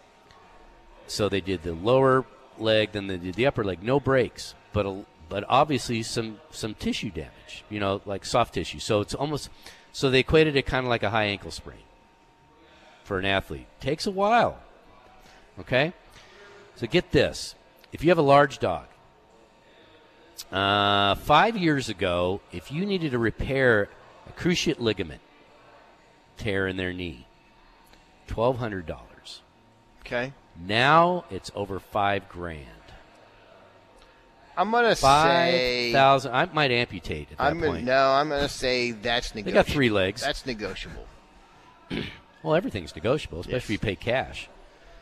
So 1.06 1.28
they 1.28 1.42
did 1.42 1.64
the 1.64 1.74
lower 1.74 2.24
leg, 2.56 2.92
then 2.92 3.06
they 3.06 3.18
did 3.18 3.34
the 3.34 3.44
upper 3.44 3.62
leg. 3.62 3.82
No 3.82 4.00
breaks, 4.00 4.54
but 4.72 4.86
a, 4.86 5.04
but 5.28 5.44
obviously 5.50 6.02
some 6.02 6.40
some 6.50 6.72
tissue 6.72 7.10
damage. 7.10 7.62
You 7.68 7.78
know, 7.78 8.00
like 8.06 8.24
soft 8.24 8.54
tissue. 8.54 8.78
So 8.78 9.02
it's 9.02 9.12
almost 9.12 9.50
so 9.92 10.08
they 10.08 10.20
equated 10.20 10.56
it 10.56 10.64
kind 10.64 10.86
of 10.86 10.88
like 10.88 11.02
a 11.02 11.10
high 11.10 11.24
ankle 11.24 11.50
sprain 11.50 11.84
for 13.04 13.18
an 13.18 13.26
athlete. 13.26 13.66
Takes 13.80 14.06
a 14.06 14.10
while. 14.10 14.60
Okay, 15.60 15.92
so 16.76 16.86
get 16.86 17.12
this: 17.12 17.54
if 17.92 18.02
you 18.04 18.10
have 18.10 18.18
a 18.18 18.22
large 18.22 18.58
dog, 18.58 18.86
uh, 20.52 21.14
five 21.14 21.56
years 21.56 21.88
ago, 21.88 22.40
if 22.52 22.70
you 22.70 22.84
needed 22.84 23.12
to 23.12 23.18
repair 23.18 23.88
a 24.28 24.32
cruciate 24.32 24.78
ligament 24.80 25.20
tear 26.36 26.66
in 26.66 26.76
their 26.76 26.92
knee, 26.92 27.26
twelve 28.26 28.58
hundred 28.58 28.86
dollars. 28.86 29.40
Okay. 30.00 30.32
Now 30.62 31.24
it's 31.30 31.50
over 31.54 31.78
five 31.80 32.28
grand. 32.28 32.66
I'm 34.58 34.70
gonna 34.70 34.94
Five 34.96 35.50
say 35.52 35.92
thousand. 35.92 36.32
I 36.34 36.46
might 36.46 36.70
amputate 36.70 37.30
at 37.32 37.38
that 37.38 37.44
I'm 37.44 37.58
gonna, 37.60 37.72
point. 37.72 37.84
no. 37.84 38.08
I'm 38.12 38.28
gonna 38.30 38.48
say 38.48 38.92
that's 38.92 39.34
negotiable. 39.34 39.62
They 39.62 39.66
got 39.68 39.72
three 39.74 39.90
legs. 39.90 40.20
That's 40.22 40.46
negotiable. 40.46 41.06
Well, 42.42 42.54
everything's 42.54 42.94
negotiable, 42.94 43.40
especially 43.40 43.54
Yes. 43.56 43.64
if 43.64 43.70
you 43.70 43.78
pay 43.78 43.96
cash. 43.96 44.48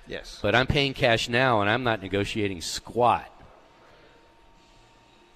Yes. 0.07 0.39
But 0.43 0.55
I'm 0.55 0.67
paying 0.67 0.93
cash 0.95 1.29
now, 1.29 1.61
and 1.61 1.71
I'm 1.71 1.83
not 1.83 2.03
negotiating 2.03 2.61
squat 2.61 3.31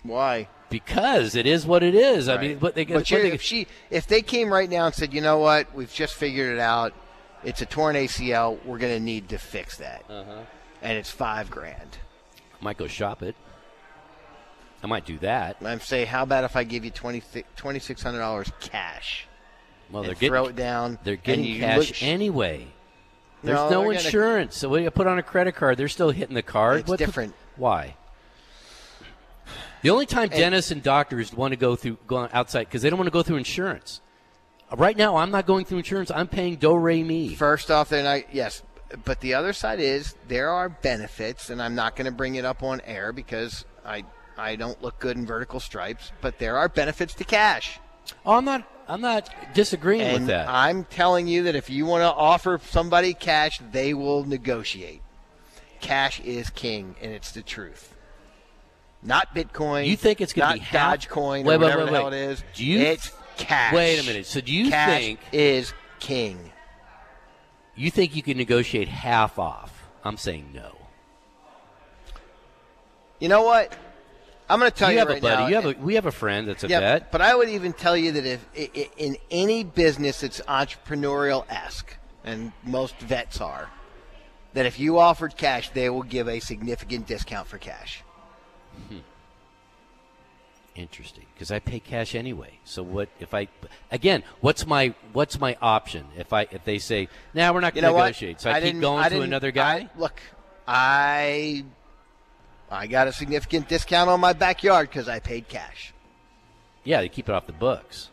Why? 0.02 0.48
because 0.70 1.34
it 1.34 1.46
is 1.46 1.66
what 1.66 1.82
it 1.82 1.94
is. 1.94 2.28
I 2.28 2.38
mean, 2.40 2.58
but 2.58 2.74
they 2.74 2.84
get. 2.84 2.94
But 2.94 3.06
they- 3.08 3.32
if 3.32 3.42
she, 3.42 3.66
if 3.90 4.06
they 4.06 4.22
came 4.22 4.52
right 4.52 4.68
now 4.68 4.86
and 4.86 4.94
said, 4.94 5.12
you 5.14 5.20
know 5.20 5.38
what, 5.38 5.74
we've 5.74 5.92
just 5.92 6.14
figured 6.14 6.54
it 6.54 6.60
out, 6.60 6.92
it's 7.44 7.62
a 7.62 7.66
torn 7.66 7.96
ACL, 7.96 8.58
we're 8.64 8.78
going 8.78 8.92
to 8.94 9.00
need 9.00 9.30
to 9.30 9.38
fix 9.38 9.78
that, 9.78 10.04
Uh-huh. 10.08 10.42
and 10.82 10.98
it's 10.98 11.10
five 11.10 11.50
grand. 11.50 11.98
I 12.60 12.64
might 12.64 12.76
go 12.76 12.86
shop 12.86 13.22
it. 13.22 13.36
I 14.82 14.86
might 14.86 15.04
do 15.06 15.18
that. 15.18 15.56
I'm 15.64 15.80
saying, 15.80 16.06
how 16.06 16.22
about 16.22 16.44
if 16.44 16.54
I 16.54 16.62
give 16.64 16.84
you 16.84 16.90
twenty 16.92 17.22
twenty 17.56 17.78
six 17.80 18.02
hundred 18.02 18.18
dollars 18.20 18.52
cash? 18.60 19.26
Well, 19.90 20.02
they're 20.04 20.12
getting 20.14 20.28
throw 20.28 20.46
it 20.46 20.54
down. 20.56 20.98
They're 21.02 21.16
getting 21.16 21.58
cash 21.58 21.76
look- 21.88 22.02
anyway. 22.02 22.68
There's 23.42 23.56
No, 23.56 23.64
no, 23.64 23.68
they're 23.70 23.78
gonna- 23.94 24.04
insurance. 24.04 24.56
So 24.56 24.68
when 24.68 24.82
you 24.82 24.90
put 24.90 25.06
on 25.06 25.18
a 25.18 25.22
credit 25.22 25.52
card, 25.54 25.78
they're 25.78 25.88
still 25.88 26.10
hitting 26.10 26.34
the 26.34 26.42
card. 26.42 26.80
It's 26.80 26.88
What 26.88 26.98
the- 26.98 27.06
different. 27.06 27.34
why? 27.56 27.94
The 29.82 29.90
only 29.90 30.06
time 30.06 30.24
And- 30.24 30.32
dentists 30.32 30.70
and 30.70 30.82
doctors 30.82 31.32
want 31.32 31.52
to 31.52 31.56
go 31.56 31.76
through 31.76 31.98
go 32.06 32.28
outside 32.32 32.64
because 32.64 32.82
they 32.82 32.90
don't 32.90 32.98
want 32.98 33.06
to 33.06 33.12
go 33.12 33.22
through 33.22 33.36
insurance. 33.36 34.00
Right 34.76 34.96
now, 34.96 35.16
I'm 35.16 35.30
not 35.30 35.46
going 35.46 35.64
through 35.64 35.78
insurance. 35.78 36.10
I'm 36.10 36.26
paying 36.28 36.56
do 36.56 36.76
re 36.76 37.02
mi. 37.02 37.34
First 37.34 37.70
off, 37.70 37.88
they're. 37.88 38.24
Yes, 38.32 38.62
but 39.04 39.20
the 39.20 39.34
other 39.34 39.52
side 39.52 39.80
is 39.80 40.14
there 40.26 40.50
are 40.50 40.68
benefits, 40.68 41.48
and 41.48 41.62
I'm 41.62 41.74
not 41.74 41.94
going 41.96 42.04
to 42.06 42.10
bring 42.10 42.34
it 42.34 42.44
up 42.44 42.62
on 42.62 42.80
air 42.84 43.12
because 43.12 43.64
I 43.86 44.04
I 44.36 44.56
don't 44.56 44.82
look 44.82 44.98
good 44.98 45.16
in 45.16 45.26
vertical 45.26 45.58
stripes. 45.60 46.12
But 46.20 46.38
there 46.38 46.56
are 46.58 46.68
benefits 46.68 47.14
to 47.14 47.24
cash. 47.24 47.78
Oh, 48.24 48.36
I'm 48.36 48.44
not. 48.44 48.64
I'm 48.88 49.02
not 49.02 49.28
disagreeing 49.54 50.00
and 50.00 50.12
with 50.14 50.26
that. 50.28 50.48
I'm 50.48 50.84
telling 50.84 51.28
you 51.28 51.42
that 51.44 51.54
if 51.54 51.68
you 51.68 51.84
want 51.84 52.02
to 52.02 52.06
offer 52.06 52.58
somebody 52.70 53.12
cash, 53.12 53.60
they 53.70 53.92
will 53.92 54.24
negotiate. 54.24 55.02
Cash 55.80 56.20
is 56.20 56.48
king, 56.50 56.96
and 57.02 57.12
it's 57.12 57.32
the 57.32 57.42
truth. 57.42 57.94
Not 59.02 59.34
Bitcoin. 59.34 59.86
You 59.86 59.96
think 59.96 60.20
it's 60.22 60.32
going 60.32 60.48
to 60.48 60.54
be 60.54 60.60
half- 60.60 61.06
Dogecoin 61.06 61.44
Wait, 61.44 61.56
or 61.56 61.58
wait, 61.58 61.60
whatever 61.60 61.84
wait, 61.84 61.90
the 61.90 61.96
hell 61.98 62.08
it 62.08 62.14
is? 62.14 62.42
Do 62.54 62.64
you- 62.64 62.80
It's 62.80 63.12
cash. 63.36 63.74
Wait 63.74 64.00
a 64.00 64.04
minute. 64.04 64.26
So 64.26 64.40
do 64.40 64.52
you 64.52 64.70
cash 64.70 65.00
think 65.00 65.20
is 65.32 65.72
king? 66.00 66.50
you 67.76 67.90
think 67.90 68.16
you 68.16 68.22
can 68.22 68.36
negotiate 68.36 68.88
half 68.88 69.38
off? 69.38 69.84
I'm 70.02 70.16
saying 70.16 70.50
no. 70.52 70.76
You 73.20 73.28
know 73.28 73.42
what? 73.42 73.76
I'm 74.50 74.58
going 74.58 74.70
to 74.70 74.76
tell 74.76 74.88
you 74.90 74.94
you, 74.94 74.98
have 75.00 75.08
right 75.08 75.18
a 75.18 75.20
buddy. 75.20 75.42
now. 75.42 75.48
you 75.48 75.54
have 75.56 75.66
a 75.66 75.72
we 75.80 75.94
have 75.96 76.06
a 76.06 76.12
friend 76.12 76.48
that's 76.48 76.64
a 76.64 76.68
yeah, 76.68 76.80
vet. 76.80 77.12
but 77.12 77.20
I 77.20 77.34
would 77.34 77.48
even 77.50 77.72
tell 77.72 77.96
you 77.96 78.12
that 78.12 78.24
if 78.24 78.46
i- 78.56 78.70
i- 78.74 78.90
in 78.96 79.16
any 79.30 79.62
business 79.64 80.20
that's 80.20 80.40
entrepreneurial 80.42 81.44
esque, 81.50 81.96
and 82.24 82.52
most 82.64 82.96
vets 82.98 83.40
are, 83.40 83.70
that 84.54 84.64
if 84.66 84.78
you 84.80 84.98
offered 84.98 85.36
cash, 85.36 85.70
they 85.70 85.88
will 85.90 86.02
give 86.02 86.28
a 86.28 86.40
significant 86.40 87.06
discount 87.06 87.46
for 87.46 87.58
cash. 87.58 88.02
Hmm. 88.88 88.98
Interesting, 90.74 91.26
because 91.34 91.50
I 91.50 91.58
pay 91.58 91.80
cash 91.80 92.14
anyway. 92.14 92.60
So 92.64 92.84
what 92.84 93.08
if 93.18 93.34
I 93.34 93.48
again? 93.90 94.22
What's 94.40 94.64
my 94.64 94.94
what's 95.12 95.40
my 95.40 95.56
option 95.60 96.06
if 96.16 96.32
I 96.32 96.42
if 96.52 96.64
they 96.64 96.78
say 96.78 97.08
now 97.34 97.52
we're 97.52 97.60
not 97.60 97.74
going 97.74 97.82
to 97.84 97.90
negotiate? 97.90 98.40
So 98.40 98.48
I, 98.50 98.54
keep 98.54 98.62
didn't- 98.64 98.80
going 98.82 99.02
I 99.04 99.08
to 99.08 99.20
another 99.22 99.50
guy. 99.50 99.74
I- 99.94 99.98
look, 99.98 100.20
I 100.68 101.64
I 102.70 102.86
got 102.86 103.08
a 103.08 103.12
significant 103.12 103.68
discount 103.68 104.10
on 104.10 104.20
my 104.20 104.32
backyard 104.32 104.88
because 104.90 105.08
I 105.08 105.20
paid 105.20 105.48
cash. 105.48 105.92
Yeah, 106.84 107.00
they 107.00 107.08
keep 107.08 107.28
it 107.28 107.34
off 107.34 107.46
the 107.46 107.52
books. 107.52 108.10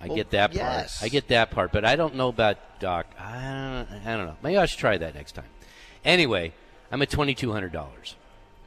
I 0.00 0.06
Well, 0.06 0.16
get 0.16 0.30
that 0.30 0.54
part. 0.54 0.88
I 1.02 1.08
get 1.08 1.28
that 1.28 1.50
part, 1.50 1.72
but 1.72 1.84
I 1.84 1.96
don't 1.96 2.14
know 2.14 2.28
about 2.28 2.56
Doc. 2.80 3.06
I 3.18 3.86
don't, 3.90 4.06
I 4.06 4.16
don't 4.16 4.26
know. 4.26 4.36
Maybe 4.42 4.56
I 4.56 4.64
should 4.66 4.78
try 4.78 4.96
that 4.96 5.14
next 5.14 5.32
time. 5.32 5.44
Anyway, 6.04 6.52
I'm 6.90 7.02
at 7.02 7.10
twenty 7.10 7.34
two 7.34 7.52
hundred 7.52 7.72
dollars 7.72 8.16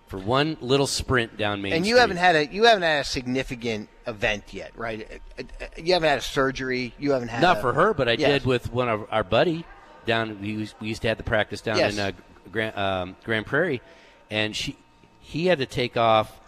for 0.07 0.19
one 0.19 0.57
little 0.61 0.85
sprint 0.85 1.37
down 1.37 1.61
Main 1.63 1.73
and 1.73 1.85
you 1.87 1.93
Street. 1.95 2.01
haven't 2.01 2.17
had 2.17 2.35
a 2.35 2.45
you 2.53 2.65
haven't 2.65 2.83
had 2.83 3.01
a 3.01 3.03
significant 3.03 3.89
event 4.05 4.53
yet, 4.53 4.71
right? 4.77 5.21
Uh, 5.39 5.43
uh, 5.59 5.65
You 5.77 5.93
haven't 5.93 6.09
had 6.09 6.19
a 6.19 6.21
surgery. 6.21 6.93
You 6.99 7.11
haven't 7.13 7.29
had 7.29 7.41
not 7.41 7.57
a- 7.57 7.61
for 7.61 7.73
her, 7.73 7.95
but 7.95 8.07
I 8.07 8.11
Yes. 8.13 8.29
did 8.41 8.45
with 8.45 8.71
one 8.71 8.87
of 8.89 9.07
our 9.09 9.23
buddy 9.23 9.65
down. 10.05 10.39
We 10.39 10.49
used, 10.49 10.75
we 10.79 10.89
used 10.89 11.01
to 11.01 11.07
have 11.07 11.17
the 11.17 11.23
practice 11.23 11.61
down 11.61 11.77
Yes. 11.77 11.93
in 11.93 11.99
uh, 11.99 12.11
Grand, 12.51 12.77
um, 12.77 13.15
Grand 13.23 13.47
Prairie, 13.47 13.81
and 14.29 14.55
she 14.55 14.75
he 15.23 15.47
had 15.47 15.59
to 15.59 15.65
take 15.65 15.97
off 15.97 16.39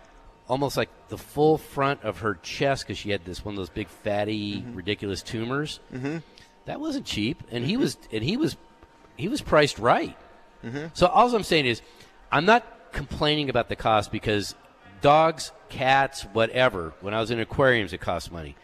almost 0.48 0.78
like 0.78 0.90
the 1.08 1.18
full 1.18 1.58
front 1.58 2.04
of 2.04 2.20
her 2.20 2.36
chest 2.44 2.84
because 2.84 2.98
she 2.98 3.10
had 3.10 3.26
this 3.26 3.44
one 3.44 3.54
of 3.56 3.58
those 3.58 3.70
big 3.70 3.88
fatty 3.88 4.64
ridiculous 4.74 5.24
tumors. 5.24 5.80
Mm-hmm. 5.94 6.18
That 6.66 6.80
wasn't 6.80 7.06
cheap, 7.06 7.42
and 7.52 7.66
he 7.66 7.78
was 7.78 7.98
and 8.12 8.24
he 8.24 8.38
was 8.38 8.58
he 9.16 9.28
was 9.28 9.42
priced 9.42 9.80
right. 9.80 10.18
Mhm. 10.64 10.92
So 10.94 11.08
all 11.08 11.34
I'm 11.34 11.44
saying 11.44 11.66
is, 11.66 11.82
I'm 12.32 12.46
not 12.46 12.92
complaining 12.92 13.50
about 13.50 13.70
the 13.70 13.76
cost 13.76 14.12
because 14.12 14.56
dogs, 15.02 15.52
cats, 15.70 16.24
whatever. 16.34 16.94
When 17.02 17.14
I 17.14 17.20
was 17.20 17.32
in 17.32 17.40
aquariums, 17.40 17.94
it 17.94 18.02
cost 18.02 18.32
money. 18.32 18.56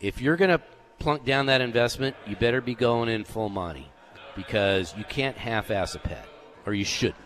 If 0.00 0.20
you're 0.20 0.36
gonna 0.36 0.60
plunk 0.98 1.24
down 1.24 1.46
that 1.46 1.60
investment, 1.60 2.16
you 2.26 2.36
better 2.36 2.60
be 2.60 2.74
going 2.74 3.08
in 3.08 3.24
full 3.24 3.48
money 3.48 3.90
because 4.36 4.94
you 4.96 5.04
can't 5.04 5.36
half-ass 5.36 5.94
a 5.94 6.00
pet, 6.00 6.26
or 6.66 6.74
you 6.74 6.84
shouldn't. 6.84 7.18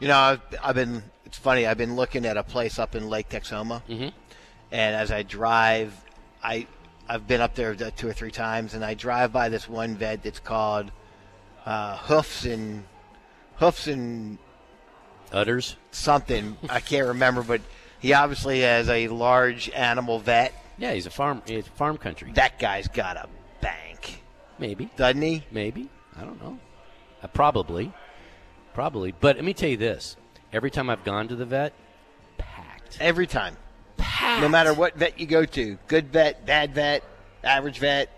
You 0.00 0.08
know, 0.08 0.16
I've, 0.16 0.40
I've 0.62 0.74
been. 0.74 1.02
It's 1.24 1.38
funny. 1.38 1.66
I've 1.66 1.78
been 1.78 1.96
looking 1.96 2.24
at 2.24 2.36
a 2.36 2.42
place 2.42 2.78
up 2.78 2.94
in 2.94 3.08
Lake 3.08 3.28
Texoma, 3.28 3.82
Mhm. 3.88 4.12
and 4.72 4.96
as 4.96 5.10
I 5.10 5.22
drive, 5.24 5.92
I 6.42 6.66
I've 7.08 7.26
been 7.26 7.40
up 7.40 7.54
there 7.54 7.74
two 7.74 8.08
or 8.08 8.12
three 8.12 8.30
times, 8.30 8.74
and 8.74 8.84
I 8.84 8.94
drive 8.94 9.32
by 9.32 9.48
this 9.48 9.68
one 9.68 9.96
vet 9.96 10.22
that's 10.22 10.38
called 10.40 10.90
uh, 11.66 11.96
Hoofs 11.98 12.44
and 12.44 12.84
Hoofs 13.56 13.86
and 13.88 14.38
Udders. 15.32 15.76
something. 15.90 16.56
I 16.70 16.80
can't 16.80 17.08
remember, 17.08 17.42
but 17.42 17.60
he 17.98 18.12
obviously 18.14 18.60
has 18.60 18.88
a 18.88 19.08
large 19.08 19.68
animal 19.70 20.18
vet. 20.20 20.54
Yeah, 20.78 20.92
he's 20.94 21.06
a 21.06 21.10
farm. 21.10 21.42
It's 21.46 21.66
farm 21.68 21.96
country. 21.98 22.30
That 22.34 22.58
guy's 22.58 22.88
got 22.88 23.16
a 23.16 23.28
bank, 23.60 24.22
Maybe. 24.58 24.88
doesn't 24.96 25.20
he? 25.20 25.44
Maybe. 25.50 25.88
I 26.16 26.20
don't 26.22 26.40
know. 26.40 26.58
Uh, 27.22 27.26
probably. 27.26 27.92
Probably. 28.74 29.12
But 29.18 29.36
let 29.36 29.44
me 29.44 29.54
tell 29.54 29.68
you 29.68 29.76
this: 29.76 30.16
every 30.52 30.70
time 30.70 30.88
I've 30.90 31.04
gone 31.04 31.28
to 31.28 31.36
the 31.36 31.44
vet, 31.46 31.72
packed. 32.36 32.98
Every 33.00 33.26
time. 33.26 33.56
Packed. 33.96 34.42
No 34.42 34.48
matter 34.48 34.72
what 34.72 34.94
vet 34.96 35.18
you 35.18 35.26
go 35.26 35.44
to, 35.44 35.78
good 35.88 36.12
vet, 36.12 36.46
bad 36.46 36.74
vet, 36.74 37.02
average 37.42 37.78
vet, 37.78 38.08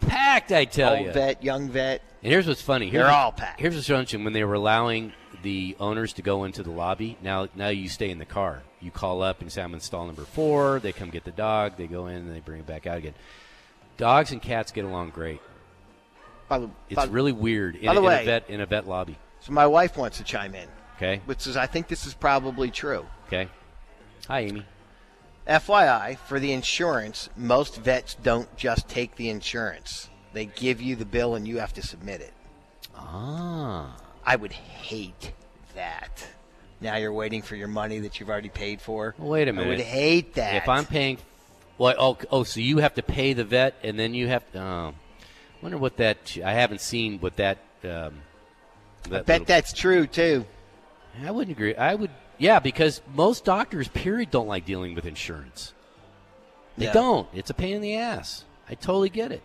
packed. 0.00 0.52
I 0.52 0.64
tell 0.64 0.92
old 0.92 1.00
you. 1.00 1.06
Old 1.06 1.14
vet, 1.14 1.44
young 1.44 1.68
vet. 1.68 2.02
And 2.22 2.32
here's 2.32 2.46
what's 2.46 2.62
funny. 2.62 2.88
Here's 2.88 3.04
They're 3.04 3.12
all 3.12 3.32
packed. 3.32 3.60
Here's 3.60 3.74
what's 3.74 3.88
interesting. 3.90 4.24
When 4.24 4.32
they 4.32 4.44
were 4.44 4.54
allowing 4.54 5.12
the 5.42 5.76
owners 5.78 6.14
to 6.14 6.22
go 6.22 6.44
into 6.44 6.62
the 6.62 6.70
lobby, 6.70 7.18
now 7.22 7.48
now 7.54 7.68
you 7.68 7.88
stay 7.88 8.10
in 8.10 8.18
the 8.18 8.24
car. 8.24 8.62
You 8.80 8.90
call 8.90 9.22
up 9.22 9.40
and 9.42 9.52
say, 9.52 9.62
I'm 9.62 9.74
install 9.74 10.06
number 10.06 10.22
four. 10.24 10.80
They 10.80 10.92
come 10.92 11.10
get 11.10 11.24
the 11.24 11.30
dog. 11.30 11.76
They 11.76 11.86
go 11.86 12.06
in 12.06 12.16
and 12.16 12.34
they 12.34 12.40
bring 12.40 12.60
it 12.60 12.66
back 12.66 12.86
out 12.86 12.98
again. 12.98 13.14
Dogs 13.96 14.32
and 14.32 14.40
cats 14.42 14.72
get 14.72 14.84
along 14.84 15.10
great. 15.10 15.40
By 16.48 16.58
the, 16.60 16.70
It's 16.88 16.96
by- 16.96 17.04
really 17.06 17.32
weird 17.32 17.76
in, 17.76 17.86
by 17.86 17.94
the 17.94 18.00
in 18.00 18.04
a 18.04 18.08
way- 18.08 18.24
vet 18.24 18.48
in 18.50 18.60
a 18.60 18.66
vet 18.66 18.86
lobby. 18.88 19.18
So 19.46 19.52
my 19.52 19.66
wife 19.68 19.96
wants 19.96 20.18
to 20.18 20.24
chime 20.24 20.56
in, 20.56 20.66
Okay. 20.96 21.20
which 21.24 21.46
is 21.46 21.56
I 21.56 21.66
think 21.66 21.86
this 21.86 22.04
is 22.04 22.14
probably 22.14 22.68
true. 22.72 23.06
Okay. 23.28 23.48
Hi, 24.26 24.40
Amy. 24.40 24.64
FYI, 25.46 26.18
for 26.18 26.40
the 26.40 26.52
insurance, 26.52 27.28
most 27.36 27.76
vets 27.76 28.16
don't 28.20 28.54
just 28.56 28.88
take 28.88 29.14
the 29.14 29.28
insurance. 29.28 30.10
They 30.32 30.46
give 30.46 30.82
you 30.82 30.96
the 30.96 31.04
bill 31.04 31.36
and 31.36 31.46
you 31.46 31.58
have 31.58 31.72
to 31.74 31.82
submit 31.82 32.22
it. 32.22 32.32
Ah. 32.96 33.96
I 34.24 34.34
would 34.34 34.50
hate 34.50 35.30
that. 35.76 36.26
Now 36.80 36.96
you're 36.96 37.12
waiting 37.12 37.42
for 37.42 37.54
your 37.54 37.68
money 37.68 38.00
that 38.00 38.18
you've 38.18 38.28
already 38.28 38.48
paid 38.48 38.80
for. 38.80 39.14
Well, 39.16 39.28
wait 39.28 39.46
a 39.46 39.50
I 39.50 39.52
minute. 39.52 39.66
I 39.66 39.68
would 39.68 39.80
hate 39.80 40.34
that. 40.34 40.56
If 40.56 40.68
I'm 40.68 40.86
paying, 40.86 41.18
well, 41.78 41.94
oh, 41.96 42.18
oh, 42.32 42.42
so 42.42 42.58
you 42.58 42.78
have 42.78 42.94
to 42.94 43.02
pay 43.04 43.32
the 43.32 43.44
vet, 43.44 43.76
and 43.84 43.96
then 43.96 44.12
you 44.12 44.26
have 44.26 44.50
to. 44.52 44.60
Oh, 44.60 44.94
wonder 45.62 45.78
what 45.78 45.98
that. 45.98 46.36
I 46.44 46.52
haven't 46.54 46.80
seen 46.80 47.20
what 47.20 47.36
that. 47.36 47.58
Um, 47.84 48.22
I 49.06 49.10
bet 49.20 49.28
little- 49.28 49.44
that's 49.46 49.72
true 49.72 50.06
too. 50.06 50.44
I 51.24 51.30
wouldn't 51.30 51.56
agree. 51.56 51.74
I 51.74 51.94
would. 51.94 52.10
Yeah, 52.38 52.58
because 52.58 53.00
most 53.14 53.44
doctors, 53.44 53.88
period, 53.88 54.30
don't 54.30 54.46
like 54.48 54.66
dealing 54.66 54.94
with 54.94 55.06
insurance. 55.06 55.72
They 56.76 56.86
Yeah. 56.86 56.92
don't. 56.92 57.28
It's 57.32 57.48
a 57.48 57.54
pain 57.54 57.76
in 57.76 57.80
the 57.80 57.96
ass. 57.96 58.44
I 58.68 58.74
totally 58.74 59.08
get 59.08 59.32
it. 59.32 59.42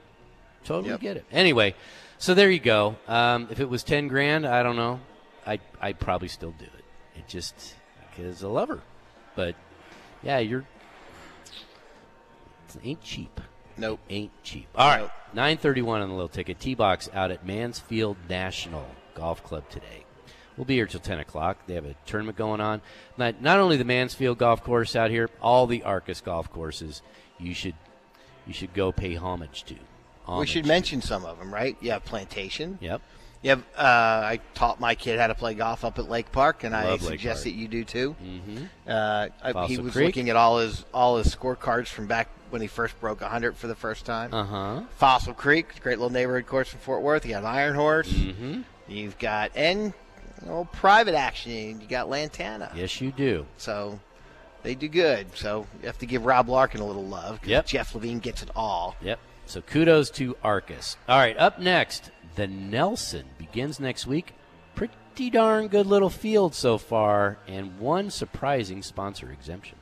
Totally 0.66 0.98
get 0.98 1.16
it. 1.16 1.26
Anyway, 1.32 1.76
so 2.18 2.34
there 2.34 2.52
you 2.52 2.60
go. 2.60 2.98
Um, 3.08 3.48
if 3.50 3.60
it 3.62 3.70
was 3.70 3.84
ten 3.84 4.08
grand, 4.10 4.46
I 4.46 4.62
don't 4.64 4.76
know. 4.76 5.00
I 5.48 5.60
I'd 5.80 6.00
probably 6.00 6.28
still 6.28 6.52
do 6.52 6.66
it. 6.66 7.20
It 7.20 7.28
just 7.28 7.76
because 8.10 8.44
I 8.44 8.48
love 8.48 8.68
her. 8.70 8.82
But 9.36 9.56
yeah, 10.22 10.40
you're. 10.40 10.66
It 12.76 12.82
ain't 12.84 13.02
cheap. 13.02 13.40
Nope. 13.78 14.00
Ain't 14.10 14.32
cheap. 14.44 14.68
All 14.76 14.88
right. 14.88 15.10
Nine 15.34 15.58
thirty 15.58 15.82
one 15.82 16.02
on 16.02 16.10
the 16.10 16.16
little 16.16 16.30
ticket. 16.30 16.60
T 16.60 16.76
box 16.76 17.10
out 17.14 17.32
at 17.32 17.46
Mansfield 17.46 18.18
National 18.30 18.86
Golf 19.22 19.44
Club 19.44 19.70
today. 19.70 20.04
We'll 20.58 20.66
be 20.66 20.76
here 20.76 20.88
till 20.88 21.00
ten 21.00 21.20
o'clock. 21.20 21.58
They 21.68 21.76
have 21.76 21.86
a 21.86 21.96
tournament 22.08 22.38
going 22.38 22.60
on. 22.60 22.82
Not 23.18 23.40
not 23.42 23.60
only 23.60 23.78
the 23.78 23.86
Mansfield 23.86 24.40
Golf 24.40 24.64
Course 24.64 24.96
out 24.96 25.12
here, 25.12 25.30
all 25.42 25.68
the 25.68 25.82
Arcis 25.82 26.24
golf 26.24 26.52
courses. 26.52 27.02
You 27.40 27.54
should 27.54 27.76
you 28.48 28.54
should 28.54 28.74
go 28.74 28.92
pay 28.92 29.14
homage 29.16 29.64
to. 29.66 29.76
We 29.76 29.80
Homage. 30.26 30.50
should 30.50 30.66
mention 30.66 31.02
some 31.02 31.24
of 31.26 31.38
them, 31.40 31.54
right? 31.54 31.76
You 31.82 31.92
have 31.92 32.04
Plantation. 32.04 32.80
Yep. 32.82 33.02
You 33.44 33.50
have. 33.52 33.60
Uh, 33.76 33.82
I 34.34 34.40
taught 34.56 34.80
my 34.80 34.96
kid 34.96 35.20
how 35.20 35.28
to 35.28 35.36
play 35.36 35.54
golf 35.54 35.86
up 35.86 35.98
at 36.00 36.10
Lake 36.10 36.32
Park, 36.32 36.64
and 36.64 36.76
I 36.76 36.92
Lake 36.92 37.02
suggest 37.02 37.44
Park. 37.44 37.44
that 37.46 37.60
you 37.60 37.68
do 37.68 37.84
too. 37.84 38.16
Mm-hmm. 38.24 38.64
Uh, 38.88 39.28
I- 39.44 39.66
he 39.68 39.78
was 39.78 39.94
Creek. 39.94 40.08
looking 40.08 40.30
at 40.32 40.36
all 40.36 40.58
his 40.60 40.84
all 40.94 41.18
his 41.18 41.34
scorecards 41.34 41.88
from 41.88 42.08
back 42.08 42.28
when 42.50 42.62
he 42.62 42.68
first 42.68 43.00
broke 43.00 43.22
100 43.22 43.56
for 43.56 43.68
the 43.68 43.76
first 43.76 44.06
time. 44.06 44.34
Uh 44.34 44.44
huh. 44.44 44.82
Fossil 44.98 45.34
Creek, 45.34 45.82
great 45.82 45.98
little 45.98 46.12
neighborhood 46.12 46.46
course 46.46 46.74
in 46.74 46.80
Fort 46.80 47.02
Worth. 47.02 47.26
You 47.26 47.32
got 47.32 47.46
Iron 47.46 47.76
Horse. 47.76 48.12
Mhm. 48.12 48.66
You've 48.92 49.18
got 49.20 49.52
and 49.56 49.94
oh, 50.48 50.66
private 50.66 51.16
action. 51.16 51.80
You 51.82 51.88
got 51.88 52.10
Lantana. 52.10 52.72
Yes, 52.76 53.00
you 53.02 53.12
do. 53.12 53.46
So 53.58 54.00
they 54.64 54.76
do 54.76 54.88
good. 54.88 55.36
So 55.36 55.66
you 55.82 55.88
have 55.88 55.98
to 56.00 56.06
give 56.06 56.26
Rob 56.26 56.50
Larkin 56.50 56.82
a 56.82 56.86
little 56.86 57.06
love. 57.06 57.40
'cause 57.42 57.50
Yep. 57.50 57.66
Jeff 57.68 57.96
Levine 57.96 58.20
gets 58.20 58.44
it 58.44 58.50
all. 58.56 58.96
Yep. 59.02 59.20
So 59.46 59.62
kudos 59.62 60.10
to 60.12 60.36
Arcis. 60.44 60.96
All 61.10 61.18
right, 61.18 61.38
up 61.38 61.60
next, 61.60 62.12
the 62.36 62.48
Nelson 62.48 63.26
begins 63.38 63.80
next 63.80 64.06
week. 64.08 64.34
Pretty 64.76 65.30
darn 65.30 65.68
good 65.68 65.88
little 65.88 66.10
field 66.10 66.56
so 66.56 66.78
far, 66.78 67.38
and 67.48 67.78
one 67.80 68.10
surprising 68.10 68.82
sponsor 68.82 69.30
exemption. 69.32 69.78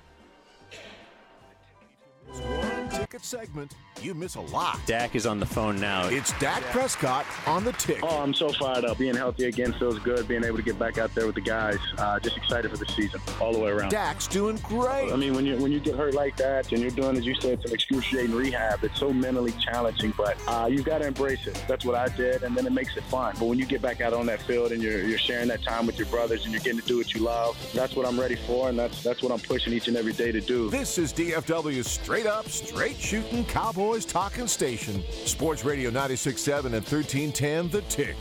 One 2.34 2.90
ticket 2.90 3.24
segment, 3.24 3.74
you 4.02 4.14
miss 4.14 4.36
a 4.36 4.42
lot. 4.42 4.80
Dak 4.86 5.16
is 5.16 5.26
on 5.26 5.40
the 5.40 5.46
phone 5.46 5.80
now. 5.80 6.08
It's 6.08 6.38
Dak 6.40 6.62
Prescott 6.66 7.26
on 7.48 7.64
the 7.64 7.72
tick. 7.74 8.00
Oh, 8.04 8.22
I'm 8.22 8.34
so 8.34 8.50
fired 8.50 8.86
up. 8.86 8.98
Being 8.98 9.16
healthy 9.16 9.46
again 9.46 9.74
feels 9.74 9.98
good. 10.00 10.28
Being 10.28 10.44
able 10.44 10.58
to 10.58 10.64
get 10.64 10.78
back 10.78 10.98
out 10.98 11.14
there 11.16 11.26
with 11.26 11.36
the 11.36 11.42
guys, 11.42 11.80
uh, 11.98 12.20
just 12.20 12.38
excited 12.38 12.70
for 12.72 12.78
the 12.78 12.86
season 12.86 13.20
all 13.42 13.52
the 13.52 13.60
way 13.60 13.72
around. 13.72 13.90
Dak's 13.90 14.28
doing 14.28 14.58
great. 14.64 15.12
I 15.12 15.16
mean, 15.16 15.34
when 15.34 15.46
you 15.46 15.58
when 15.58 15.72
you 15.72 15.80
get 15.80 15.96
hurt 15.96 16.14
like 16.14 16.38
that 16.38 16.72
and 16.72 16.82
you're 16.82 16.92
doing, 16.92 17.18
as 17.18 17.26
you 17.26 17.36
said, 17.36 17.62
some 17.62 17.74
excruciating 17.74 18.36
rehab, 18.36 18.84
it's 18.84 19.00
so 19.00 19.12
mentally 19.12 19.54
challenging. 19.54 20.14
But 20.16 20.38
uh, 20.48 20.68
you've 20.72 20.86
got 20.86 21.00
to 21.00 21.08
embrace 21.08 21.48
it. 21.48 21.62
That's 21.68 21.84
what 21.84 21.96
I 21.96 22.08
did, 22.16 22.44
and 22.44 22.56
then 22.56 22.66
it 22.68 22.74
makes 22.74 22.96
it 22.96 23.04
fun. 23.06 23.36
But 23.40 23.48
when 23.48 23.58
you 23.58 23.66
get 23.66 23.82
back 23.82 24.02
out 24.02 24.14
on 24.14 24.28
that 24.28 24.42
field 24.44 24.72
and 24.72 24.82
you're, 24.82 25.04
you're 25.04 25.18
sharing 25.18 25.48
that 25.50 25.64
time 25.64 25.88
with 25.88 25.98
your 25.98 26.08
brothers 26.08 26.44
and 26.46 26.54
you're 26.54 26.62
getting 26.62 26.80
to 26.80 26.88
do 26.88 26.98
what 26.98 27.14
you 27.14 27.22
love, 27.22 27.58
that's 27.74 27.96
what 27.96 28.06
I'm 28.06 28.20
ready 28.20 28.36
for, 28.36 28.70
and 28.70 28.78
that's 28.78 29.04
that's 29.04 29.22
what 29.24 29.32
I'm 29.32 29.40
pushing 29.40 29.74
each 29.74 29.88
and 29.88 29.98
every 29.98 30.14
day 30.14 30.32
to 30.32 30.42
do. 30.42 30.70
This 30.70 30.98
is 30.98 31.12
DFW 31.12 31.84
straight 31.84 32.19
up, 32.26 32.48
straight 32.50 32.98
shooting 32.98 33.46
Cowboys 33.46 34.06
talking 34.06 34.48
station. 34.48 35.04
Sports 35.12 35.64
Radio 35.64 35.90
96.7 35.92 36.66
and 36.66 36.74
1310 36.74 37.70
The 37.70 37.82
Tick. 37.84 38.16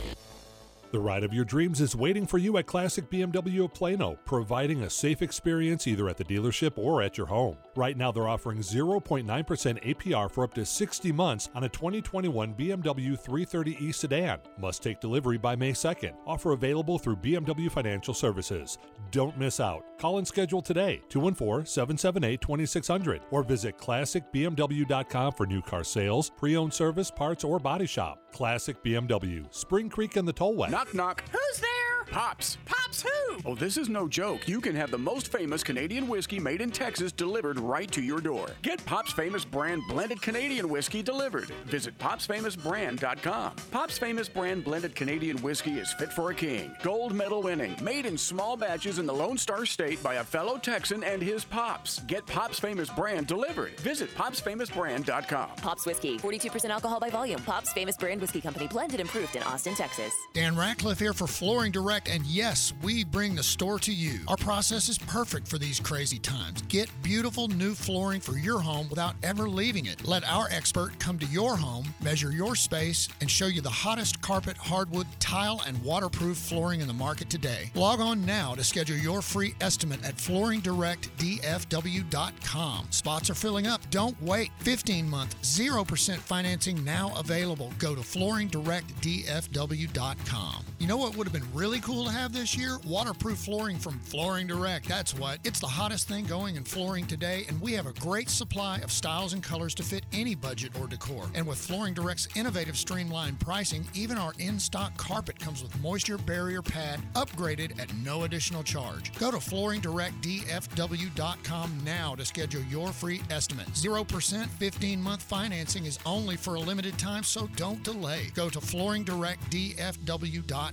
The 0.91 0.99
ride 0.99 1.23
of 1.23 1.35
your 1.35 1.45
dreams 1.45 1.81
is 1.81 1.95
waiting 1.95 2.25
for 2.25 2.39
you 2.39 2.57
at 2.57 2.65
Classic 2.65 3.07
BMW 3.11 3.65
of 3.65 3.75
Plano, 3.75 4.17
providing 4.25 4.81
a 4.81 4.89
safe 4.89 5.21
experience 5.21 5.85
either 5.85 6.09
at 6.09 6.17
the 6.17 6.23
dealership 6.23 6.79
or 6.79 7.03
at 7.03 7.15
your 7.15 7.27
home. 7.27 7.57
Right 7.75 7.95
now, 7.95 8.11
they're 8.11 8.27
offering 8.27 8.57
0.9% 8.57 9.23
APR 9.23 10.31
for 10.31 10.43
up 10.43 10.55
to 10.55 10.65
60 10.65 11.11
months 11.11 11.47
on 11.53 11.65
a 11.65 11.69
2021 11.69 12.55
BMW 12.55 13.23
330e 13.23 13.93
sedan. 13.93 14.39
Must 14.57 14.81
take 14.81 14.99
delivery 14.99 15.37
by 15.37 15.55
May 15.55 15.73
2nd. 15.73 16.13
Offer 16.25 16.53
available 16.53 16.97
through 16.97 17.17
BMW 17.17 17.69
Financial 17.69 18.15
Services. 18.15 18.79
Don't 19.11 19.37
miss 19.37 19.59
out. 19.59 19.85
Call 19.99 20.17
and 20.17 20.27
schedule 20.27 20.63
today, 20.63 21.03
214 21.09 21.67
778 21.67 22.41
2600, 22.41 23.21
or 23.29 23.43
visit 23.43 23.77
classicbmw.com 23.77 25.33
for 25.33 25.45
new 25.45 25.61
car 25.61 25.83
sales, 25.83 26.31
pre 26.31 26.57
owned 26.57 26.73
service, 26.73 27.11
parts, 27.11 27.43
or 27.43 27.59
body 27.59 27.85
shop. 27.85 28.23
Classic 28.31 28.81
BMW, 28.83 29.51
Spring 29.53 29.89
Creek 29.89 30.15
and 30.15 30.27
the 30.27 30.33
Tollway. 30.33 30.78
Knock, 30.79 30.93
knock. 30.93 31.23
Who's 31.29 31.59
there? 31.59 31.89
Pops. 32.09 32.57
Pops 32.65 33.01
who? 33.01 33.37
Oh, 33.45 33.53
this 33.53 33.75
is 33.75 33.89
no 33.89 34.07
joke. 34.07 34.47
You 34.47 34.61
can 34.61 34.75
have 34.75 34.91
the 34.91 34.97
most 34.97 35.29
famous 35.29 35.61
Canadian 35.61 36.07
whiskey 36.07 36.39
made 36.39 36.61
in 36.61 36.71
Texas 36.71 37.11
delivered 37.11 37.59
right 37.59 37.91
to 37.91 38.01
your 38.01 38.21
door. 38.21 38.47
Get 38.61 38.83
Pop's 38.85 39.11
Famous 39.11 39.43
brand 39.43 39.81
blended 39.89 40.21
Canadian 40.21 40.69
whiskey 40.69 41.03
delivered. 41.03 41.49
Visit 41.65 41.97
popsfamousbrand.com. 41.99 43.55
Pop's 43.71 43.97
Famous 43.97 44.29
brand 44.29 44.63
blended 44.63 44.95
Canadian 44.95 45.37
whiskey 45.41 45.73
is 45.73 45.91
fit 45.93 46.13
for 46.13 46.31
a 46.31 46.35
king. 46.35 46.73
Gold 46.81 47.13
medal 47.13 47.43
winning, 47.43 47.75
made 47.81 48.05
in 48.05 48.17
small 48.17 48.55
batches 48.55 48.99
in 48.99 49.05
the 49.05 49.13
Lone 49.13 49.37
Star 49.37 49.65
State 49.65 50.01
by 50.01 50.15
a 50.15 50.23
fellow 50.23 50.57
Texan 50.57 51.03
and 51.03 51.21
his 51.21 51.43
Pops. 51.43 51.99
Get 52.07 52.25
Pop's 52.25 52.59
Famous 52.59 52.89
brand 52.89 53.27
delivered. 53.27 53.77
Visit 53.81 54.15
popsfamousbrand.com. 54.15 55.49
Pops 55.57 55.85
Whiskey, 55.85 56.17
42% 56.17 56.69
alcohol 56.69 56.99
by 57.01 57.09
volume. 57.09 57.41
Pops 57.41 57.73
Famous 57.73 57.97
Brand 57.97 58.21
Whiskey 58.21 58.39
Company, 58.41 58.67
blended 58.67 59.01
and 59.01 59.09
proofed 59.09 59.35
in 59.35 59.43
Austin, 59.43 59.75
Texas. 59.75 60.13
Dan 60.33 60.55
Ratcliffe 60.69 60.99
here 60.99 61.13
for 61.13 61.25
Flooring 61.25 61.71
Direct, 61.71 62.07
and 62.07 62.23
yes, 62.27 62.73
we 62.83 63.03
bring 63.03 63.33
the 63.33 63.41
store 63.41 63.79
to 63.79 63.91
you. 63.91 64.19
Our 64.27 64.37
process 64.37 64.87
is 64.87 64.99
perfect 64.99 65.47
for 65.47 65.57
these 65.57 65.79
crazy 65.79 66.19
times. 66.19 66.61
Get 66.67 66.91
beautiful 67.01 67.47
new 67.47 67.73
flooring 67.73 68.21
for 68.21 68.37
your 68.37 68.59
home 68.59 68.87
without 68.87 69.15
ever 69.23 69.49
leaving 69.49 69.87
it. 69.87 70.07
Let 70.07 70.23
our 70.25 70.47
expert 70.51 70.99
come 70.99 71.17
to 71.19 71.25
your 71.25 71.57
home, 71.57 71.91
measure 72.03 72.31
your 72.31 72.55
space, 72.55 73.07
and 73.19 73.31
show 73.31 73.47
you 73.47 73.61
the 73.61 73.69
hottest 73.71 74.21
carpet, 74.21 74.57
hardwood, 74.57 75.07
tile, 75.19 75.63
and 75.65 75.83
waterproof 75.83 76.37
flooring 76.37 76.81
in 76.81 76.87
the 76.87 76.93
market 76.93 77.31
today. 77.31 77.71
Log 77.73 77.99
on 77.99 78.23
now 78.23 78.53
to 78.53 78.63
schedule 78.63 78.97
your 78.97 79.23
free 79.23 79.55
estimate 79.61 80.05
at 80.05 80.17
flooringdirectdfw.com. 80.17 82.87
Spots 82.91 83.29
are 83.31 83.35
filling 83.35 83.65
up. 83.65 83.81
Don't 83.89 84.21
wait. 84.21 84.51
15 84.59 85.09
month, 85.09 85.35
0% 85.41 86.17
financing 86.17 86.85
now 86.85 87.11
available. 87.17 87.73
Go 87.79 87.95
to 87.95 88.01
flooringdirectdfw.com. 88.01 90.58
Now. 90.59 90.68
You 90.79 90.87
know 90.87 90.97
what 90.97 91.15
would 91.17 91.27
have 91.27 91.33
been 91.33 91.43
really 91.53 91.81
cool 91.81 92.05
to 92.05 92.11
have 92.11 92.31
this 92.31 92.55
year? 92.55 92.77
Waterproof 92.87 93.39
flooring 93.39 93.77
from 93.77 93.99
Flooring 93.99 94.47
Direct. 94.47 94.87
That's 94.87 95.13
what. 95.13 95.39
It's 95.43 95.59
the 95.59 95.67
hottest 95.67 96.07
thing 96.07 96.23
going 96.23 96.55
in 96.55 96.63
flooring 96.63 97.05
today, 97.05 97.43
and 97.49 97.59
we 97.59 97.73
have 97.73 97.85
a 97.85 97.91
great 97.93 98.29
supply 98.29 98.77
of 98.77 98.89
styles 98.89 99.33
and 99.33 99.43
colors 99.43 99.75
to 99.75 99.83
fit 99.83 100.05
any 100.13 100.35
budget 100.35 100.71
or 100.79 100.87
decor. 100.87 101.29
And 101.35 101.45
with 101.45 101.57
Flooring 101.57 101.93
Direct's 101.93 102.29
innovative 102.33 102.77
streamlined 102.77 103.41
pricing, 103.41 103.85
even 103.93 104.17
our 104.17 104.31
in 104.39 104.57
stock 104.57 104.95
carpet 104.95 105.37
comes 105.37 105.61
with 105.61 105.77
moisture 105.81 106.17
barrier 106.17 106.61
pad 106.61 107.01
upgraded 107.13 107.77
at 107.77 107.93
no 107.95 108.23
additional 108.23 108.63
charge. 108.63 109.11
Go 109.19 109.31
to 109.31 109.37
flooringdirectdfw.com 109.37 111.81
now 111.83 112.15
to 112.15 112.23
schedule 112.23 112.63
your 112.63 112.93
free 112.93 113.21
estimate. 113.29 113.67
0% 113.73 114.47
15 114.47 115.01
month 115.01 115.23
financing 115.23 115.85
is 115.85 115.99
only 116.05 116.37
for 116.37 116.55
a 116.55 116.59
limited 116.59 116.97
time, 116.97 117.23
so 117.23 117.49
don't 117.57 117.83
delay. 117.83 118.31
Go 118.33 118.49
to 118.49 118.59
flooringdirectdfw.com. 118.59 120.68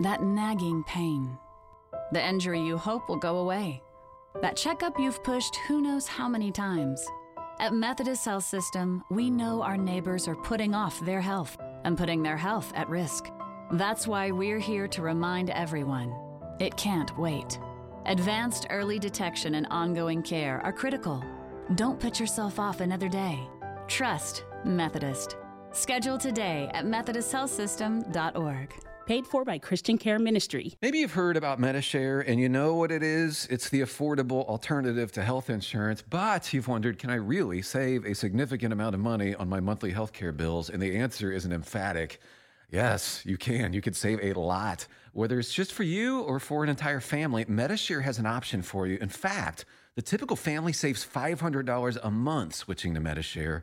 That 0.00 0.22
nagging 0.22 0.84
pain. 0.84 1.38
The 2.12 2.26
injury 2.26 2.60
you 2.60 2.76
hope 2.76 3.08
will 3.08 3.16
go 3.16 3.38
away. 3.38 3.82
That 4.42 4.56
checkup 4.56 4.98
you've 4.98 5.24
pushed 5.24 5.56
who 5.66 5.80
knows 5.80 6.06
how 6.06 6.28
many 6.28 6.52
times. 6.52 7.04
At 7.58 7.72
Methodist 7.72 8.24
Health 8.24 8.44
System, 8.44 9.02
we 9.10 9.30
know 9.30 9.62
our 9.62 9.78
neighbors 9.78 10.28
are 10.28 10.36
putting 10.36 10.74
off 10.74 11.00
their 11.00 11.22
health 11.22 11.56
and 11.84 11.96
putting 11.96 12.22
their 12.22 12.36
health 12.36 12.70
at 12.74 12.90
risk. 12.90 13.30
That's 13.72 14.06
why 14.06 14.30
we're 14.30 14.58
here 14.58 14.86
to 14.88 15.02
remind 15.02 15.50
everyone 15.50 16.14
it 16.60 16.76
can't 16.76 17.16
wait. 17.18 17.58
Advanced 18.04 18.66
early 18.70 18.98
detection 18.98 19.56
and 19.56 19.66
ongoing 19.70 20.22
care 20.22 20.60
are 20.64 20.72
critical. 20.72 21.24
Don't 21.74 21.98
put 21.98 22.20
yourself 22.20 22.60
off 22.60 22.80
another 22.80 23.08
day. 23.08 23.40
Trust 23.88 24.44
Methodist. 24.64 25.36
Schedule 25.72 26.18
today 26.18 26.70
at 26.72 26.84
MethodistHealthSystem.org. 26.84 28.85
Paid 29.06 29.24
for 29.24 29.44
by 29.44 29.58
Christian 29.58 29.98
Care 29.98 30.18
Ministry. 30.18 30.74
Maybe 30.82 30.98
you've 30.98 31.12
heard 31.12 31.36
about 31.36 31.60
Medi-Share 31.60 32.22
and 32.22 32.40
you 32.40 32.48
know 32.48 32.74
what 32.74 32.90
it 32.90 33.04
is. 33.04 33.46
It's 33.48 33.68
the 33.68 33.82
affordable 33.82 34.44
alternative 34.48 35.12
to 35.12 35.22
health 35.22 35.48
insurance, 35.48 36.02
but 36.02 36.52
you've 36.52 36.66
wondered 36.66 36.98
can 36.98 37.10
I 37.10 37.14
really 37.14 37.62
save 37.62 38.04
a 38.04 38.16
significant 38.16 38.72
amount 38.72 38.96
of 38.96 39.00
money 39.00 39.32
on 39.36 39.48
my 39.48 39.60
monthly 39.60 39.92
healthcare 39.92 40.36
bills? 40.36 40.70
And 40.70 40.82
the 40.82 40.96
answer 40.96 41.30
is 41.30 41.44
an 41.44 41.52
emphatic 41.52 42.20
yes, 42.72 43.22
you 43.24 43.36
can. 43.36 43.72
You 43.72 43.80
could 43.80 43.94
save 43.94 44.18
a 44.24 44.32
lot. 44.32 44.88
Whether 45.12 45.38
it's 45.38 45.54
just 45.54 45.72
for 45.72 45.84
you 45.84 46.22
or 46.22 46.40
for 46.40 46.64
an 46.64 46.68
entire 46.68 46.98
family, 46.98 47.44
Medi-Share 47.46 48.00
has 48.00 48.18
an 48.18 48.26
option 48.26 48.60
for 48.60 48.88
you. 48.88 48.98
In 49.00 49.08
fact, 49.08 49.66
the 49.94 50.02
typical 50.02 50.36
family 50.36 50.72
saves 50.72 51.06
$500 51.06 51.98
a 52.02 52.10
month 52.10 52.56
switching 52.56 52.92
to 52.94 53.00
Medi-Share. 53.00 53.62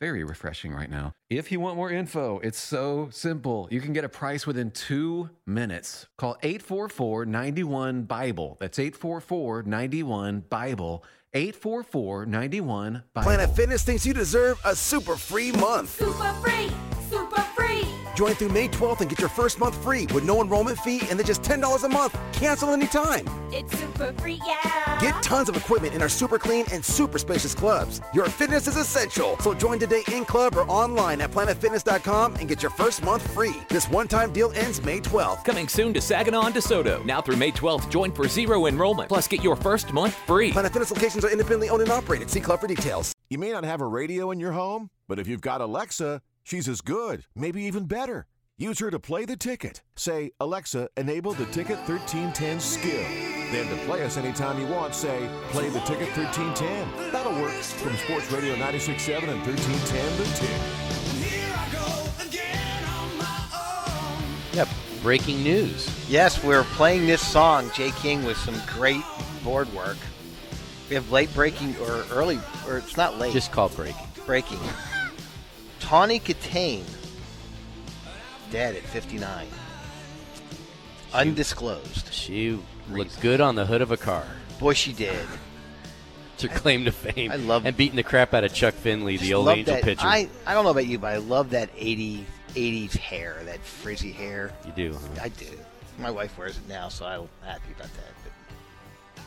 very 0.00 0.24
refreshing 0.24 0.72
right 0.72 0.90
now. 0.90 1.12
If 1.30 1.50
you 1.52 1.60
want 1.60 1.76
more 1.76 1.90
info, 1.90 2.38
it's 2.40 2.58
so 2.58 3.08
simple. 3.10 3.68
You 3.70 3.80
can 3.80 3.92
get 3.92 4.04
a 4.04 4.08
price 4.08 4.46
within 4.46 4.70
two 4.70 5.30
minutes. 5.46 6.06
Call 6.18 6.36
844 6.42 7.26
91 7.26 8.02
Bible. 8.02 8.56
That's 8.60 8.78
844 8.78 9.62
91 9.62 10.40
Bible. 10.48 11.04
844 11.32 12.26
91 12.26 13.02
Bible. 13.12 13.24
Planet 13.24 13.56
Fitness 13.56 13.82
thinks 13.82 14.06
you 14.06 14.14
deserve 14.14 14.60
a 14.64 14.74
super 14.76 15.16
free 15.16 15.52
month. 15.52 15.90
Super 15.90 16.32
free, 16.42 16.70
super 17.10 17.26
free. 17.26 17.33
Join 18.14 18.34
through 18.34 18.50
May 18.50 18.68
12th 18.68 19.00
and 19.00 19.10
get 19.10 19.18
your 19.18 19.28
first 19.28 19.58
month 19.58 19.76
free 19.82 20.06
with 20.14 20.24
no 20.24 20.40
enrollment 20.40 20.78
fee 20.78 21.00
and 21.10 21.18
then 21.18 21.26
just 21.26 21.42
$10 21.42 21.84
a 21.84 21.88
month. 21.88 22.16
Cancel 22.32 22.70
anytime. 22.70 23.26
It's 23.50 23.76
super 23.78 24.12
free, 24.14 24.40
yeah. 24.46 24.98
Get 25.00 25.20
tons 25.22 25.48
of 25.48 25.56
equipment 25.56 25.94
in 25.94 26.02
our 26.02 26.08
super 26.08 26.38
clean 26.38 26.64
and 26.72 26.84
super 26.84 27.18
spacious 27.18 27.54
clubs. 27.54 28.00
Your 28.12 28.26
fitness 28.26 28.66
is 28.68 28.76
essential. 28.76 29.38
So 29.38 29.54
join 29.54 29.78
today 29.78 30.02
in 30.12 30.24
club 30.24 30.56
or 30.56 30.62
online 30.62 31.20
at 31.20 31.30
planetfitness.com 31.30 32.36
and 32.36 32.48
get 32.48 32.62
your 32.62 32.70
first 32.70 33.02
month 33.02 33.22
free. 33.32 33.54
This 33.68 33.88
one 33.88 34.08
time 34.08 34.32
deal 34.32 34.52
ends 34.54 34.82
May 34.82 35.00
12th. 35.00 35.44
Coming 35.44 35.68
soon 35.68 35.92
to 35.94 36.00
Saginaw 36.00 36.46
and 36.46 36.54
DeSoto. 36.54 37.04
Now 37.04 37.20
through 37.20 37.36
May 37.36 37.52
12th, 37.52 37.90
join 37.90 38.12
for 38.12 38.28
zero 38.28 38.66
enrollment. 38.66 39.08
Plus, 39.08 39.28
get 39.28 39.42
your 39.42 39.56
first 39.56 39.92
month 39.92 40.14
free. 40.14 40.52
Planet 40.52 40.72
Fitness 40.72 40.90
locations 40.90 41.24
are 41.24 41.30
independently 41.30 41.68
owned 41.68 41.82
and 41.82 41.90
operated. 41.90 42.30
See 42.30 42.40
club 42.40 42.60
for 42.60 42.66
details. 42.66 43.12
You 43.30 43.38
may 43.38 43.50
not 43.50 43.64
have 43.64 43.80
a 43.80 43.86
radio 43.86 44.30
in 44.30 44.38
your 44.38 44.52
home, 44.52 44.90
but 45.08 45.18
if 45.18 45.26
you've 45.26 45.40
got 45.40 45.60
Alexa, 45.60 46.20
she's 46.44 46.68
as 46.68 46.80
good, 46.80 47.24
maybe 47.34 47.62
even 47.62 47.86
better. 47.86 48.26
Use 48.56 48.78
her 48.78 48.88
to 48.88 49.00
play 49.00 49.24
the 49.24 49.36
ticket. 49.36 49.82
Say, 49.96 50.30
Alexa, 50.38 50.88
enable 50.96 51.32
the 51.32 51.46
Ticket 51.46 51.78
1310 51.88 52.60
skill. 52.60 53.02
Then 53.50 53.68
to 53.68 53.76
play 53.84 54.04
us 54.04 54.16
anytime 54.16 54.60
you 54.60 54.68
want, 54.68 54.94
say, 54.94 55.28
play 55.48 55.68
the 55.70 55.80
Ticket 55.80 56.16
1310. 56.16 57.10
That'll 57.10 57.32
work 57.42 57.50
from 57.50 57.96
Sports 57.96 58.30
Radio 58.30 58.54
96.7 58.54 59.28
and 59.28 59.44
1310 59.44 60.18
The 60.18 60.24
Ticket. 60.38 60.60
Yep. 64.54 64.68
Breaking 65.02 65.42
news. 65.42 65.90
Yes, 66.08 66.44
we're 66.44 66.62
playing 66.62 67.06
this 67.06 67.26
song, 67.26 67.72
Jay 67.74 67.90
King, 67.90 68.24
with 68.24 68.36
some 68.36 68.54
great 68.68 69.02
board 69.42 69.72
work. 69.74 69.96
We 70.88 70.94
have 70.94 71.10
late 71.10 71.34
breaking 71.34 71.76
or 71.78 72.04
early, 72.12 72.38
or 72.68 72.78
it's 72.78 72.96
not 72.96 73.18
late. 73.18 73.32
Just 73.32 73.50
call 73.50 73.68
breaking. 73.68 74.06
Breaking. 74.26 74.60
Tawny 75.84 76.18
Kitaen, 76.18 76.82
dead 78.50 78.74
at 78.74 78.82
59. 78.84 79.46
Undisclosed. 81.12 82.10
She 82.10 82.58
looked 82.90 83.20
good 83.20 83.42
on 83.42 83.54
the 83.54 83.66
hood 83.66 83.82
of 83.82 83.90
a 83.92 83.98
car. 83.98 84.24
Boy, 84.58 84.72
she 84.72 84.94
did. 84.94 85.26
to 86.38 86.48
claim 86.48 86.86
to 86.86 86.90
fame. 86.90 87.30
I 87.30 87.36
love 87.36 87.66
and 87.66 87.76
beating 87.76 87.96
the 87.96 88.02
crap 88.02 88.32
out 88.32 88.44
of 88.44 88.54
Chuck 88.54 88.72
Finley, 88.72 89.18
the 89.18 89.34
old 89.34 89.46
Angel 89.48 89.74
that- 89.74 89.84
pitcher. 89.84 90.06
I, 90.06 90.30
I 90.46 90.54
don't 90.54 90.64
know 90.64 90.70
about 90.70 90.86
you, 90.86 90.98
but 90.98 91.12
I 91.12 91.18
love 91.18 91.50
that 91.50 91.68
80, 91.76 92.24
80s 92.54 92.96
hair, 92.96 93.36
that 93.44 93.60
frizzy 93.60 94.10
hair. 94.10 94.54
You 94.64 94.72
do, 94.72 94.94
huh? 94.94 95.20
I 95.24 95.28
do. 95.28 95.50
My 95.98 96.10
wife 96.10 96.38
wears 96.38 96.56
it 96.56 96.66
now, 96.66 96.88
so 96.88 97.04
I'm 97.04 97.28
happy 97.46 97.72
about 97.76 97.90
that. 97.92 98.14
But 98.24 99.22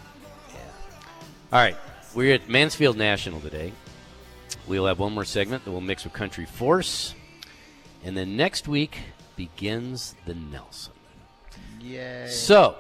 All 1.56 1.62
right, 1.62 1.78
we're 2.16 2.34
at 2.34 2.50
Mansfield 2.50 2.98
National 2.98 3.40
today. 3.42 3.74
We'll 4.68 4.86
have 4.86 5.00
one 5.00 5.14
more 5.14 5.26
segment 5.26 5.64
that 5.66 5.72
we'll 5.72 5.82
mix 5.82 6.04
with 6.04 6.14
Country 6.14 6.46
Force, 6.46 7.16
and 8.04 8.18
then 8.18 8.36
next 8.36 8.68
week 8.68 8.98
begins 9.36 10.16
the 10.26 10.34
Nelson. 10.34 10.94
Yay. 11.82 12.28
So, 12.28 12.76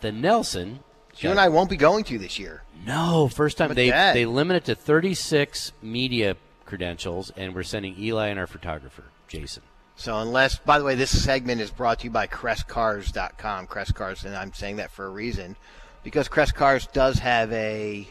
the 0.00 0.12
Nelson. 0.12 0.80
You 1.16 1.30
and 1.30 1.40
I 1.40 1.48
won't 1.48 1.70
be 1.70 1.76
going 1.76 2.04
to 2.04 2.18
this 2.18 2.38
year. 2.38 2.62
No, 2.86 3.28
first 3.28 3.58
time 3.58 3.74
they 3.74 3.90
they 3.90 4.24
limit 4.26 4.56
it 4.56 4.64
to 4.66 4.74
36 4.74 5.72
media 5.82 6.36
credentials, 6.64 7.30
and 7.36 7.54
we're 7.54 7.62
sending 7.62 7.98
Eli 7.98 8.28
and 8.28 8.38
our 8.38 8.46
photographer 8.46 9.04
Jason. 9.28 9.62
So 9.96 10.18
unless, 10.18 10.58
by 10.58 10.78
the 10.78 10.84
way, 10.84 10.94
this 10.94 11.24
segment 11.24 11.60
is 11.60 11.70
brought 11.70 11.98
to 12.00 12.04
you 12.04 12.10
by 12.10 12.26
CrestCars.com. 12.26 13.66
Crest 13.66 13.94
Cars, 13.94 14.24
and 14.24 14.34
I'm 14.34 14.54
saying 14.54 14.76
that 14.76 14.90
for 14.90 15.04
a 15.04 15.10
reason, 15.10 15.56
because 16.02 16.26
Crest 16.28 16.54
Cars 16.54 16.86
does 16.86 17.18
have 17.18 17.52
a 17.52 18.08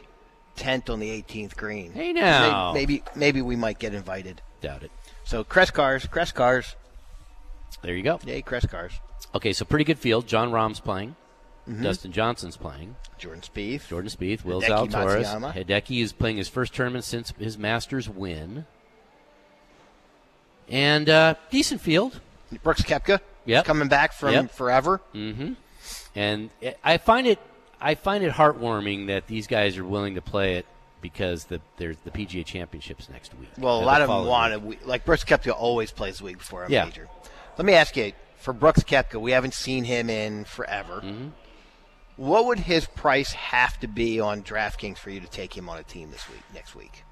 tent 0.59 0.89
on 0.89 0.99
the 0.99 1.09
18th 1.09 1.55
green. 1.55 1.91
Hey, 1.93 2.13
now. 2.13 2.73
Maybe 2.73 3.03
maybe, 3.15 3.41
we 3.41 3.55
might 3.55 3.79
get 3.79 3.93
invited. 3.93 4.41
Doubt 4.61 4.83
it. 4.83 4.91
So 5.23 5.43
crest 5.43 5.73
cars, 5.73 6.05
crest 6.05 6.35
cars. 6.35 6.75
There 7.81 7.95
you 7.95 8.03
go. 8.03 8.19
Yay, 8.25 8.41
crest 8.41 8.69
cars. 8.69 8.93
Okay, 9.33 9.53
so 9.53 9.63
pretty 9.65 9.85
good 9.85 9.99
field. 9.99 10.27
Jon 10.27 10.51
Rahm's 10.51 10.79
playing. 10.79 11.15
Mhm. 11.67 11.83
Dustin 11.83 12.11
Johnson's 12.11 12.57
playing. 12.57 12.95
Jordan 13.17 13.41
Spieth. 13.41 13.87
Jordan 13.87 14.09
Spieth. 14.09 14.43
Will 14.43 14.61
Hideki 14.61 14.89
Zalatoris. 14.91 15.25
Matsuyama. 15.25 15.53
Hideki 15.53 16.01
is 16.01 16.13
playing 16.13 16.37
his 16.37 16.47
first 16.49 16.73
tournament 16.73 17.05
since 17.05 17.31
his 17.39 17.57
Masters 17.57 18.09
win. 18.09 18.65
And 20.67 21.09
uh, 21.09 21.35
decent 21.51 21.81
field. 21.81 22.19
Brooks 22.63 22.81
Koepka. 22.83 23.19
Yep. 23.45 23.65
Coming 23.65 23.87
back 23.87 24.13
from 24.13 24.33
Yep. 24.33 24.51
forever. 24.51 25.01
Mm-hmm. 25.13 25.53
And 26.15 26.49
I 26.83 26.97
find 26.97 27.27
it, 27.27 27.39
I 27.81 27.95
find 27.95 28.23
it 28.23 28.33
heartwarming 28.33 29.07
that 29.07 29.27
these 29.27 29.47
guys 29.47 29.77
are 29.77 29.85
willing 29.85 30.15
to 30.15 30.21
play 30.21 30.55
it 30.55 30.65
because 31.01 31.45
the 31.45 31.61
there's 31.77 31.97
the 32.03 32.11
PGA 32.11 32.45
Championships 32.45 33.09
next 33.09 33.33
week. 33.39 33.49
Well, 33.57 33.79
a 33.81 33.85
lot 33.85 33.99
the 33.99 34.03
of 34.05 34.09
them 34.09 34.25
want 34.25 34.79
to. 34.81 34.87
Like 34.87 35.05
Brooks 35.05 35.23
Koepka 35.23 35.53
always 35.53 35.91
plays 35.91 36.17
the 36.17 36.25
week 36.25 36.39
before 36.39 36.65
a 36.65 36.69
Yeah. 36.69 36.85
major. 36.85 37.07
Let 37.57 37.65
me 37.65 37.73
ask 37.73 37.95
you, 37.97 38.13
for 38.37 38.53
Brooks 38.53 38.83
Koepka, 38.83 39.19
we 39.19 39.31
haven't 39.31 39.53
seen 39.53 39.83
him 39.85 40.09
in 40.09 40.43
forever. 40.45 41.01
Mm-hmm. 41.03 41.27
What 42.17 42.45
would 42.47 42.59
his 42.59 42.85
price 42.85 43.31
have 43.31 43.79
to 43.79 43.87
be 43.87 44.19
on 44.19 44.43
DraftKings 44.43 44.97
for 44.97 45.09
you 45.09 45.21
to 45.21 45.27
take 45.27 45.55
him 45.57 45.69
on 45.69 45.77
a 45.77 45.83
team 45.83 46.11
this 46.11 46.27
week, 46.29 46.41
next 46.53 46.75
week? 46.75 47.03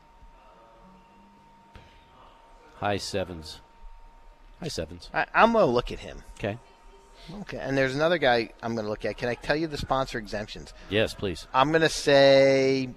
high 2.79 2.97
sevens. 2.97 3.59
High 4.59 4.67
sevens. 4.67 5.09
I, 5.13 5.25
I'm 5.33 5.53
going 5.53 5.65
to 5.65 5.71
look 5.71 5.91
at 5.91 5.99
him. 5.99 6.23
Okay. 6.37 6.57
Okay. 7.41 7.57
And 7.59 7.77
there's 7.77 7.95
another 7.95 8.17
guy 8.17 8.49
I'm 8.61 8.73
going 8.75 8.85
to 8.85 8.89
look 8.89 9.05
at. 9.05 9.17
Can 9.17 9.29
I 9.29 9.35
tell 9.35 9.55
you 9.55 9.67
the 9.67 9.77
sponsor 9.77 10.17
exemptions? 10.17 10.73
Yes, 10.89 11.13
please. 11.13 11.47
I'm 11.53 11.69
going 11.69 11.81
to 11.81 11.89
say 11.89 12.89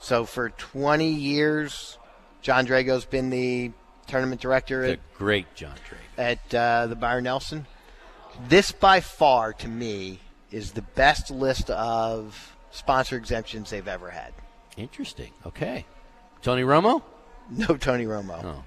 so 0.00 0.24
for 0.26 0.50
20 0.50 1.08
years, 1.08 1.98
Jon 2.42 2.66
Drago's 2.66 3.06
been 3.06 3.30
the 3.30 3.72
tournament 4.06 4.40
director 4.40 4.82
The 4.82 4.92
at, 4.92 5.14
great 5.14 5.54
John 5.54 5.74
Drago. 5.88 6.18
at 6.18 6.54
uh, 6.54 6.86
the 6.88 6.96
Byron 6.96 7.24
Nelson. 7.24 7.66
This, 8.48 8.70
by 8.72 9.00
far, 9.00 9.52
to 9.54 9.68
me, 9.68 10.20
is 10.50 10.72
the 10.72 10.82
best 10.82 11.30
list 11.30 11.70
of 11.70 12.54
sponsor 12.70 13.16
exemptions 13.16 13.70
they've 13.70 13.88
ever 13.88 14.10
had. 14.10 14.32
Interesting. 14.76 15.30
Okay. 15.46 15.86
Tony 16.42 16.62
Romo? 16.62 17.02
No 17.50 17.76
Tony 17.76 18.04
Romo. 18.04 18.42
Oh. 18.44 18.64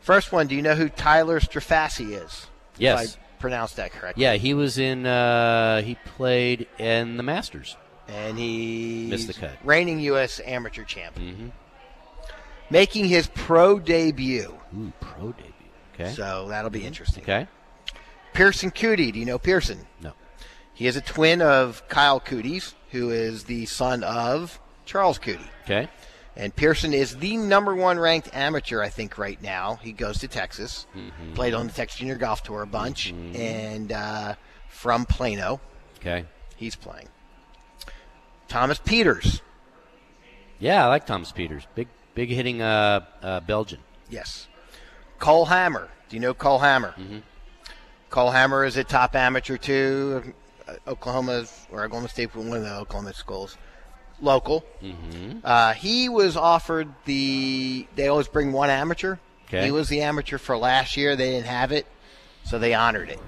First 0.00 0.32
one, 0.32 0.46
do 0.46 0.54
you 0.54 0.62
know 0.62 0.74
who 0.74 0.88
Tyler 0.88 1.40
Strafaci 1.40 2.20
is? 2.20 2.46
Yes. 2.78 3.18
Pronounced 3.40 3.76
that 3.76 3.90
correctly. 3.92 4.22
Yeah, 4.22 4.34
he 4.34 4.54
was 4.54 4.78
in. 4.78 5.06
Uh, 5.06 5.82
he 5.82 5.96
played 6.16 6.68
in 6.78 7.16
the 7.16 7.22
Masters. 7.22 7.76
And 8.06 8.38
he 8.38 9.06
Missed 9.08 9.28
the 9.28 9.34
cut. 9.34 9.52
reigning 9.64 9.98
U.S. 10.00 10.40
amateur 10.44 10.84
champ. 10.84 11.16
Mm-hmm. 11.16 11.48
Making 12.70 13.06
his 13.06 13.26
pro 13.28 13.78
debut. 13.78 14.54
Ooh, 14.76 14.92
pro 15.00 15.32
debut. 15.32 15.52
Okay. 15.94 16.12
So 16.12 16.46
that'll 16.48 16.70
be 16.70 16.84
interesting. 16.84 17.22
Okay. 17.24 17.46
Pearson 18.32 18.70
Coody. 18.70 19.12
Do 19.12 19.18
you 19.18 19.24
know 19.24 19.38
Pearson? 19.38 19.86
No. 20.02 20.12
He 20.74 20.86
is 20.86 20.96
a 20.96 21.00
twin 21.00 21.42
of 21.42 21.86
Kyle 21.88 22.20
Coody's, 22.20 22.74
who 22.90 23.10
is 23.10 23.44
the 23.44 23.66
son 23.66 24.02
of 24.04 24.60
Charles 24.86 25.18
Coody. 25.18 25.46
Okay. 25.64 25.88
And 26.36 26.54
Pearson 26.54 26.94
is 26.94 27.16
the 27.18 27.36
number 27.36 27.74
one 27.74 27.98
ranked 27.98 28.30
amateur, 28.34 28.80
I 28.82 28.88
think, 28.88 29.18
right 29.18 29.40
now. 29.42 29.76
He 29.82 29.92
goes 29.92 30.18
to 30.18 30.28
Texas, 30.28 30.86
Mhm. 30.96 31.34
played 31.34 31.54
on 31.54 31.66
the 31.66 31.72
Texas 31.72 31.98
Junior 31.98 32.14
Golf 32.16 32.42
Tour 32.42 32.62
a 32.62 32.66
bunch, 32.66 33.12
Mhm. 33.12 33.38
and 33.38 33.92
uh, 33.92 34.34
from 34.68 35.04
Plano, 35.06 35.60
Okay. 35.98 36.24
he's 36.56 36.76
playing. 36.76 37.08
Thomas 38.48 38.78
Pieters. 38.78 39.40
Yeah, 40.58 40.84
I 40.84 40.88
like 40.88 41.06
Thomas 41.06 41.32
Pieters. 41.32 41.66
Big, 41.74 41.88
big 42.14 42.30
hitting 42.30 42.62
uh, 42.62 43.00
uh, 43.22 43.40
Belgian. 43.40 43.80
Yes. 44.08 44.46
Cole 45.18 45.46
Hammer. 45.46 45.88
Do 46.08 46.16
you 46.16 46.20
know 46.20 46.34
Cole 46.34 46.58
Hammer? 46.58 46.94
Mm-hmm. 46.98 47.18
Cole 48.10 48.30
Hammer 48.30 48.64
is 48.64 48.76
a 48.76 48.84
top 48.84 49.14
amateur 49.14 49.56
too. 49.56 50.34
Uh, 50.66 50.74
Oklahoma 50.88 51.44
or 51.70 51.84
Oklahoma 51.84 52.08
State, 52.08 52.34
one 52.34 52.56
of 52.56 52.62
the 52.62 52.74
Oklahoma 52.74 53.14
schools, 53.14 53.56
local. 54.20 54.64
Mm-hmm. 54.82 55.38
Uh, 55.44 55.72
he 55.74 56.08
was 56.08 56.36
offered 56.36 56.88
the. 57.04 57.86
They 57.96 58.08
always 58.08 58.28
bring 58.28 58.52
one 58.52 58.70
amateur. 58.70 59.16
Okay. 59.48 59.64
He 59.66 59.70
was 59.72 59.88
the 59.88 60.02
amateur 60.02 60.38
for 60.38 60.56
last 60.56 60.96
year. 60.96 61.16
They 61.16 61.30
didn't 61.32 61.46
have 61.46 61.72
it, 61.72 61.86
so 62.44 62.58
they 62.58 62.74
honored 62.74 63.08
it. 63.10 63.18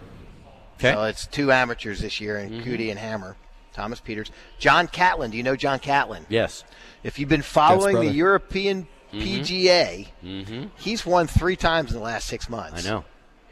Okay. 0.76 0.92
So 0.92 1.04
it's 1.04 1.26
two 1.26 1.50
amateurs 1.52 2.00
this 2.00 2.20
year, 2.20 2.36
and 2.38 2.52
Mhm. 2.52 2.64
Coody 2.64 2.90
and 2.90 2.98
Hammer. 2.98 3.36
Thomas 3.72 4.00
Pieters, 4.00 4.30
John 4.58 4.86
Catlin. 4.86 5.30
Do 5.30 5.36
you 5.38 5.42
know 5.42 5.56
John 5.56 5.78
Catlin? 5.78 6.26
Yes. 6.28 6.62
If 7.02 7.18
you've 7.18 7.28
been 7.30 7.40
following 7.42 7.96
the. 7.96 8.06
European 8.06 8.86
Mhm. 9.14 9.22
PGA, 9.22 10.08
Mm-hmm. 10.24 10.64
he's 10.76 11.04
won 11.06 11.26
three 11.26 11.56
times 11.56 11.90
in 11.92 11.96
the 11.98 12.02
last 12.04 12.26
six 12.26 12.48
months. 12.50 12.86
I 12.86 12.90
know. 12.90 13.04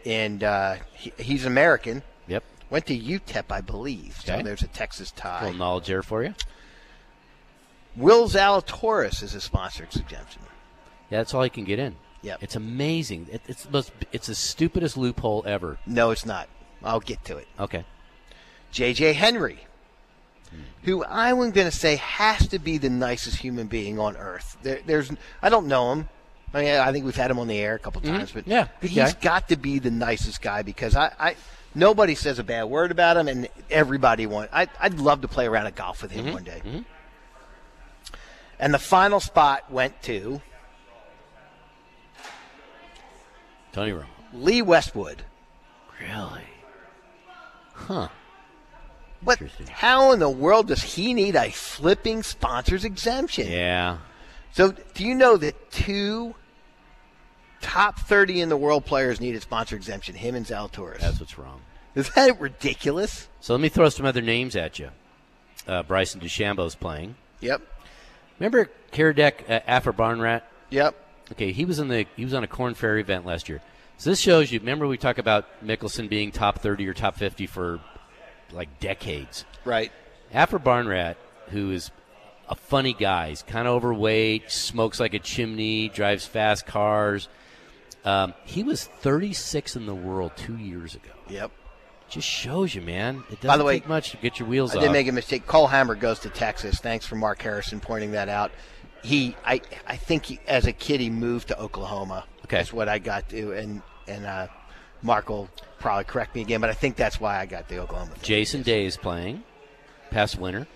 And 0.05 0.45
uh, 0.45 0.77
he, 0.93 1.13
he's 1.19 1.45
American. 1.47 2.03
Yep. 2.29 2.45
Went 2.71 2.87
to 2.87 2.99
UTEP, 2.99 3.45
I 3.51 3.61
believe. 3.63 4.19
So 4.25 4.35
Okay. 4.35 4.43
there's 4.43 4.63
a 4.63 4.67
Texas 4.69 5.11
A 5.11 5.15
tie. 5.21 5.45
little 5.45 5.59
knowledge 5.59 5.87
there 5.87 6.03
for 6.03 6.23
you. 6.23 6.35
Will 7.97 8.29
Zalatoris 8.29 9.23
is 9.23 9.35
a 9.35 9.41
sponsored 9.41 9.89
exemption. 9.97 10.43
Yeah, 11.11 11.19
that's 11.19 11.35
all 11.35 11.45
you 11.45 11.51
can 11.51 11.65
get 11.65 11.79
in. 11.79 11.97
Yeah, 12.23 12.37
It's 12.41 12.55
amazing. 12.55 13.29
It, 13.33 13.41
it's 13.49 13.65
the 13.65 13.83
it's 14.13 14.27
the 14.27 14.35
stupidest 14.35 14.97
loophole 14.99 15.43
ever. 15.47 15.79
No, 15.87 16.11
it's 16.11 16.27
not. 16.27 16.49
I'll 16.85 17.01
get 17.01 17.25
to 17.25 17.39
it. 17.39 17.49
Okay. 17.59 17.85
JJ 18.75 19.15
Henry, 19.15 19.61
who 20.83 21.03
I'm 21.05 21.37
going 21.51 21.53
to 21.67 21.71
say 21.71 21.97
has 21.97 22.47
to 22.49 22.59
be 22.59 22.77
the 22.79 22.91
nicest 22.91 23.39
human 23.39 23.67
being 23.69 23.99
on 23.99 24.17
earth. 24.17 24.57
There, 24.63 24.81
there's, 24.87 25.11
I 25.43 25.49
don't 25.49 25.67
know 25.67 25.93
him. 25.93 26.09
I 26.53 26.61
mean, 26.63 26.75
I 26.77 26.93
think 26.93 27.05
we've 27.05 27.17
had 27.17 27.31
him 27.31 27.39
on 27.39 27.47
the 27.49 27.59
air 27.59 27.75
a 27.75 27.79
couple 27.79 28.03
Mhm. 28.03 28.17
times, 28.19 28.33
but 28.33 28.47
Yeah, 28.47 28.69
he's 28.83 28.95
guy. 28.95 29.13
got 29.21 29.49
to 29.49 29.57
be 29.57 29.79
the 29.79 29.91
nicest 29.91 30.43
guy 30.43 30.63
because 30.63 30.97
I, 30.97 31.13
I 31.19 31.37
nobody 31.75 32.15
says 32.15 32.39
a 32.39 32.45
bad 32.45 32.65
word 32.65 32.91
about 32.91 33.17
him, 33.17 33.29
and 33.29 33.49
everybody 33.71 34.27
want. 34.27 34.51
I, 34.53 34.69
I'd 34.81 34.99
love 35.01 35.23
to 35.23 35.29
play 35.29 35.47
around 35.47 35.67
a 35.67 35.71
golf 35.71 36.03
with 36.03 36.11
him 36.11 36.27
Mhm. 36.27 36.33
one 36.33 36.45
day. 36.45 36.61
Mhm. 36.65 36.85
And 38.61 38.75
the 38.75 38.79
final 38.79 39.19
spot 39.21 39.73
went 39.73 40.01
to 40.03 40.41
Tony 43.73 43.93
Romo. 43.93 44.05
Lee 44.35 44.63
Westwood. 44.63 45.23
Really? 45.99 46.45
Huh. 47.73 48.09
What? 49.23 49.41
How 49.71 50.13
in 50.13 50.19
the 50.19 50.31
world 50.31 50.69
does 50.69 50.83
he 50.83 51.15
need 51.15 51.37
a 51.37 51.51
flipping 51.51 52.23
sponsors 52.23 52.85
exemption? 52.85 53.51
Yeah. 53.51 53.99
So, 54.53 54.73
do 54.95 55.05
you 55.05 55.15
know 55.15 55.37
that 55.39 55.71
two 55.71 56.35
top 57.61 57.99
30 58.01 58.41
in 58.43 58.49
the 58.49 58.57
world 58.57 58.85
players 58.85 59.21
need 59.21 59.35
a 59.35 59.41
sponsor 59.41 59.77
exemption? 59.77 60.15
Him 60.15 60.35
and 60.35 60.47
Zalatoris. 60.47 61.01
That's 61.01 61.21
what's 61.21 61.39
wrong. 61.39 61.61
Is 61.95 62.11
that 62.11 62.41
ridiculous? 62.41 63.29
So 63.41 63.55
let 63.55 63.61
me 63.61 63.69
throw 63.69 63.89
some 63.89 64.07
other 64.07 64.23
names 64.23 64.55
at 64.55 64.79
you. 64.79 64.91
Uh, 65.67 65.83
Bryson 65.83 66.21
DeChambeau's 66.21 66.75
playing. 66.75 67.17
Yep. 67.41 67.63
Remember 68.41 68.69
Kiradech 68.93 69.49
uh, 69.49 69.61
Aphibarnrat? 69.69 70.43
Yep. 70.71 70.97
Okay, 71.33 71.53
he 71.53 71.65
was 71.65 71.79
in 71.79 71.87
the 71.87 72.07
he 72.17 72.25
was 72.25 72.35
on 72.35 72.43
a 72.43 72.49
Corn 72.49 72.75
Ferry 72.75 73.01
event 73.01 73.25
last 73.25 73.49
year. 73.49 73.63
So 73.99 74.11
this 74.11 74.19
shows 74.19 74.51
you. 74.51 74.59
Remember 74.59 74.89
we 74.89 74.97
talk 74.97 75.19
about 75.19 75.47
Mickelson 75.65 76.09
being 76.09 76.33
top 76.33 76.59
thirty 76.59 76.89
or 76.89 76.95
top 76.95 77.17
fifty 77.17 77.47
for 77.47 77.81
like 78.51 78.81
decades. 78.81 79.45
Right. 79.65 79.93
Aphibarnrat, 80.35 81.17
who 81.51 81.71
is 81.71 81.91
a 82.49 82.55
funny 82.55 82.95
guy, 82.95 83.29
he's 83.29 83.43
kind 83.43 83.69
of 83.69 83.75
overweight, 83.75 84.51
smokes 84.51 84.99
like 84.99 85.15
a 85.15 85.19
chimney, 85.19 85.89
drives 85.89 86.27
fast 86.27 86.67
cars. 86.67 87.29
Um, 88.05 88.35
he 88.45 88.63
was 88.63 88.85
36 88.85 89.77
in 89.77 89.87
the 89.87 89.95
world 89.95 90.33
two 90.37 90.57
years 90.57 90.95
ago. 90.95 91.11
Yep. 91.29 91.51
Just 92.11 92.27
shows 92.27 92.75
you, 92.75 92.83
man. 92.83 93.23
It 93.31 93.37
doesn't 93.41 93.49
By 93.49 93.57
the 93.57 93.65
way, 93.65 93.79
take 93.79 93.89
much 93.89 94.11
to 94.11 94.17
get 94.17 94.41
your 94.41 94.49
wheels 94.49 94.75
I 94.75 94.79
off. 94.79 94.83
did 94.83 94.93
make 94.93 95.07
a 95.07 95.13
mistake. 95.13 95.47
Cole 95.47 95.69
Hammer 95.69 95.95
goes 95.95 96.19
to 96.21 96.29
Texas. 96.29 96.81
Thanks 96.81 97.07
for 97.07 97.15
Mark 97.15 97.41
Harrison 97.41 97.79
pointing 97.79 98.13
that 98.13 98.29
out. 98.29 98.51
He, 99.05 99.37
I, 99.47 99.61
I 99.87 99.97
think 99.97 100.27
he, 100.27 100.41
as 100.47 100.67
a 100.67 100.73
kid 100.73 101.01
he 101.01 101.09
moved 101.09 101.49
to 101.49 101.59
Oklahoma. 101.59 102.25
Okay. 102.45 102.59
That's 102.59 102.73
what 102.73 102.89
I 102.89 102.99
got 102.99 103.29
to, 103.31 103.53
and 103.53 103.81
and 104.09 104.27
uh, 104.27 104.49
Mark 105.03 105.29
will 105.29 105.49
probably 105.79 106.03
correct 106.05 106.35
me 106.35 106.41
again, 106.41 106.61
but 106.61 106.69
I 106.69 106.73
think 106.73 106.97
that's 106.97 107.21
why 107.21 107.39
I 107.39 107.47
got 107.47 107.69
the 107.69 107.79
Oklahoma. 107.79 108.11
Jason 108.23 108.63
Day 108.63 108.85
is 108.85 108.97
playing, 108.97 109.45
past 110.11 110.37
winner. 110.37 110.67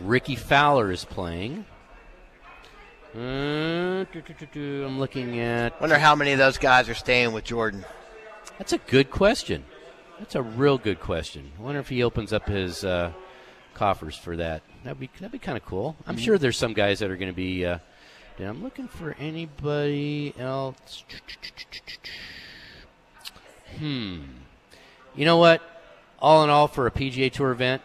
Rickie 0.00 0.36
Fowler 0.36 0.90
is 0.90 1.04
playing. 1.04 1.66
Uh, 3.14 4.04
do, 4.12 4.22
do, 4.26 4.34
do, 4.38 4.46
do. 4.52 4.84
I'm 4.86 4.98
looking 4.98 5.38
at. 5.40 5.78
Wonder 5.80 5.98
how 5.98 6.14
many 6.14 6.32
of 6.32 6.38
those 6.38 6.56
guys 6.56 6.88
are 6.88 6.94
staying 6.94 7.32
with 7.32 7.44
Jordan. 7.44 7.84
That's 8.56 8.72
a 8.72 8.78
good 8.78 9.10
question. 9.10 9.64
That's 10.18 10.34
a 10.34 10.42
real 10.42 10.78
good 10.78 11.00
question. 11.00 11.52
I 11.58 11.62
wonder 11.62 11.80
if 11.80 11.88
he 11.88 12.02
opens 12.02 12.32
up 12.32 12.48
his 12.48 12.84
uh, 12.84 13.12
coffers 13.74 14.16
for 14.16 14.36
that. 14.36 14.62
That'd 14.84 14.98
be 15.00 15.10
that'd 15.14 15.30
be 15.32 15.38
kind 15.38 15.56
of 15.56 15.64
cool. 15.64 15.96
I'm 16.06 16.16
Mhm. 16.16 16.20
sure 16.24 16.38
there's 16.38 16.56
some 16.58 16.72
guys 16.72 16.98
that 17.00 17.10
are 17.10 17.16
going 17.16 17.30
to 17.30 17.36
be. 17.36 17.64
Uh, 17.64 17.78
yeah, 18.38 18.48
I'm 18.50 18.62
looking 18.62 18.88
for 18.88 19.16
anybody 19.18 20.32
else. 20.38 21.04
Hmm. 23.78 24.20
You 25.14 25.24
know 25.24 25.36
what? 25.36 25.60
All 26.20 26.42
in 26.44 26.50
all, 26.50 26.68
for 26.68 26.86
a 26.86 26.90
PGA 26.90 27.30
Tour 27.32 27.50
event, 27.52 27.82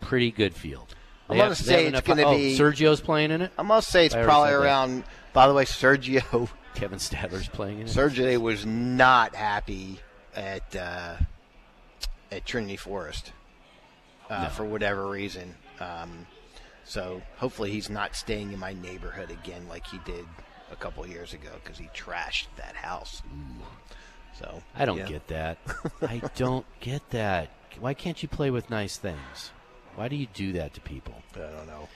pretty 0.00 0.30
good 0.30 0.54
field. 0.54 0.94
I'm 1.28 1.36
gonna 1.36 1.54
say 1.54 1.86
it's 1.86 2.00
gonna 2.00 2.22
oh, 2.24 2.34
be 2.36 2.58
Sergio's 2.58 3.00
playing 3.00 3.30
in 3.30 3.40
it. 3.42 3.52
I'm 3.56 3.68
gonna 3.68 3.82
say 3.82 4.06
it's 4.06 4.14
I 4.14 4.24
probably 4.24 4.48
said 4.50 4.58
that. 4.58 4.64
around. 4.64 5.04
By 5.32 5.46
the 5.46 5.54
way, 5.54 5.64
Sergio 5.64 6.48
Kevin 6.74 6.98
Stadler's 6.98 7.48
playing 7.48 7.78
in 7.80 7.86
it. 7.86 7.90
Sergio 7.90 8.38
was 8.40 8.66
not 8.66 9.34
happy 9.36 10.00
at 10.34 10.74
uh, 10.74 11.16
at 12.32 12.44
Trinity 12.46 12.76
Forest 12.76 13.32
uh, 14.28 14.44
No. 14.44 14.48
for 14.48 14.64
whatever 14.64 15.06
reason. 15.08 15.54
Um, 15.80 16.26
so 16.84 17.22
hopefully 17.36 17.70
he's 17.70 17.90
not 17.90 18.16
staying 18.16 18.52
in 18.52 18.58
my 18.58 18.72
neighborhood 18.72 19.30
again 19.30 19.66
like 19.68 19.86
he 19.86 19.98
did 20.04 20.24
a 20.72 20.76
couple 20.76 21.06
years 21.06 21.32
ago 21.32 21.50
because 21.62 21.78
he 21.78 21.86
trashed 21.94 22.46
that 22.56 22.76
house. 22.76 23.22
So 24.38 24.62
I 24.76 24.84
don't 24.84 24.98
yeah. 24.98 25.06
get 25.06 25.28
that. 25.28 25.58
I 26.02 26.22
don't 26.36 26.66
get 26.80 27.08
that. 27.10 27.50
Why 27.78 27.94
can't 27.94 28.22
you 28.22 28.28
play 28.28 28.50
with 28.50 28.70
nice 28.70 28.96
things? 28.96 29.50
Why 29.94 30.08
do 30.08 30.16
you 30.16 30.26
do 30.32 30.52
that 30.52 30.74
to 30.74 30.80
people? 30.80 31.14
I 31.34 31.38
don't 31.38 31.66
know. 31.66 31.88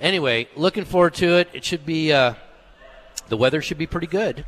Anyway, 0.00 0.48
looking 0.56 0.84
forward 0.84 1.14
to 1.14 1.36
it. 1.38 1.48
It 1.52 1.64
should 1.64 1.86
be. 1.86 2.12
Uh, 2.12 2.34
the 3.28 3.36
weather 3.36 3.62
should 3.62 3.78
be 3.78 3.86
pretty 3.86 4.06
good. 4.06 4.44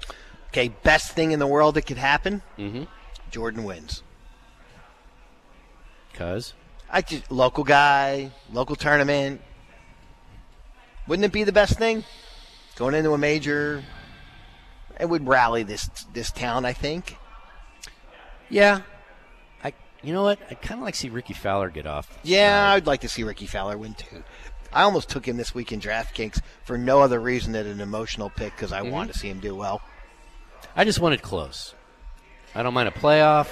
Okay, 0.48 0.68
best 0.68 1.12
thing 1.12 1.32
in 1.32 1.38
the 1.38 1.46
world 1.46 1.74
that 1.76 1.82
could 1.86 1.96
happen. 1.96 2.42
Mm-hmm. 2.58 2.84
Jordan 3.30 3.64
wins. 3.64 4.02
Cause 6.16 6.54
I 6.90 7.02
just 7.02 7.30
local 7.30 7.62
guy, 7.64 8.30
local 8.52 8.74
tournament. 8.76 9.40
Wouldn't 11.06 11.24
it 11.24 11.32
be 11.32 11.44
the 11.44 11.52
best 11.52 11.78
thing? 11.78 12.04
Going 12.76 12.94
into 12.94 13.12
a 13.12 13.18
major, 13.18 13.82
it 14.98 15.06
would 15.08 15.26
rally 15.26 15.62
this 15.62 15.88
this 16.12 16.30
town. 16.30 16.64
I 16.64 16.72
think. 16.72 17.16
Yeah. 18.48 18.80
I. 19.62 19.72
You 20.02 20.12
know 20.12 20.22
what? 20.22 20.38
I'd 20.50 20.62
kind 20.62 20.80
of 20.80 20.84
like 20.84 20.94
to 20.94 21.00
see 21.00 21.08
Rickie 21.10 21.34
Fowler 21.34 21.68
get 21.70 21.86
off. 21.86 22.18
Yeah, 22.22 22.72
I'd 22.72 22.86
like 22.86 23.00
to 23.02 23.08
see 23.08 23.22
Rickie 23.22 23.46
Fowler 23.46 23.76
win 23.76 23.94
too. 23.94 24.22
I 24.72 24.82
almost 24.82 25.08
took 25.08 25.26
him 25.26 25.36
this 25.36 25.54
week 25.54 25.72
in 25.72 25.80
DraftKings 25.80 26.40
for 26.64 26.76
no 26.76 27.00
other 27.00 27.20
reason 27.20 27.52
than 27.52 27.66
an 27.66 27.80
emotional 27.80 28.30
pick 28.30 28.54
because 28.54 28.72
I 28.72 28.80
Mhm. 28.82 28.90
wanted 28.90 29.12
to 29.12 29.18
see 29.18 29.28
him 29.28 29.40
do 29.40 29.54
well. 29.54 29.80
I 30.74 30.84
just 30.84 30.98
wanted 30.98 31.22
close. 31.22 31.74
I 32.54 32.62
don't 32.62 32.74
mind 32.74 32.88
a 32.88 32.92
playoff. 32.92 33.48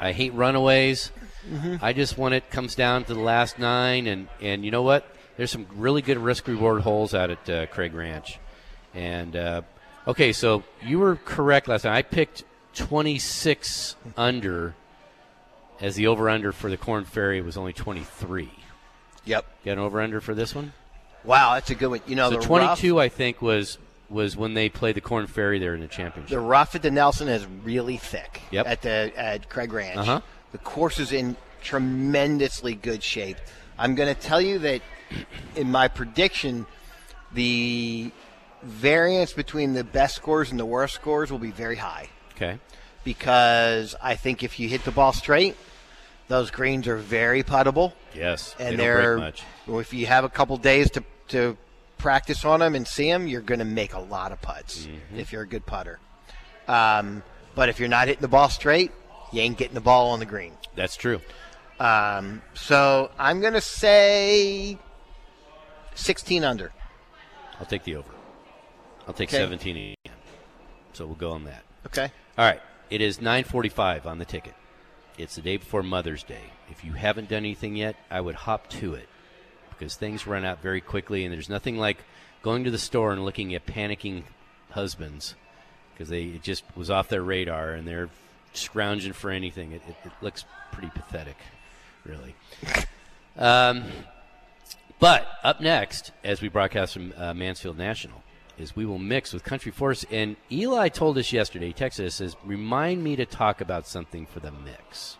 I 0.00 0.12
hate 0.12 0.32
runaways. 0.32 1.10
Mhm. 1.50 1.78
I 1.82 1.92
just 1.92 2.16
want 2.18 2.34
it 2.34 2.50
comes 2.50 2.74
down 2.74 3.04
to 3.04 3.14
the 3.14 3.20
last 3.20 3.58
nine, 3.58 4.06
and 4.06 4.28
and 4.40 4.64
you 4.64 4.70
know 4.70 4.82
what? 4.82 5.06
There's 5.36 5.50
some 5.50 5.66
really 5.74 6.02
good 6.02 6.18
risk 6.18 6.46
reward 6.46 6.82
holes 6.82 7.14
out 7.14 7.30
at 7.30 7.50
uh, 7.50 7.66
Craig 7.66 7.94
Ranch, 7.94 8.38
and 8.94 9.34
uh, 9.34 9.62
okay, 10.06 10.32
so 10.32 10.62
you 10.82 10.98
were 10.98 11.16
correct 11.16 11.68
last 11.68 11.82
time. 11.82 11.94
I 11.94 12.02
picked 12.02 12.44
26 12.74 13.96
under 14.16 14.74
as 15.80 15.96
the 15.96 16.06
over 16.06 16.30
under 16.30 16.52
for 16.52 16.70
the 16.70 16.76
Corn 16.76 17.04
Ferry 17.04 17.40
was 17.40 17.56
only 17.56 17.72
23. 17.72 18.48
Yep. 19.24 19.46
Got 19.64 19.72
an 19.72 19.78
over 19.80 20.00
under 20.00 20.20
for 20.20 20.34
this 20.34 20.54
one? 20.54 20.72
Wow, 21.24 21.54
that's 21.54 21.70
a 21.70 21.74
good 21.74 21.88
one. 21.88 22.00
You 22.06 22.16
know, 22.16 22.30
so 22.30 22.36
the 22.36 22.42
22, 22.44 23.00
I 23.00 23.08
think, 23.08 23.42
was 23.42 23.78
was 24.08 24.36
when 24.36 24.54
they 24.54 24.68
played 24.68 24.94
the 24.94 25.00
Corn 25.00 25.26
Ferry 25.26 25.58
there 25.58 25.74
in 25.74 25.80
the 25.80 25.88
championship. 25.88 26.30
The 26.30 26.40
rough 26.40 26.74
at 26.74 26.82
the 26.82 26.90
Nelson 26.90 27.28
is 27.28 27.46
really 27.64 27.96
thick. 27.96 28.42
Yep. 28.50 28.66
At 28.66 28.82
the 28.82 29.12
at 29.16 29.48
Craig 29.48 29.72
Ranch. 29.72 29.96
Uh-huh. 29.98 30.20
The 30.52 30.58
course 30.58 30.98
is 31.00 31.12
in 31.12 31.36
tremendously 31.62 32.74
good 32.74 33.02
shape. 33.02 33.36
I'm 33.78 33.94
going 33.94 34.14
to 34.14 34.20
tell 34.20 34.40
you 34.40 34.58
that 34.60 34.82
in 35.56 35.70
my 35.70 35.88
prediction, 35.88 36.66
the 37.32 38.10
variance 38.62 39.32
between 39.32 39.72
the 39.72 39.84
best 39.84 40.14
scores 40.16 40.50
and 40.50 40.60
the 40.60 40.66
worst 40.66 40.94
scores 40.94 41.30
will 41.30 41.38
be 41.38 41.50
very 41.50 41.76
high. 41.76 42.08
Okay. 42.36 42.58
Because 43.04 43.94
I 44.02 44.14
think 44.14 44.42
if 44.42 44.60
you 44.60 44.68
hit 44.68 44.84
the 44.84 44.90
ball 44.92 45.12
straight, 45.12 45.56
those 46.28 46.50
greens 46.50 46.86
are 46.86 46.96
very 46.96 47.42
puttable. 47.42 47.92
Yes, 48.14 48.54
and 48.58 48.78
they 48.78 48.88
are 48.88 49.18
much. 49.18 49.42
if 49.68 49.92
you 49.92 50.06
have 50.06 50.24
a 50.24 50.28
couple 50.28 50.56
days 50.56 50.90
to 50.92 51.04
to 51.28 51.56
practice 51.98 52.44
on 52.44 52.60
them 52.60 52.74
and 52.74 52.86
see 52.86 53.10
them, 53.10 53.26
you're 53.26 53.40
going 53.40 53.58
to 53.58 53.64
make 53.64 53.94
a 53.94 53.98
lot 54.00 54.32
of 54.32 54.40
putts 54.42 54.86
Mm-hmm. 54.86 55.18
if 55.18 55.32
you're 55.32 55.42
a 55.42 55.46
good 55.46 55.64
putter. 55.66 55.98
Um, 56.68 57.22
but 57.54 57.68
if 57.68 57.80
you're 57.80 57.88
not 57.88 58.08
hitting 58.08 58.22
the 58.22 58.28
ball 58.28 58.48
straight, 58.48 58.92
you 59.32 59.40
ain't 59.40 59.56
getting 59.58 59.74
the 59.74 59.80
ball 59.80 60.10
on 60.10 60.18
the 60.20 60.26
green. 60.26 60.52
That's 60.74 60.96
true. 60.96 61.20
Um, 61.80 62.42
so 62.54 63.10
I'm 63.18 63.40
going 63.40 63.54
to 63.54 63.60
say 63.60 64.78
16 65.94 66.44
under. 66.44 66.72
I'll 67.58 67.66
take 67.66 67.84
the 67.84 67.96
over. 67.96 68.10
I'll 69.06 69.14
take 69.14 69.30
Okay. 69.30 69.38
17 69.38 69.76
again. 69.76 70.16
So 70.92 71.06
we'll 71.06 71.14
go 71.16 71.32
on 71.32 71.44
that. 71.44 71.64
Okay. 71.86 72.10
All 72.38 72.44
right. 72.44 72.60
It 72.90 73.00
is 73.00 73.18
9:45 73.18 74.04
on 74.06 74.18
the 74.18 74.24
ticket. 74.24 74.54
It's 75.18 75.34
the 75.34 75.42
day 75.42 75.56
before 75.56 75.82
Mother's 75.82 76.22
Day. 76.22 76.52
If 76.70 76.84
you 76.84 76.92
haven't 76.92 77.28
done 77.28 77.38
anything 77.38 77.76
yet, 77.76 77.96
I 78.10 78.20
would 78.20 78.34
hop 78.34 78.68
to 78.70 78.94
it 78.94 79.08
because 79.70 79.96
things 79.96 80.26
run 80.26 80.44
out 80.44 80.60
very 80.62 80.80
quickly, 80.80 81.24
and 81.24 81.32
there's 81.32 81.48
nothing 81.48 81.78
like 81.78 81.98
going 82.42 82.64
to 82.64 82.70
the 82.70 82.78
store 82.78 83.12
and 83.12 83.24
looking 83.24 83.54
at 83.54 83.66
panicking 83.66 84.24
husbands 84.70 85.34
because 85.94 86.08
they 86.10 86.24
it 86.24 86.42
just 86.42 86.64
was 86.76 86.90
off 86.90 87.08
their 87.08 87.22
radar 87.22 87.72
and 87.72 87.86
they're 87.88 88.10
scrounging 88.52 89.12
for 89.12 89.30
anything. 89.30 89.72
It, 89.72 89.82
it, 89.88 89.96
it 90.04 90.12
looks 90.20 90.44
pretty 90.72 90.90
pathetic, 90.90 91.36
really. 92.04 92.34
Um, 93.36 93.84
but 94.98 95.26
up 95.42 95.60
next, 95.60 96.12
as 96.22 96.40
we 96.40 96.48
broadcast 96.48 96.94
from 96.94 97.12
uh, 97.16 97.34
Mansfield 97.34 97.78
National, 97.78 98.22
is 98.58 98.76
we 98.76 98.86
will 98.86 98.98
mix 98.98 99.32
with 99.32 99.42
Country 99.44 99.72
Force. 99.72 100.04
And 100.10 100.36
Eli 100.50 100.88
told 100.88 101.18
us 101.18 101.32
yesterday, 101.32 101.68
he 101.68 101.72
texted 101.72 102.06
us, 102.06 102.16
says, 102.16 102.36
remind 102.44 103.02
me 103.02 103.16
to 103.16 103.26
talk 103.26 103.60
about 103.60 103.86
something 103.86 104.26
for 104.26 104.40
the 104.40 104.52
mix. 104.52 105.16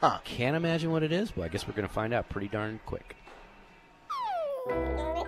Huh. 0.00 0.18
Can't 0.24 0.56
imagine 0.56 0.90
what 0.90 1.02
it 1.02 1.12
is. 1.12 1.36
Well, 1.36 1.44
I 1.44 1.48
guess 1.48 1.66
we're 1.66 1.74
going 1.74 1.88
to 1.88 1.92
find 1.92 2.14
out 2.14 2.28
pretty 2.28 2.48
darn 2.48 2.80
quick. 2.86 3.16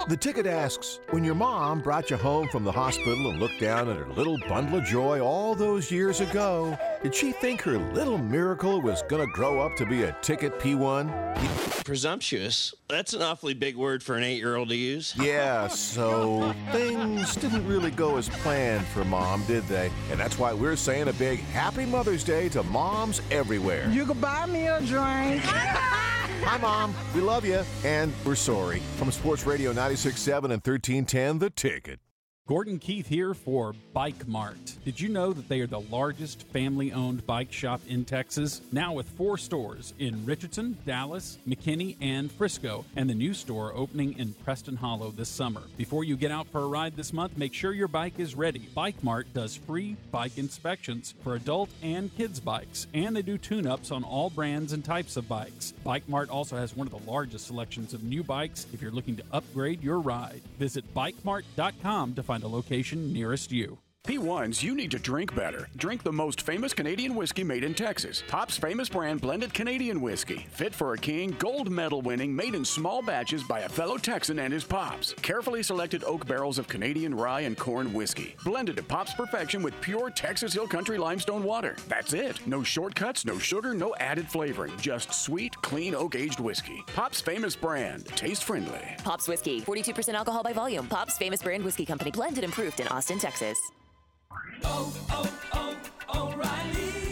The 0.09 0.17
ticket 0.17 0.47
asks 0.47 1.01
When 1.11 1.23
your 1.23 1.35
mom 1.35 1.81
brought 1.81 2.09
you 2.09 2.17
home 2.17 2.49
from 2.49 2.65
the 2.65 2.73
hospital 2.73 3.31
and 3.31 3.39
looked 3.39 3.61
down 3.61 3.91
at 3.91 3.97
her 3.99 4.09
little 4.15 4.39
bundle 4.49 4.79
of 4.79 4.85
joy 4.85 5.21
all 5.21 5.55
those 5.55 5.91
years 5.91 6.21
ago, 6.21 6.79
did 7.03 7.15
she 7.15 7.33
think 7.33 7.61
her 7.63 7.77
little 7.77 8.17
miracle 8.17 8.81
was 8.81 9.03
going 9.03 9.27
to 9.27 9.31
grow 9.33 9.61
up 9.61 9.77
to 9.77 9.85
be 9.85 10.05
a 10.05 10.17
ticket 10.23 10.59
P1? 10.59 11.85
Presumptuous. 11.85 12.75
That's 12.89 13.13
an 13.13 13.21
awfully 13.21 13.53
big 13.53 13.77
word 13.77 14.03
for 14.03 14.17
an 14.17 14.23
eight 14.23 14.39
year 14.39 14.57
old 14.57 14.71
to 14.71 14.77
use. 14.77 15.15
Yeah, 15.19 15.69
so 15.69 16.55
things 16.73 17.35
didn't 17.37 17.67
really 17.67 17.91
go 17.91 18.17
as 18.17 18.31
planned 18.31 18.87
for 18.87 19.05
mom, 19.05 19.45
did 19.45 19.65
they? 19.65 19.91
And 20.11 20.19
that's 20.19 20.39
why 20.39 20.55
we're 20.55 20.77
saying 20.77 21.09
a 21.09 21.13
big 21.13 21.41
Happy 21.41 21.85
Mother's 21.85 22.25
Day 22.25 22.49
to 22.51 22.63
moms 22.63 23.21
everywhere. 23.31 23.91
You 23.91 24.07
could 24.07 24.21
buy 24.23 24.47
me 24.47 24.69
a 24.69 24.81
drink. 24.81 25.43
Hi, 26.45 26.57
Mom. 26.57 26.95
We 27.15 27.21
love 27.21 27.45
you. 27.45 27.63
And 27.85 28.11
we're 28.25 28.35
sorry. 28.35 28.81
From 28.97 29.13
Sports 29.13 29.28
Radio 29.29 29.75
96.7 29.75 30.45
and 30.45 30.65
1310, 30.65 31.39
The 31.39 31.51
Ticket. 31.51 32.01
Gordon 32.49 32.79
Keith 32.79 33.07
here 33.07 33.35
for 33.35 33.75
Bike 33.93 34.27
Mart. 34.27 34.57
Did 34.83 34.99
you 34.99 35.11
know 35.11 35.35
that 35.35 35.51
they 35.51 35.61
are 35.61 35.67
the 35.67 35.81
largest 35.81 36.45
family 36.45 36.95
owned 36.95 37.27
bike 37.27 37.53
shop 37.53 37.83
in 37.87 38.07
Texas? 38.07 38.63
Now 38.73 38.95
with 38.95 39.07
four 39.07 39.37
stores 39.37 39.93
in 39.99 40.25
Richardson, 40.25 40.79
Dallas, 40.87 41.37
McKinney, 41.47 41.97
and 42.01 42.33
Frisco, 42.33 42.87
and 42.97 43.11
the 43.11 43.15
new 43.15 43.35
store 43.35 43.75
opening 43.75 44.19
in 44.19 44.33
Preston 44.33 44.77
Hollow 44.77 45.11
this 45.11 45.29
summer. 45.29 45.61
Before 45.77 46.05
you 46.05 46.17
get 46.17 46.31
out 46.31 46.49
for 46.49 46.63
a 46.63 46.67
ride 46.67 46.97
this 46.97 47.13
month, 47.13 47.37
make 47.37 47.53
sure 47.53 47.75
your 47.75 47.87
bike 47.87 48.19
is 48.19 48.35
ready. 48.35 48.67
Bike 48.75 49.05
Mart 49.05 49.27
does 49.35 49.55
free 49.55 49.99
bike 50.11 50.39
inspections 50.39 51.13
for 51.23 51.35
adult 51.35 51.69
and 51.83 52.17
kids' 52.17 52.41
bikes, 52.41 52.87
and 52.95 53.15
they 53.15 53.21
do 53.21 53.37
tune 53.37 53.67
ups 53.67 53.91
on 53.91 54.05
all 54.05 54.31
brands 54.31 54.73
and 54.73 54.83
types 54.83 55.19
of 55.19 55.29
bikes. 55.29 55.75
Bike 55.85 56.09
Mart 56.09 56.31
also 56.31 56.57
has 56.57 56.75
one 56.75 56.87
of 56.87 56.95
the 56.95 57.11
largest 57.11 57.47
selections 57.47 57.93
of 57.93 58.05
new 58.05 58.23
bikes 58.23 58.67
if 58.73 58.81
you're 58.81 58.91
looking 58.91 59.17
to 59.17 59.25
upgrade 59.33 59.83
your 59.83 60.01
ride. 60.01 60.41
Visit 60.59 60.95
bikemart.com 60.95 62.15
to 62.15 62.23
find 62.23 62.38
a 62.43 62.49
location 62.49 63.13
nearest 63.13 63.53
you. 63.53 63.79
P1s, 64.09 64.63
you 64.63 64.75
need 64.75 64.91
to 64.93 64.99
drink 64.99 65.35
better. 65.35 65.69
Drink 65.77 66.03
the 66.03 66.11
most 66.11 66.41
famous 66.41 66.73
Canadian 66.73 67.15
whiskey 67.15 67.45
made 67.45 67.63
in 67.63 67.75
Texas. 67.75 68.23
Pop's 68.27 68.57
famous 68.57 68.89
brand 68.89 69.21
blended 69.21 69.53
Canadian 69.53 70.01
whiskey. 70.01 70.47
Fit 70.51 70.75
for 70.75 70.95
a 70.95 70.99
king, 70.99 71.37
gold 71.39 71.69
medal 71.71 72.01
winning, 72.01 72.35
made 72.35 72.55
in 72.55 72.65
small 72.65 73.03
batches 73.03 73.43
by 73.43 73.61
a 73.61 73.69
fellow 73.69 73.99
Texan 73.99 74.39
and 74.39 74.51
his 74.51 74.65
Pops. 74.65 75.13
Carefully 75.21 75.63
selected 75.63 76.05
oak 76.05 76.27
barrels 76.27 76.59
of 76.59 76.67
Canadian 76.69 77.15
rye 77.15 77.43
and 77.43 77.59
corn 77.59 77.93
whiskey. 77.93 78.35
Blended 78.47 78.77
to 78.77 78.83
Pop's 78.83 79.13
perfection 79.13 79.63
with 79.63 79.79
pure 79.83 80.09
Texas 80.09 80.55
Hill 80.55 80.67
Country 80.67 80.97
limestone 80.97 81.43
water. 81.43 81.77
That's 81.87 82.15
it. 82.15 82.41
No 82.47 82.63
shortcuts, 82.63 83.27
no 83.27 83.39
sugar, 83.39 83.75
no 83.75 83.95
added 83.97 84.27
flavoring. 84.27 84.73
Just 84.79 85.13
sweet, 85.13 85.55
clean 85.61 85.95
oak 85.95 86.17
aged 86.17 86.41
whiskey. 86.41 86.83
Pop's 86.95 87.21
famous 87.21 87.55
brand. 87.55 88.07
Taste 88.17 88.45
friendly. 88.45 88.81
Pops 89.05 89.29
Whiskey, 89.29 89.61
42% 89.61 90.15
alcohol 90.15 90.43
by 90.43 90.55
volume. 90.55 90.87
Pops 90.87 91.19
famous 91.19 91.43
brand 91.43 91.63
whiskey 91.63 91.85
company, 91.85 92.11
blended 92.11 92.39
and 92.39 92.45
improved 92.45 92.81
in 92.81 92.89
Austin, 92.89 93.19
Texas. 93.19 93.61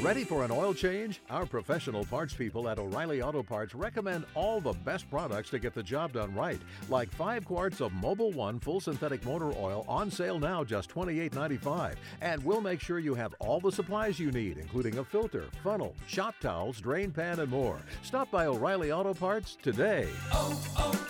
Ready 0.07 0.23
for 0.23 0.45
an 0.45 0.53
oil 0.53 0.73
change? 0.73 1.21
Our 1.31 1.47
professional 1.47 2.05
parts 2.05 2.33
people 2.33 2.69
at 2.69 2.79
O'Reilly 2.79 3.23
Auto 3.23 3.43
Parts 3.43 3.75
recommend 3.75 4.25
all 4.35 4.61
the 4.61 4.73
best 4.73 5.11
products 5.11 5.51
to 5.51 5.59
get 5.59 5.75
the 5.75 5.83
job 5.83 6.13
done 6.13 6.33
right. 6.33 6.61
Like 6.89 7.11
5 7.11 7.45
quarts 7.45 7.81
of 7.81 7.91
Mobil 7.91 8.33
One 8.33 8.61
full 8.61 8.79
synthetic 8.79 9.25
motor 9.25 9.53
oil 9.59 9.85
on 9.89 10.09
sale 10.09 10.39
now 10.39 10.63
just 10.63 10.91
$28.95. 10.91 11.97
And 12.21 12.45
we'll 12.45 12.61
make 12.61 12.81
sure 12.81 13.01
you 13.01 13.15
have 13.15 13.35
all 13.41 13.59
the 13.59 13.73
supplies 13.73 14.21
you 14.21 14.31
need, 14.31 14.59
including 14.59 14.99
a 14.99 15.05
filter, 15.05 15.47
funnel, 15.65 15.97
shop 16.07 16.37
towels, 16.41 16.81
drain 16.81 17.11
pan, 17.11 17.41
and 17.41 17.51
more. 17.51 17.81
Stop 18.05 18.31
by 18.31 18.47
O'Reilly 18.47 18.93
Auto 18.93 19.13
Parts 19.13 19.57
today. 19.61 20.09
oh, 20.33 20.63
oh, 20.79 21.09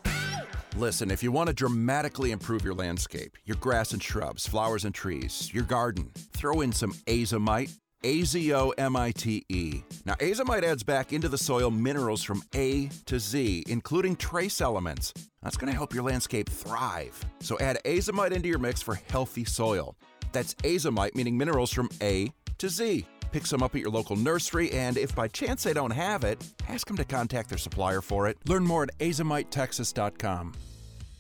Listen, 0.79 1.11
if 1.11 1.25
you 1.25 1.33
want 1.33 1.49
to 1.49 1.53
dramatically 1.53 2.31
improve 2.31 2.65
your 2.65 2.73
landscape, 2.73 3.37
your 3.45 3.57
grass 3.57 3.91
and 3.93 4.01
shrubs, 4.01 4.47
flowers 4.47 4.85
and 4.85 4.95
trees, 4.95 5.53
your 5.53 5.65
garden, 5.65 6.09
throw 6.33 6.61
in 6.61 6.71
some 6.71 6.93
azomite. 7.09 7.77
A 8.05 8.23
Z 8.23 8.55
O 8.55 8.71
M 8.79 8.95
I 8.95 9.11
T 9.11 9.45
E. 9.49 9.83
Now, 10.07 10.15
azomite 10.15 10.63
adds 10.63 10.85
back 10.85 11.13
into 11.13 11.29
the 11.29 11.37
soil 11.37 11.69
minerals 11.73 12.23
from 12.23 12.45
A 12.55 12.91
to 13.07 13.19
Z, 13.19 13.65
including 13.67 14.15
trace 14.15 14.61
elements. 14.61 15.13
That's 15.43 15.57
going 15.57 15.69
to 15.69 15.77
help 15.77 15.93
your 15.93 16.05
landscape 16.05 16.49
thrive. 16.49 17.21
So, 17.41 17.59
add 17.59 17.81
azomite 17.85 18.31
into 18.31 18.49
your 18.49 18.61
mix 18.61 18.81
for 18.81 19.01
healthy 19.11 19.45
soil. 19.45 19.97
That's 20.31 20.55
azomite, 20.55 21.17
meaning 21.17 21.37
minerals 21.37 21.73
from 21.73 21.89
A 22.01 22.33
to 22.59 22.69
Z. 22.69 23.05
Pick 23.33 23.47
some 23.47 23.63
up 23.63 23.75
at 23.75 23.81
your 23.81 23.91
local 23.91 24.17
nursery, 24.17 24.71
and 24.73 24.97
if 24.97 25.15
by 25.15 25.29
chance 25.29 25.63
they 25.63 25.73
don't 25.73 25.91
have 25.91 26.25
it, 26.25 26.43
ask 26.69 26.87
them 26.87 26.97
to 26.97 27.05
contact 27.05 27.49
their 27.49 27.59
supplier 27.59 28.01
for 28.01 28.27
it. 28.27 28.39
Learn 28.47 28.65
more 28.65 28.85
at 28.85 28.99
azomitetexas.com. 28.99 30.55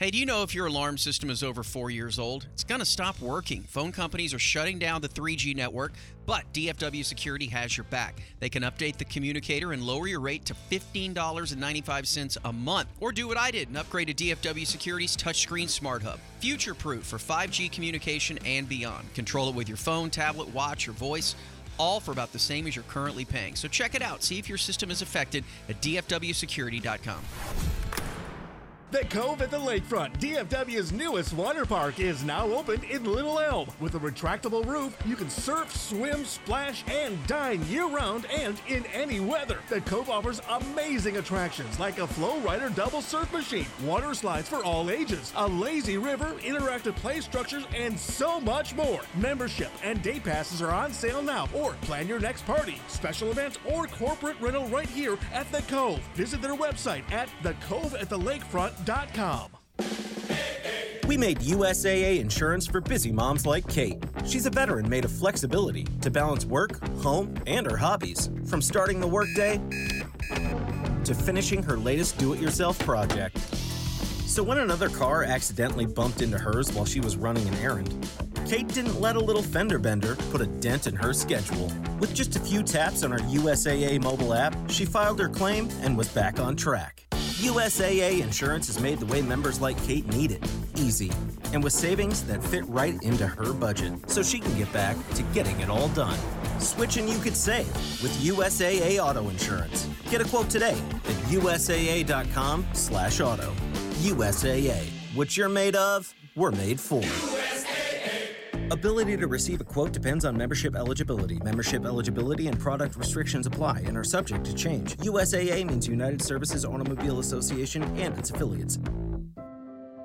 Hey, 0.00 0.12
do 0.12 0.18
you 0.18 0.26
know 0.26 0.44
if 0.44 0.54
your 0.54 0.66
alarm 0.66 0.96
system 0.96 1.28
is 1.28 1.42
over 1.42 1.64
four 1.64 1.90
years 1.90 2.20
old? 2.20 2.46
It's 2.52 2.62
going 2.62 2.78
to 2.78 2.84
stop 2.84 3.18
working. 3.20 3.62
Phone 3.64 3.90
companies 3.90 4.32
are 4.32 4.38
shutting 4.38 4.78
down 4.78 5.00
the 5.00 5.08
3G 5.08 5.56
network, 5.56 5.92
but 6.24 6.44
DFW 6.52 7.04
Security 7.04 7.46
has 7.46 7.76
your 7.76 7.82
back. 7.82 8.22
They 8.38 8.48
can 8.48 8.62
update 8.62 8.96
the 8.96 9.06
communicator 9.06 9.72
and 9.72 9.82
lower 9.82 10.06
your 10.06 10.20
rate 10.20 10.44
to 10.44 10.54
$15.95 10.54 12.36
a 12.44 12.52
month. 12.52 12.88
Or 13.00 13.10
do 13.10 13.26
what 13.26 13.38
I 13.38 13.50
did 13.50 13.66
and 13.66 13.76
upgrade 13.76 14.06
to 14.06 14.14
DFW 14.14 14.64
Security's 14.64 15.16
touchscreen 15.16 15.68
smart 15.68 16.04
hub. 16.04 16.20
Future 16.38 16.74
proof 16.74 17.04
for 17.04 17.18
5G 17.18 17.72
communication 17.72 18.38
and 18.46 18.68
beyond. 18.68 19.12
Control 19.14 19.48
it 19.48 19.56
with 19.56 19.66
your 19.66 19.78
phone, 19.78 20.10
tablet, 20.10 20.54
watch, 20.54 20.86
or 20.86 20.92
voice 20.92 21.34
all 21.78 22.00
for 22.00 22.12
about 22.12 22.32
the 22.32 22.38
same 22.38 22.66
as 22.66 22.76
you're 22.76 22.84
currently 22.84 23.24
paying. 23.24 23.54
So 23.54 23.68
check 23.68 23.94
it 23.94 24.02
out. 24.02 24.22
See 24.22 24.38
if 24.38 24.48
your 24.48 24.58
system 24.58 24.90
is 24.90 25.02
affected 25.02 25.44
at 25.68 25.80
dfwsecurity.com. 25.80 28.07
The 28.90 29.04
Cove 29.04 29.42
at 29.42 29.50
the 29.50 29.58
Lakefront, 29.58 30.18
DFW's 30.18 30.92
newest 30.92 31.34
water 31.34 31.66
park, 31.66 32.00
is 32.00 32.24
now 32.24 32.46
open 32.46 32.82
in 32.84 33.04
Little 33.04 33.38
Elm. 33.38 33.68
With 33.80 33.94
a 33.96 33.98
retractable 33.98 34.64
roof, 34.64 34.96
you 35.04 35.14
can 35.14 35.28
surf, 35.28 35.76
swim, 35.76 36.24
splash, 36.24 36.84
and 36.90 37.18
dine 37.26 37.62
year 37.66 37.86
round 37.86 38.24
and 38.34 38.58
in 38.66 38.86
any 38.86 39.20
weather. 39.20 39.58
The 39.68 39.82
Cove 39.82 40.08
offers 40.08 40.40
amazing 40.48 41.18
attractions 41.18 41.78
like 41.78 41.98
a 41.98 42.06
FlowRider 42.06 42.74
double 42.74 43.02
surf 43.02 43.30
machine, 43.30 43.66
water 43.84 44.14
slides 44.14 44.48
for 44.48 44.64
all 44.64 44.88
ages, 44.88 45.34
a 45.36 45.46
lazy 45.46 45.98
river, 45.98 46.32
interactive 46.40 46.96
play 46.96 47.20
structures, 47.20 47.66
and 47.76 47.98
so 47.98 48.40
much 48.40 48.74
more. 48.74 49.02
Membership 49.16 49.70
and 49.84 50.00
day 50.00 50.18
passes 50.18 50.62
are 50.62 50.72
on 50.72 50.94
sale 50.94 51.20
now, 51.20 51.46
or 51.54 51.74
plan 51.82 52.08
your 52.08 52.20
next 52.20 52.46
party, 52.46 52.80
special 52.88 53.30
event, 53.30 53.58
or 53.66 53.86
corporate 53.86 54.40
rental 54.40 54.66
right 54.68 54.88
here 54.88 55.18
at 55.34 55.50
The 55.52 55.60
Cove. 55.62 56.00
Visit 56.14 56.40
their 56.40 56.56
website 56.56 57.02
at 57.12 57.28
We 61.06 61.16
made 61.16 61.38
USAA 61.40 62.20
insurance 62.20 62.66
for 62.66 62.80
busy 62.80 63.10
moms 63.10 63.46
like 63.46 63.66
Kate. 63.66 64.02
She's 64.26 64.44
a 64.44 64.50
veteran 64.50 64.88
made 64.88 65.06
of 65.06 65.10
flexibility 65.10 65.84
to 66.02 66.10
balance 66.10 66.44
work, 66.44 66.86
home, 66.98 67.34
and 67.46 67.66
her 67.66 67.78
hobbies. 67.78 68.28
From 68.46 68.60
starting 68.60 69.00
the 69.00 69.06
workday 69.06 69.58
to 71.04 71.14
finishing 71.14 71.62
her 71.62 71.78
latest 71.78 72.18
do 72.18 72.34
it 72.34 72.40
yourself 72.40 72.78
project. 72.80 73.38
So 74.26 74.42
when 74.42 74.58
another 74.58 74.90
car 74.90 75.24
accidentally 75.24 75.86
bumped 75.86 76.20
into 76.20 76.36
hers 76.36 76.70
while 76.72 76.84
she 76.84 77.00
was 77.00 77.16
running 77.16 77.48
an 77.48 77.54
errand, 77.54 77.88
Kate 78.48 78.68
didn't 78.68 78.98
let 78.98 79.14
a 79.14 79.20
little 79.20 79.42
fender 79.42 79.78
bender 79.78 80.16
put 80.30 80.40
a 80.40 80.46
dent 80.46 80.86
in 80.86 80.96
her 80.96 81.12
schedule. 81.12 81.70
With 82.00 82.14
just 82.14 82.34
a 82.34 82.40
few 82.40 82.62
taps 82.62 83.04
on 83.04 83.10
her 83.10 83.18
USAA 83.18 84.02
mobile 84.02 84.32
app, 84.32 84.56
she 84.70 84.86
filed 84.86 85.20
her 85.20 85.28
claim 85.28 85.68
and 85.82 85.98
was 85.98 86.08
back 86.08 86.40
on 86.40 86.56
track. 86.56 87.04
USAA 87.42 88.22
insurance 88.22 88.66
has 88.68 88.80
made 88.80 89.00
the 89.00 89.06
way 89.06 89.20
members 89.20 89.60
like 89.60 89.76
Kate 89.84 90.06
need 90.14 90.30
it 90.30 90.42
easy, 90.76 91.12
and 91.52 91.62
with 91.62 91.74
savings 91.74 92.22
that 92.24 92.42
fit 92.42 92.66
right 92.68 92.94
into 93.02 93.26
her 93.26 93.52
budget, 93.52 93.92
so 94.08 94.22
she 94.22 94.38
can 94.38 94.56
get 94.56 94.72
back 94.72 94.96
to 95.10 95.22
getting 95.34 95.60
it 95.60 95.68
all 95.68 95.88
done. 95.88 96.18
Switch 96.58 96.96
and 96.96 97.06
you 97.06 97.18
could 97.18 97.36
save 97.36 97.68
with 98.02 98.18
USAA 98.22 98.98
Auto 98.98 99.28
Insurance. 99.28 99.86
Get 100.10 100.22
a 100.22 100.24
quote 100.24 100.48
today 100.48 100.78
at 101.04 101.16
USAA.com/slash 101.28 103.20
auto. 103.20 103.52
USAA. 104.00 104.88
What 105.14 105.36
you're 105.36 105.50
made 105.50 105.76
of, 105.76 106.14
we're 106.34 106.52
made 106.52 106.80
for. 106.80 107.02
Ability 108.70 109.16
to 109.16 109.26
receive 109.26 109.62
a 109.62 109.64
quote 109.64 109.92
depends 109.92 110.26
on 110.26 110.36
membership 110.36 110.76
eligibility. 110.76 111.38
Membership 111.42 111.86
eligibility 111.86 112.48
and 112.48 112.58
product 112.58 112.96
restrictions 112.96 113.46
apply 113.46 113.80
and 113.86 113.96
are 113.96 114.04
subject 114.04 114.44
to 114.44 114.54
change. 114.54 114.94
USAA 114.98 115.66
means 115.66 115.88
United 115.88 116.20
Services 116.20 116.66
Automobile 116.66 117.18
Association 117.18 117.82
and 117.96 118.18
its 118.18 118.30
affiliates. 118.30 118.78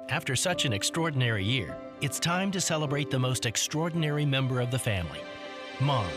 After 0.07 0.35
such 0.35 0.63
an 0.63 0.71
extraordinary 0.71 1.43
year, 1.43 1.75
it's 1.99 2.19
time 2.19 2.51
to 2.51 2.61
celebrate 2.61 3.11
the 3.11 3.19
most 3.19 3.45
extraordinary 3.45 4.25
member 4.25 4.61
of 4.61 4.71
the 4.71 4.79
family 4.79 5.19
Mom. 5.81 6.07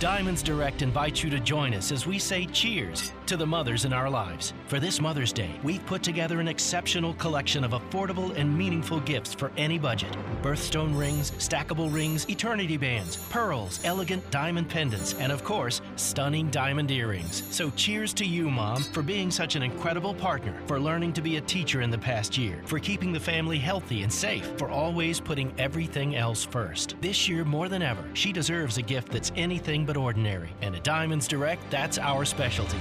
Diamonds 0.00 0.42
Direct 0.42 0.82
invites 0.82 1.22
you 1.22 1.30
to 1.30 1.38
join 1.38 1.74
us 1.74 1.92
as 1.92 2.06
we 2.06 2.18
say 2.18 2.46
cheers 2.46 3.12
to 3.26 3.36
the 3.36 3.46
mothers 3.46 3.84
in 3.84 3.92
our 3.92 4.08
lives. 4.08 4.54
For 4.68 4.78
this 4.78 5.00
Mother's 5.00 5.32
Day, 5.32 5.50
we've 5.62 5.84
put 5.86 6.02
together 6.02 6.38
an 6.40 6.48
exceptional 6.48 7.14
collection 7.14 7.64
of 7.64 7.72
affordable 7.72 8.36
and 8.36 8.56
meaningful 8.56 9.00
gifts 9.00 9.34
for 9.34 9.50
any 9.56 9.78
budget 9.78 10.16
birthstone 10.42 10.96
rings, 10.96 11.32
stackable 11.32 11.92
rings, 11.92 12.28
eternity 12.30 12.76
bands, 12.76 13.16
pearls, 13.30 13.80
elegant 13.82 14.28
diamond 14.30 14.68
pendants, 14.68 15.14
and 15.14 15.32
of 15.32 15.42
course, 15.42 15.80
stunning 15.96 16.48
diamond 16.50 16.90
earrings. 16.90 17.42
So 17.50 17.70
cheers 17.70 18.14
to 18.14 18.24
you, 18.24 18.48
Mom, 18.48 18.82
for 18.82 19.02
being 19.02 19.30
such 19.30 19.56
an 19.56 19.62
incredible 19.62 20.14
partner, 20.14 20.60
for 20.66 20.78
learning 20.78 21.14
to 21.14 21.22
be 21.22 21.36
a 21.36 21.40
teacher 21.40 21.80
in 21.80 21.90
the 21.90 21.98
past 21.98 22.38
year, 22.38 22.62
for 22.64 22.78
keeping 22.78 23.12
the 23.12 23.18
family 23.18 23.58
healthy 23.58 24.02
and 24.02 24.12
safe, 24.12 24.46
for 24.56 24.70
always 24.70 25.20
putting 25.20 25.52
everything 25.58 26.14
else 26.14 26.44
first. 26.44 26.94
This 27.00 27.28
year, 27.28 27.44
more 27.44 27.68
than 27.68 27.82
ever, 27.82 28.04
she 28.14 28.32
deserves 28.32 28.78
a 28.78 28.82
gift 28.82 29.10
that's 29.10 29.32
anything 29.34 29.84
but 29.84 29.96
ordinary. 29.96 30.50
And 30.62 30.76
at 30.76 30.84
Diamonds 30.84 31.26
Direct, 31.26 31.68
that's 31.70 31.98
our 31.98 32.24
specialty. 32.24 32.78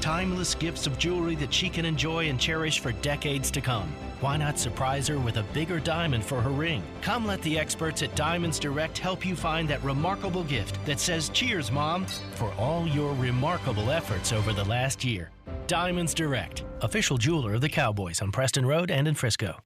Timeless 0.00 0.54
gifts 0.54 0.86
of 0.86 0.98
jewelry 0.98 1.34
that 1.36 1.52
she 1.52 1.68
can 1.68 1.84
enjoy 1.84 2.30
and 2.30 2.40
cherish 2.40 2.80
for 2.80 2.92
decades 2.92 3.50
to 3.50 3.60
come. 3.60 3.92
Why 4.22 4.38
not 4.38 4.58
surprise 4.58 5.06
her 5.08 5.18
with 5.18 5.36
a 5.36 5.42
bigger 5.54 5.78
diamond 5.78 6.24
for 6.24 6.40
her 6.40 6.50
ring? 6.50 6.82
Come 7.02 7.26
let 7.26 7.42
the 7.42 7.58
experts 7.58 8.02
at 8.02 8.14
Diamonds 8.14 8.58
Direct 8.58 8.96
help 8.96 9.26
you 9.26 9.36
find 9.36 9.68
that 9.68 9.84
remarkable 9.84 10.44
gift 10.44 10.84
that 10.86 11.00
says, 11.00 11.28
Cheers, 11.28 11.70
Mom, 11.70 12.06
for 12.32 12.52
all 12.54 12.86
your 12.86 13.14
remarkable 13.14 13.90
efforts 13.90 14.32
over 14.32 14.54
the 14.54 14.64
last 14.64 15.04
year. 15.04 15.30
Diamonds 15.66 16.14
Direct, 16.14 16.64
official 16.80 17.18
jeweler 17.18 17.54
of 17.54 17.60
the 17.60 17.68
Cowboys 17.68 18.22
on 18.22 18.32
Preston 18.32 18.64
Road 18.64 18.90
and 18.90 19.06
in 19.06 19.14
Frisco. 19.14 19.60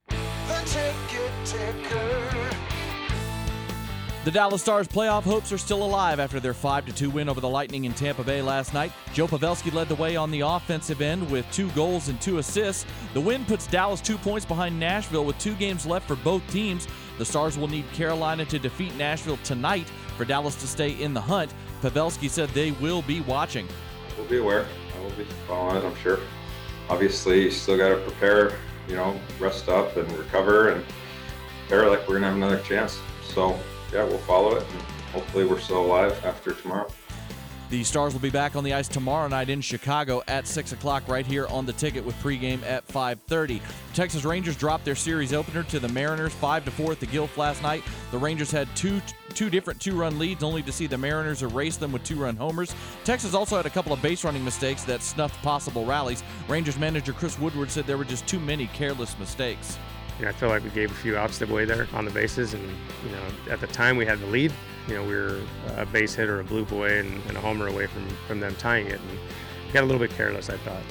The 4.25 4.31
Dallas 4.31 4.63
Stars 4.63 4.87
playoff 4.87 5.21
hopes 5.21 5.51
are 5.51 5.57
still 5.59 5.85
alive 5.85 6.19
after 6.19 6.39
their 6.39 6.55
5 6.55 6.95
2 6.95 7.11
win 7.11 7.29
over 7.29 7.39
the 7.39 7.47
Lightning 7.47 7.85
in 7.85 7.93
Tampa 7.93 8.23
Bay 8.23 8.41
last 8.41 8.73
night. 8.73 8.91
Joe 9.13 9.27
Pavelski 9.27 9.71
led 9.71 9.87
the 9.87 9.93
way 9.93 10.15
on 10.15 10.31
the 10.31 10.39
offensive 10.39 10.99
end 10.99 11.29
with 11.29 11.45
two 11.51 11.69
goals 11.73 12.09
and 12.09 12.19
two 12.19 12.39
assists. 12.39 12.87
The 13.13 13.21
win 13.21 13.45
puts 13.45 13.67
Dallas 13.67 14.01
two 14.01 14.17
points 14.17 14.43
behind 14.43 14.79
Nashville 14.79 15.25
with 15.25 15.37
two 15.37 15.53
games 15.53 15.85
left 15.85 16.07
for 16.07 16.15
both 16.15 16.41
teams. 16.49 16.87
The 17.19 17.23
Stars 17.23 17.55
will 17.55 17.67
need 17.67 17.85
Carolina 17.93 18.45
to 18.45 18.57
defeat 18.57 18.95
Nashville 18.95 19.37
tonight 19.43 19.87
for 20.17 20.25
Dallas 20.25 20.55
to 20.55 20.67
stay 20.67 20.99
in 20.99 21.13
the 21.13 21.21
hunt. 21.21 21.53
Pavelski 21.83 22.27
said 22.27 22.49
they 22.49 22.71
will 22.71 23.03
be 23.03 23.21
watching. 23.21 23.67
We'll 24.17 24.25
be 24.25 24.39
aware. 24.39 24.65
I 24.97 25.03
will 25.03 25.11
be 25.11 25.25
following 25.47 25.75
it, 25.75 25.85
I'm 25.85 25.95
sure. 25.97 26.17
Obviously, 26.89 27.43
you 27.43 27.51
still 27.51 27.77
got 27.77 27.89
to 27.89 27.97
prepare, 27.97 28.57
you 28.87 28.95
know, 28.95 29.19
rest 29.39 29.69
up 29.69 29.95
and 29.97 30.11
recover 30.13 30.69
and 30.69 30.83
prepare 31.67 31.91
like 31.91 31.99
we're 32.07 32.19
going 32.19 32.21
to 32.21 32.29
have 32.29 32.37
another 32.37 32.59
chance. 32.61 32.97
So, 33.21 33.59
yeah, 33.91 34.03
we'll 34.03 34.17
follow 34.19 34.55
it. 34.55 34.63
And 34.71 34.81
hopefully, 35.13 35.45
we're 35.45 35.59
still 35.59 35.85
alive 35.85 36.23
after 36.25 36.53
tomorrow. 36.53 36.91
The 37.69 37.83
Stars 37.83 38.13
will 38.13 38.21
be 38.21 38.29
back 38.29 38.55
on 38.55 38.63
the 38.63 38.73
ice 38.73 38.87
tomorrow 38.87 39.27
night 39.27 39.49
in 39.49 39.59
Chicago 39.59 40.21
at 40.27 40.45
6 40.45 40.73
o'clock 40.73 41.07
right 41.07 41.25
here 41.25 41.47
on 41.47 41.65
the 41.65 41.73
ticket 41.73 42.05
with 42.05 42.15
pregame 42.21 42.61
at 42.63 42.87
5.30. 42.87 43.59
Texas 43.95 44.23
Rangers 44.23 44.55
dropped 44.55 44.85
their 44.85 44.95
series 44.95 45.33
opener 45.33 45.63
to 45.63 45.79
the 45.79 45.87
Mariners 45.89 46.31
five 46.33 46.63
to 46.65 46.71
four 46.71 46.91
at 46.91 46.99
the 46.99 47.07
Gilf 47.07 47.37
last 47.37 47.63
night. 47.63 47.83
The 48.11 48.19
Rangers 48.19 48.51
had 48.51 48.73
two 48.75 49.01
two 49.33 49.49
different 49.49 49.81
two-run 49.81 50.17
leads 50.17 50.43
only 50.43 50.61
to 50.61 50.71
see 50.71 50.87
the 50.87 50.97
Mariners 50.97 51.41
erase 51.41 51.75
them 51.75 51.91
with 51.91 52.03
two-run 52.03 52.37
homers. 52.37 52.73
Texas 53.03 53.33
also 53.33 53.57
had 53.57 53.65
a 53.65 53.69
couple 53.69 53.91
of 53.91 54.01
base 54.01 54.23
running 54.23 54.45
mistakes 54.45 54.83
that 54.83 55.01
snuffed 55.01 55.41
possible 55.41 55.85
rallies. 55.85 56.23
Rangers 56.47 56.77
manager 56.77 57.11
Chris 57.13 57.37
Woodward 57.37 57.69
said 57.71 57.85
there 57.85 57.97
were 57.97 58.05
just 58.05 58.27
too 58.27 58.39
many 58.39 58.67
careless 58.67 59.17
mistakes. 59.19 59.77
I 60.23 60.31
feel 60.31 60.49
like 60.49 60.63
we 60.63 60.69
gave 60.69 60.91
a 60.91 60.95
few 60.95 61.17
outs 61.17 61.41
away 61.41 61.65
there 61.65 61.87
on 61.93 62.05
the 62.05 62.11
bases, 62.11 62.53
and 62.53 62.63
you 62.63 63.11
know, 63.11 63.51
at 63.51 63.59
the 63.59 63.67
time 63.67 63.97
we 63.97 64.05
had 64.05 64.19
the 64.19 64.27
lead. 64.27 64.53
You 64.87 64.95
know, 64.95 65.03
we 65.03 65.15
were 65.15 65.41
a 65.77 65.85
base 65.85 66.13
hit 66.15 66.29
or 66.29 66.39
a 66.39 66.43
blue 66.43 66.63
boy 66.63 66.99
and, 66.99 67.21
and 67.27 67.35
a 67.35 67.41
homer 67.41 67.67
away 67.67 67.87
from 67.87 68.07
from 68.27 68.39
them 68.39 68.55
tying 68.55 68.87
it, 68.87 68.99
and 68.99 69.19
got 69.73 69.83
a 69.83 69.85
little 69.85 69.99
bit 69.99 70.11
careless. 70.11 70.49
I 70.49 70.57
thought. 70.57 70.81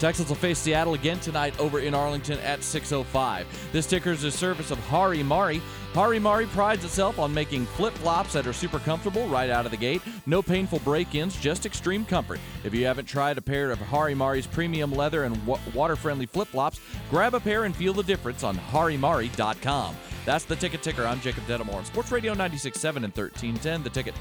Texans 0.00 0.30
will 0.30 0.36
face 0.36 0.58
Seattle 0.58 0.94
again 0.94 1.20
tonight 1.20 1.52
over 1.60 1.80
in 1.80 1.94
Arlington 1.94 2.38
at 2.38 2.60
6:05. 2.60 3.44
This 3.70 3.86
ticker 3.86 4.10
is 4.10 4.24
a 4.24 4.30
service 4.30 4.70
of 4.70 4.78
Hari 4.86 5.22
Mari. 5.22 5.60
Hari 5.92 6.18
Mari 6.18 6.46
prides 6.46 6.86
itself 6.86 7.18
on 7.18 7.34
making 7.34 7.66
flip-flops 7.66 8.32
that 8.32 8.46
are 8.46 8.52
super 8.54 8.78
comfortable 8.78 9.28
right 9.28 9.50
out 9.50 9.66
of 9.66 9.72
the 9.72 9.76
gate. 9.76 10.00
No 10.24 10.40
painful 10.40 10.78
break-ins, 10.78 11.36
just 11.36 11.66
extreme 11.66 12.06
comfort. 12.06 12.40
If 12.64 12.72
you 12.72 12.86
haven't 12.86 13.06
tried 13.06 13.36
a 13.36 13.42
pair 13.42 13.70
of 13.70 13.78
Hari 13.78 14.14
Mari's 14.14 14.46
premium 14.46 14.90
leather 14.90 15.24
and 15.24 15.46
wa- 15.46 15.58
water-friendly 15.74 16.26
flip-flops, 16.26 16.80
grab 17.10 17.34
a 17.34 17.40
pair 17.40 17.64
and 17.64 17.76
feel 17.76 17.92
the 17.92 18.02
difference 18.02 18.42
on 18.42 18.56
harimari.com. 18.56 19.96
That's 20.24 20.44
the 20.44 20.56
ticket 20.56 20.82
ticker. 20.82 21.04
I'm 21.04 21.20
Jacob 21.20 21.44
Dedamore 21.46 21.74
on 21.74 21.84
Sports 21.84 22.10
Radio 22.10 22.32
96.7 22.34 23.04
and 23.04 23.14
1310. 23.14 23.82
The 23.82 23.90
ticket. 23.90 24.14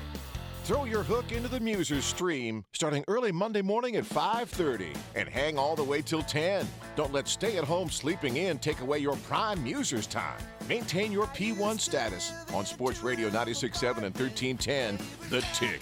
Throw 0.69 0.85
your 0.85 1.01
hook 1.01 1.31
into 1.31 1.47
the 1.47 1.59
Musers 1.59 2.03
stream 2.03 2.63
starting 2.73 3.03
early 3.07 3.31
Monday 3.31 3.63
morning 3.63 3.95
at 3.95 4.05
5:30 4.05 4.95
and 5.15 5.27
hang 5.27 5.57
all 5.57 5.75
the 5.75 5.83
way 5.83 5.99
till 5.99 6.21
10. 6.21 6.67
Don't 6.95 7.11
let 7.11 7.27
stay-at-home 7.27 7.89
sleeping 7.89 8.37
in 8.37 8.59
take 8.59 8.79
away 8.81 8.99
your 8.99 9.15
prime 9.27 9.65
Musers 9.65 10.07
time. 10.07 10.39
Maintain 10.67 11.11
your 11.11 11.25
P1 11.25 11.79
status 11.79 12.31
on 12.53 12.67
Sports 12.67 13.01
Radio 13.01 13.31
96.7 13.31 14.03
and 14.03 14.15
1310. 14.15 14.99
The 15.31 15.41
Tick. 15.55 15.81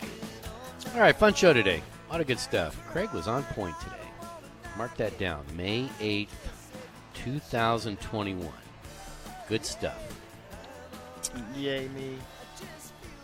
All 0.94 1.02
right, 1.02 1.18
fun 1.18 1.34
show 1.34 1.52
today. 1.52 1.84
A 2.08 2.12
lot 2.14 2.22
of 2.22 2.28
good 2.28 2.40
stuff. 2.40 2.82
Craig 2.88 3.12
was 3.12 3.28
on 3.28 3.44
point 3.44 3.78
today. 3.82 4.08
Mark 4.78 4.96
that 4.96 5.20
down. 5.20 5.44
May 5.58 5.90
8th, 6.00 6.30
2021. 7.14 8.50
Good 9.50 9.66
stuff. 9.66 10.02
Yay, 11.58 11.90
me. 11.90 12.20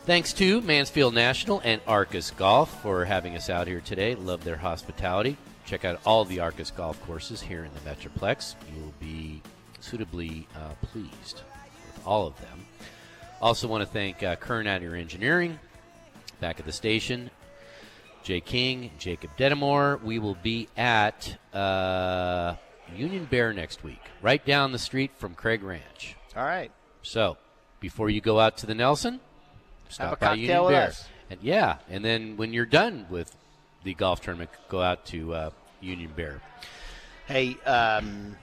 Thanks 0.06 0.34
to 0.34 0.60
Mansfield 0.60 1.14
National 1.14 1.62
and 1.64 1.82
Arcis 1.86 2.36
Golf 2.36 2.82
for 2.82 3.06
having 3.06 3.38
us 3.38 3.50
out 3.50 3.68
here 3.68 3.80
today. 3.80 4.16
Love 4.16 4.44
their 4.44 4.58
hospitality. 4.58 5.38
Check 5.66 5.86
out 5.86 6.02
all 6.06 6.26
the 6.26 6.40
Arcis 6.40 6.76
golf 6.76 7.02
courses 7.06 7.42
here 7.42 7.64
in 7.64 7.72
the 7.74 7.90
Metroplex. 7.90 8.56
You 8.76 8.82
will 8.82 8.94
be 9.00 9.42
suitably 9.80 10.46
uh, 10.58 10.74
pleased 10.82 11.44
with 11.86 12.06
all 12.06 12.28
of 12.28 12.38
them. 12.42 12.66
Also, 13.42 13.66
want 13.66 13.82
to 13.82 13.90
thank 13.90 14.22
uh, 14.22 14.36
Kern 14.36 14.66
Your 14.82 14.94
Engineering 14.94 15.58
back 16.42 16.60
at 16.60 16.66
the 16.66 16.74
station. 16.74 17.32
Jay 18.24 18.42
King, 18.42 18.92
Jacob 19.00 19.32
Dedamore. 19.38 20.04
We 20.04 20.20
will 20.20 20.38
be 20.44 20.68
at 20.76 21.38
uh, 21.54 22.56
Union 22.94 23.24
Bear 23.24 23.54
next 23.54 23.86
week, 23.86 24.02
right 24.22 24.46
down 24.46 24.74
the 24.74 24.80
street 24.80 25.12
from 25.16 25.34
Craig 25.34 25.64
Ranch. 25.64 26.18
All 26.36 26.44
right. 26.44 26.74
So, 27.04 27.38
before 27.80 28.10
you 28.10 28.20
go 28.20 28.38
out 28.38 28.58
to 28.58 28.66
the 28.66 28.76
Nelson, 28.76 29.22
stop 29.94 30.14
a 30.14 30.16
by 30.18 30.28
cocktail 30.28 30.64
Union 30.64 30.70
Bear. 30.70 30.88
us. 30.88 31.08
And 31.30 31.40
yeah, 31.42 31.78
and 31.90 32.04
then 32.04 32.38
when 32.38 32.54
you're 32.54 32.66
done 32.66 33.06
with 33.10 33.36
the 33.84 33.94
golf 33.94 34.22
tournament, 34.22 34.50
go 34.70 34.82
out 34.82 35.06
to 35.08 35.34
uh, 35.34 35.50
Union 35.82 36.12
Bear 36.16 36.42
Hey, 37.26 37.56
um, 37.66 38.36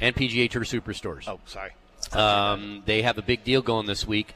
and 0.00 0.14
PGA 0.14 0.50
Tour 0.50 0.62
Superstores. 0.62 1.26
Oh, 1.26 1.40
sorry. 1.46 1.72
Um, 2.12 2.82
they 2.86 3.02
have 3.02 3.18
a 3.18 3.22
big 3.22 3.44
deal 3.44 3.62
going 3.62 3.86
this 3.86 4.06
week 4.06 4.34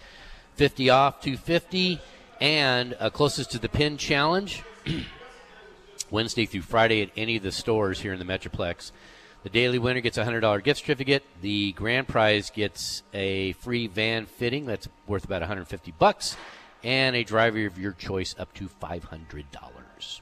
50 0.56 0.90
off 0.90 1.20
250 1.20 2.00
and 2.40 2.96
uh, 2.98 3.10
closest 3.10 3.52
to 3.52 3.58
the 3.58 3.68
pin 3.68 3.96
challenge 3.96 4.62
wednesday 6.10 6.44
through 6.44 6.60
friday 6.60 7.00
at 7.02 7.10
any 7.16 7.36
of 7.36 7.42
the 7.42 7.52
stores 7.52 8.00
here 8.00 8.12
in 8.12 8.18
the 8.18 8.24
metroplex 8.24 8.90
the 9.42 9.50
daily 9.50 9.78
winner 9.78 10.00
gets 10.00 10.18
a 10.18 10.24
$100 10.24 10.62
gift 10.62 10.80
certificate 10.80 11.24
the 11.40 11.72
grand 11.72 12.06
prize 12.08 12.50
gets 12.50 13.02
a 13.12 13.52
free 13.54 13.86
van 13.86 14.26
fitting 14.26 14.66
that's 14.66 14.88
worth 15.06 15.24
about 15.24 15.40
150 15.42 15.92
bucks 15.98 16.36
and 16.84 17.14
a 17.16 17.22
driver 17.24 17.64
of 17.66 17.78
your 17.78 17.92
choice 17.92 18.34
up 18.38 18.52
to 18.54 18.68
$500 18.68 20.20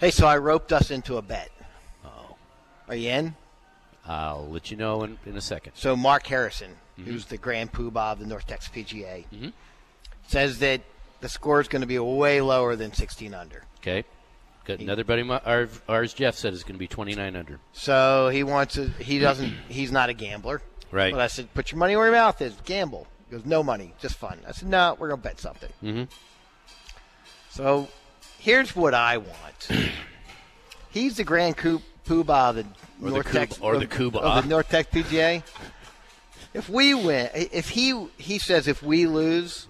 hey, 0.00 0.10
so 0.10 0.26
I 0.26 0.38
roped 0.38 0.72
us 0.72 0.90
into 0.90 1.16
a 1.16 1.22
bet. 1.22 1.50
Oh. 2.04 2.36
Are 2.88 2.94
you 2.94 3.10
in? 3.10 3.34
i'll 4.10 4.48
let 4.48 4.70
you 4.70 4.76
know 4.78 5.02
in, 5.02 5.18
in 5.26 5.36
a 5.36 5.40
second 5.40 5.72
So 5.74 5.94
Mark 5.94 6.26
Harrison, 6.26 6.76
Mhm. 6.98 7.04
who's 7.04 7.26
the 7.26 7.36
Grand 7.36 7.72
Poobah 7.72 8.12
of 8.12 8.18
the 8.20 8.26
North 8.26 8.46
Texas 8.46 8.70
PGA, 8.74 9.26
Mhm. 9.32 9.52
says 10.26 10.58
that 10.60 10.80
the 11.20 11.28
score 11.28 11.60
is 11.60 11.68
going 11.68 11.82
to 11.82 11.86
be 11.86 11.98
way 11.98 12.40
lower 12.40 12.74
than 12.74 12.92
16 12.94 13.34
under. 13.34 13.64
okay 13.80 14.04
good 14.68 14.80
another 14.80 15.02
buddy 15.04 15.28
our, 15.28 15.68
ours 15.88 16.12
jeff 16.14 16.34
said 16.36 16.52
is 16.52 16.62
going 16.62 16.74
to 16.74 16.78
be 16.78 16.86
29 16.86 17.34
under 17.34 17.58
So 17.72 18.28
he 18.28 18.44
wants 18.44 18.74
to. 18.74 18.88
He 18.88 19.18
doesn't. 19.18 19.52
he's 19.68 19.90
not 19.90 20.08
a 20.10 20.14
gambler. 20.14 20.60
Right. 20.90 21.12
But 21.12 21.20
I 21.20 21.26
said, 21.26 21.52
put 21.54 21.70
your 21.72 21.78
money 21.78 21.96
where 21.96 22.06
your 22.06 22.14
mouth 22.14 22.40
is. 22.40 22.54
Gamble. 22.64 23.06
He 23.28 23.36
goes, 23.36 23.44
no 23.44 23.62
money, 23.62 23.92
just 24.00 24.16
fun. 24.16 24.38
I 24.48 24.52
said, 24.52 24.68
no, 24.68 24.96
we're 24.98 25.08
gonna 25.08 25.20
bet 25.22 25.38
something. 25.40 25.70
mm-hmm. 25.82 26.04
So 27.50 27.88
here's 28.38 28.74
what 28.76 28.94
I 28.94 29.18
want. 29.18 29.68
He's 30.90 31.16
the 31.16 31.24
Grand 31.24 31.56
Coup 31.56 31.82
Poobah 32.06 32.50
of 32.50 32.56
the 32.56 32.66
Or 33.02 33.10
North 33.10 33.32
Texas 33.32 33.58
or 33.60 33.76
the 33.78 33.86
Coobah. 33.86 34.16
of 34.20 34.44
the 34.44 34.48
North 34.48 34.68
Tech 34.70 34.90
PGA. 34.90 35.42
If 36.54 36.68
we 36.70 36.94
win, 36.94 37.28
if 37.34 37.68
he 37.70 38.08
he 38.16 38.38
says 38.38 38.66
if 38.68 38.82
we 38.82 39.06
lose, 39.06 39.66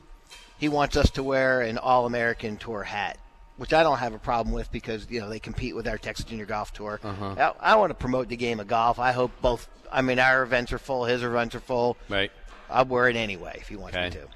he 0.59 0.69
wants 0.69 0.97
us 0.97 1.11
to 1.13 1.23
wear 1.23 1.61
an 1.61 1.77
All 1.79 2.07
American 2.07 2.57
Tour 2.57 2.85
hat, 2.85 3.19
which 3.59 3.73
I 3.75 3.83
don't 3.83 3.99
have 3.99 4.15
a 4.15 4.19
problem 4.19 4.55
with 4.55 4.73
because 4.73 5.07
you 5.11 5.21
know 5.21 5.29
they 5.29 5.39
compete 5.39 5.77
with 5.77 5.87
our 5.87 5.99
Texas 5.99 6.25
Junior 6.25 6.47
Golf 6.47 6.73
Tour. 6.73 6.99
Uh-huh. 7.05 7.53
I, 7.61 7.73
I 7.73 7.77
want 7.77 7.91
to 7.91 7.95
promote 7.95 8.29
the 8.29 8.37
game 8.37 8.59
of 8.61 8.67
golf. 8.67 8.99
I 8.99 9.13
hope 9.13 9.31
both. 9.43 9.69
I 9.93 10.01
mean, 10.03 10.19
our 10.19 10.43
events 10.43 10.73
are 10.73 10.79
full, 10.79 11.05
his 11.05 11.23
events 11.23 11.55
are 11.55 11.61
full. 11.61 11.97
Right. 12.09 12.31
I'll 12.71 12.85
wear 12.87 13.09
it 13.09 13.17
anyway 13.17 13.57
if 13.61 13.69
he 13.69 13.77
wants 13.77 13.97
Okay. 13.97 14.07
me 14.07 14.11
to. 14.17 14.29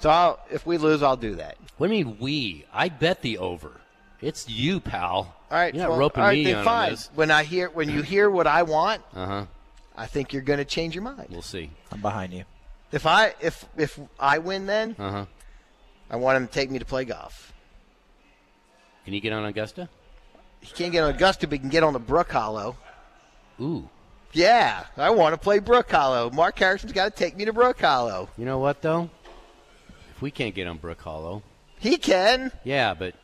So 0.00 0.10
I'll, 0.10 0.38
if 0.50 0.66
we 0.66 0.76
lose, 0.76 1.02
I'll 1.02 1.16
do 1.16 1.36
that. 1.36 1.56
What 1.78 1.88
do 1.88 1.94
you 1.94 2.04
mean 2.04 2.16
we? 2.20 2.66
I 2.72 2.88
bet 2.88 3.22
the 3.22 3.38
over. 3.38 3.80
It's 4.20 4.48
you, 4.48 4.80
pal. 4.80 5.34
All 5.50 5.58
right, 5.58 5.72
You're 5.74 5.82
not 5.84 5.90
well, 5.90 5.98
roping 6.00 6.22
all 6.22 6.28
right, 6.28 6.38
me 6.38 6.44
then 6.44 6.56
on 6.56 6.64
fine. 6.64 6.90
this. 6.90 7.10
When 7.14 7.30
I 7.30 7.44
hear 7.44 7.68
when 7.70 7.88
you 7.88 8.02
hear 8.02 8.28
what 8.28 8.46
I 8.46 8.62
want, 8.64 9.02
Uh 9.14 9.26
huh. 9.26 9.46
I 9.96 10.06
think 10.06 10.32
you're 10.32 10.42
going 10.42 10.58
to 10.58 10.64
change 10.64 10.94
your 10.94 11.04
mind. 11.04 11.28
We'll 11.30 11.42
see. 11.42 11.70
I'm 11.92 12.00
behind 12.00 12.32
you. 12.32 12.44
If 12.92 13.06
I 13.06 13.34
if 13.40 13.64
if 13.76 13.98
I 14.18 14.38
win, 14.38 14.66
then 14.66 14.94
Uh 14.98 15.10
huh. 15.10 15.26
I 16.10 16.16
want 16.16 16.36
him 16.36 16.46
to 16.48 16.52
take 16.52 16.70
me 16.70 16.78
to 16.78 16.84
play 16.84 17.04
golf. 17.04 17.52
Can 19.04 19.14
you 19.14 19.20
get 19.20 19.32
on 19.32 19.44
Augusta? 19.44 19.88
He 20.60 20.72
can't 20.72 20.92
get 20.92 21.04
on 21.04 21.10
Augusta, 21.10 21.46
but 21.46 21.54
he 21.54 21.58
can 21.58 21.68
get 21.68 21.82
on 21.82 21.92
the 21.92 21.98
Brook 21.98 22.32
Hollow. 22.32 22.76
Ooh. 23.60 23.88
Yeah, 24.32 24.84
I 24.96 25.10
want 25.10 25.34
to 25.34 25.38
play 25.38 25.58
Brook 25.60 25.90
Hollow. 25.90 26.30
Mark 26.30 26.58
Harrison's 26.58 26.92
got 26.92 27.04
to 27.04 27.10
take 27.24 27.36
me 27.36 27.44
to 27.44 27.52
Brook 27.52 27.80
Hollow. 27.80 28.28
You 28.36 28.44
know 28.44 28.58
what 28.58 28.82
though? 28.82 29.10
If 30.14 30.22
we 30.22 30.30
can't 30.30 30.54
get 30.54 30.66
on 30.66 30.78
Brook 30.78 31.00
Hollow, 31.00 31.42
He 31.78 31.96
can. 31.98 32.50
yeah, 32.64 32.94
but 32.94 33.14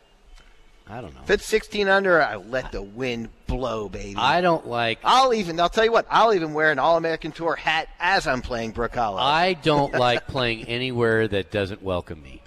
I 0.88 1.00
don't 1.00 1.14
know. 1.14 1.20
If 1.24 1.30
it's 1.30 1.46
16 1.46 1.88
under, 1.88 2.20
I 2.22 2.36
let 2.36 2.72
the 2.72 2.82
wind 2.82 3.28
blow, 3.46 3.88
baby. 3.88 4.16
I 4.18 4.40
don't 4.40 4.66
like. 4.66 4.98
I'll 5.04 5.32
even. 5.34 5.58
I'll 5.60 5.68
tell 5.68 5.84
you 5.84 5.92
what. 5.92 6.06
I'll 6.10 6.34
even 6.34 6.52
wear 6.52 6.70
an 6.72 6.78
All 6.78 6.96
American 6.96 7.32
Tour 7.32 7.56
hat 7.56 7.88
as 7.98 8.26
I'm 8.26 8.42
playing 8.42 8.72
Brook 8.72 8.94
Hollow. 8.96 9.18
I 9.18 9.54
don't 9.54 9.94
like 9.94 10.26
playing 10.26 10.64
anywhere 10.66 11.26
that 11.28 11.50
doesn't 11.50 11.82
welcome 11.82 12.22
me. 12.22 12.39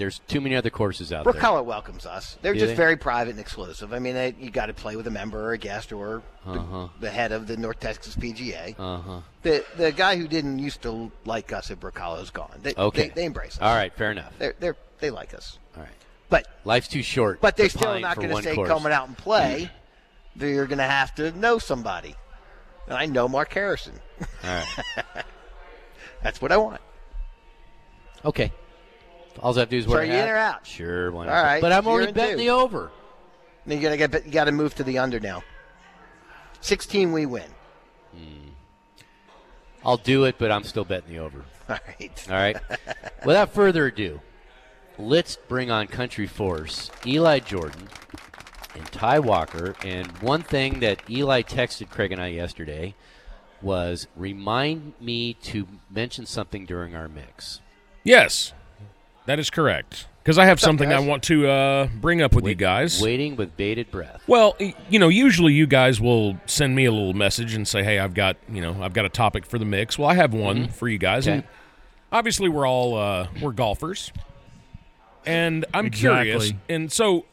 There's 0.00 0.18
too 0.26 0.40
many 0.40 0.56
other 0.56 0.70
courses 0.70 1.12
out 1.12 1.24
Brook 1.24 1.34
there. 1.36 1.42
Hollow 1.42 1.62
welcomes 1.62 2.06
us. 2.06 2.38
They're 2.42 2.54
Do 2.54 2.58
just 2.60 2.70
they? 2.70 2.74
very 2.76 2.96
private 2.96 3.30
and 3.32 3.38
exclusive. 3.38 3.92
I 3.92 3.98
mean, 3.98 4.14
they, 4.14 4.34
you 4.40 4.50
got 4.50 4.66
to 4.66 4.74
play 4.74 4.96
with 4.96 5.06
a 5.06 5.10
member 5.10 5.38
or 5.40 5.52
a 5.52 5.58
guest 5.58 5.92
or 5.92 6.22
the- 6.46 6.52
Uh-huh. 6.52 6.88
the, 7.00 7.10
head 7.10 7.32
of 7.32 7.46
the 7.46 7.56
North 7.56 7.78
Texas 7.80 8.16
PGA. 8.16 8.74
Uh 8.78 8.98
huh. 8.98 9.20
The 9.42 9.64
the 9.76 9.92
guy 9.92 10.16
who 10.16 10.26
didn't 10.26 10.58
used 10.58 10.82
to 10.82 11.12
like 11.24 11.52
us 11.52 11.70
at 11.70 11.78
Brook 11.80 11.98
Hollow 11.98 12.20
is 12.20 12.30
gone. 12.30 12.58
They, 12.62 12.74
Okay. 12.74 13.08
they, 13.08 13.14
they 13.14 13.24
embrace 13.26 13.52
us. 13.56 13.62
All 13.62 13.74
right, 13.74 13.92
fair 13.94 14.10
enough. 14.10 14.32
They're, 14.38 14.54
they're 14.58 14.76
they 15.00 15.10
like 15.10 15.34
us. 15.34 15.58
All 15.76 15.82
right. 15.82 15.92
But 16.30 16.46
Life's 16.64 16.88
too 16.88 17.02
short. 17.02 17.40
but 17.40 17.56
they're 17.56 17.68
still 17.68 18.00
not 18.00 18.16
going 18.16 18.30
to 18.30 18.42
say 18.42 18.54
course. 18.54 18.68
coming 18.68 18.92
out 18.92 19.06
and 19.08 19.16
play. 19.18 19.70
They're 20.36 20.66
going 20.66 20.78
to 20.78 20.84
have 20.84 21.14
to 21.16 21.32
know 21.32 21.58
somebody, 21.58 22.14
and 22.86 22.96
I 22.96 23.06
know 23.06 23.26
Mark 23.28 23.52
Harrison. 23.52 23.94
All 24.44 24.48
right. 24.48 25.24
That's 26.22 26.40
what 26.40 26.52
I 26.52 26.56
want. 26.56 26.80
Okay. 28.24 28.52
All 29.40 29.56
I 29.56 29.60
have 29.60 29.68
to 29.68 29.76
do 29.76 29.78
is 29.78 29.84
So 29.86 29.90
wear 29.92 30.00
are 30.02 30.04
you 30.04 30.12
in 30.12 30.28
or 30.28 30.36
out? 30.36 30.66
Sure, 30.66 31.10
why 31.10 31.26
not? 31.26 31.34
All 31.36 31.42
right, 31.42 31.60
But 31.62 31.72
I'm 31.72 31.84
you're 31.84 32.12
betting 32.12 32.36
too. 32.36 32.36
the 32.36 32.50
over. 32.50 32.90
Then 33.66 33.78
you 33.78 33.82
got 33.82 33.90
to 33.90 33.96
get 33.96 34.26
you 34.26 34.32
got 34.32 34.44
to 34.44 34.52
move 34.52 34.74
to 34.76 34.84
the 34.84 34.98
under 34.98 35.18
now. 35.20 35.42
Sixteen, 36.60 37.12
we 37.12 37.26
win. 37.26 37.48
Hmm. 38.12 38.48
I'll 39.84 39.96
do 39.96 40.24
it, 40.24 40.36
but 40.38 40.50
I'm 40.50 40.64
still 40.64 40.84
betting 40.84 41.10
the 41.10 41.18
over. 41.20 41.44
All 41.68 41.78
right. 42.00 42.26
All 42.28 42.34
right. 42.36 42.56
Without 43.24 43.52
further 43.54 43.86
ado, 43.86 44.20
let's 44.98 45.36
bring 45.48 45.70
on 45.70 45.86
Country 45.86 46.26
Force, 46.26 46.90
Eli 47.06 47.38
Jordan, 47.38 47.88
and 48.74 48.86
Ty 48.92 49.20
Walker. 49.20 49.74
And 49.84 50.06
one 50.18 50.42
thing 50.42 50.80
that 50.80 51.08
Eli 51.08 51.42
texted 51.42 51.88
Craig 51.90 52.12
and 52.12 52.20
I 52.20 52.28
yesterday 52.28 52.94
was 53.62 54.06
remind 54.16 54.94
me 55.00 55.34
to 55.34 55.66
mention 55.90 56.26
something 56.26 56.66
during 56.66 56.94
our 56.94 57.08
mix. 57.08 57.60
Yes, 58.04 58.52
that 59.30 59.38
is 59.38 59.48
correct. 59.48 60.06
Because 60.22 60.36
I 60.38 60.44
have 60.44 60.56
What's 60.56 60.64
up, 60.64 60.68
something 60.68 60.92
I 60.92 60.98
want 60.98 61.22
to 61.24 61.48
uh, 61.48 61.86
bring 62.00 62.20
up 62.20 62.34
with 62.34 62.46
you 62.46 62.54
guys. 62.54 63.00
Waiting 63.00 63.36
with 63.36 63.56
bated 63.56 63.90
breath. 63.90 64.20
Well, 64.26 64.54
you 64.90 64.98
know, 64.98 65.08
usually 65.08 65.54
you 65.54 65.66
guys 65.66 66.00
will 66.00 66.36
send 66.46 66.74
me 66.76 66.84
a 66.84 66.92
little 66.92 67.14
message 67.14 67.54
and 67.54 67.66
say, 67.66 67.82
"Hey, 67.82 67.98
I've 67.98 68.12
got 68.12 68.36
you 68.52 68.60
know, 68.60 68.82
I've 68.82 68.92
got 68.92 69.04
a 69.06 69.08
topic 69.08 69.46
for 69.46 69.58
the 69.58 69.64
mix." 69.64 69.98
Well, 69.98 70.08
I 70.10 70.14
have 70.14 70.34
one 70.34 70.66
Mhm. 70.66 70.72
for 70.72 70.88
you 70.88 70.98
guys, 70.98 71.26
Okay. 71.26 71.36
and 71.36 71.44
obviously 72.12 72.48
we're 72.50 72.66
all 72.66 72.96
uh, 72.98 73.28
we're 73.40 73.52
golfers, 73.52 74.12
and 75.24 75.64
I'm 75.72 75.86
Exactly. 75.86 76.24
curious, 76.30 76.52
and 76.68 76.90
so 76.92 77.24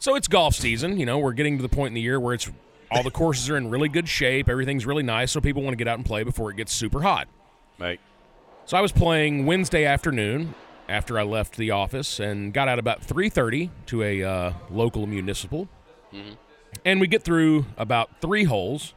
So 0.00 0.14
it's 0.14 0.28
golf 0.28 0.54
season. 0.54 0.96
You 0.98 1.06
know, 1.06 1.18
we're 1.18 1.32
getting 1.32 1.56
to 1.56 1.62
the 1.62 1.68
point 1.68 1.88
in 1.88 1.94
the 1.94 2.00
year 2.00 2.20
where 2.20 2.32
it's 2.32 2.48
all 2.90 3.02
the 3.02 3.10
courses 3.10 3.50
are 3.50 3.56
in 3.56 3.68
really 3.68 3.88
good 3.88 4.08
shape. 4.08 4.48
Everything's 4.48 4.86
really 4.86 5.02
nice, 5.02 5.32
so 5.32 5.40
people 5.40 5.60
want 5.62 5.72
to 5.72 5.76
get 5.76 5.88
out 5.88 5.98
and 5.98 6.06
play 6.06 6.22
before 6.22 6.50
it 6.52 6.56
gets 6.56 6.72
super 6.72 7.02
hot. 7.02 7.26
Right. 7.80 7.98
So 8.64 8.76
I 8.76 8.80
was 8.80 8.92
playing 8.92 9.44
Wednesday 9.44 9.84
afternoon 9.84 10.54
after 10.88 11.18
I 11.18 11.22
left 11.22 11.56
the 11.56 11.70
office 11.70 12.18
and 12.20 12.52
got 12.52 12.68
out 12.68 12.78
about 12.78 13.02
3:30 13.02 13.70
to 13.86 14.02
a 14.02 14.22
uh, 14.22 14.52
local 14.70 15.06
municipal, 15.06 15.68
Mhm. 16.12 16.36
and 16.84 17.00
we 17.00 17.06
get 17.06 17.22
through 17.22 17.66
about 17.76 18.20
three 18.20 18.44
holes. 18.44 18.94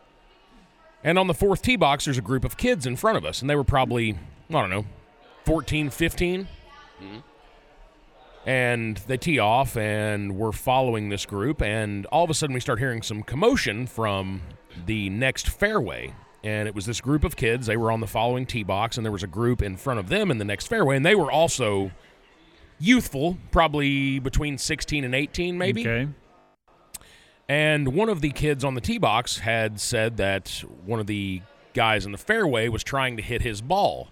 And 1.04 1.18
on 1.18 1.28
the 1.28 1.34
fourth 1.34 1.62
tee 1.64 1.76
box, 1.76 2.06
there's 2.06 2.18
a 2.18 2.22
group 2.22 2.46
of 2.46 2.58
kids 2.58 2.86
in 2.86 2.96
front 2.96 3.18
of 3.18 3.26
us, 3.26 3.42
and 3.42 3.50
they 3.50 3.56
were 3.56 3.64
probably 3.64 4.12
I 4.50 4.54
don't 4.54 4.70
know, 4.70 4.86
14, 5.46 5.90
15 5.90 6.48
Mhm. 7.02 7.24
and 8.46 8.98
they 9.08 9.18
tee 9.18 9.40
off 9.40 9.78
and 9.78 10.36
we're 10.36 10.52
following 10.52 11.10
this 11.10 11.26
group 11.26 11.62
and 11.62 12.06
all 12.08 12.24
of 12.24 12.30
a 12.30 12.34
sudden 12.34 12.54
we 12.54 12.60
start 12.60 12.80
hearing 12.80 13.02
some 13.02 13.22
commotion 13.24 13.86
from 13.88 14.42
the 14.86 15.10
next 15.10 15.48
fairway 15.50 16.14
and 16.44 16.68
it 16.68 16.74
was 16.76 16.86
this 16.86 17.02
group 17.02 17.24
of 17.24 17.36
kids 17.36 17.68
they 17.68 17.78
were 17.78 17.92
on 17.92 18.00
the 18.00 18.08
following 18.08 18.46
tee 18.46 18.64
box 18.64 18.98
and 18.98 19.06
there 19.06 19.12
was 19.12 19.24
a 19.24 19.28
group 19.28 19.62
in 19.62 19.78
front 19.78 20.00
of 20.00 20.10
them 20.10 20.32
in 20.32 20.38
the 20.38 20.46
next 20.46 20.68
fairway 20.68 20.96
and 20.96 21.06
they 21.06 21.16
were 21.16 21.32
also 21.32 21.92
youthful 22.80 23.38
probably 23.52 24.18
between 24.20 24.58
16 24.58 25.04
and 25.04 25.14
18 25.14 25.58
maybe 25.58 25.82
Okay. 25.88 26.08
and 27.48 27.94
one 27.94 28.10
of 28.10 28.22
the 28.22 28.32
kids 28.32 28.64
on 28.64 28.74
the 28.76 28.82
tee 28.82 28.98
box 28.98 29.38
had 29.40 29.80
said 29.80 30.18
that 30.18 30.64
one 30.86 31.00
of 31.00 31.08
the 31.08 31.42
guys 31.74 32.06
in 32.06 32.12
the 32.12 32.18
fairway 32.18 32.68
was 32.68 32.84
trying 32.84 33.16
to 33.16 33.24
hit 33.24 33.42
his 33.42 33.62
ball. 33.62 34.10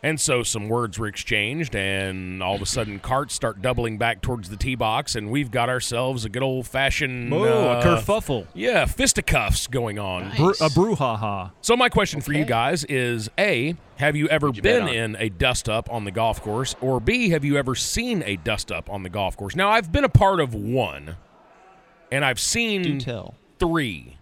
And 0.00 0.20
so 0.20 0.44
some 0.44 0.68
words 0.68 0.96
were 0.96 1.08
exchanged, 1.08 1.74
and 1.74 2.40
all 2.40 2.54
of 2.54 2.62
a 2.62 2.66
sudden 2.66 3.00
carts 3.00 3.34
start 3.34 3.60
doubling 3.60 3.98
back 3.98 4.22
towards 4.22 4.48
the 4.48 4.56
tee 4.56 4.76
box, 4.76 5.16
and 5.16 5.28
we've 5.28 5.50
got 5.50 5.68
ourselves 5.68 6.24
a 6.24 6.28
good 6.28 6.42
old 6.42 6.68
fashioned 6.68 7.32
Oh, 7.32 7.42
a 7.42 7.70
uh, 7.72 7.82
kerfuffle. 7.84 8.46
Yeah, 8.54 8.84
fisticuffs 8.84 9.66
going 9.66 9.98
on. 9.98 10.36
Bru- 10.36 10.50
a 10.50 10.68
brouhaha. 10.68 11.50
So 11.62 11.76
my 11.76 11.88
question 11.88 12.20
for 12.20 12.32
you 12.32 12.44
guys 12.44 12.84
is: 12.84 13.28
A, 13.38 13.76
have 13.96 14.14
you 14.14 14.28
ever 14.28 14.50
you 14.54 14.62
been 14.62 14.86
in 14.86 15.16
a 15.16 15.30
dust 15.30 15.68
up 15.68 15.92
on 15.92 16.04
the 16.04 16.12
golf 16.12 16.40
course, 16.42 16.76
or 16.80 17.00
B, 17.00 17.30
have 17.30 17.44
you 17.44 17.56
ever 17.56 17.74
seen 17.74 18.22
a 18.24 18.36
dust 18.36 18.70
up 18.70 18.88
on 18.88 19.02
the 19.02 19.10
golf 19.10 19.36
course? 19.36 19.56
Now 19.56 19.70
I've 19.70 19.90
been 19.90 20.04
a 20.04 20.08
part 20.08 20.38
of 20.38 20.54
one, 20.54 21.16
and 22.12 22.24
I've 22.24 22.38
seen 22.38 23.00
three. 23.58 24.17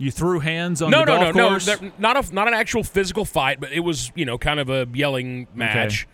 You 0.00 0.10
threw 0.10 0.38
hands 0.40 0.80
on 0.80 0.90
no, 0.90 1.00
the 1.00 1.04
no, 1.04 1.18
golf 1.20 1.34
no, 1.36 1.48
course? 1.50 1.66
no, 1.66 1.76
They're 1.76 1.92
Not 1.98 2.16
a 2.30 2.34
not 2.34 2.48
an 2.48 2.54
actual 2.54 2.82
physical 2.82 3.26
fight, 3.26 3.60
but 3.60 3.70
it 3.70 3.80
was 3.80 4.10
you 4.14 4.24
know 4.24 4.38
kind 4.38 4.58
of 4.58 4.70
a 4.70 4.88
yelling 4.94 5.46
match. 5.54 6.08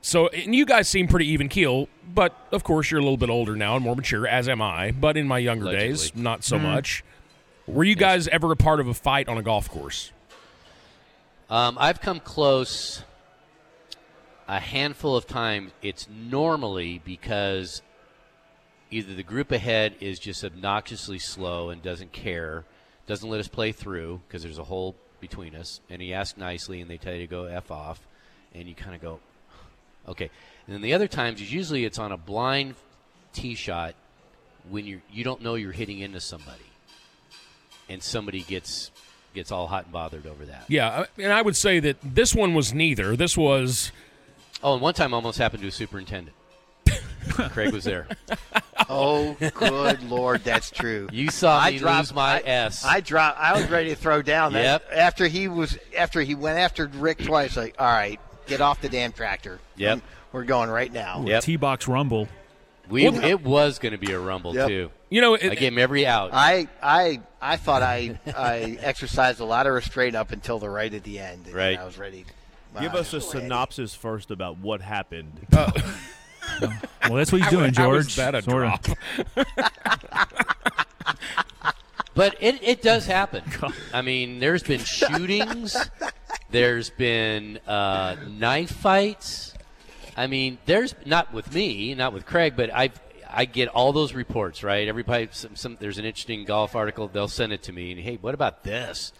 So 0.00 0.28
and 0.28 0.54
you 0.54 0.64
guys 0.64 0.88
seem 0.88 1.06
pretty 1.06 1.26
even 1.26 1.50
keel, 1.50 1.88
but 2.14 2.34
of 2.52 2.64
course 2.64 2.90
you're 2.90 3.00
a 3.00 3.02
little 3.02 3.18
bit 3.18 3.28
older 3.28 3.54
now 3.54 3.76
and 3.76 3.84
more 3.84 3.94
mature, 3.94 4.26
as 4.26 4.48
am 4.48 4.62
I. 4.62 4.92
But 4.92 5.18
in 5.18 5.28
my 5.28 5.36
younger 5.36 5.70
days, 5.70 6.16
not 6.16 6.42
so 6.42 6.56
Mhm. 6.58 6.62
much. 6.62 7.04
Were 7.66 7.84
you 7.84 7.94
guys 7.96 8.26
ever 8.28 8.50
a 8.50 8.56
part 8.56 8.80
of 8.80 8.88
a 8.88 8.94
fight 8.94 9.28
on 9.28 9.36
a 9.36 9.42
golf 9.42 9.68
course? 9.68 10.10
Um, 11.50 11.76
I've 11.78 12.00
come 12.00 12.18
close 12.18 13.02
a 14.48 14.58
handful 14.58 15.16
of 15.16 15.26
times. 15.26 15.72
It's 15.82 16.08
normally 16.08 17.02
because 17.04 17.82
either 18.90 19.14
the 19.14 19.22
group 19.22 19.52
ahead 19.52 19.94
is 20.00 20.18
just 20.18 20.44
obnoxiously 20.44 21.18
slow 21.18 21.70
and 21.70 21.82
doesn't 21.82 22.12
care, 22.12 22.64
doesn't 23.06 23.28
let 23.28 23.40
us 23.40 23.48
play 23.48 23.72
through 23.72 24.20
because 24.26 24.42
there's 24.42 24.58
a 24.58 24.64
hole 24.64 24.96
between 25.20 25.54
us, 25.54 25.80
and 25.90 26.00
he 26.00 26.14
asks 26.14 26.38
nicely 26.38 26.80
and 26.80 26.90
they 26.90 26.96
tell 26.96 27.14
you 27.14 27.20
to 27.20 27.26
go 27.26 27.44
f 27.44 27.70
off, 27.70 28.00
and 28.54 28.68
you 28.68 28.74
kind 28.74 28.94
of 28.94 29.00
go, 29.00 29.20
okay. 30.08 30.30
And 30.66 30.74
then 30.74 30.82
the 30.82 30.94
other 30.94 31.08
times 31.08 31.40
is 31.40 31.52
usually 31.52 31.84
it's 31.84 31.98
on 31.98 32.12
a 32.12 32.16
blind 32.16 32.74
tee 33.32 33.54
shot 33.54 33.94
when 34.68 34.86
you 34.86 35.00
you 35.10 35.24
don't 35.24 35.42
know 35.42 35.54
you're 35.54 35.72
hitting 35.72 36.00
into 36.00 36.20
somebody, 36.20 36.62
and 37.88 38.02
somebody 38.02 38.42
gets 38.42 38.90
gets 39.34 39.52
all 39.52 39.66
hot 39.66 39.84
and 39.84 39.92
bothered 39.92 40.26
over 40.26 40.44
that. 40.46 40.64
Yeah, 40.68 41.04
and 41.18 41.32
I 41.32 41.42
would 41.42 41.56
say 41.56 41.80
that 41.80 41.96
this 42.02 42.34
one 42.34 42.54
was 42.54 42.74
neither. 42.74 43.16
This 43.16 43.36
was. 43.36 43.92
Oh, 44.62 44.74
and 44.74 44.82
one 44.82 44.94
time 44.94 45.14
almost 45.14 45.38
happened 45.38 45.62
to 45.62 45.68
a 45.68 45.72
superintendent. 45.72 46.36
Craig 47.50 47.72
was 47.72 47.84
there. 47.84 48.06
Oh, 48.90 49.36
good 49.54 50.02
lord, 50.10 50.42
that's 50.42 50.70
true. 50.70 51.08
You 51.12 51.30
saw 51.30 51.58
I 51.58 51.70
me 51.70 51.78
dropped- 51.78 51.98
lose 52.08 52.14
my 52.14 52.38
I, 52.38 52.42
S. 52.44 52.84
I 52.84 53.00
dropped. 53.00 53.38
I 53.38 53.52
was 53.58 53.70
ready 53.70 53.90
to 53.90 53.96
throw 53.96 54.20
down. 54.22 54.52
That- 54.54 54.62
Yep. 54.62 54.90
After 54.94 55.26
he 55.28 55.46
was, 55.48 55.78
after 55.96 56.20
he 56.22 56.34
went 56.34 56.58
after 56.58 56.86
Rick 56.86 57.24
twice, 57.24 57.56
like, 57.56 57.76
all 57.78 57.86
right, 57.86 58.18
get 58.46 58.60
off 58.60 58.80
the 58.80 58.88
damn 58.88 59.12
tractor. 59.12 59.60
Yep. 59.76 59.92
Um, 59.98 60.02
we're 60.32 60.44
going 60.44 60.70
right 60.70 60.92
now. 60.92 61.22
Yep. 61.26 61.42
Tee 61.44 61.56
box 61.56 61.86
rumble. 61.88 62.28
We 62.88 63.08
Well, 63.08 63.24
it 63.24 63.42
was 63.44 63.78
going 63.78 63.92
to 63.92 63.98
be 63.98 64.12
a 64.12 64.18
rumble 64.18 64.54
Yep. 64.54 64.68
too. 64.68 64.90
You 65.10 65.20
know, 65.20 65.34
I 65.34 65.38
gave 65.38 65.72
him 65.72 65.78
every 65.78 66.06
out. 66.06 66.30
I, 66.32 66.66
I, 66.82 67.20
I 67.40 67.56
thought 67.56 67.82
I, 67.82 68.18
I 68.36 68.78
exercised 68.80 69.40
a 69.40 69.44
lot 69.44 69.66
of 69.68 69.72
restraint 69.74 70.14
up 70.16 70.32
until 70.32 70.58
the 70.58 70.68
right 70.70 70.92
at 70.92 71.04
the 71.04 71.18
end. 71.20 71.46
And 71.46 71.54
Right. 71.54 71.78
I 71.78 71.84
was 71.84 71.98
ready. 71.98 72.24
Give 72.80 72.94
I 72.94 72.98
us 72.98 73.12
a 73.12 73.16
ready. 73.18 73.28
synopsis 73.28 73.94
first 73.94 74.30
about 74.30 74.58
what 74.58 74.80
happened. 74.82 75.46
Well, 77.08 77.14
that's 77.16 77.32
what 77.32 77.40
he's 77.40 77.50
doing, 77.50 77.74
How 77.74 77.94
is 77.94 78.06
George. 78.06 78.16
that 78.16 78.34
a 78.36 78.42
Sorta. 78.42 78.96
But 82.14 82.36
it, 82.40 82.62
it 82.62 82.82
does 82.82 83.06
happen. 83.06 83.42
I 83.94 84.02
mean, 84.02 84.40
there's 84.40 84.62
been 84.62 84.80
shootings. 84.80 85.76
there's 86.50 86.90
been 86.90 87.58
uh, 87.66 88.16
knife 88.28 88.72
fights. 88.72 89.54
I 90.16 90.26
mean, 90.26 90.58
there's 90.66 90.94
not 91.06 91.32
with 91.32 91.54
me, 91.54 91.94
not 91.94 92.12
with 92.12 92.26
Craig, 92.26 92.54
but 92.56 92.72
I 92.74 92.90
I 93.32 93.44
get 93.44 93.68
all 93.68 93.92
those 93.92 94.12
reports. 94.12 94.62
Right, 94.62 94.86
everybody. 94.88 95.28
Some, 95.30 95.56
some 95.56 95.76
there's 95.80 95.98
an 95.98 96.04
interesting 96.04 96.44
golf 96.44 96.76
article. 96.76 97.08
They'll 97.08 97.28
send 97.28 97.52
it 97.52 97.62
to 97.64 97.72
me, 97.72 97.92
and 97.92 98.00
hey, 98.00 98.18
what 98.20 98.34
about 98.34 98.64
this? 98.64 99.12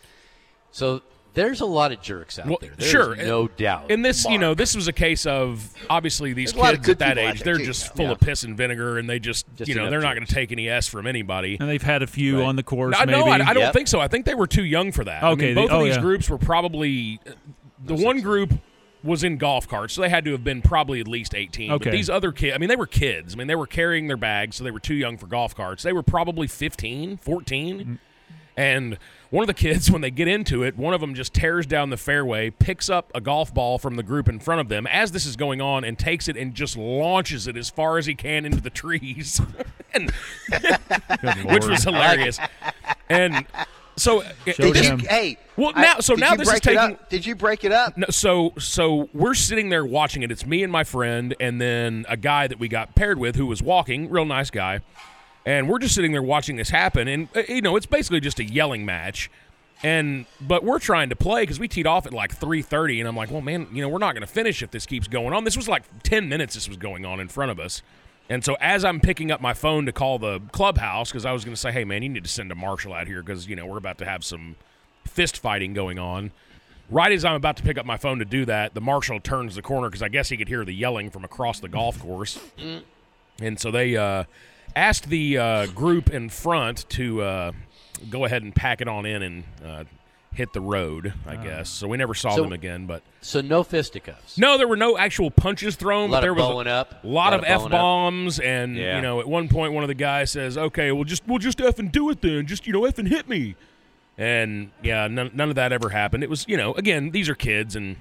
So 0.73 1.01
there's 1.35 1.61
a 1.61 1.67
lot 1.67 1.93
of 1.93 2.01
jerks 2.01 2.39
out 2.39 2.47
Well, 2.47 2.59
there. 2.61 2.73
There's 2.77 2.91
sure, 2.91 3.15
no 3.17 3.43
and- 3.43 3.57
doubt. 3.57 3.91
And 3.91 4.05
this, 4.05 4.25
you 4.27 4.39
know, 4.39 4.55
this 4.55 4.75
was 4.75 4.89
a 4.89 4.93
case 4.93 5.27
of 5.27 5.73
obviously 5.89 6.33
these 6.33 6.53
There's 6.53 6.61
a 6.61 6.65
lot 6.65 6.75
of 6.75 6.81
kids 6.81 6.91
at 6.91 6.99
that 6.99 7.19
age, 7.19 7.39
there, 7.43 7.55
they're 7.55 7.59
too. 7.59 7.65
just 7.67 7.95
full 7.95 8.07
Yeah. 8.07 8.13
of 8.13 8.21
piss 8.21 8.43
and 8.43 8.57
vinegar, 8.57 8.99
and 8.99 9.09
they 9.09 9.19
just, 9.19 9.47
Just 9.57 9.69
you 9.69 9.75
know, 9.75 9.89
they're 9.91 10.01
not 10.01 10.15
going 10.15 10.27
to 10.27 10.35
take 10.35 10.51
any 10.53 10.69
s 10.69 10.87
from 10.89 11.07
anybody. 11.07 11.57
And 11.61 11.69
they've 11.69 11.83
had 11.83 12.03
a 12.03 12.07
few 12.07 12.43
on 12.43 12.57
the 12.57 12.63
course, 12.63 12.97
No, 12.99 13.05
no, 13.05 13.27
maybe. 13.27 13.43
I, 13.43 13.51
I 13.51 13.55
don't 13.55 13.73
think 13.73 13.89
so. 13.89 14.01
I 14.01 14.09
think 14.09 14.27
they 14.27 14.35
were 14.35 14.47
too 14.47 14.65
young 14.65 14.93
for 14.93 15.05
that. 15.05 15.23
I 15.23 15.31
Okay, 15.31 15.47
mean, 15.47 15.55
they- 15.55 15.61
both 15.63 15.71
of 15.71 15.81
oh, 15.81 15.85
these 15.85 15.97
yeah. 15.97 16.01
groups 16.03 16.29
were 16.29 16.39
probably 16.39 17.21
uh, 17.27 17.33
the 17.85 17.95
one 17.95 18.21
group 18.21 18.53
was 19.03 19.25
in 19.25 19.39
golf 19.39 19.67
carts, 19.67 19.95
so 19.95 20.03
they 20.03 20.11
had 20.11 20.27
to 20.27 20.33
have 20.33 20.45
been 20.45 20.61
probably 20.61 21.01
at 21.01 21.09
least 21.09 21.35
18. 21.35 21.71
Okay. 21.71 21.85
But 21.85 21.93
these 21.93 22.11
other 22.11 22.33
kids, 22.33 22.55
I 22.55 22.59
mean, 22.59 22.69
they 22.69 22.77
were 22.77 22.87
kids. 22.87 23.35
I 23.35 23.39
mean, 23.39 23.47
they 23.47 23.55
were 23.55 23.67
carrying 23.67 24.09
their 24.09 24.19
bags, 24.19 24.57
so 24.57 24.65
they 24.65 24.71
were 24.71 24.79
too 24.81 24.95
young 24.95 25.17
for 25.17 25.27
golf 25.27 25.55
carts. 25.55 25.83
They 25.83 25.95
were 25.95 26.03
probably 26.03 26.47
15, 26.47 27.17
14. 27.17 27.79
Mm. 27.79 27.99
And 28.61 28.99
one 29.31 29.43
of 29.43 29.47
the 29.47 29.55
kids, 29.55 29.91
when 29.93 30.03
they 30.03 30.11
get 30.11 30.29
into 30.29 30.63
it, 30.63 30.77
one 30.77 30.93
of 30.93 31.01
them 31.01 31.15
just 31.15 31.33
tears 31.33 31.65
down 31.67 31.89
the 31.89 31.97
fairway, 31.97 32.51
picks 32.51 32.91
up 32.91 33.11
a 33.15 33.21
golf 33.21 33.55
ball 33.55 33.79
from 33.79 33.97
the 33.97 34.03
group 34.03 34.29
in 34.29 34.39
front 34.39 34.61
of 34.61 34.69
them 34.69 34.87
as 34.87 35.13
this 35.13 35.25
is 35.25 35.35
going 35.35 35.63
on, 35.63 35.83
and 35.83 35.99
takes 35.99 36.29
it 36.29 36.37
and 36.37 36.55
just 36.55 36.77
launches 36.77 37.47
it 37.47 37.57
as 37.57 37.71
far 37.71 37.97
as 37.97 38.05
he 38.05 38.15
can 38.15 38.45
into 38.45 38.61
the 38.61 38.69
trees, 38.69 39.41
and, 39.95 40.11
which 41.47 41.65
was 41.65 41.83
hilarious. 41.85 42.39
And 43.09 43.47
so, 43.97 44.23
Did 44.45 44.77
you, 44.77 44.97
hey, 45.09 45.39
well, 45.57 45.73
I- 45.75 45.83
now 45.83 46.01
so 46.01 46.15
did 46.15 46.21
now 46.21 46.35
this 46.35 46.53
is 46.53 46.61
taking. 46.61 46.99
Did 47.09 47.25
you 47.25 47.35
break 47.35 47.65
it 47.65 47.73
up? 47.73 47.97
No, 47.97 48.07
so 48.11 48.53
so 48.59 49.09
we're 49.15 49.35
sitting 49.35 49.71
there 49.71 49.85
watching 49.87 50.23
it. 50.23 50.31
It's 50.31 50.45
me 50.45 50.63
and 50.63 50.71
my 50.71 50.85
friend, 50.85 51.35
and 51.41 51.61
then 51.61 52.05
a 52.09 52.17
guy 52.17 52.47
that 52.47 52.59
we 52.59 52.69
got 52.69 52.95
paired 52.95 53.19
with 53.19 53.37
who 53.37 53.47
was 53.47 53.63
walking, 53.63 54.11
real 54.11 54.25
nice 54.27 54.51
guy, 54.51 54.81
and 55.47 55.69
we're 55.69 55.79
just 55.79 55.95
sitting 55.95 56.13
there 56.13 56.23
watching 56.23 56.57
this 56.57 56.71
happen. 56.71 57.09
And 57.09 57.29
uh, 57.35 57.43
you 57.49 57.63
know, 57.63 57.77
it's 57.77 57.87
basically 57.87 58.21
just 58.21 58.39
a 58.39 58.45
yelling 58.45 58.85
match. 58.85 59.31
And 59.83 60.27
but 60.41 60.63
we're 60.63 60.79
trying 60.79 61.09
to 61.09 61.17
play 61.17 61.43
because 61.43 61.59
we 61.59 61.67
teed 61.67 61.87
off 61.87 62.07
at 62.07 62.13
like 62.13 62.37
three 62.37 62.63
thirty, 62.63 63.01
and 63.01 63.09
I'm 63.09 63.17
like, 63.17 63.31
well, 63.31 63.41
man, 63.41 63.67
you 63.73 63.81
know, 63.81 63.89
we're 63.89 63.99
not 63.99 64.15
going 64.15 64.27
to 64.27 64.33
finish 64.33 64.63
if 64.63 64.71
this 64.71 64.85
keeps 64.85 65.09
going 65.09 65.33
on. 65.33 65.45
This 65.45 65.57
was 65.57 65.69
like 65.69 65.85
ten 66.03 66.29
minutes. 66.29 66.55
This 66.55 66.69
was 66.69 66.77
going 66.77 67.07
on 67.07 67.19
in 67.19 67.29
front 67.29 67.51
of 67.51 67.59
us. 67.59 67.83
And 68.29 68.45
so 68.45 68.57
as 68.61 68.85
I'm 68.85 69.01
picking 69.01 69.33
up 69.33 69.41
my 69.41 69.55
phone 69.55 69.87
to 69.87 69.93
call 69.93 70.21
the 70.21 70.41
clubhouse 70.53 71.11
because 71.11 71.27
I 71.27 71.33
was 71.33 71.45
going 71.45 71.55
to 71.55 71.61
say, 71.61 71.73
hey 71.73 71.85
man, 71.85 72.03
you 72.03 72.09
need 72.09 72.23
to 72.23 72.31
send 72.31 72.53
a 72.53 72.55
marshal 72.55 72.93
out 72.93 73.09
here 73.09 73.23
because 73.23 73.49
you 73.49 73.57
know 73.57 73.67
we're 73.67 73.79
about 73.79 73.99
to 73.99 74.05
have 74.05 74.25
some 74.25 74.55
fist 75.07 75.37
fighting 75.39 75.75
going 75.75 75.99
on. 75.99 76.31
Right 76.91 77.13
as 77.13 77.25
I'm 77.25 77.35
about 77.35 77.57
to 77.57 77.63
pick 77.63 77.79
up 77.79 77.87
my 77.87 77.97
phone 77.97 78.19
to 78.19 78.25
do 78.25 78.45
that, 78.47 78.75
the 78.75 78.81
marshal 78.81 79.19
turns 79.21 79.55
the 79.55 79.63
corner 79.63 79.89
because 79.89 80.03
I 80.03 80.09
guess 80.09 80.29
he 80.29 80.37
could 80.37 80.49
hear 80.49 80.65
the 80.65 80.75
yelling 80.75 81.11
from 81.11 81.25
across 81.25 81.61
the 81.61 81.69
golf 81.69 82.01
course. 82.01 82.39
And 83.41 83.59
so 83.59 83.71
they 83.71 83.97
uh, 83.97 84.25
asked 84.77 85.09
the 85.09 85.39
uh, 85.39 85.67
group 85.67 86.11
in 86.11 86.29
front 86.29 86.89
to 86.91 87.23
uh, 87.23 87.53
go 88.09 88.25
ahead 88.25 88.43
and 88.43 88.55
pack 88.55 88.81
it 88.81 88.89
on 88.89 89.07
in 89.07 89.23
and 89.23 89.45
uh, 89.65 89.85
hit 90.33 90.53
the 90.53 90.61
road, 90.61 91.13
I 91.27 91.37
guess. 91.37 91.69
So 91.69 91.89
we 91.89 91.97
never 91.97 92.15
saw 92.15 92.37
So- 92.37 92.43
them 92.43 92.53
again. 92.53 92.87
But 92.87 93.03
so 93.21 93.41
no 93.41 93.63
fisticuffs. 93.63 94.39
no, 94.39 94.57
there 94.59 94.69
were 94.69 94.77
no 94.77 94.97
actual 94.97 95.31
punches 95.31 95.77
thrown, 95.77 96.11
Lot 96.11 96.19
but 96.19 96.21
there 96.23 96.31
of 96.33 96.37
was 96.39 96.47
bowing 96.47 96.67
up, 96.69 97.03
a 97.05 97.07
lot, 97.07 97.13
lot 97.31 97.33
of 97.35 97.41
of 97.41 97.47
f 97.47 97.61
up. 97.63 97.71
bombs, 97.71 98.39
and 98.41 98.77
Yeah. 98.77 98.97
you 98.97 99.03
know, 99.03 99.21
at 99.21 99.29
one 99.29 99.49
point, 99.49 99.73
one 99.73 99.85
of 99.85 99.89
the 99.89 99.95
guys 99.95 100.31
says, 100.31 100.57
"Okay, 100.57 100.93
well, 100.93 101.05
just 101.05 101.27
we'll 101.27 101.39
just 101.39 101.61
f 101.61 101.79
and 101.79 101.91
do 101.93 102.09
it 102.11 102.21
then. 102.23 102.47
Just 102.47 102.67
you 102.67 102.73
know, 102.73 102.85
f 102.85 102.99
and 102.99 103.09
hit 103.09 103.29
me." 103.29 103.57
And 104.19 104.71
yeah, 104.83 105.07
none, 105.09 105.31
none 105.35 105.49
of 105.49 105.55
that 105.55 105.73
ever 105.73 105.89
happened. 105.91 106.23
It 106.23 106.31
was 106.31 106.45
you 106.49 106.57
know, 106.57 106.75
again, 106.75 107.11
these 107.11 107.29
are 107.29 107.35
kids, 107.35 107.75
and 107.77 107.97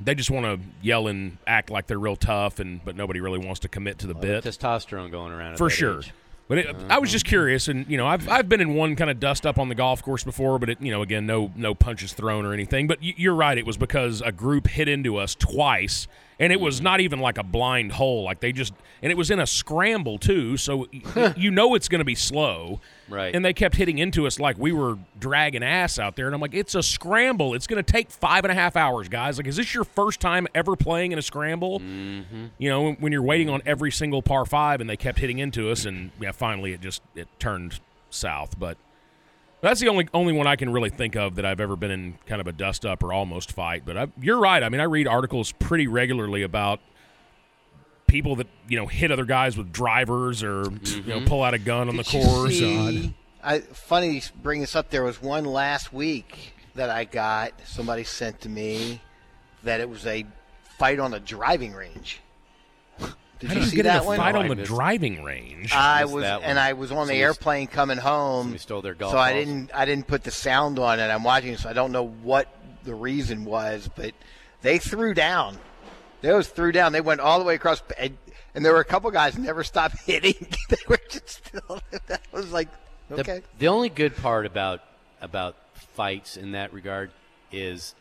they 0.00 0.14
just 0.14 0.30
want 0.30 0.46
to 0.46 0.66
yell 0.82 1.06
and 1.08 1.38
act 1.46 1.70
like 1.70 1.86
they're 1.86 1.98
real 1.98 2.16
tough, 2.16 2.58
and 2.58 2.84
but 2.84 2.96
nobody 2.96 3.20
really 3.20 3.38
wants 3.38 3.60
to 3.60 3.68
commit 3.68 3.98
to 3.98 4.06
the 4.06 4.14
bit. 4.14 4.44
testosterone 4.44 5.10
going 5.10 5.32
around 5.32 5.56
for 5.56 5.70
sure. 5.70 5.98
age. 5.98 6.12
But 6.48 6.58
it, 6.58 6.76
I 6.88 6.98
was 6.98 7.12
just 7.12 7.26
curious, 7.26 7.68
and 7.68 7.86
you 7.88 7.96
know, 7.96 8.08
I've 8.08 8.28
I've 8.28 8.48
been 8.48 8.60
in 8.60 8.74
one 8.74 8.96
kind 8.96 9.08
of 9.08 9.20
dust 9.20 9.46
up 9.46 9.56
on 9.56 9.68
the 9.68 9.76
golf 9.76 10.02
course 10.02 10.24
before, 10.24 10.58
but 10.58 10.68
it, 10.68 10.80
you 10.80 10.90
know, 10.90 11.00
again, 11.00 11.24
no 11.24 11.52
no 11.54 11.76
punches 11.76 12.12
thrown 12.12 12.44
or 12.44 12.52
anything. 12.52 12.88
But 12.88 12.98
you're 13.00 13.36
right; 13.36 13.56
it 13.56 13.64
was 13.64 13.76
because 13.76 14.20
a 14.20 14.32
group 14.32 14.66
hit 14.66 14.88
into 14.88 15.16
us 15.16 15.36
twice, 15.36 16.08
and 16.40 16.52
it 16.52 16.58
was 16.58 16.80
not 16.80 17.00
even 17.00 17.20
like 17.20 17.36
a 17.36 17.42
blind 17.42 17.92
hole. 17.92 18.24
Like 18.24 18.40
they 18.40 18.50
just, 18.50 18.72
and 19.02 19.12
it 19.12 19.14
was 19.16 19.30
in 19.30 19.38
a 19.38 19.46
scramble 19.46 20.18
too, 20.18 20.56
so 20.56 20.88
you 21.36 21.50
know 21.50 21.74
it's 21.74 21.88
going 21.88 22.00
to 22.00 22.04
be 22.04 22.14
slow. 22.14 22.80
Right. 23.08 23.34
And 23.34 23.44
they 23.44 23.52
kept 23.52 23.76
hitting 23.76 23.98
into 23.98 24.26
us 24.26 24.40
like 24.40 24.56
we 24.56 24.72
were 24.72 24.96
dragging 25.18 25.62
ass 25.62 25.98
out 25.98 26.16
there, 26.16 26.26
and 26.26 26.34
I'm 26.34 26.40
like, 26.40 26.54
it's 26.54 26.74
a 26.74 26.82
scramble. 26.82 27.54
It's 27.54 27.66
going 27.66 27.82
to 27.82 27.92
take 27.92 28.10
five 28.10 28.44
and 28.44 28.50
a 28.50 28.54
half 28.54 28.74
hours, 28.74 29.08
guys. 29.08 29.36
Like, 29.36 29.46
is 29.46 29.56
this 29.56 29.74
your 29.74 29.84
first 29.84 30.20
time 30.20 30.46
ever 30.54 30.76
playing 30.76 31.12
in 31.12 31.18
a 31.18 31.22
scramble? 31.22 31.80
Mm-hmm. 31.80 32.46
You 32.58 32.70
know, 32.70 32.92
when 32.92 33.12
you're 33.12 33.22
waiting 33.22 33.50
on 33.50 33.60
every 33.66 33.92
single 33.92 34.22
par 34.22 34.46
five, 34.46 34.80
and 34.80 34.88
they 34.88 34.96
kept 34.96 35.18
hitting 35.18 35.38
into 35.38 35.70
us, 35.70 35.84
and 35.84 36.10
yeah, 36.20 36.32
finally 36.32 36.72
it 36.72 36.80
just 36.80 37.02
it 37.14 37.28
turned 37.38 37.80
south. 38.08 38.58
But 38.58 38.78
that's 39.62 39.80
the 39.80 39.88
only 39.88 40.08
only 40.14 40.32
one 40.32 40.46
I 40.46 40.56
can 40.56 40.70
really 40.70 40.90
think 40.90 41.16
of 41.16 41.36
that 41.36 41.44
I've 41.44 41.60
ever 41.60 41.76
been 41.76 41.90
in 41.90 42.18
kind 42.26 42.40
of 42.40 42.46
a 42.46 42.52
dust 42.52 42.84
up 42.86 43.02
or 43.02 43.12
almost 43.12 43.52
fight. 43.52 43.82
But 43.84 43.96
I, 43.96 44.06
you're 44.20 44.38
right. 44.38 44.62
I 44.62 44.68
mean, 44.68 44.80
I 44.80 44.84
read 44.84 45.06
articles 45.06 45.52
pretty 45.52 45.86
regularly 45.86 46.42
about 46.42 46.80
people 48.06 48.36
that 48.36 48.48
you 48.68 48.76
know 48.76 48.86
hit 48.86 49.10
other 49.12 49.24
guys 49.24 49.56
with 49.56 49.72
drivers 49.72 50.42
or 50.42 50.64
you 50.64 51.02
know 51.06 51.20
Mhm. 51.20 51.26
pull 51.26 51.42
out 51.42 51.54
a 51.54 51.58
gun 51.58 51.88
on 51.88 51.96
the 51.96 52.02
Did 52.02 52.12
you 52.14 52.20
course. 52.22 52.58
see- 52.58 53.14
I, 53.42 53.60
funny 53.60 54.22
bring 54.42 54.60
this 54.60 54.76
up. 54.76 54.90
There 54.90 55.02
was 55.02 55.22
one 55.22 55.44
last 55.46 55.92
week 55.94 56.52
that 56.74 56.90
I 56.90 57.04
got. 57.04 57.52
Somebody 57.64 58.04
sent 58.04 58.40
to 58.42 58.48
me 58.50 59.00
that 59.62 59.80
it 59.80 59.88
was 59.88 60.06
a 60.06 60.26
fight 60.78 60.98
on 60.98 61.14
a 61.14 61.20
driving 61.20 61.72
range. 61.72 62.20
Did 63.40 63.48
How 63.48 63.54
you 63.54 63.60
do 63.60 63.64
you 63.64 63.70
see 63.70 63.76
get 63.76 63.86
in 63.86 63.92
that 63.94 64.02
a 64.02 64.06
one? 64.06 64.16
fight 64.18 64.34
on 64.34 64.48
the 64.48 64.54
driving 64.54 65.22
range? 65.24 65.72
I 65.72 66.04
was, 66.04 66.24
and 66.24 66.42
one. 66.44 66.58
I 66.58 66.72
was 66.74 66.90
on 66.92 66.96
the 66.96 67.00
Somebody- 67.14 67.22
airplane 67.22 67.66
coming 67.68 67.98
home. 67.98 68.42
somebody 68.44 68.58
stole 68.58 68.82
their 68.82 68.94
golf 68.94 69.12
so 69.12 69.18
I 69.18 69.32
balls. 69.32 69.44
didn't, 69.46 69.70
I 69.74 69.84
didn't 69.86 70.06
put 70.06 70.24
the 70.24 70.30
sound 70.30 70.78
on, 70.78 71.00
and 71.00 71.10
I'm 71.10 71.24
watching, 71.24 71.56
so 71.56 71.68
I 71.68 71.72
don't 71.72 71.90
know 71.92 72.06
what 72.06 72.48
the 72.84 72.94
reason 72.94 73.44
was, 73.44 73.88
but 73.96 74.12
they 74.62 74.78
threw 74.78 75.14
down. 75.14 75.56
They 76.20 76.32
was 76.34 76.48
threw 76.48 76.70
down. 76.70 76.92
They 76.92 77.00
went 77.00 77.20
all 77.20 77.38
the 77.38 77.44
way 77.46 77.54
across, 77.54 77.82
and, 77.98 78.16
and 78.54 78.62
there 78.64 78.74
were 78.74 78.80
a 78.80 78.84
couple 78.84 79.10
guys 79.10 79.38
never 79.38 79.64
stopped 79.64 79.96
hitting. 80.06 80.34
they 80.68 80.76
were 80.86 81.00
just 81.08 81.28
still. 81.46 81.80
That 82.08 82.20
was 82.32 82.52
like 82.52 82.68
The- 83.08 83.42
The, 83.58 83.68
only 83.68 83.88
good 83.88 84.14
part 84.16 84.44
about 84.44 84.82
about 85.22 85.56
fights 85.94 86.36
in 86.36 86.52
that 86.52 86.72
regard 86.74 87.10
is 87.52 87.94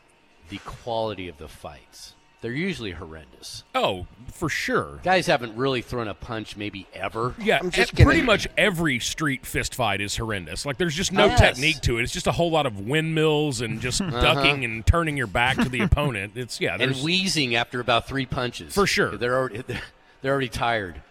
the 0.49 0.57
quality 0.59 1.27
of 1.29 1.37
the 1.37 1.47
fights. 1.47 2.13
They're 2.41 2.51
usually 2.53 2.91
horrendous. 2.91 3.65
Oh, 3.75 4.07
for 4.31 4.47
sure. 4.47 4.99
Guys 5.03 5.27
haven't 5.27 5.57
really 5.57 5.81
thrown 5.81 6.07
a 6.07 6.13
punch 6.13 6.55
maybe 6.55 6.87
ever. 6.93 7.35
Yeah, 7.37 7.59
e- 7.65 7.85
pretty 8.01 8.21
much 8.21 8.47
every 8.57 8.99
street 8.99 9.45
fist 9.45 9.75
fight 9.75 9.99
is 9.99 10.15
horrendous. 10.15 10.65
Like 10.65 10.77
there's 10.77 10.95
just 10.95 11.11
no 11.11 11.25
Yes. 11.25 11.39
technique 11.39 11.81
to 11.81 11.97
it. 11.97 12.03
It's 12.03 12.13
just 12.13 12.27
a 12.27 12.31
whole 12.31 12.49
lot 12.49 12.65
of 12.65 12.79
windmills 12.79 13.59
and 13.59 13.81
just 13.81 13.99
Uh-huh. 14.01 14.21
ducking 14.21 14.63
and 14.63 14.85
turning 14.85 15.17
your 15.17 15.27
back 15.27 15.57
to 15.57 15.67
the 15.67 15.81
opponent. 15.81 16.33
It's 16.37 16.61
yeah, 16.61 16.73
and 16.79 16.81
there's 16.81 17.03
wheezing 17.03 17.55
after 17.55 17.81
about 17.81 18.07
three 18.07 18.25
punches. 18.25 18.73
For 18.73 18.87
sure. 18.87 19.17
They're 19.17 19.35
already 19.35 19.63
they're 20.21 20.31
already 20.31 20.47
tired. 20.49 21.01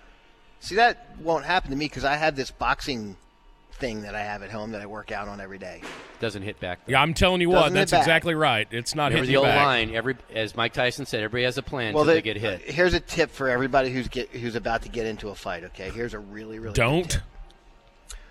See, 0.60 0.76
that 0.76 1.14
won't 1.20 1.44
happen 1.44 1.70
to 1.70 1.76
me 1.76 1.84
because 1.86 2.04
I 2.04 2.16
have 2.16 2.36
this 2.36 2.50
boxing 2.50 3.16
thing 3.78 4.02
that 4.02 4.14
I 4.14 4.22
have 4.22 4.42
at 4.42 4.50
home 4.50 4.72
that 4.72 4.80
I 4.82 4.86
work 4.86 5.12
out 5.12 5.28
on 5.28 5.40
every 5.40 5.58
day. 5.58 5.80
Doesn't 6.20 6.42
hit 6.42 6.58
back. 6.60 6.80
Yeah, 6.86 7.00
I'm 7.00 7.14
telling 7.14 7.40
you 7.40 7.48
what, 7.48 7.60
Doesn't 7.60 7.76
hit 7.76 7.88
that's 7.88 7.92
exactly 8.04 8.34
right. 8.34 8.66
It's 8.70 8.94
not 8.94 9.12
Remember 9.12 9.26
hitting 9.26 9.32
the 9.32 9.36
old 9.38 9.46
back. 9.46 9.64
line. 9.66 9.94
Every 9.94 10.16
as 10.34 10.56
Mike 10.56 10.72
Tyson 10.72 11.06
said, 11.06 11.22
everybody 11.22 11.44
has 11.44 11.58
a 11.58 11.62
plan 11.62 11.94
Well, 11.94 12.02
until 12.02 12.14
they 12.16 12.22
get 12.22 12.36
hit. 12.36 12.62
Here's 12.62 12.94
a 12.94 13.00
tip 13.00 13.30
for 13.30 13.48
everybody 13.48 13.90
who's 13.90 14.08
get 14.08 14.30
who's 14.30 14.54
about 14.56 14.82
to 14.82 14.88
get 14.88 15.06
into 15.06 15.28
a 15.28 15.34
fight. 15.34 15.64
Okay, 15.64 15.90
here's 15.90 16.14
a 16.14 16.18
really 16.18 16.58
really 16.58 16.74
Don't. 16.74 17.10
tip. 17.10 17.22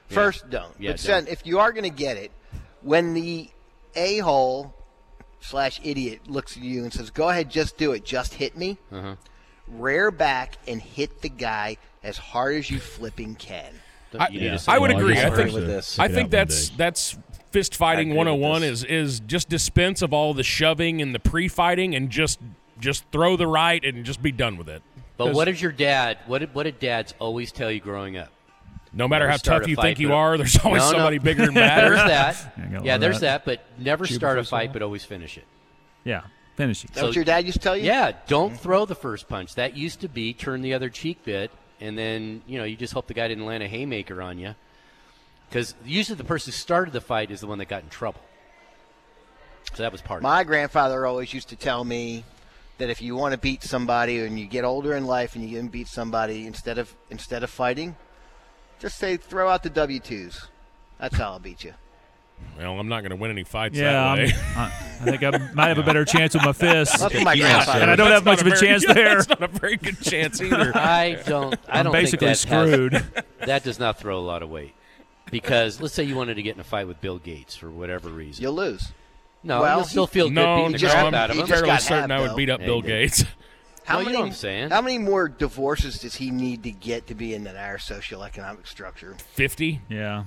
First, 0.10 0.50
don't. 0.50 0.74
Yeah, 0.80 0.92
but 0.92 1.00
second, 1.00 1.26
don't. 1.26 1.34
if 1.34 1.46
you 1.46 1.60
are 1.60 1.72
going 1.74 1.84
to 1.84 1.90
get 1.90 2.16
it, 2.18 2.32
when 2.82 3.14
the 3.14 3.50
a 3.96 4.20
hole 4.20 4.74
slash 5.42 5.80
idiot 5.84 6.22
looks 6.30 6.56
at 6.58 6.64
you 6.64 6.84
and 6.84 6.94
says, 6.94 7.10
"Go 7.10 7.30
ahead, 7.30 7.50
just 7.50 7.78
do 7.78 7.92
it, 7.92 8.06
just 8.06 8.34
hit 8.36 8.56
me," 8.58 8.78
Uh-huh. 8.92 9.16
rear 9.68 10.10
back 10.12 10.56
and 10.68 10.82
hit 10.82 11.22
the 11.22 11.30
guy 11.30 11.78
as 12.04 12.18
hard 12.18 12.56
as 12.56 12.70
you 12.70 12.80
flipping 12.80 13.36
can. 13.36 13.74
I, 14.18 14.58
I 14.68 14.78
would 14.80 14.92
agree. 14.92 15.18
I 15.20 15.30
think 15.30 16.00
I 16.00 16.08
think 16.08 16.32
that's 16.32 16.70
that's 16.70 17.18
fist 17.52 17.76
fighting 17.76 18.10
101 18.10 18.64
is 18.64 18.84
is 18.84 19.20
just 19.22 19.50
dispense 19.50 20.02
of 20.02 20.14
all 20.14 20.34
the 20.34 20.44
shoving 20.44 21.02
and 21.02 21.14
the 21.16 21.20
pre-fighting 21.20 21.96
and 21.96 22.10
just 22.10 22.40
just 22.80 23.04
throw 23.12 23.36
the 23.38 23.48
right 23.48 23.84
and 23.84 24.06
just 24.06 24.22
be 24.22 24.32
done 24.32 24.58
with 24.58 24.70
it. 24.70 24.82
But 25.18 25.28
'Cause 25.28 25.36
what 25.36 25.46
did 25.46 25.60
your 25.60 25.72
dad? 25.72 26.18
What 26.28 26.40
did 26.40 26.54
what 26.54 26.64
did 26.64 26.80
dads 26.80 27.14
always 27.20 27.52
tell 27.52 27.72
you 27.72 27.80
growing 27.80 28.18
up? 28.18 28.30
No 28.94 29.08
matter 29.08 29.26
Never 29.26 29.32
how 29.32 29.38
tough 29.60 29.68
you 29.68 29.76
fight, 29.76 29.82
think 29.84 30.00
you 30.00 30.14
are, 30.14 30.38
there's 30.38 30.58
always 30.64 30.82
No, 30.82 30.88
no. 30.92 30.98
somebody 30.98 31.18
bigger 31.20 31.44
and 31.48 31.54
badder. 31.54 31.96
There's 31.96 32.08
that. 32.08 32.54
Yeah, 32.72 32.80
Yeah, 32.84 32.98
there's 32.98 33.20
that. 33.20 33.46
that. 33.46 33.46
But 33.46 33.82
never 33.84 34.06
Chew 34.06 34.16
start 34.16 34.38
a 34.40 34.44
fight, 34.44 34.48
swallow. 34.48 34.74
but 34.74 34.82
always 34.82 35.04
finish 35.04 35.38
it. 35.38 35.44
Yeah, 36.06 36.22
finish 36.56 36.84
it. 36.86 36.94
That 36.94 37.04
what 37.04 37.16
your 37.16 37.26
dad 37.26 37.46
used 37.46 37.58
to 37.58 37.64
tell 37.64 37.76
you? 37.76 37.84
Yeah, 37.84 38.14
don't 38.28 38.58
throw 38.58 38.86
the 38.86 38.96
first 38.96 39.28
punch. 39.28 39.56
That 39.56 39.76
used 39.76 40.00
to 40.02 40.08
be 40.08 40.34
turn 40.34 40.62
the 40.62 40.74
other 40.74 40.90
cheek 40.90 41.24
bit, 41.26 41.52
and 41.80 41.98
then 41.98 42.42
you 42.48 42.58
know 42.58 42.64
you 42.64 42.76
just 42.76 42.94
hope 42.94 43.08
the 43.08 43.14
guy 43.14 43.28
didn't 43.28 43.46
land 43.46 43.64
a 43.64 43.68
haymaker 43.68 44.22
on 44.22 44.38
you. 44.38 44.56
Because 45.50 45.76
usually 45.86 46.18
the 46.18 46.24
person 46.24 46.52
who 46.52 46.56
started 46.56 46.94
the 46.94 47.02
fight 47.02 47.32
is 47.32 47.40
the 47.40 47.48
one 47.48 47.58
that 47.60 47.70
got 47.70 47.84
in 47.84 47.90
trouble. 47.90 48.22
So 49.74 49.84
that 49.84 49.92
was 49.92 50.02
part 50.02 50.20
of 50.20 50.24
My 50.24 50.44
grandfather 50.44 51.06
always 51.06 51.34
used 51.34 51.50
to 51.50 51.56
tell 51.56 51.84
me 51.84 52.24
that 52.78 52.90
if 52.90 53.02
you 53.02 53.16
want 53.16 53.34
to 53.34 53.38
beat 53.38 53.64
somebody 53.64 54.20
and 54.20 54.40
you 54.40 54.46
get 54.46 54.64
older 54.64 54.96
in 54.96 55.06
life 55.06 55.36
and 55.36 55.48
you 55.48 55.58
can 55.58 55.68
beat 55.68 55.88
somebody 55.88 56.46
instead 56.46 56.78
of 56.78 56.94
instead 57.10 57.44
of 57.44 57.50
fighting, 57.50 57.96
just 58.80 58.98
say 58.98 59.18
throw 59.18 59.50
out 59.50 59.64
the 59.64 59.70
W 59.70 60.00
twos. 60.00 60.48
That's 61.00 61.16
how 61.16 61.32
I'll 61.32 61.40
beat 61.40 61.64
you. 61.64 61.74
Well, 62.58 62.80
I'm 62.80 62.88
not 62.88 63.02
going 63.02 63.12
to 63.12 63.16
win 63.16 63.30
any 63.30 63.44
fights 63.44 63.78
Yeah, 63.78 63.92
that 63.92 63.96
I'm- 63.96 64.18
way. 64.18 64.34
I, 64.56 64.66
I 64.66 65.06
think 65.06 65.24
I 65.24 65.52
might 65.54 65.68
have 65.68 65.78
a 65.78 65.84
better 65.84 66.06
chance 66.06 66.34
with 66.34 66.44
my 66.44 66.54
fists, 66.54 67.00
That's 67.00 67.14
what 67.14 67.24
my 67.24 67.36
grandfather 67.38 67.82
and 67.82 67.92
I 67.92 67.96
don't 67.96 68.10
That's 68.10 68.16
have 68.20 68.26
much 68.26 68.38
not 68.40 68.48
of 68.48 68.54
a 68.54 68.56
very- 68.56 68.68
chance 68.68 68.84
yeah, 68.88 68.94
there. 68.94 69.16
That's 69.16 69.30
not 69.30 69.44
a 69.44 69.48
very 69.48 69.78
good 69.78 70.02
chance 70.02 70.42
either. 70.42 70.72
I 70.76 71.22
don't. 71.28 71.54
I 71.70 71.80
I'm 71.80 71.84
don't 71.86 71.94
basically 71.94 72.28
think 72.28 72.40
that 72.50 72.60
has- 72.60 72.66
screwed. 72.72 73.26
that 73.46 73.64
does 73.64 73.78
not 73.80 74.00
throw 74.00 74.18
a 74.18 74.26
lot 74.26 74.42
of 74.42 74.50
weight. 74.50 74.74
Because 75.30 75.82
let's 75.82 75.94
say 75.94 76.04
you 76.04 76.16
wanted 76.16 76.36
to 76.36 76.42
get 76.42 76.56
in 76.56 76.62
a 76.62 76.64
fight 76.64 76.88
with 76.88 77.00
Bill 77.02 77.20
Gates 77.20 77.56
for 77.56 77.70
whatever 77.70 78.10
reason. 78.10 78.42
You'll 78.42 78.54
lose. 78.56 78.92
No, 79.44 79.62
Well, 79.62 79.78
you'll 79.80 79.86
still 79.86 80.08
he- 80.08 80.14
feel 80.14 80.28
good 80.30 80.34
no, 80.36 80.56
beating 80.66 80.72
the 80.82 80.86
no, 80.88 80.90
crap 80.92 81.06
I'm 81.06 81.14
out 81.14 81.30
of 81.30 81.36
him. 81.36 81.42
just 81.42 81.52
fairly 81.52 81.68
got 81.68 81.82
certain 81.82 82.12
I 82.12 82.22
would 82.22 82.32
though. 82.32 82.36
beat 82.36 82.50
up 82.50 82.60
Yeah, 82.62 82.66
Bill. 82.66 82.82
Gates. 82.82 83.24
How 83.86 83.96
No, 83.96 84.00
you 84.00 84.06
many? 84.06 84.14
know 84.18 84.22
what 84.22 84.28
I'm 84.30 84.34
saying. 84.34 84.70
How 84.72 84.82
many 84.82 84.98
more 84.98 85.30
divorces 85.30 86.00
does 86.00 86.16
he 86.16 86.32
need 86.32 86.64
to 86.64 86.72
get 86.72 87.08
to 87.08 87.14
be 87.16 87.34
in 87.36 87.44
that 87.44 87.56
our 87.56 87.78
socioeconomic 87.78 88.66
structure? 88.68 89.16
Fifty. 89.34 89.82
Yeah. 89.90 90.24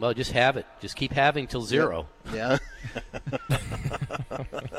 Well, 0.00 0.12
just 0.12 0.32
have 0.32 0.56
it. 0.56 0.66
Just 0.80 0.96
keep 0.96 1.12
having 1.12 1.46
till 1.46 1.62
zero. 1.62 2.06
Yeah. 2.32 2.58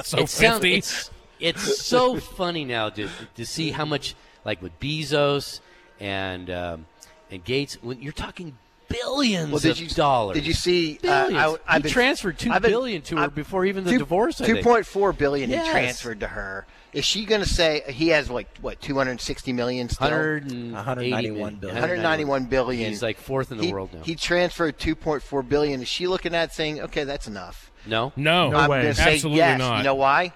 So 0.04 0.20
it 0.20 0.30
sounds, 0.30 0.64
it's, 0.66 1.10
it's 1.40 1.82
so 1.82 2.20
funny 2.20 2.64
now 2.66 2.90
to 2.90 3.10
to 3.36 3.46
see 3.46 3.72
how 3.72 3.86
much 3.86 4.14
like 4.44 4.62
with 4.62 4.80
Bezos 4.80 5.62
and 6.00 6.50
um, 6.50 6.86
and 7.32 7.44
Gates 7.44 7.82
when 7.82 8.02
you're 8.02 8.12
talking 8.14 8.58
billions 8.88 9.52
Well, 9.52 9.60
did 9.60 9.72
of 9.72 9.80
you 9.80 9.90
dollars. 9.90 10.36
Did 10.36 10.46
you 10.48 10.54
see? 10.54 10.98
Uh, 11.04 11.28
Billions. 11.28 11.38
I, 11.68 11.76
I've 11.76 11.78
he 11.78 11.84
been, 11.84 11.92
transferred 11.92 12.38
two 12.40 12.52
been- 12.52 12.62
billion 12.62 13.02
to 13.04 13.18
her 13.18 13.24
I've- 13.24 13.34
before 13.36 13.66
even 13.66 13.84
the 13.84 13.92
two- 13.92 14.00
divorce. 14.00 14.42
I 14.42 14.46
Two 14.46 14.54
think. 14.56 14.66
point 14.66 14.86
four 14.86 15.14
billion 15.14 15.50
Yes. 15.50 15.66
he 15.66 15.72
transferred 15.72 16.20
to 16.22 16.28
her. 16.28 16.66
Is 16.94 17.04
she 17.06 17.26
going 17.26 17.42
to 17.42 17.50
say 17.50 17.84
he 17.90 18.08
has 18.10 18.30
like 18.30 18.48
what 18.62 18.80
two 18.80 18.96
hundred 18.96 19.20
sixty 19.20 19.52
million 19.52 19.90
still? 19.90 20.08
180 20.08 20.72
191 20.72 21.56
billion. 21.56 21.76
191 21.76 22.46
billion. 22.46 22.90
He's 22.90 23.04
like 23.04 23.18
fourth 23.18 23.52
in 23.52 23.58
the 23.58 23.66
he, 23.66 23.74
world 23.74 23.94
now. 23.94 24.02
He 24.04 24.16
transferred 24.16 24.78
2.4 24.80 25.50
billion. 25.50 25.82
Is 25.82 25.90
she 25.90 26.08
looking 26.08 26.34
at 26.34 26.52
it 26.52 26.54
saying, 26.54 26.80
"Okay, 26.80 27.04
that's 27.04 27.28
enough"? 27.28 27.70
no, 27.86 28.14
No, 28.16 28.50
No 28.52 28.58
I'm 28.60 28.70
way. 28.70 28.94
say 28.94 29.16
Absolutely 29.16 29.40
yes. 29.40 29.60
not. 29.60 29.78
You 29.80 29.84
know 29.84 29.96
why? 29.96 30.32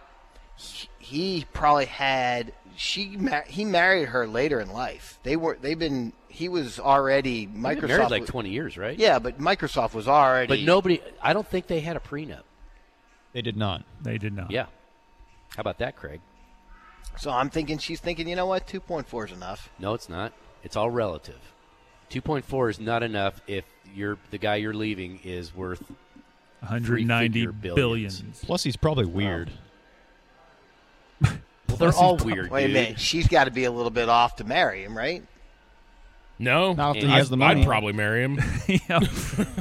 He, 0.57 0.89
he 0.99 1.45
probably 1.53 1.85
had 1.85 2.51
she. 2.75 3.17
He 3.47 3.63
married 3.63 4.09
her 4.09 4.27
later 4.27 4.59
in 4.59 4.69
life. 4.69 5.17
They 5.23 5.37
were. 5.37 5.57
They've 5.61 5.79
been. 5.79 6.11
He 6.29 6.47
was 6.47 6.79
already 6.79 7.45
They've 7.45 7.53
been 7.53 7.61
Microsoft. 7.61 7.87
married 7.87 8.11
like 8.11 8.25
20 8.25 8.49
years, 8.49 8.77
right? 8.77 8.97
Yeah, 8.97 9.19
but 9.19 9.39
Microsoft 9.39 9.93
was 9.93 10.07
already. 10.07 10.47
But 10.47 10.61
nobody. 10.61 11.01
I 11.21 11.33
don't 11.33 11.47
think 11.47 11.67
they 11.67 11.81
had 11.81 11.97
a 11.97 11.99
prenup. 11.99 12.43
They 13.33 13.41
did 13.41 13.57
not. 13.57 13.83
They 14.01 14.17
did 14.17 14.33
not. 14.33 14.51
Yeah. 14.51 14.67
How 15.55 15.61
about 15.61 15.79
that, 15.79 15.95
Craig? 15.95 16.21
So 17.17 17.31
I'm 17.31 17.49
thinking 17.49 17.77
she's 17.79 17.99
thinking, 17.99 18.27
you 18.27 18.35
know 18.35 18.45
what, 18.45 18.67
2.4 18.67 19.25
is 19.25 19.31
enough. 19.31 19.69
No, 19.79 19.93
it's 19.93 20.07
not. 20.07 20.31
It's 20.63 20.75
all 20.75 20.89
relative. 20.89 21.39
2.4 22.11 22.69
is 22.69 22.79
not 22.79 23.03
enough 23.03 23.41
if 23.47 23.65
you're 23.93 24.17
the 24.31 24.37
guy 24.37 24.55
you're 24.55 24.73
leaving 24.73 25.19
is 25.23 25.55
worth 25.55 25.83
190 26.61 27.29
three-figure 27.29 27.51
billions. 27.51 28.21
billions. 28.21 28.43
Plus, 28.43 28.63
he's 28.63 28.75
probably 28.75 29.05
weird. 29.05 29.51
Well, 31.21 31.77
they're 31.77 31.93
all 31.93 32.17
weird, 32.17 32.49
Wait 32.49 32.65
a 32.65 32.73
minute, 32.73 32.99
she's 32.99 33.27
got 33.27 33.43
to 33.45 33.51
be 33.51 33.65
a 33.65 33.71
little 33.71 33.91
bit 33.91 34.09
off 34.09 34.37
to 34.37 34.43
marry 34.43 34.83
him, 34.83 34.97
right? 34.97 35.23
No, 36.41 36.71
Not 36.73 36.95
if 36.95 37.03
he 37.03 37.09
I'd- 37.09 37.17
has 37.17 37.29
the 37.29 37.35
money. 37.37 37.61
I'd 37.61 37.67
probably 37.67 37.91
marry 37.91 38.23
him. 38.23 38.39
yeah. 38.67 38.99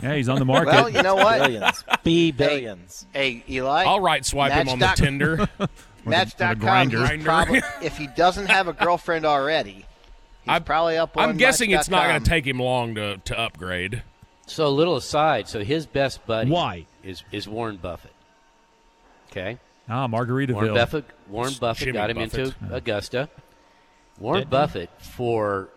yeah, 0.00 0.14
he's 0.14 0.28
on 0.28 0.38
the 0.38 0.44
market. 0.44 0.68
Well, 0.70 0.88
you 0.88 1.02
know 1.02 1.16
what? 1.16 1.42
Billions. 1.42 1.84
B 2.04 2.30
billions. 2.30 3.06
Hey, 3.12 3.42
Eli. 3.50 3.82
I'll 3.84 3.98
right 4.00 4.24
swipe 4.24 4.52
him 4.52 4.68
on 4.68 4.78
the 4.78 4.86
Match.com 4.86 5.04
Tinder. 5.04 5.48
Match.com. 6.04 6.58
grinder. 6.60 7.06
He's 7.08 7.24
probably, 7.24 7.62
if 7.82 7.96
he 7.98 8.06
doesn't 8.06 8.46
have 8.46 8.68
a 8.68 8.72
girlfriend 8.72 9.26
already, 9.26 9.84
he's 10.44 10.60
probably 10.60 10.96
up 10.96 11.16
on. 11.16 11.28
I'm 11.30 11.36
guessing 11.36 11.72
it's 11.72 11.88
not 11.90 12.06
going 12.08 12.22
to 12.22 12.28
take 12.30 12.46
him 12.46 12.60
long 12.60 12.94
to, 12.94 13.16
to 13.18 13.38
upgrade. 13.38 14.04
So 14.46 14.66
a 14.66 14.70
little 14.70 14.96
aside. 14.96 15.48
So 15.48 15.64
his 15.64 15.84
best 15.84 16.24
buddy 16.26 16.48
Why? 16.50 16.86
is 17.02 17.24
is 17.32 17.48
Warren 17.48 17.76
Buffett. 17.76 18.12
Okay. 19.30 19.58
Ah, 19.88 20.06
Margaritaville. 20.06 20.54
Warren 20.54 20.74
Buffett. 20.74 21.04
Warren 21.28 21.54
Buffett 21.60 21.84
Jimmy 21.86 21.98
got 21.98 22.10
him 22.10 22.16
Buffett. 22.18 22.54
into 22.62 22.74
Augusta. 22.74 23.28
Warren 24.18 24.40
Did 24.42 24.46
he? 24.46 24.50
Buffett 24.50 24.90
for 25.00 25.68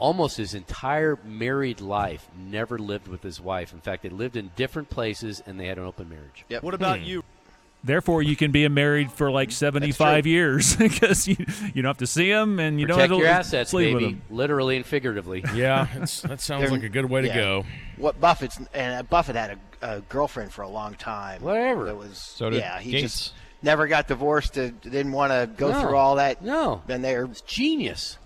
almost 0.00 0.36
his 0.38 0.54
entire 0.54 1.18
married 1.24 1.80
life 1.80 2.26
never 2.36 2.78
lived 2.78 3.06
with 3.06 3.22
his 3.22 3.40
wife. 3.40 3.72
In 3.72 3.80
fact, 3.80 4.02
they 4.02 4.08
lived 4.08 4.36
in 4.36 4.50
different 4.56 4.90
places 4.90 5.42
and 5.46 5.60
they 5.60 5.66
had 5.66 5.78
an 5.78 5.84
open 5.84 6.08
marriage. 6.08 6.44
Yep. 6.48 6.62
What 6.62 6.74
about 6.74 6.98
Hmm. 6.98 7.04
you? 7.04 7.24
Therefore, 7.82 8.22
you 8.22 8.36
can 8.36 8.50
be 8.50 8.68
married 8.68 9.10
for 9.10 9.30
like 9.30 9.50
75 9.50 10.26
years 10.26 10.76
because 10.78 11.26
you, 11.26 11.36
you 11.74 11.80
don't 11.82 11.88
have 11.90 11.98
to 11.98 12.06
see 12.06 12.28
him 12.30 12.58
and 12.60 12.78
you 12.78 12.86
Protect 12.86 13.08
don't 13.10 13.18
have 13.18 13.18
your 13.24 13.28
to 13.28 13.38
assets, 13.38 13.70
sleep 13.70 13.94
with 13.94 14.02
baby, 14.02 14.20
literally 14.30 14.76
and 14.76 14.84
figuratively. 14.84 15.44
Yeah, 15.54 15.86
that 15.94 16.40
sounds 16.40 16.70
like 16.70 16.82
a 16.82 16.88
good 16.90 17.06
way 17.06 17.22
to 17.22 17.28
go. 17.28 17.64
What 17.96 18.20
Buffett's 18.20 18.58
and 18.74 18.94
uh, 18.94 19.02
Buffett 19.04 19.36
had 19.36 19.58
a, 19.82 19.96
a 19.96 20.00
girlfriend 20.02 20.52
for 20.52 20.60
a 20.62 20.68
long 20.68 20.94
time. 20.94 21.40
Whatever. 21.42 21.86
That 21.86 21.96
was 21.96 22.18
So 22.18 22.50
did 22.50 22.58
yeah. 22.60 22.78
He 22.80 22.90
Gates. 22.92 23.02
just 23.02 23.34
never 23.62 23.86
got 23.86 24.08
divorced. 24.08 24.58
uh, 24.58 24.68
Didn't 24.82 25.12
want 25.12 25.32
to 25.32 25.48
go 25.56 25.70
No. 25.72 25.80
through 25.80 25.96
all 25.96 26.16
that. 26.16 26.42
No. 26.44 26.82
Been 26.86 27.00
there. 27.00 27.24
It's 27.24 27.40
genius. 27.42 28.18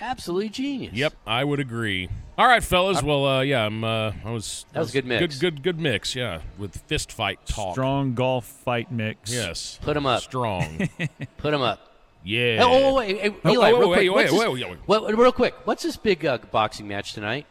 Absolutely 0.00 0.48
genius. 0.48 0.94
Yep, 0.94 1.12
I 1.26 1.44
would 1.44 1.60
agree. 1.60 2.08
All 2.38 2.46
right, 2.46 2.62
fellas. 2.64 3.02
Well, 3.02 3.26
uh, 3.26 3.40
yeah, 3.42 3.66
I'm. 3.66 3.84
Uh, 3.84 4.12
I 4.24 4.30
was. 4.30 4.64
That 4.72 4.80
was 4.80 4.90
a 4.90 4.92
good 4.94 5.04
mix. 5.06 5.38
Good, 5.38 5.40
good, 5.56 5.62
good 5.62 5.80
mix. 5.80 6.14
Yeah, 6.16 6.40
with 6.58 6.76
fist 6.86 7.12
fight 7.12 7.44
talk. 7.44 7.74
Strong 7.74 8.14
golf 8.14 8.46
fight 8.46 8.90
mix. 8.90 9.32
Yes. 9.32 9.78
Put 9.82 9.96
him 9.96 10.06
up. 10.06 10.22
Strong. 10.22 10.88
Put 11.36 11.52
him 11.52 11.60
up. 11.60 11.86
Yeah. 12.24 12.60
Oh, 12.62 12.90
oh, 12.90 12.94
wait, 12.96 13.18
hey, 13.20 13.34
Oh, 13.44 13.50
Eli, 13.50 13.70
oh, 13.72 13.78
real 13.78 13.88
wait, 13.90 13.94
quick. 13.96 13.98
wait, 13.98 14.10
what's 14.10 14.32
wait, 14.32 14.38
this- 14.38 14.48
wait, 14.68 14.70
wait. 14.70 14.78
what- 15.02 15.18
real 15.18 15.32
quick. 15.32 15.54
What's 15.64 15.82
this 15.82 15.96
big 15.96 16.24
uh, 16.26 16.38
boxing 16.50 16.86
match 16.88 17.12
tonight? 17.14 17.46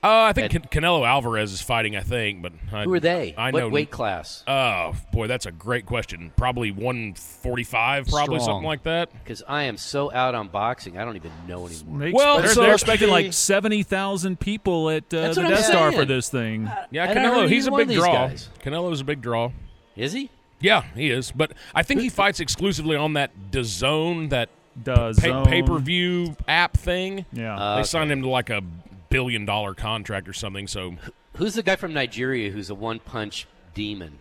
Uh, 0.00 0.22
I 0.30 0.32
think 0.32 0.52
Can- 0.52 0.62
Canelo 0.62 1.04
Alvarez 1.04 1.52
is 1.52 1.60
fighting. 1.60 1.96
I 1.96 2.02
think, 2.02 2.40
but 2.40 2.52
I, 2.72 2.84
Who 2.84 2.94
are 2.94 3.00
they? 3.00 3.34
I 3.36 3.50
What 3.50 3.58
know 3.60 3.68
weight 3.68 3.90
class? 3.90 4.44
Oh 4.46 4.94
boy, 5.12 5.26
that's 5.26 5.44
a 5.46 5.50
great 5.50 5.86
question. 5.86 6.32
Probably 6.36 6.70
145, 6.70 8.06
probably 8.06 8.38
Strong. 8.38 8.46
something 8.46 8.66
like 8.66 8.84
that. 8.84 9.12
Because 9.12 9.42
I 9.48 9.64
am 9.64 9.76
so 9.76 10.12
out 10.12 10.36
on 10.36 10.48
boxing, 10.48 10.98
I 10.98 11.04
don't 11.04 11.16
even 11.16 11.32
know 11.48 11.66
anymore. 11.66 11.98
They 11.98 12.12
Well, 12.12 12.38
they're, 12.40 12.48
so- 12.54 12.60
they're 12.62 12.74
expecting 12.74 13.10
like 13.10 13.32
70,000 13.32 14.38
people 14.38 14.88
at 14.90 15.12
uh, 15.12 15.20
the 15.20 15.28
what 15.28 15.38
I'm 15.38 15.50
Death 15.50 15.64
Star 15.64 15.90
for 15.90 16.04
this 16.04 16.28
thing. 16.28 16.70
Yeah, 16.90 17.02
I 17.02 17.06
haven't 17.08 17.24
heard 17.24 17.32
Canelo, 17.32 17.48
he's 17.48 17.66
a 17.66 17.72
big 17.72 17.90
draw. 17.92 18.12
guys. 18.28 18.48
Canelo's 18.62 19.00
a 19.00 19.04
big 19.04 19.20
draw. 19.20 19.50
Is 19.96 20.12
he? 20.12 20.30
Yeah, 20.60 20.84
he 20.94 21.10
is. 21.10 21.32
But 21.32 21.52
I 21.74 21.82
think 21.82 22.00
he 22.02 22.08
fights 22.08 22.38
exclusively 22.40 22.96
on 22.96 23.14
that 23.14 23.32
DAZN, 23.50 24.30
that 24.30 24.48
DAZN. 24.80 25.46
pay 25.46 25.62
per 25.62 25.78
view 25.78 26.36
app 26.46 26.76
thing. 26.76 27.26
Yeah. 27.32 27.56
Uh, 27.56 27.74
they 27.74 27.80
okay. 27.80 27.86
signed 27.88 28.12
him 28.12 28.22
to 28.22 28.28
like 28.28 28.50
a 28.50 28.62
billion 29.10 29.44
dollar 29.44 29.74
contract 29.74 30.28
or 30.28 30.32
something. 30.32 30.66
So 30.66 30.94
Who's 31.36 31.54
the 31.54 31.62
guy 31.62 31.76
from 31.76 31.92
Nigeria 31.92 32.50
who's 32.50 32.70
a 32.70 32.74
one 32.74 32.98
punch 32.98 33.46
demon? 33.74 34.18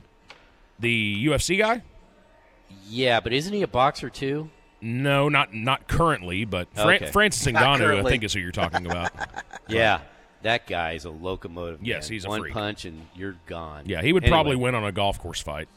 the 0.80 1.26
UFC 1.26 1.58
guy? 1.58 1.82
Yeah, 2.90 3.20
but 3.20 3.34
isn't 3.34 3.52
he 3.54 3.62
a 3.64 3.68
boxer 3.68 4.10
too? 4.10 4.50
No, 4.82 5.28
not 5.30 5.54
not 5.54 5.88
currently, 5.88 6.46
but 6.46 6.68
Fran- 6.76 6.88
Okay. 7.04 7.06
Francis 7.08 7.52
Not 7.52 7.80
Ngannou, 7.80 8.06
I 8.06 8.10
think, 8.10 8.24
is 8.24 8.34
who 8.34 8.40
you're 8.40 8.52
talking 8.52 8.86
about. 8.86 9.12
Yeah, 9.70 10.00
that 10.44 10.66
guy 10.68 10.94
is 10.94 11.04
a 11.04 11.10
locomotive. 11.10 11.80
Yes, 11.84 12.08
man. 12.08 12.14
he's 12.14 12.26
a 12.26 12.30
one 12.30 12.40
freak. 12.42 12.54
punch 12.54 12.86
and 12.86 13.06
you're 13.16 13.36
gone. 13.48 13.84
yeah, 13.86 14.02
he 14.02 14.14
would 14.14 14.24
Anyway. 14.24 14.34
probably 14.34 14.56
win 14.56 14.76
on 14.76 14.86
a 14.86 14.92
golf 14.94 15.20
course 15.20 15.42
fight. 15.42 15.68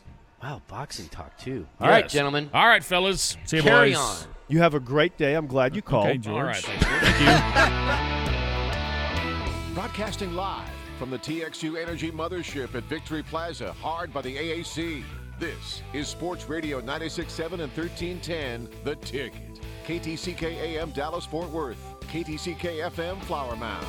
Wow, 0.43 0.63
boxing 0.69 1.09
talk 1.09 1.37
too. 1.39 1.67
All 1.81 1.89
right, 1.89 2.05
Yes. 2.05 2.13
gentlemen. 2.13 2.51
All 2.55 2.69
right, 2.69 2.85
fellas. 2.85 3.37
See 3.47 3.57
you, 3.57 3.63
Carry 3.65 3.91
boys. 3.91 3.99
on. 3.99 4.17
You 4.49 4.59
have 4.61 4.75
a 4.75 4.81
great 4.81 5.17
day. 5.19 5.35
I'm 5.35 5.47
glad 5.49 5.75
you 5.75 5.83
called. 5.83 6.07
Okay, 6.07 6.19
George. 6.19 6.37
All 6.37 6.43
right, 6.45 6.57
thanks. 6.57 6.85
Thank 6.87 8.11
you. 8.11 8.17
Broadcasting 9.75 10.33
live 10.33 10.69
from 10.99 11.11
the 11.11 11.19
TXU 11.19 11.81
Energy 11.81 12.11
Mothership 12.11 12.75
at 12.75 12.83
Victory 12.85 13.23
Plaza, 13.23 13.73
hard 13.75 14.13
by 14.13 14.21
the 14.21 14.37
AAC. 14.37 15.05
This 15.39 15.83
is 15.93 16.09
Sports 16.09 16.49
Radio 16.49 16.81
96.7 16.81 17.53
and 17.53 17.73
1310, 17.73 18.69
The 18.83 18.97
Ticket. 18.97 19.61
KTCK 19.87 20.43
AM 20.43 20.91
Dallas 20.91 21.25
Fort 21.25 21.51
Worth, 21.51 21.79
KTCK 22.01 22.91
FM 22.91 23.23
Flower 23.23 23.55
Mound. 23.55 23.87